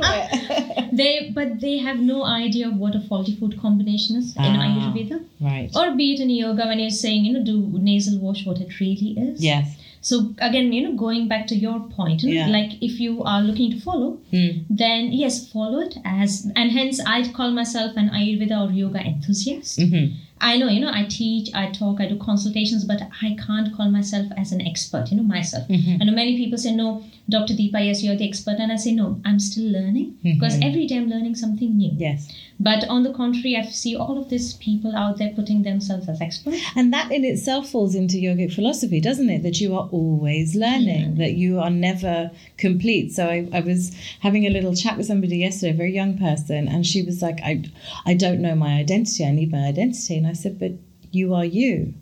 they 0.91 1.31
but 1.33 1.59
they 1.59 1.77
have 1.77 1.99
no 1.99 2.23
idea 2.23 2.67
of 2.67 2.75
what 2.75 2.95
a 2.95 3.01
faulty 3.01 3.35
food 3.35 3.59
combination 3.59 4.17
is 4.17 4.35
in 4.35 4.43
ah, 4.43 4.65
Ayurveda, 4.65 5.23
right? 5.39 5.69
Or 5.75 5.95
be 5.95 6.13
it 6.13 6.19
in 6.19 6.29
yoga 6.29 6.65
when 6.65 6.79
you're 6.79 6.89
saying, 6.89 7.25
you 7.25 7.33
know, 7.33 7.43
do 7.43 7.57
nasal 7.79 8.19
wash, 8.19 8.45
what 8.45 8.59
it 8.59 8.79
really 8.79 9.15
is. 9.17 9.43
Yes 9.43 9.77
so 10.03 10.33
again, 10.39 10.73
you 10.73 10.83
know, 10.83 10.97
going 10.97 11.29
back 11.29 11.47
to 11.47 11.55
your 11.55 11.79
point, 11.79 12.23
yeah. 12.23 12.47
like 12.47 12.73
if 12.81 12.99
you 12.99 13.23
are 13.23 13.41
looking 13.41 13.71
to 13.71 13.79
follow, 13.79 14.19
mm. 14.33 14.65
then 14.69 15.13
yes, 15.13 15.49
follow 15.49 15.79
it 15.79 15.95
as, 16.03 16.51
and 16.57 16.71
hence 16.73 16.99
I 16.99 17.31
call 17.31 17.51
myself 17.51 17.95
an 17.95 18.09
Ayurveda 18.09 18.67
or 18.67 18.71
yoga 18.73 18.99
enthusiast. 18.99 19.79
Mm-hmm. 19.79 20.13
I 20.41 20.57
know, 20.57 20.67
you 20.67 20.81
know, 20.81 20.91
I 20.93 21.05
teach, 21.05 21.53
I 21.55 21.71
talk, 21.71 22.01
I 22.01 22.09
do 22.09 22.17
consultations, 22.17 22.83
but 22.83 23.01
I 23.21 23.37
can't 23.47 23.73
call 23.73 23.89
myself 23.89 24.27
as 24.35 24.51
an 24.51 24.59
expert, 24.59 25.09
you 25.09 25.15
know, 25.15 25.23
myself. 25.23 25.69
Mm-hmm. 25.69 26.01
I 26.01 26.05
know 26.05 26.11
many 26.11 26.35
people 26.35 26.57
say, 26.57 26.75
no, 26.75 27.01
Dr. 27.29 27.53
Deepa, 27.53 27.85
yes, 27.85 28.03
you're 28.03 28.17
the 28.17 28.27
expert. 28.27 28.57
And 28.59 28.71
I 28.71 28.75
say, 28.75 28.91
no, 28.91 29.21
I'm 29.23 29.39
still 29.39 29.71
learning 29.71 30.17
mm-hmm. 30.23 30.33
because 30.33 30.55
every 30.61 30.85
day 30.87 30.97
I'm 30.97 31.09
learning 31.09 31.35
something 31.35 31.77
new. 31.77 31.91
Yes. 31.95 32.29
But 32.59 32.87
on 32.89 33.03
the 33.03 33.13
contrary, 33.13 33.55
I 33.55 33.63
see 33.63 33.95
all 33.95 34.17
of 34.17 34.29
these 34.29 34.55
people 34.55 34.93
out 34.95 35.17
there 35.17 35.31
putting 35.33 35.63
themselves 35.63 36.09
as 36.09 36.19
experts. 36.21 36.57
And 36.75 36.91
that 36.93 37.11
in 37.11 37.23
itself 37.23 37.69
falls 37.69 37.95
into 37.95 38.17
yogic 38.17 38.53
philosophy, 38.53 38.99
doesn't 38.99 39.29
it? 39.29 39.41
That 39.43 39.61
you 39.61 39.73
are 39.75 39.87
always 39.91 40.53
learning, 40.55 41.11
yeah. 41.11 41.25
that 41.25 41.33
you 41.33 41.59
are 41.59 41.69
never 41.69 42.29
complete. 42.57 43.13
So 43.13 43.27
I, 43.27 43.47
I 43.53 43.61
was 43.61 43.95
having 44.19 44.45
a 44.45 44.49
little 44.49 44.75
chat 44.75 44.97
with 44.97 45.07
somebody 45.07 45.37
yesterday, 45.37 45.71
a 45.71 45.77
very 45.77 45.93
young 45.93 46.17
person, 46.17 46.67
and 46.67 46.85
she 46.85 47.03
was 47.03 47.21
like, 47.21 47.39
I, 47.41 47.63
I 48.05 48.15
don't 48.15 48.41
know 48.41 48.55
my 48.55 48.73
identity. 48.73 49.25
I 49.25 49.31
need 49.31 49.51
my 49.51 49.65
identity. 49.65 50.17
And 50.17 50.27
I 50.27 50.33
said, 50.33 50.59
but 50.59 50.73
you 51.11 51.33
are 51.33 51.45
you. 51.45 51.93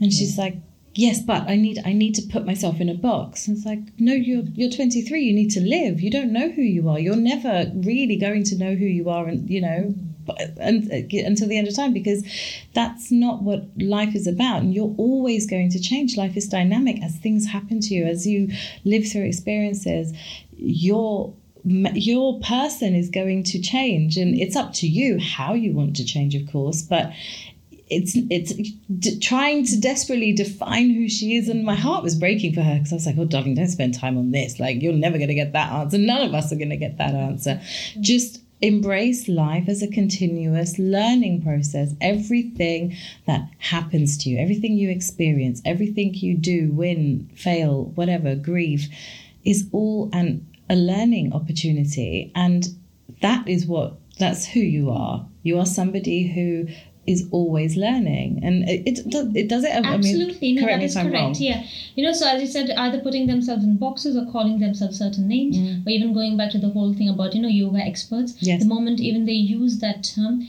And 0.00 0.12
she's 0.12 0.38
like, 0.38 0.56
yes 1.00 1.22
but 1.22 1.42
i 1.48 1.56
need 1.56 1.78
i 1.84 1.92
need 1.92 2.14
to 2.14 2.22
put 2.30 2.44
myself 2.44 2.80
in 2.80 2.88
a 2.88 2.94
box 2.94 3.46
and 3.46 3.56
it's 3.56 3.66
like 3.66 3.80
no 3.98 4.12
you're 4.12 4.44
you're 4.54 4.70
23 4.70 5.22
you 5.22 5.32
need 5.32 5.50
to 5.50 5.60
live 5.60 6.00
you 6.00 6.10
don't 6.10 6.32
know 6.32 6.50
who 6.50 6.62
you 6.62 6.88
are 6.88 6.98
you're 6.98 7.16
never 7.16 7.70
really 7.74 8.16
going 8.16 8.44
to 8.44 8.56
know 8.56 8.74
who 8.74 8.84
you 8.84 9.08
are 9.08 9.26
and 9.26 9.48
you 9.48 9.60
know 9.60 9.94
and, 10.58 10.90
uh, 10.92 11.26
until 11.26 11.48
the 11.48 11.56
end 11.56 11.68
of 11.68 11.74
time 11.74 11.92
because 11.92 12.24
that's 12.74 13.10
not 13.10 13.42
what 13.42 13.64
life 13.78 14.14
is 14.14 14.26
about. 14.26 14.62
And 14.62 14.74
you're 14.74 14.94
always 14.96 15.46
going 15.48 15.70
to 15.70 15.80
change. 15.80 16.16
Life 16.16 16.36
is 16.36 16.48
dynamic 16.48 17.02
as 17.02 17.16
things 17.16 17.46
happen 17.46 17.80
to 17.80 17.94
you, 17.94 18.04
as 18.04 18.26
you 18.26 18.48
live 18.84 19.10
through 19.10 19.24
experiences. 19.24 20.12
Your 20.56 21.34
your 21.64 22.40
person 22.40 22.94
is 22.94 23.10
going 23.10 23.42
to 23.44 23.60
change 23.60 24.16
and 24.16 24.34
it's 24.34 24.56
up 24.56 24.72
to 24.72 24.86
you 24.86 25.18
how 25.18 25.52
you 25.52 25.74
want 25.74 25.94
to 25.94 26.02
change 26.02 26.34
of 26.34 26.50
course 26.50 26.80
but 26.80 27.12
it's 27.90 28.12
it's 28.30 28.52
d- 28.98 29.18
trying 29.18 29.66
to 29.66 29.78
desperately 29.78 30.32
define 30.32 30.90
who 30.90 31.08
she 31.08 31.36
is 31.36 31.48
and 31.48 31.64
my 31.64 31.74
heart 31.74 32.02
was 32.02 32.14
breaking 32.14 32.54
for 32.54 32.62
her 32.62 32.74
because 32.74 32.92
i 32.92 32.94
was 32.94 33.06
like 33.06 33.16
oh 33.18 33.24
darling 33.24 33.54
don't 33.54 33.68
spend 33.68 33.94
time 33.94 34.16
on 34.16 34.30
this. 34.30 34.60
Like 34.60 34.82
you're 34.82 34.92
never 34.92 35.18
going 35.18 35.28
to 35.28 35.34
get 35.34 35.52
that 35.52 35.72
answer. 35.72 35.98
None 35.98 36.22
of 36.22 36.34
us 36.34 36.52
are 36.52 36.56
going 36.56 36.70
to 36.70 36.76
get 36.76 36.98
that 36.98 37.14
answer. 37.14 37.60
Mm-hmm. 37.60 38.02
just 38.02 38.42
embrace 38.62 39.26
life 39.26 39.68
as 39.68 39.82
a 39.82 39.88
continuous 39.88 40.78
learning 40.78 41.42
process. 41.42 41.94
Everything 42.00 42.94
that 43.26 43.48
happens 43.58 44.18
to 44.18 44.30
you 44.30 44.38
everything 44.38 44.74
you 44.74 44.90
experience 44.90 45.62
everything 45.64 46.12
you 46.14 46.36
do 46.36 46.70
win 46.72 47.30
fail 47.34 47.86
whatever 47.94 48.34
grieve 48.34 48.88
is 49.44 49.66
all 49.72 50.10
an 50.12 50.46
a 50.68 50.76
learning 50.76 51.32
opportunity 51.32 52.30
and 52.34 52.68
that 53.22 53.48
is 53.48 53.66
what 53.66 53.96
that's 54.20 54.46
who 54.46 54.60
you 54.60 54.90
are. 54.90 55.26
You 55.42 55.58
are 55.58 55.66
somebody 55.66 56.28
who 56.28 56.68
is 57.06 57.26
always 57.30 57.76
learning 57.76 58.40
and 58.42 58.68
it 58.68 58.86
it, 58.86 59.10
does, 59.10 59.34
it 59.34 59.48
does 59.48 59.64
it 59.64 59.70
absolutely 59.70 60.36
I 60.36 60.40
mean, 60.40 60.54
no 60.56 60.66
that 60.66 60.82
is 60.82 60.94
correct 60.94 61.12
wrong. 61.14 61.34
yeah 61.38 61.64
you 61.94 62.04
know 62.04 62.12
so 62.12 62.28
as 62.28 62.40
you 62.40 62.46
said 62.46 62.70
either 62.70 63.00
putting 63.00 63.26
themselves 63.26 63.64
in 63.64 63.76
boxes 63.78 64.16
or 64.16 64.30
calling 64.30 64.58
themselves 64.58 64.98
certain 64.98 65.26
names 65.26 65.56
mm. 65.56 65.86
or 65.86 65.90
even 65.90 66.12
going 66.12 66.36
back 66.36 66.50
to 66.52 66.58
the 66.58 66.68
whole 66.68 66.92
thing 66.92 67.08
about 67.08 67.34
you 67.34 67.40
know 67.40 67.48
yoga 67.48 67.78
experts 67.78 68.34
yes. 68.40 68.62
the 68.62 68.68
moment 68.68 69.00
even 69.00 69.24
they 69.24 69.32
use 69.32 69.78
that 69.78 70.04
term 70.04 70.48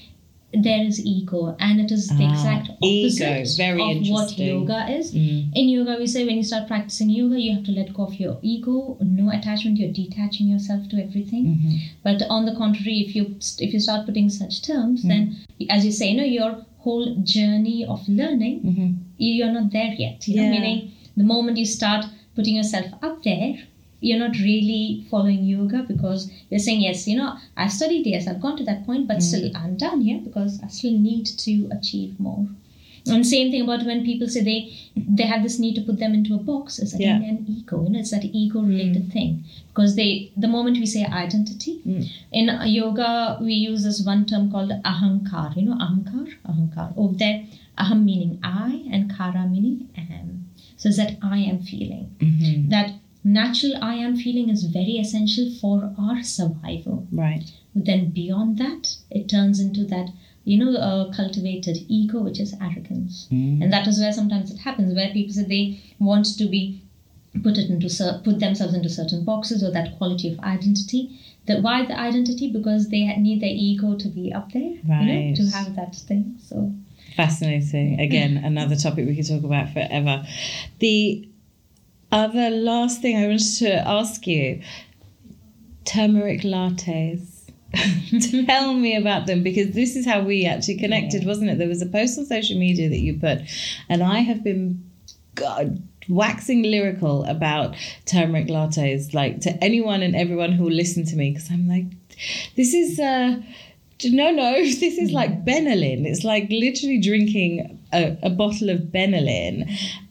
there 0.54 0.84
is 0.84 1.04
ego 1.06 1.56
and 1.60 1.80
it 1.80 1.92
is 1.92 2.08
the 2.10 2.26
ah, 2.26 2.32
exact 2.32 2.70
opposite 2.70 3.48
ego. 3.48 3.90
of 3.90 4.10
what 4.10 4.38
yoga 4.38 4.86
is 4.90 5.14
mm. 5.14 5.50
in 5.56 5.70
yoga 5.70 5.96
we 5.98 6.06
say 6.06 6.26
when 6.26 6.36
you 6.36 6.44
start 6.44 6.68
practicing 6.68 7.10
yoga 7.10 7.40
you 7.40 7.56
have 7.56 7.64
to 7.64 7.72
let 7.72 7.94
go 7.94 8.04
of 8.04 8.14
your 8.16 8.38
ego 8.42 8.98
no 9.00 9.32
attachment 9.32 9.78
you're 9.78 9.94
detaching 9.94 10.48
yourself 10.48 10.88
to 10.90 11.02
everything 11.02 11.46
mm-hmm. 11.46 11.78
but 12.04 12.22
on 12.30 12.46
the 12.46 12.56
contrary 12.56 13.00
if 13.00 13.16
you 13.16 13.36
if 13.60 13.74
you 13.74 13.80
start 13.80 14.06
putting 14.06 14.30
such 14.30 14.62
terms 14.62 15.06
mm. 15.06 15.08
then 15.08 15.38
as 15.70 15.86
you 15.86 15.92
say 15.92 16.10
you 16.10 16.18
know 16.18 16.24
your 16.24 16.66
whole 16.80 17.16
journey 17.24 17.86
of 17.86 18.08
learning 18.10 18.62
mm-hmm. 18.62 18.92
you're 19.18 19.52
not 19.52 19.72
there 19.72 19.94
yet 19.94 20.28
you 20.28 20.42
know 20.42 20.50
meaning 20.50 20.92
the 21.16 21.24
moment 21.24 21.58
you 21.58 21.66
start 21.66 22.06
putting 22.36 22.56
yourself 22.56 22.88
up 23.02 23.24
there 23.24 23.56
you're 24.02 24.20
not 24.20 24.36
really 24.38 25.06
following 25.10 25.44
yoga 25.44 25.84
because 25.84 26.30
you're 26.50 26.60
saying 26.60 26.82
yes 26.82 27.08
you 27.08 27.16
know 27.18 27.38
i've 27.58 27.72
studied 27.72 28.06
yes 28.06 28.28
i've 28.28 28.42
gone 28.42 28.58
to 28.58 28.64
that 28.64 28.86
point 28.86 29.08
but 29.08 29.18
mm. 29.18 29.22
still 29.22 29.52
i'm 29.56 29.78
done 29.78 30.02
here 30.02 30.20
because 30.24 30.60
i 30.64 30.68
still 30.68 30.98
need 31.10 31.26
to 31.26 31.70
achieve 31.72 32.20
more 32.20 32.48
and 33.08 33.26
same 33.26 33.52
thing 33.52 33.62
about 33.62 33.84
when 33.86 34.04
people 34.06 34.28
say 34.28 34.44
they 34.44 34.60
they 34.96 35.24
have 35.24 35.44
this 35.44 35.58
need 35.60 35.76
to 35.76 35.82
put 35.82 35.98
them 36.00 36.14
into 36.14 36.36
a 36.36 36.38
box 36.38 36.78
it's 36.80 36.94
again 36.94 37.22
yeah. 37.22 37.30
an 37.30 37.46
ego 37.48 37.84
you 37.84 37.90
know 37.90 38.00
it's 38.00 38.12
that 38.12 38.24
ego 38.24 38.62
related 38.62 39.08
mm. 39.08 39.14
thing 39.14 39.44
because 39.70 39.96
they 39.96 40.32
the 40.38 40.48
moment 40.48 40.78
we 40.78 40.86
say 40.86 41.04
identity 41.06 41.82
mm. 41.86 42.08
in 42.32 42.50
yoga 42.66 43.38
we 43.42 43.54
use 43.54 43.84
this 43.84 44.04
one 44.06 44.26
term 44.26 44.52
called 44.52 44.72
ahankar 44.94 45.56
you 45.56 45.64
know 45.64 45.78
ahankar 45.86 46.28
ahankar 46.48 46.94
over 46.98 47.16
there 47.16 47.44
aham 47.80 48.04
meaning 48.04 48.40
i 48.44 48.88
and 48.92 49.16
kara 49.18 49.48
meaning 49.48 49.90
am 49.98 50.46
so 50.78 50.90
it's 50.90 50.98
that 50.98 51.18
i 51.24 51.38
am 51.38 51.60
feeling 51.72 52.06
mm-hmm. 52.20 52.70
that 52.70 52.94
natural 53.24 53.74
I 53.82 53.96
am 53.96 54.16
feeling 54.16 54.50
is 54.50 54.64
very 54.64 54.98
essential 54.98 55.52
for 55.60 55.94
our 55.98 56.24
survival. 56.24 57.08
Right. 57.12 57.52
But 57.76 57.86
then 57.86 58.10
beyond 58.10 58.58
that, 58.58 58.96
it 59.10 59.30
turns 59.30 59.60
into 59.60 59.86
that, 59.86 60.10
you 60.44 60.58
know, 60.64 60.78
uh, 60.78 61.14
cultivated 61.14 61.78
ego, 61.88 62.22
which 62.22 62.40
is 62.40 62.56
arrogance. 62.60 63.28
Mm. 63.32 63.64
And 63.64 63.74
that 63.74 63.88
is 63.88 64.00
where 64.00 64.12
sometimes 64.12 64.52
it 64.52 64.60
happens, 64.60 64.94
where 64.94 65.12
people 65.12 65.34
say 65.34 65.44
they 65.44 65.82
want 66.00 66.26
to 66.38 66.46
be 66.46 66.82
put 67.44 67.58
it 67.58 67.70
into 67.70 67.88
put 68.26 68.40
themselves 68.40 68.74
into 68.74 68.90
certain 68.90 69.24
boxes 69.24 69.64
or 69.64 69.72
that 69.72 69.98
quality 69.98 70.34
of 70.34 70.40
identity. 70.40 71.18
That 71.46 71.62
why 71.64 71.86
the 71.86 71.98
identity? 71.98 72.52
Because 72.52 72.90
they 72.90 73.06
need 73.18 73.42
their 73.42 73.50
ego 73.50 73.96
to 73.96 74.08
be 74.10 74.34
up 74.34 74.52
there, 74.52 74.78
right. 74.88 75.02
you 75.02 75.30
know, 75.30 75.36
to 75.36 75.46
have 75.52 75.76
that 75.76 75.96
thing. 75.96 76.36
So 76.40 76.74
fascinating. 77.16 78.00
Again, 78.00 78.38
another 78.38 78.76
topic 78.76 79.08
we 79.08 79.16
could 79.16 79.28
talk 79.28 79.44
about 79.44 79.72
forever. 79.74 80.26
The 80.80 81.28
other 82.12 82.50
last 82.50 83.02
thing 83.02 83.18
I 83.18 83.28
wanted 83.28 83.58
to 83.60 83.88
ask 83.88 84.28
you 84.28 84.62
turmeric 85.86 86.42
lattes. 86.42 87.28
Tell 88.46 88.74
me 88.74 88.96
about 88.96 89.28
them 89.28 89.44
because 89.44 89.72
this 89.72 89.96
is 89.96 90.06
how 90.06 90.22
we 90.22 90.46
actually 90.46 90.78
connected, 90.78 91.22
yeah. 91.22 91.28
wasn't 91.28 91.52
it? 91.52 91.58
There 91.58 91.70
was 91.70 91.82
a 91.82 91.86
post 91.86 92.20
on 92.20 92.26
social 92.26 92.58
media 92.58 92.90
that 92.90 93.00
you 93.00 93.18
put, 93.18 93.42
and 93.88 94.04
I 94.04 94.20
have 94.20 94.44
been 94.44 94.84
God, 95.36 95.82
waxing 96.10 96.64
lyrical 96.64 97.24
about 97.26 97.76
turmeric 98.06 98.48
lattes, 98.48 99.14
like 99.14 99.40
to 99.42 99.52
anyone 99.64 100.02
and 100.02 100.16
everyone 100.16 100.52
who 100.52 100.66
will 100.66 100.74
listen 100.74 101.06
to 101.06 101.16
me, 101.16 101.32
because 101.32 101.50
I'm 101.50 101.68
like, 101.68 101.86
this 102.56 102.74
is. 102.74 103.00
Uh, 103.00 103.42
no, 104.04 104.32
no, 104.32 104.54
this 104.62 104.98
is 104.98 105.12
like 105.12 105.46
Benylin. 105.46 106.06
It's 106.06 106.24
like 106.24 106.48
literally 106.50 107.00
drinking 107.00 107.81
a, 107.94 108.18
a 108.24 108.30
bottle 108.30 108.70
of 108.70 108.80
Benylin, 108.80 109.70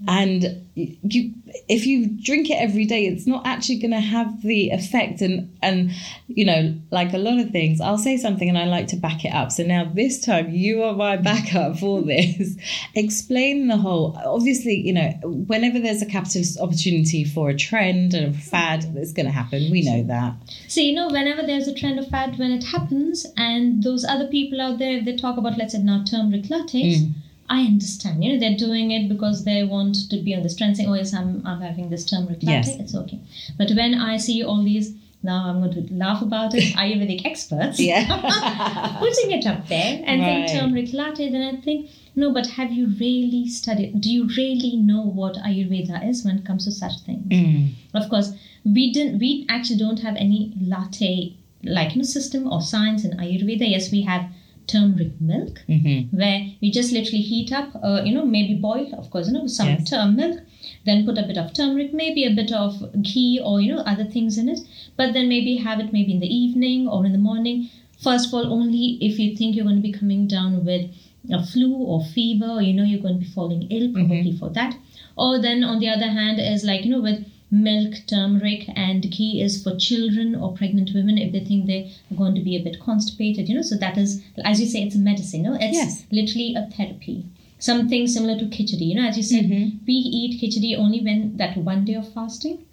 and 0.09 0.66
you 0.74 1.33
if 1.68 1.87
you 1.87 2.07
drink 2.07 2.49
it 2.49 2.55
every 2.55 2.85
day 2.85 3.07
it's 3.07 3.26
not 3.26 3.47
actually 3.47 3.78
going 3.78 3.91
to 3.91 4.01
have 4.01 4.43
the 4.43 4.70
effect 4.70 5.20
and 5.20 5.57
and 5.62 5.91
you 6.28 6.45
know 6.45 6.74
like 6.91 7.12
a 7.12 7.18
lot 7.18 7.39
of 7.39 7.51
things. 7.51 7.81
I'll 7.81 7.99
say 7.99 8.16
something 8.16 8.49
and 8.49 8.57
i 8.57 8.64
like 8.64 8.87
to 8.89 8.97
back 8.97 9.24
it 9.24 9.35
up. 9.35 9.53
So 9.53 9.64
now 9.64 9.85
this 9.85 10.20
time 10.20 10.51
you 10.51 10.83
are 10.83 10.95
my 10.95 11.16
backup 11.16 11.78
for 11.78 12.03
this. 12.07 12.57
Explain 12.95 13.68
the 13.68 13.76
whole 13.76 14.16
obviously 14.24 14.76
you 14.76 14.93
know 14.93 15.11
whenever 15.24 15.78
there's 15.78 16.03
a 16.03 16.07
capitalist 16.07 16.59
opportunity 16.61 17.24
for 17.24 17.51
a 17.51 17.57
trend 17.57 18.14
and 18.14 18.35
a 18.35 18.39
fad 18.39 18.85
it's 18.97 19.12
going 19.12 19.26
to 19.26 19.33
happen. 19.33 19.70
We 19.70 19.83
know 19.83 20.03
that. 20.05 20.35
So 20.68 20.81
you 20.81 20.95
know 20.95 21.09
whenever 21.09 21.43
there's 21.43 21.68
a 21.68 21.74
trend 21.74 21.99
or 21.99 22.05
fad 22.05 22.39
when 22.39 22.53
it 22.53 22.64
happens 22.64 23.26
and 23.37 23.83
those 23.83 24.05
other 24.05 24.28
people 24.28 24.61
out 24.61 24.78
there 24.78 25.03
they 25.03 25.16
talk 25.16 25.37
about 25.37 25.59
let's 25.59 25.72
say 25.72 25.83
now 25.83 26.05
turmeric 26.05 26.45
lattes 26.45 27.01
mm 27.01 27.12
I 27.51 27.63
understand. 27.63 28.23
You 28.23 28.33
know, 28.33 28.41
they're 28.41 28.57
doing 28.57 28.93
it 28.93 29.09
because 29.09 29.45
they 29.45 29.65
want 29.65 30.09
to 30.09 30.17
be 30.19 30.35
on 30.37 30.43
this 30.45 30.57
trend 30.57 30.77
saying, 30.77 30.89
oh, 30.89 30.95
yes, 30.95 31.13
I'm, 31.13 31.45
I'm 31.45 31.61
having 31.61 31.91
this 31.91 32.07
term 32.07 32.27
latte. 32.27 32.47
Yes. 32.47 32.69
It's 32.77 32.95
okay. 32.95 33.19
But 33.59 33.73
when 33.73 33.95
I 33.95 34.19
see 34.19 34.45
all 34.45 34.63
these, 34.63 34.95
now 35.25 35.49
I'm 35.49 35.61
going 35.61 35.89
to 35.89 35.93
laugh 35.95 36.23
about 36.23 36.55
it, 36.55 36.63
Ayurvedic 36.77 37.27
experts 37.27 37.79
yeah. 37.91 38.07
putting 39.01 39.33
it 39.33 39.47
up 39.47 39.67
there 39.67 40.01
and 40.07 40.23
right. 40.23 40.49
saying 40.49 40.61
turmeric 40.61 40.93
latte, 40.93 41.29
then 41.29 41.43
I 41.43 41.61
think, 41.61 41.91
no, 42.15 42.33
but 42.33 42.47
have 42.47 42.73
you 42.73 42.87
really 43.01 43.49
studied? 43.49 44.01
Do 44.01 44.11
you 44.11 44.29
really 44.37 44.77
know 44.77 45.03
what 45.03 45.35
Ayurveda 45.35 46.09
is 46.09 46.25
when 46.25 46.39
it 46.39 46.47
comes 46.47 46.65
to 46.67 46.73
such 46.73 47.01
things? 47.05 47.27
Mm. 47.29 47.75
Of 47.95 48.09
course, 48.09 48.33
we 48.65 48.93
didn't. 48.93 49.19
We 49.19 49.47
actually 49.49 49.79
don't 49.79 50.01
have 50.01 50.17
any 50.17 50.53
latte 50.61 51.37
like 51.63 51.95
you 51.95 51.99
know 51.99 52.05
system 52.05 52.51
or 52.51 52.63
science 52.63 53.05
in 53.05 53.17
Ayurveda. 53.19 53.69
Yes, 53.69 53.93
we 53.93 54.03
have 54.03 54.31
turmeric 54.71 55.21
milk, 55.21 55.61
mm-hmm. 55.68 56.16
where 56.16 56.47
you 56.61 56.73
just 56.73 56.93
literally 56.93 57.23
heat 57.23 57.53
up, 57.53 57.68
uh, 57.83 58.03
you 58.05 58.14
know, 58.14 58.25
maybe 58.25 58.55
boil, 58.55 58.93
of 58.95 59.11
course, 59.11 59.29
you 59.29 59.35
know, 59.35 59.47
some 59.47 59.68
yes. 59.68 59.91
turmeric 59.91 60.16
milk, 60.16 60.41
then 60.87 61.05
put 61.07 61.18
a 61.18 61.27
bit 61.27 61.39
of 61.39 61.53
turmeric, 61.53 61.93
maybe 61.93 62.25
a 62.25 62.35
bit 62.35 62.53
of 62.53 62.73
ghee 63.03 63.41
or, 63.43 63.61
you 63.61 63.75
know, 63.75 63.83
other 63.83 64.05
things 64.05 64.39
in 64.39 64.49
it. 64.49 64.61
But 64.97 65.12
then 65.12 65.29
maybe 65.29 65.57
have 65.57 65.81
it 65.81 65.93
maybe 65.93 66.12
in 66.12 66.21
the 66.21 66.35
evening 66.35 66.89
or 66.89 67.05
in 67.07 67.12
the 67.12 67.18
morning. 67.18 67.71
First 68.03 68.29
of 68.29 68.35
all, 68.35 68.53
only 68.53 68.99
if 69.01 69.18
you 69.18 69.37
think 69.37 69.57
you're 69.57 69.64
going 69.64 69.83
to 69.83 69.83
be 69.83 69.93
coming 69.93 70.27
down 70.27 70.64
with 70.64 70.91
a 71.31 71.45
flu 71.45 71.75
or 71.75 72.05
fever, 72.05 72.47
or 72.47 72.62
you 72.62 72.73
know 72.73 72.83
you're 72.83 73.03
going 73.03 73.18
to 73.21 73.27
be 73.27 73.33
falling 73.33 73.62
ill, 73.71 73.93
probably 73.93 74.33
mm-hmm. 74.33 74.39
for 74.39 74.51
that. 74.51 74.77
Or 75.16 75.39
then 75.41 75.64
on 75.64 75.81
the 75.81 75.89
other 75.89 76.09
hand, 76.09 76.41
is 76.41 76.64
like, 76.64 76.85
you 76.85 76.91
know, 76.91 77.03
with 77.03 77.27
milk, 77.51 77.95
turmeric, 78.07 78.69
and 78.77 79.11
ghee 79.11 79.43
is 79.43 79.63
for 79.63 79.77
children 79.77 80.35
or 80.35 80.55
pregnant 80.55 80.91
women 80.95 81.19
if 81.19 81.33
they 81.33 81.45
think 81.45 81.67
they're 81.67 81.89
going 82.17 82.35
to 82.35 82.41
be 82.41 82.57
a 82.57 82.63
bit 82.63 82.81
constipated, 82.81 83.49
you 83.49 83.55
know. 83.55 83.63
So 83.63 83.77
that 83.77 83.99
is, 83.99 84.23
as 84.45 84.61
you 84.61 84.67
say, 84.67 84.83
it's 84.83 84.95
a 84.95 84.99
medicine, 84.99 85.43
no? 85.43 85.55
It's 85.55 85.75
yes. 85.75 86.07
literally 86.11 86.55
a 86.55 86.67
therapy. 86.71 87.27
Something 87.59 88.07
similar 88.07 88.39
to 88.39 88.47
khichdi, 88.47 88.87
you 88.87 88.95
know, 88.95 89.07
as 89.07 89.17
you 89.17 89.23
said, 89.23 89.45
mm-hmm. 89.45 89.85
we 89.87 89.93
eat 89.93 90.41
khichdi 90.41 90.77
only 90.77 91.01
when 91.01 91.37
that 91.37 91.57
one 91.57 91.85
day 91.85 91.95
of 91.95 92.13
fasting 92.13 92.65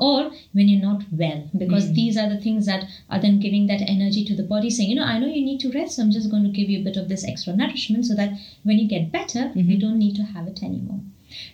or 0.00 0.30
when 0.52 0.68
you're 0.68 0.82
not 0.82 1.02
well 1.10 1.48
because 1.56 1.86
mm. 1.86 1.94
these 1.94 2.16
are 2.16 2.28
the 2.28 2.40
things 2.40 2.66
that 2.66 2.84
are 3.08 3.20
then 3.20 3.40
giving 3.40 3.66
that 3.66 3.80
energy 3.80 4.24
to 4.24 4.36
the 4.36 4.42
body 4.42 4.68
saying 4.70 4.90
you 4.90 4.96
know 4.96 5.04
i 5.04 5.18
know 5.18 5.26
you 5.26 5.44
need 5.44 5.60
to 5.60 5.72
rest 5.72 5.96
so 5.96 6.02
i'm 6.02 6.10
just 6.10 6.30
going 6.30 6.42
to 6.42 6.50
give 6.50 6.68
you 6.68 6.80
a 6.80 6.84
bit 6.84 6.96
of 6.96 7.08
this 7.08 7.24
extra 7.24 7.54
nourishment 7.56 8.04
so 8.04 8.14
that 8.14 8.30
when 8.64 8.78
you 8.78 8.88
get 8.88 9.10
better 9.10 9.40
mm-hmm. 9.40 9.70
you 9.70 9.78
don't 9.78 9.98
need 9.98 10.14
to 10.14 10.22
have 10.22 10.46
it 10.46 10.62
anymore 10.62 11.00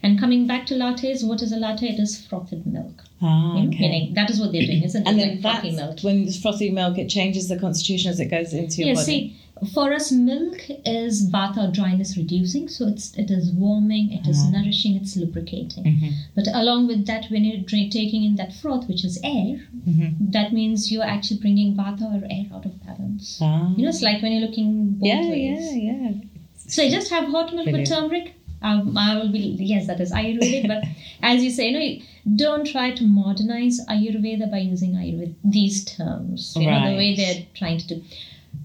And 0.02 0.18
coming 0.18 0.46
back 0.46 0.66
to 0.66 0.74
lattes, 0.74 1.26
what 1.26 1.42
is 1.42 1.52
a 1.52 1.56
latte? 1.56 1.86
It 1.88 1.98
is 2.00 2.24
frothed 2.26 2.66
milk. 2.66 3.02
Ah, 3.22 3.56
okay. 3.58 3.78
Meaning 3.80 4.14
that 4.14 4.30
is 4.30 4.38
what 4.40 4.52
they're 4.52 4.66
doing, 4.66 4.82
isn't 4.82 5.02
it? 5.02 5.08
And 5.08 5.16
Like 5.18 5.26
then 5.26 5.42
frothy 5.42 5.70
milk. 5.72 6.00
when 6.00 6.22
it's 6.26 6.40
frothy 6.40 6.70
milk, 6.70 6.98
it 6.98 7.08
changes 7.08 7.48
the 7.48 7.58
constitution 7.58 8.10
as 8.10 8.20
it 8.20 8.26
goes 8.26 8.52
into 8.52 8.78
your 8.78 8.88
Yeah, 8.88 8.94
body. 8.94 9.04
see, 9.04 9.36
for 9.72 9.92
us, 9.94 10.10
milk 10.12 10.58
is 10.84 11.30
vata 11.30 11.68
or 11.68 11.70
dryness 11.72 12.16
reducing, 12.16 12.68
so 12.68 12.86
it's 12.88 13.14
it 13.16 13.30
is 13.30 13.50
warming, 13.52 14.12
it 14.12 14.26
is 14.26 14.38
Ah. 14.42 14.50
nourishing, 14.50 14.96
it's 14.96 15.16
lubricating. 15.16 15.84
Mhm, 15.84 16.12
But 16.34 16.48
along 16.52 16.88
with 16.88 17.06
that, 17.06 17.26
when 17.30 17.44
you're 17.44 17.58
drink, 17.72 17.92
taking 17.92 18.24
in 18.24 18.34
that 18.36 18.52
froth, 18.52 18.88
which 18.88 19.04
is 19.04 19.18
air, 19.24 19.60
mhm. 19.88 20.32
that 20.32 20.52
means 20.52 20.90
you're 20.92 21.04
actually 21.16 21.38
bringing 21.40 21.74
vata 21.74 22.02
or 22.16 22.22
air 22.30 22.46
out 22.52 22.66
of 22.66 22.74
balance. 22.84 23.38
Ah. 23.40 23.72
You 23.76 23.84
know, 23.84 23.88
it's 23.90 24.02
like 24.02 24.20
when 24.22 24.32
you're 24.32 24.46
looking 24.48 24.90
both 24.98 25.06
yeah, 25.08 25.28
ways. 25.28 25.76
yeah, 25.76 25.92
yeah. 26.02 26.12
So 26.66 26.82
I 26.82 26.90
just 26.90 27.10
have 27.10 27.24
hot 27.26 27.54
milk 27.54 27.64
Brilliant. 27.64 27.88
with 27.88 27.88
turmeric. 27.88 28.34
Um, 28.64 28.96
I 28.96 29.16
will 29.18 29.30
be 29.30 29.40
yes, 29.60 29.86
that 29.88 30.00
is 30.00 30.10
Ayurvedic. 30.12 30.66
but 30.66 30.82
as 31.22 31.44
you 31.44 31.50
say, 31.50 31.68
you 31.68 31.78
know, 31.78 32.36
don't 32.44 32.66
try 32.66 32.90
to 32.92 33.04
modernize 33.04 33.78
Ayurveda 33.86 34.50
by 34.50 34.58
using 34.58 34.92
Ayurveda 34.94 35.34
these 35.44 35.84
terms. 35.84 36.54
You 36.58 36.70
know, 36.70 36.90
the 36.90 36.96
way 36.96 37.14
they're 37.14 37.44
trying 37.54 37.78
to 37.78 37.86
do. 37.94 38.02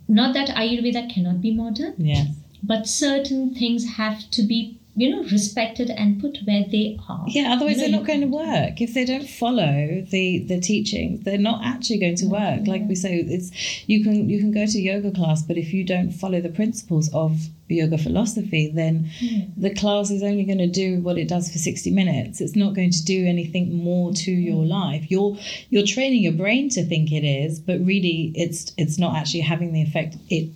Not 0.07 0.33
that 0.35 0.49
Ayurveda 0.49 1.13
cannot 1.13 1.41
be 1.41 1.51
modern, 1.53 1.93
Yes. 1.97 2.27
but 2.63 2.87
certain 2.87 3.53
things 3.53 3.85
have 3.97 4.29
to 4.31 4.41
be 4.43 4.78
you 4.95 5.09
know 5.09 5.23
respected 5.29 5.89
and 5.89 6.19
put 6.19 6.39
where 6.45 6.65
they 6.69 6.97
are. 7.07 7.25
Yeah, 7.27 7.53
otherwise 7.53 7.77
You 7.77 7.83
know, 7.83 7.89
they're 7.89 7.99
not 7.99 8.07
going 8.07 8.21
to 8.21 8.27
work. 8.27 8.81
If 8.81 8.93
they 8.93 9.05
don't 9.05 9.29
follow 9.29 10.01
the 10.09 10.39
the 10.39 10.59
teachings, 10.59 11.23
they're 11.23 11.37
not 11.37 11.63
actually 11.63 11.99
going 11.99 12.15
to 12.17 12.25
work. 12.25 12.61
Mm-hmm. 12.61 12.69
Like 12.69 12.83
we 12.87 12.95
say, 12.95 13.19
it's 13.19 13.51
you 13.87 14.03
can 14.03 14.29
you 14.29 14.39
can 14.39 14.51
go 14.51 14.65
to 14.65 14.79
yoga 14.79 15.11
class, 15.11 15.41
but 15.41 15.57
if 15.57 15.73
you 15.73 15.83
don't 15.83 16.11
follow 16.11 16.41
the 16.41 16.49
principles 16.49 17.13
of 17.13 17.49
yoga 17.69 17.97
philosophy, 17.97 18.71
then 18.73 19.09
Yeah. 19.21 19.45
the 19.55 19.69
class 19.69 20.09
is 20.09 20.23
only 20.23 20.43
going 20.43 20.57
to 20.57 20.67
do 20.67 20.99
what 21.01 21.17
it 21.17 21.27
does 21.27 21.51
for 21.51 21.59
60 21.59 21.91
minutes. 21.91 22.41
It's 22.41 22.55
not 22.55 22.73
going 22.73 22.91
to 22.91 23.03
do 23.05 23.25
anything 23.27 23.77
more 23.77 24.11
to 24.11 24.31
mm. 24.31 24.43
your 24.43 24.65
life. 24.65 25.09
You're 25.09 25.37
you're 25.69 25.85
training 25.85 26.23
your 26.23 26.33
brain 26.33 26.69
to 26.69 26.83
think 26.83 27.11
it 27.11 27.23
is, 27.23 27.59
but 27.59 27.79
really 27.79 28.31
it's 28.35 28.73
it's 28.77 28.97
not 28.97 29.15
actually 29.15 29.41
having 29.41 29.71
the 29.71 29.81
effect 29.81 30.17
it 30.29 30.49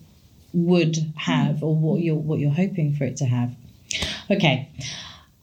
would 0.53 0.97
have 1.15 1.57
mm. 1.57 1.63
or 1.63 1.75
what 1.75 2.01
you're 2.01 2.15
what 2.15 2.39
you're 2.39 2.51
hoping 2.51 2.93
for 2.93 3.05
it 3.05 3.17
to 3.17 3.25
have. 3.25 3.55
Okay. 4.30 4.69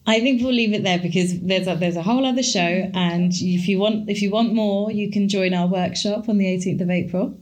I 0.07 0.21
think 0.21 0.43
we'll 0.43 0.53
leave 0.53 0.73
it 0.73 0.83
there 0.83 0.99
because 0.99 1.39
there's 1.41 1.69
a, 1.69 1.77
there's 1.77 1.97
a 1.97 2.03
whole 2.03 2.27
other 2.27 2.43
show, 2.43 2.91
and 2.95 3.33
if 3.33 3.69
you 3.69 3.79
want 3.79 4.09
if 4.09 4.23
you 4.23 4.31
want 4.31 4.55
more, 4.55 4.91
you 4.91 5.11
can 5.11 5.29
join 5.29 5.55
our 5.55 5.69
workshop 5.69 6.29
on 6.29 6.39
the 6.39 6.47
18th 6.47 6.81
of 6.81 6.91
April. 6.91 7.39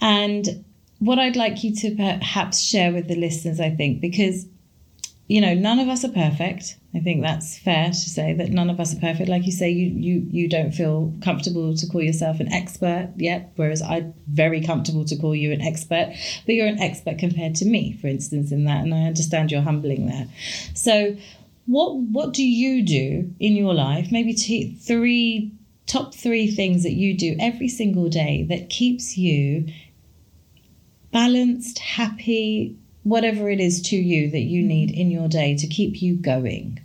And 0.00 0.64
what 1.00 1.18
I'd 1.18 1.36
like 1.36 1.62
you 1.62 1.74
to 1.76 1.94
perhaps 1.96 2.60
share 2.60 2.92
with 2.92 3.08
the 3.08 3.16
listeners, 3.16 3.60
I 3.60 3.70
think, 3.70 4.00
because 4.00 4.46
you 5.28 5.42
know 5.42 5.54
none 5.54 5.78
of 5.78 5.88
us 5.88 6.04
are 6.04 6.10
perfect. 6.10 6.78
I 6.94 7.00
think 7.00 7.22
that's 7.22 7.58
fair 7.58 7.88
to 7.88 7.94
say 7.94 8.32
that 8.32 8.48
none 8.50 8.70
of 8.70 8.80
us 8.80 8.96
are 8.96 8.98
perfect. 8.98 9.28
Like 9.28 9.44
you 9.44 9.52
say, 9.52 9.70
you 9.70 9.90
you 9.90 10.26
you 10.30 10.48
don't 10.48 10.72
feel 10.72 11.12
comfortable 11.22 11.76
to 11.76 11.86
call 11.86 12.02
yourself 12.02 12.40
an 12.40 12.50
expert 12.50 13.12
yet, 13.16 13.52
whereas 13.56 13.82
I'm 13.82 14.14
very 14.26 14.62
comfortable 14.62 15.04
to 15.04 15.16
call 15.16 15.34
you 15.34 15.52
an 15.52 15.60
expert. 15.60 16.14
But 16.46 16.54
you're 16.54 16.66
an 16.66 16.80
expert 16.80 17.18
compared 17.18 17.54
to 17.56 17.66
me, 17.66 17.92
for 17.92 18.06
instance, 18.06 18.50
in 18.50 18.64
that, 18.64 18.82
and 18.82 18.94
I 18.94 19.02
understand 19.02 19.52
you're 19.52 19.60
humbling 19.60 20.06
there. 20.06 20.28
So, 20.74 21.14
what 21.66 21.96
what 21.96 22.32
do 22.32 22.42
you 22.42 22.82
do 22.82 23.34
in 23.38 23.54
your 23.54 23.74
life? 23.74 24.10
Maybe 24.10 24.32
t- 24.32 24.74
three 24.76 25.52
top 25.86 26.14
three 26.14 26.50
things 26.50 26.84
that 26.84 26.92
you 26.92 27.14
do 27.14 27.36
every 27.38 27.68
single 27.68 28.08
day 28.08 28.46
that 28.48 28.70
keeps 28.70 29.18
you 29.18 29.66
balanced, 31.12 31.78
happy, 31.78 32.77
whatever 33.02 33.48
it 33.48 33.60
is 33.60 33.80
to 33.82 33.96
you 33.96 34.30
that 34.30 34.40
you 34.40 34.62
need 34.62 34.90
in 34.90 35.10
your 35.10 35.28
day 35.28 35.56
to 35.56 35.66
keep 35.66 36.02
you 36.02 36.16
going. 36.16 36.80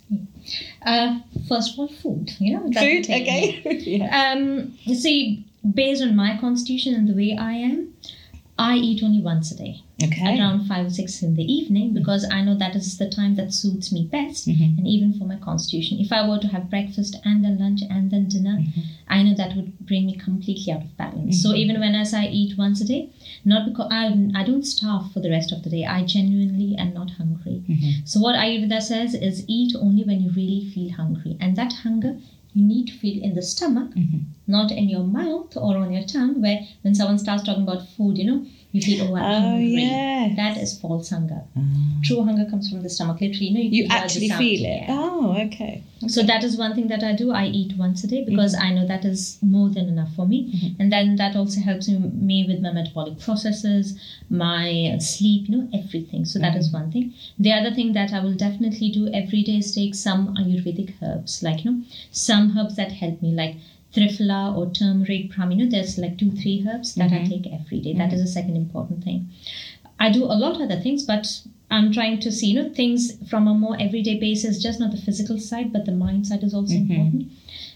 Uh, 0.85 1.19
first 1.47 1.73
of 1.73 1.79
all, 1.79 1.87
food. 1.87 2.31
You 2.39 2.53
know, 2.53 2.63
Food, 2.63 3.05
okay? 3.05 3.61
yeah. 3.85 4.33
Um, 4.33 4.77
you 4.83 4.95
see, 4.95 5.45
based 5.73 6.01
on 6.01 6.15
my 6.15 6.37
constitution 6.39 6.93
and 6.93 7.07
the 7.07 7.13
way 7.13 7.37
I 7.37 7.53
am, 7.53 7.93
I 8.57 8.75
eat 8.77 9.01
only 9.01 9.19
once 9.21 9.51
a 9.51 9.55
day, 9.57 9.81
Okay. 10.03 10.37
around 10.39 10.67
five 10.67 10.85
or 10.85 10.89
six 10.91 11.23
in 11.23 11.33
the 11.35 11.43
evening, 11.51 11.91
because 11.93 12.23
I 12.29 12.43
know 12.43 12.55
that 12.55 12.75
is 12.75 12.97
the 12.99 13.09
time 13.09 13.33
that 13.35 13.51
suits 13.51 13.91
me 13.91 14.03
best, 14.11 14.47
Mhm. 14.47 14.77
and 14.77 14.87
even 14.87 15.13
for 15.13 15.25
my 15.25 15.37
constitution. 15.37 15.97
If 15.99 16.11
I 16.11 16.27
were 16.27 16.37
to 16.37 16.47
have 16.49 16.69
breakfast 16.69 17.15
and 17.25 17.43
then 17.43 17.57
lunch 17.57 17.81
and 17.89 18.11
then 18.11 18.27
dinner, 18.27 18.57
Mm-hmm. 18.59 18.81
I 19.07 19.23
know 19.23 19.33
that 19.35 19.55
would 19.55 19.71
bring 19.85 20.05
me 20.05 20.13
completely 20.13 20.71
out 20.73 20.83
of 20.83 20.95
balance. 20.97 21.41
So 21.41 21.55
even 21.55 21.79
when 21.79 21.95
as 21.95 22.13
I 22.13 22.27
eat 22.27 22.57
once 22.57 22.79
a 22.81 22.85
day, 22.85 23.09
not 23.43 23.65
because 23.69 23.87
I, 23.91 24.05
I 24.35 24.43
don't 24.43 24.65
starve 24.65 25.11
for 25.11 25.19
the 25.19 25.29
rest 25.31 25.51
of 25.51 25.63
the 25.63 25.69
day, 25.71 25.85
I 25.85 26.03
genuinely 26.03 26.75
am 26.75 26.93
not 26.93 27.09
hungry. 27.11 27.63
Mhm. 27.67 28.07
So 28.07 28.19
what 28.19 28.35
Ayurveda 28.35 28.81
says 28.81 29.15
is 29.15 29.45
eat 29.47 29.75
only 29.75 30.03
when 30.03 30.21
you 30.21 30.29
really 30.29 30.65
feel 30.73 30.91
hungry, 30.91 31.37
and 31.39 31.55
that 31.55 31.73
hunger 31.73 32.19
you 32.53 32.63
need 32.63 32.87
to 32.87 32.93
feel 32.93 33.21
in 33.23 33.33
the 33.33 33.41
stomach, 33.41 33.89
Mhm. 33.95 34.21
not 34.47 34.71
in 34.71 34.89
your 34.89 35.03
mouth 35.03 35.55
or 35.57 35.77
on 35.77 35.91
your 35.91 36.03
tongue. 36.03 36.41
Where 36.41 36.59
when 36.81 36.93
someone 36.95 37.17
starts 37.17 37.43
talking 37.43 37.63
about 37.63 37.81
food, 37.81 38.17
you 38.17 38.25
know, 38.25 38.45
you 38.73 38.81
feel 38.81 39.05
oh 39.07 39.15
I'm 39.15 39.23
Oh, 39.23 39.39
hungry. 39.51 39.73
yes. 39.75 40.35
That 40.35 40.57
is 40.57 40.77
false 40.79 41.09
hunger. 41.15 41.41
Ah. 41.55 41.61
True 42.03 42.23
hunger 42.27 42.45
comes 42.49 42.69
from 42.69 42.81
the 42.83 42.89
stomach. 42.89 43.21
Literally, 43.21 43.47
you 43.47 43.53
know, 43.53 43.61
you, 43.61 43.69
You 43.69 43.83
feel 43.83 43.91
all 43.93 43.99
the 43.99 44.03
actually 44.03 44.29
feel 44.29 44.65
it. 44.65 44.81
Yeah. 44.83 44.85
Oh, 44.89 45.37
okay. 45.45 45.83
So 46.15 46.21
that 46.23 46.43
is 46.43 46.57
one 46.57 46.73
thing 46.75 46.87
that 46.93 47.03
I 47.09 47.13
do. 47.21 47.31
I 47.31 47.45
eat 47.59 47.77
once 47.77 48.03
a 48.03 48.07
day 48.13 48.21
because 48.29 48.55
I 48.55 48.73
know 48.73 48.85
that 48.87 49.05
is 49.05 49.37
more 49.41 49.69
than 49.69 49.87
enough 49.87 50.13
for 50.17 50.25
me, 50.31 50.39
Mhm. 50.53 50.75
and 50.79 50.91
then 50.95 51.15
that 51.21 51.35
also 51.41 51.61
helps 51.61 51.87
me- 51.87 51.99
me 52.31 52.37
with 52.49 52.59
my 52.65 52.71
metabolic 52.79 53.19
processes, 53.19 53.97
my 54.29 54.97
sleep, 54.99 55.47
you 55.49 55.55
know, 55.57 55.67
everything. 55.81 56.25
So 56.25 56.39
that 56.39 56.55
is 56.57 56.71
one 56.73 56.91
thing. 56.91 57.13
The 57.39 57.53
other 57.53 57.71
thing 57.77 57.93
that 57.93 58.11
I 58.11 58.19
will 58.25 58.33
definitely 58.47 58.89
do 58.89 59.07
every 59.21 59.43
day 59.43 59.57
is 59.63 59.71
take 59.73 59.95
some 59.95 60.35
Ayurvedic 60.35 60.93
herbs, 61.01 61.41
like 61.43 61.63
you 61.63 61.71
know, 61.71 61.81
some 62.11 62.57
herbs 62.57 62.75
that 62.75 62.91
help 63.03 63.21
me, 63.21 63.31
like 63.43 63.55
Triphala 63.93 64.55
or 64.57 64.69
turmeric, 64.71 65.29
pram. 65.31 65.51
You 65.51 65.57
know, 65.65 65.69
there's 65.69 65.97
like 65.97 66.17
two, 66.17 66.31
three 66.31 66.65
herbs 66.67 66.95
that 66.95 67.11
I 67.11 67.19
Mhm. 67.19 67.29
take 67.29 67.47
every 67.53 67.79
day. 67.79 67.93
That 67.93 68.11
is 68.13 68.21
the 68.21 68.27
second 68.27 68.55
important 68.55 69.03
thing. 69.03 69.27
I 69.99 70.09
do 70.11 70.23
a 70.25 70.37
lot 70.43 70.55
of 70.55 70.61
other 70.61 70.79
things, 70.79 71.03
but 71.03 71.41
I'm 71.69 71.91
trying 71.91 72.19
to 72.19 72.31
see, 72.31 72.47
you 72.51 72.55
know, 72.61 72.69
things 72.69 73.13
from 73.27 73.47
a 73.47 73.53
more 73.53 73.79
everyday 73.79 74.19
basis, 74.19 74.61
just 74.61 74.79
not 74.79 74.91
the 74.91 74.97
physical 74.97 75.39
side, 75.39 75.71
but 75.71 75.85
the 75.85 75.91
mind 75.91 76.27
side 76.27 76.43
is 76.43 76.53
also 76.53 76.73
Mhm. 76.75 76.89
important. 76.89 77.31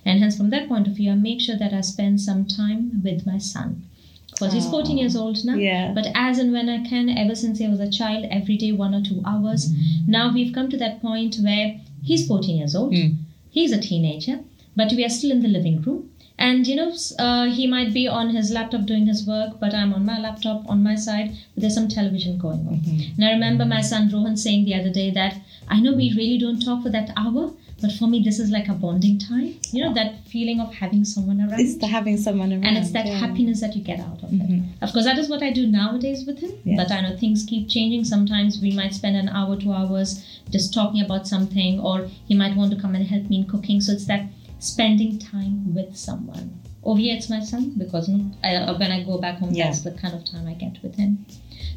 And 0.05 0.20
hence, 0.20 0.36
from 0.38 0.49
that 0.51 0.68
point 0.68 0.88
of 0.88 0.93
view, 0.95 1.11
I 1.11 1.15
make 1.15 1.41
sure 1.41 1.57
that 1.57 1.74
I 1.74 1.82
spend 1.82 2.22
some 2.22 2.45
time 2.45 3.01
with 3.03 3.26
my 3.26 3.38
son. 3.38 3.84
Because 4.32 4.53
he's 4.53 4.68
14 4.68 4.97
years 4.99 5.15
old 5.15 5.43
now. 5.45 5.55
Yeah. 5.55 5.93
But 5.93 6.07
as 6.13 6.38
and 6.38 6.51
when 6.51 6.70
I 6.70 6.80
can, 6.84 7.09
ever 7.09 7.34
since 7.34 7.59
I 7.61 7.68
was 7.70 7.80
a 7.80 7.89
child, 7.89 8.26
every 8.30 8.55
day, 8.57 8.72
one 8.72 8.93
or 8.93 9.01
two 9.01 9.22
hours. 9.26 9.74
Now 10.05 10.32
we've 10.32 10.53
come 10.53 10.70
to 10.70 10.78
that 10.78 11.01
point 11.01 11.38
where 11.41 11.80
he's 12.03 12.28
14 12.28 12.57
years 12.57 12.76
old. 12.76 12.93
Mm. 12.93 13.15
He's 13.49 13.72
a 13.72 13.80
teenager, 13.80 14.39
but 14.78 14.91
we 14.99 15.03
are 15.07 15.09
still 15.17 15.32
in 15.32 15.41
the 15.47 15.53
living 15.57 15.82
room. 15.88 15.99
And 16.47 16.67
you 16.69 16.75
know, 16.80 16.89
uh, 17.25 17.45
he 17.57 17.65
might 17.75 17.91
be 17.93 18.07
on 18.07 18.30
his 18.30 18.49
laptop 18.55 18.86
doing 18.89 19.05
his 19.11 19.21
work, 19.30 19.53
but 19.61 19.73
I'm 19.73 19.91
on 19.99 20.03
my 20.09 20.17
laptop 20.25 20.69
on 20.73 20.84
my 20.89 20.95
side. 21.05 21.32
But 21.53 21.61
there's 21.61 21.73
some 21.78 21.88
television 21.93 22.38
going 22.43 22.59
on. 22.71 22.75
Mhm. 22.82 23.05
And 23.15 23.25
I 23.30 23.32
remember 23.38 23.65
my 23.65 23.82
son 23.91 24.09
Rohan 24.15 24.38
saying 24.43 24.65
the 24.65 24.75
other 24.80 24.91
day 24.99 25.07
that 25.21 25.39
I 25.75 25.80
know 25.86 25.93
we 26.01 26.09
really 26.19 26.38
don't 26.43 26.61
talk 26.67 26.84
for 26.84 26.91
that 26.97 27.09
hour, 27.23 27.45
but 27.82 27.91
for 27.97 28.07
me 28.11 28.19
this 28.28 28.38
is 28.43 28.51
like 28.57 28.69
a 28.73 28.75
bonding 28.84 29.17
time. 29.23 29.49
You 29.73 29.82
know 29.84 29.93
that 29.95 30.13
feeling 30.36 30.61
of 30.65 30.69
having 30.84 31.03
someone 31.13 31.41
around, 31.41 31.59
It's 31.65 31.75
the 31.86 31.89
having 31.97 32.17
someone 32.28 32.53
around. 32.53 32.65
and 32.69 32.78
it's 32.84 32.91
that 32.99 33.07
yeah. 33.07 33.17
happiness 33.25 33.59
that 33.65 33.75
you 33.75 33.82
get 33.91 33.99
out 34.07 34.21
of 34.23 34.32
it. 34.32 34.39
Mhm. 34.39 34.61
Of 34.84 34.93
course, 34.93 35.05
that 35.09 35.17
is 35.25 35.28
what 35.34 35.41
I 35.49 35.51
do 35.59 35.65
nowadays 35.82 36.23
with 36.30 36.38
him. 36.45 36.51
Yes. 36.63 36.78
But 36.84 36.91
I 36.95 37.01
know 37.01 37.13
things 37.25 37.43
keep 37.51 37.67
changing. 37.67 38.03
Sometimes 38.15 38.61
we 38.61 38.71
might 38.80 38.93
spend 39.01 39.15
an 39.25 39.30
hour, 39.30 39.55
two 39.65 39.73
hours 39.73 40.09
just 40.55 40.71
talking 40.80 41.01
about 41.09 41.28
something, 41.36 41.80
or 41.80 41.97
he 42.30 42.36
might 42.43 42.55
want 42.55 42.69
to 42.75 42.78
come 42.86 42.93
and 42.93 43.05
help 43.15 43.28
me 43.32 43.38
in 43.41 43.45
cooking. 43.55 43.82
So 43.82 43.91
it's 43.93 44.05
that 44.13 44.25
spending 44.60 45.20
time 45.20 45.74
with 45.74 45.95
someone. 45.95 46.60
Over 46.84 46.99
here, 46.99 47.16
it's 47.18 47.30
my 47.30 47.41
son 47.41 47.74
because 47.78 48.10
I, 48.43 48.55
uh, 48.55 48.78
when 48.78 48.91
I 48.91 49.03
go 49.03 49.18
back 49.18 49.39
home, 49.39 49.51
Yeah. 49.53 49.66
that's 49.66 49.82
the 49.82 49.91
kind 49.91 50.14
of 50.16 50.24
time 50.26 50.47
I 50.47 50.53
get 50.53 50.82
with 50.84 50.95
him. 50.95 51.26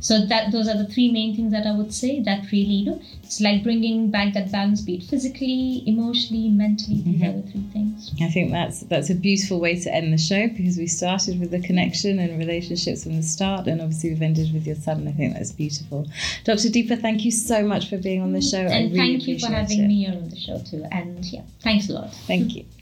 So 0.00 0.24
that 0.26 0.50
those 0.52 0.68
are 0.68 0.76
the 0.76 0.86
three 0.86 1.10
main 1.12 1.36
things 1.36 1.52
that 1.52 1.66
I 1.66 1.76
would 1.76 1.92
say 1.92 2.20
that 2.20 2.50
really, 2.50 2.62
you 2.62 2.86
know, 2.86 3.02
it's 3.22 3.40
like 3.40 3.62
bringing 3.62 4.10
back 4.10 4.34
that 4.34 4.50
balance, 4.50 4.80
be 4.80 4.96
it 4.96 5.02
physically, 5.04 5.82
emotionally, 5.86 6.48
mentally. 6.48 7.02
These 7.02 7.20
mm-hmm. 7.20 7.24
are 7.24 7.42
the 7.42 7.50
three 7.50 7.66
things. 7.72 8.10
I 8.22 8.28
think 8.28 8.50
that's 8.52 8.80
that's 8.80 9.10
a 9.10 9.14
beautiful 9.14 9.60
way 9.60 9.78
to 9.80 9.94
end 9.94 10.12
the 10.12 10.18
show 10.18 10.48
because 10.48 10.78
we 10.78 10.86
started 10.86 11.38
with 11.38 11.50
the 11.50 11.60
connection 11.60 12.18
and 12.18 12.38
relationships 12.38 13.04
from 13.04 13.16
the 13.16 13.22
start, 13.22 13.66
and 13.66 13.80
obviously 13.80 14.10
we've 14.10 14.22
ended 14.22 14.52
with 14.52 14.66
your 14.66 14.76
son. 14.76 15.00
And 15.00 15.08
I 15.08 15.12
think 15.12 15.34
that's 15.34 15.52
beautiful. 15.52 16.06
Dr. 16.44 16.68
Deepa, 16.68 17.00
thank 17.00 17.24
you 17.24 17.30
so 17.30 17.62
much 17.62 17.88
for 17.90 17.98
being 17.98 18.22
on 18.22 18.32
the 18.32 18.40
show. 18.40 18.58
I 18.58 18.70
and 18.70 18.92
really 18.92 19.18
thank 19.18 19.28
you 19.28 19.38
for 19.38 19.46
having 19.46 19.84
it. 19.84 19.88
me 19.88 20.06
on 20.06 20.28
the 20.28 20.36
show 20.36 20.58
too. 20.58 20.84
And 20.90 21.24
yeah, 21.26 21.42
thanks 21.62 21.88
a 21.88 21.92
lot. 21.92 22.14
Thank 22.26 22.56
you. 22.56 22.64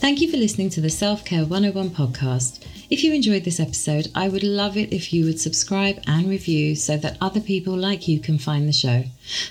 Thank 0.00 0.20
you 0.20 0.30
for 0.30 0.36
listening 0.36 0.70
to 0.70 0.80
the 0.80 0.90
Self 0.90 1.24
Care 1.24 1.44
101 1.44 1.90
podcast. 1.90 2.64
If 2.90 3.04
you 3.04 3.12
enjoyed 3.12 3.44
this 3.44 3.60
episode, 3.60 4.08
I 4.14 4.30
would 4.30 4.42
love 4.42 4.78
it 4.78 4.94
if 4.94 5.12
you 5.12 5.26
would 5.26 5.38
subscribe 5.38 6.02
and 6.06 6.26
review 6.26 6.74
so 6.74 6.96
that 6.96 7.18
other 7.20 7.40
people 7.40 7.76
like 7.76 8.08
you 8.08 8.18
can 8.18 8.38
find 8.38 8.66
the 8.66 8.72
show. 8.72 9.04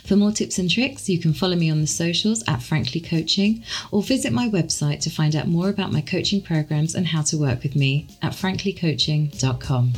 For 0.04 0.16
more 0.16 0.32
tips 0.32 0.58
and 0.58 0.68
tricks, 0.68 1.08
you 1.08 1.20
can 1.20 1.36
follow 1.36 1.56
me 1.56 1.70
on 1.70 1.82
the 1.82 1.88
socials 1.88 2.44
at 2.48 2.64
Frankly 2.64 3.00
Coaching 3.00 3.64
or 3.92 4.02
visit 4.02 4.34
my 4.34 4.50
website 4.50 5.02
to 5.02 5.12
find 5.12 5.36
out 5.36 5.48
more 5.48 5.70
about 5.70 5.92
my 5.92 6.02
coaching 6.02 6.42
programs 6.42 6.96
and 6.96 7.06
how 7.06 7.22
to 7.24 7.38
work 7.38 7.62
with 7.62 7.76
me 7.76 8.08
at 8.24 8.34
franklycoaching.com. 8.34 9.94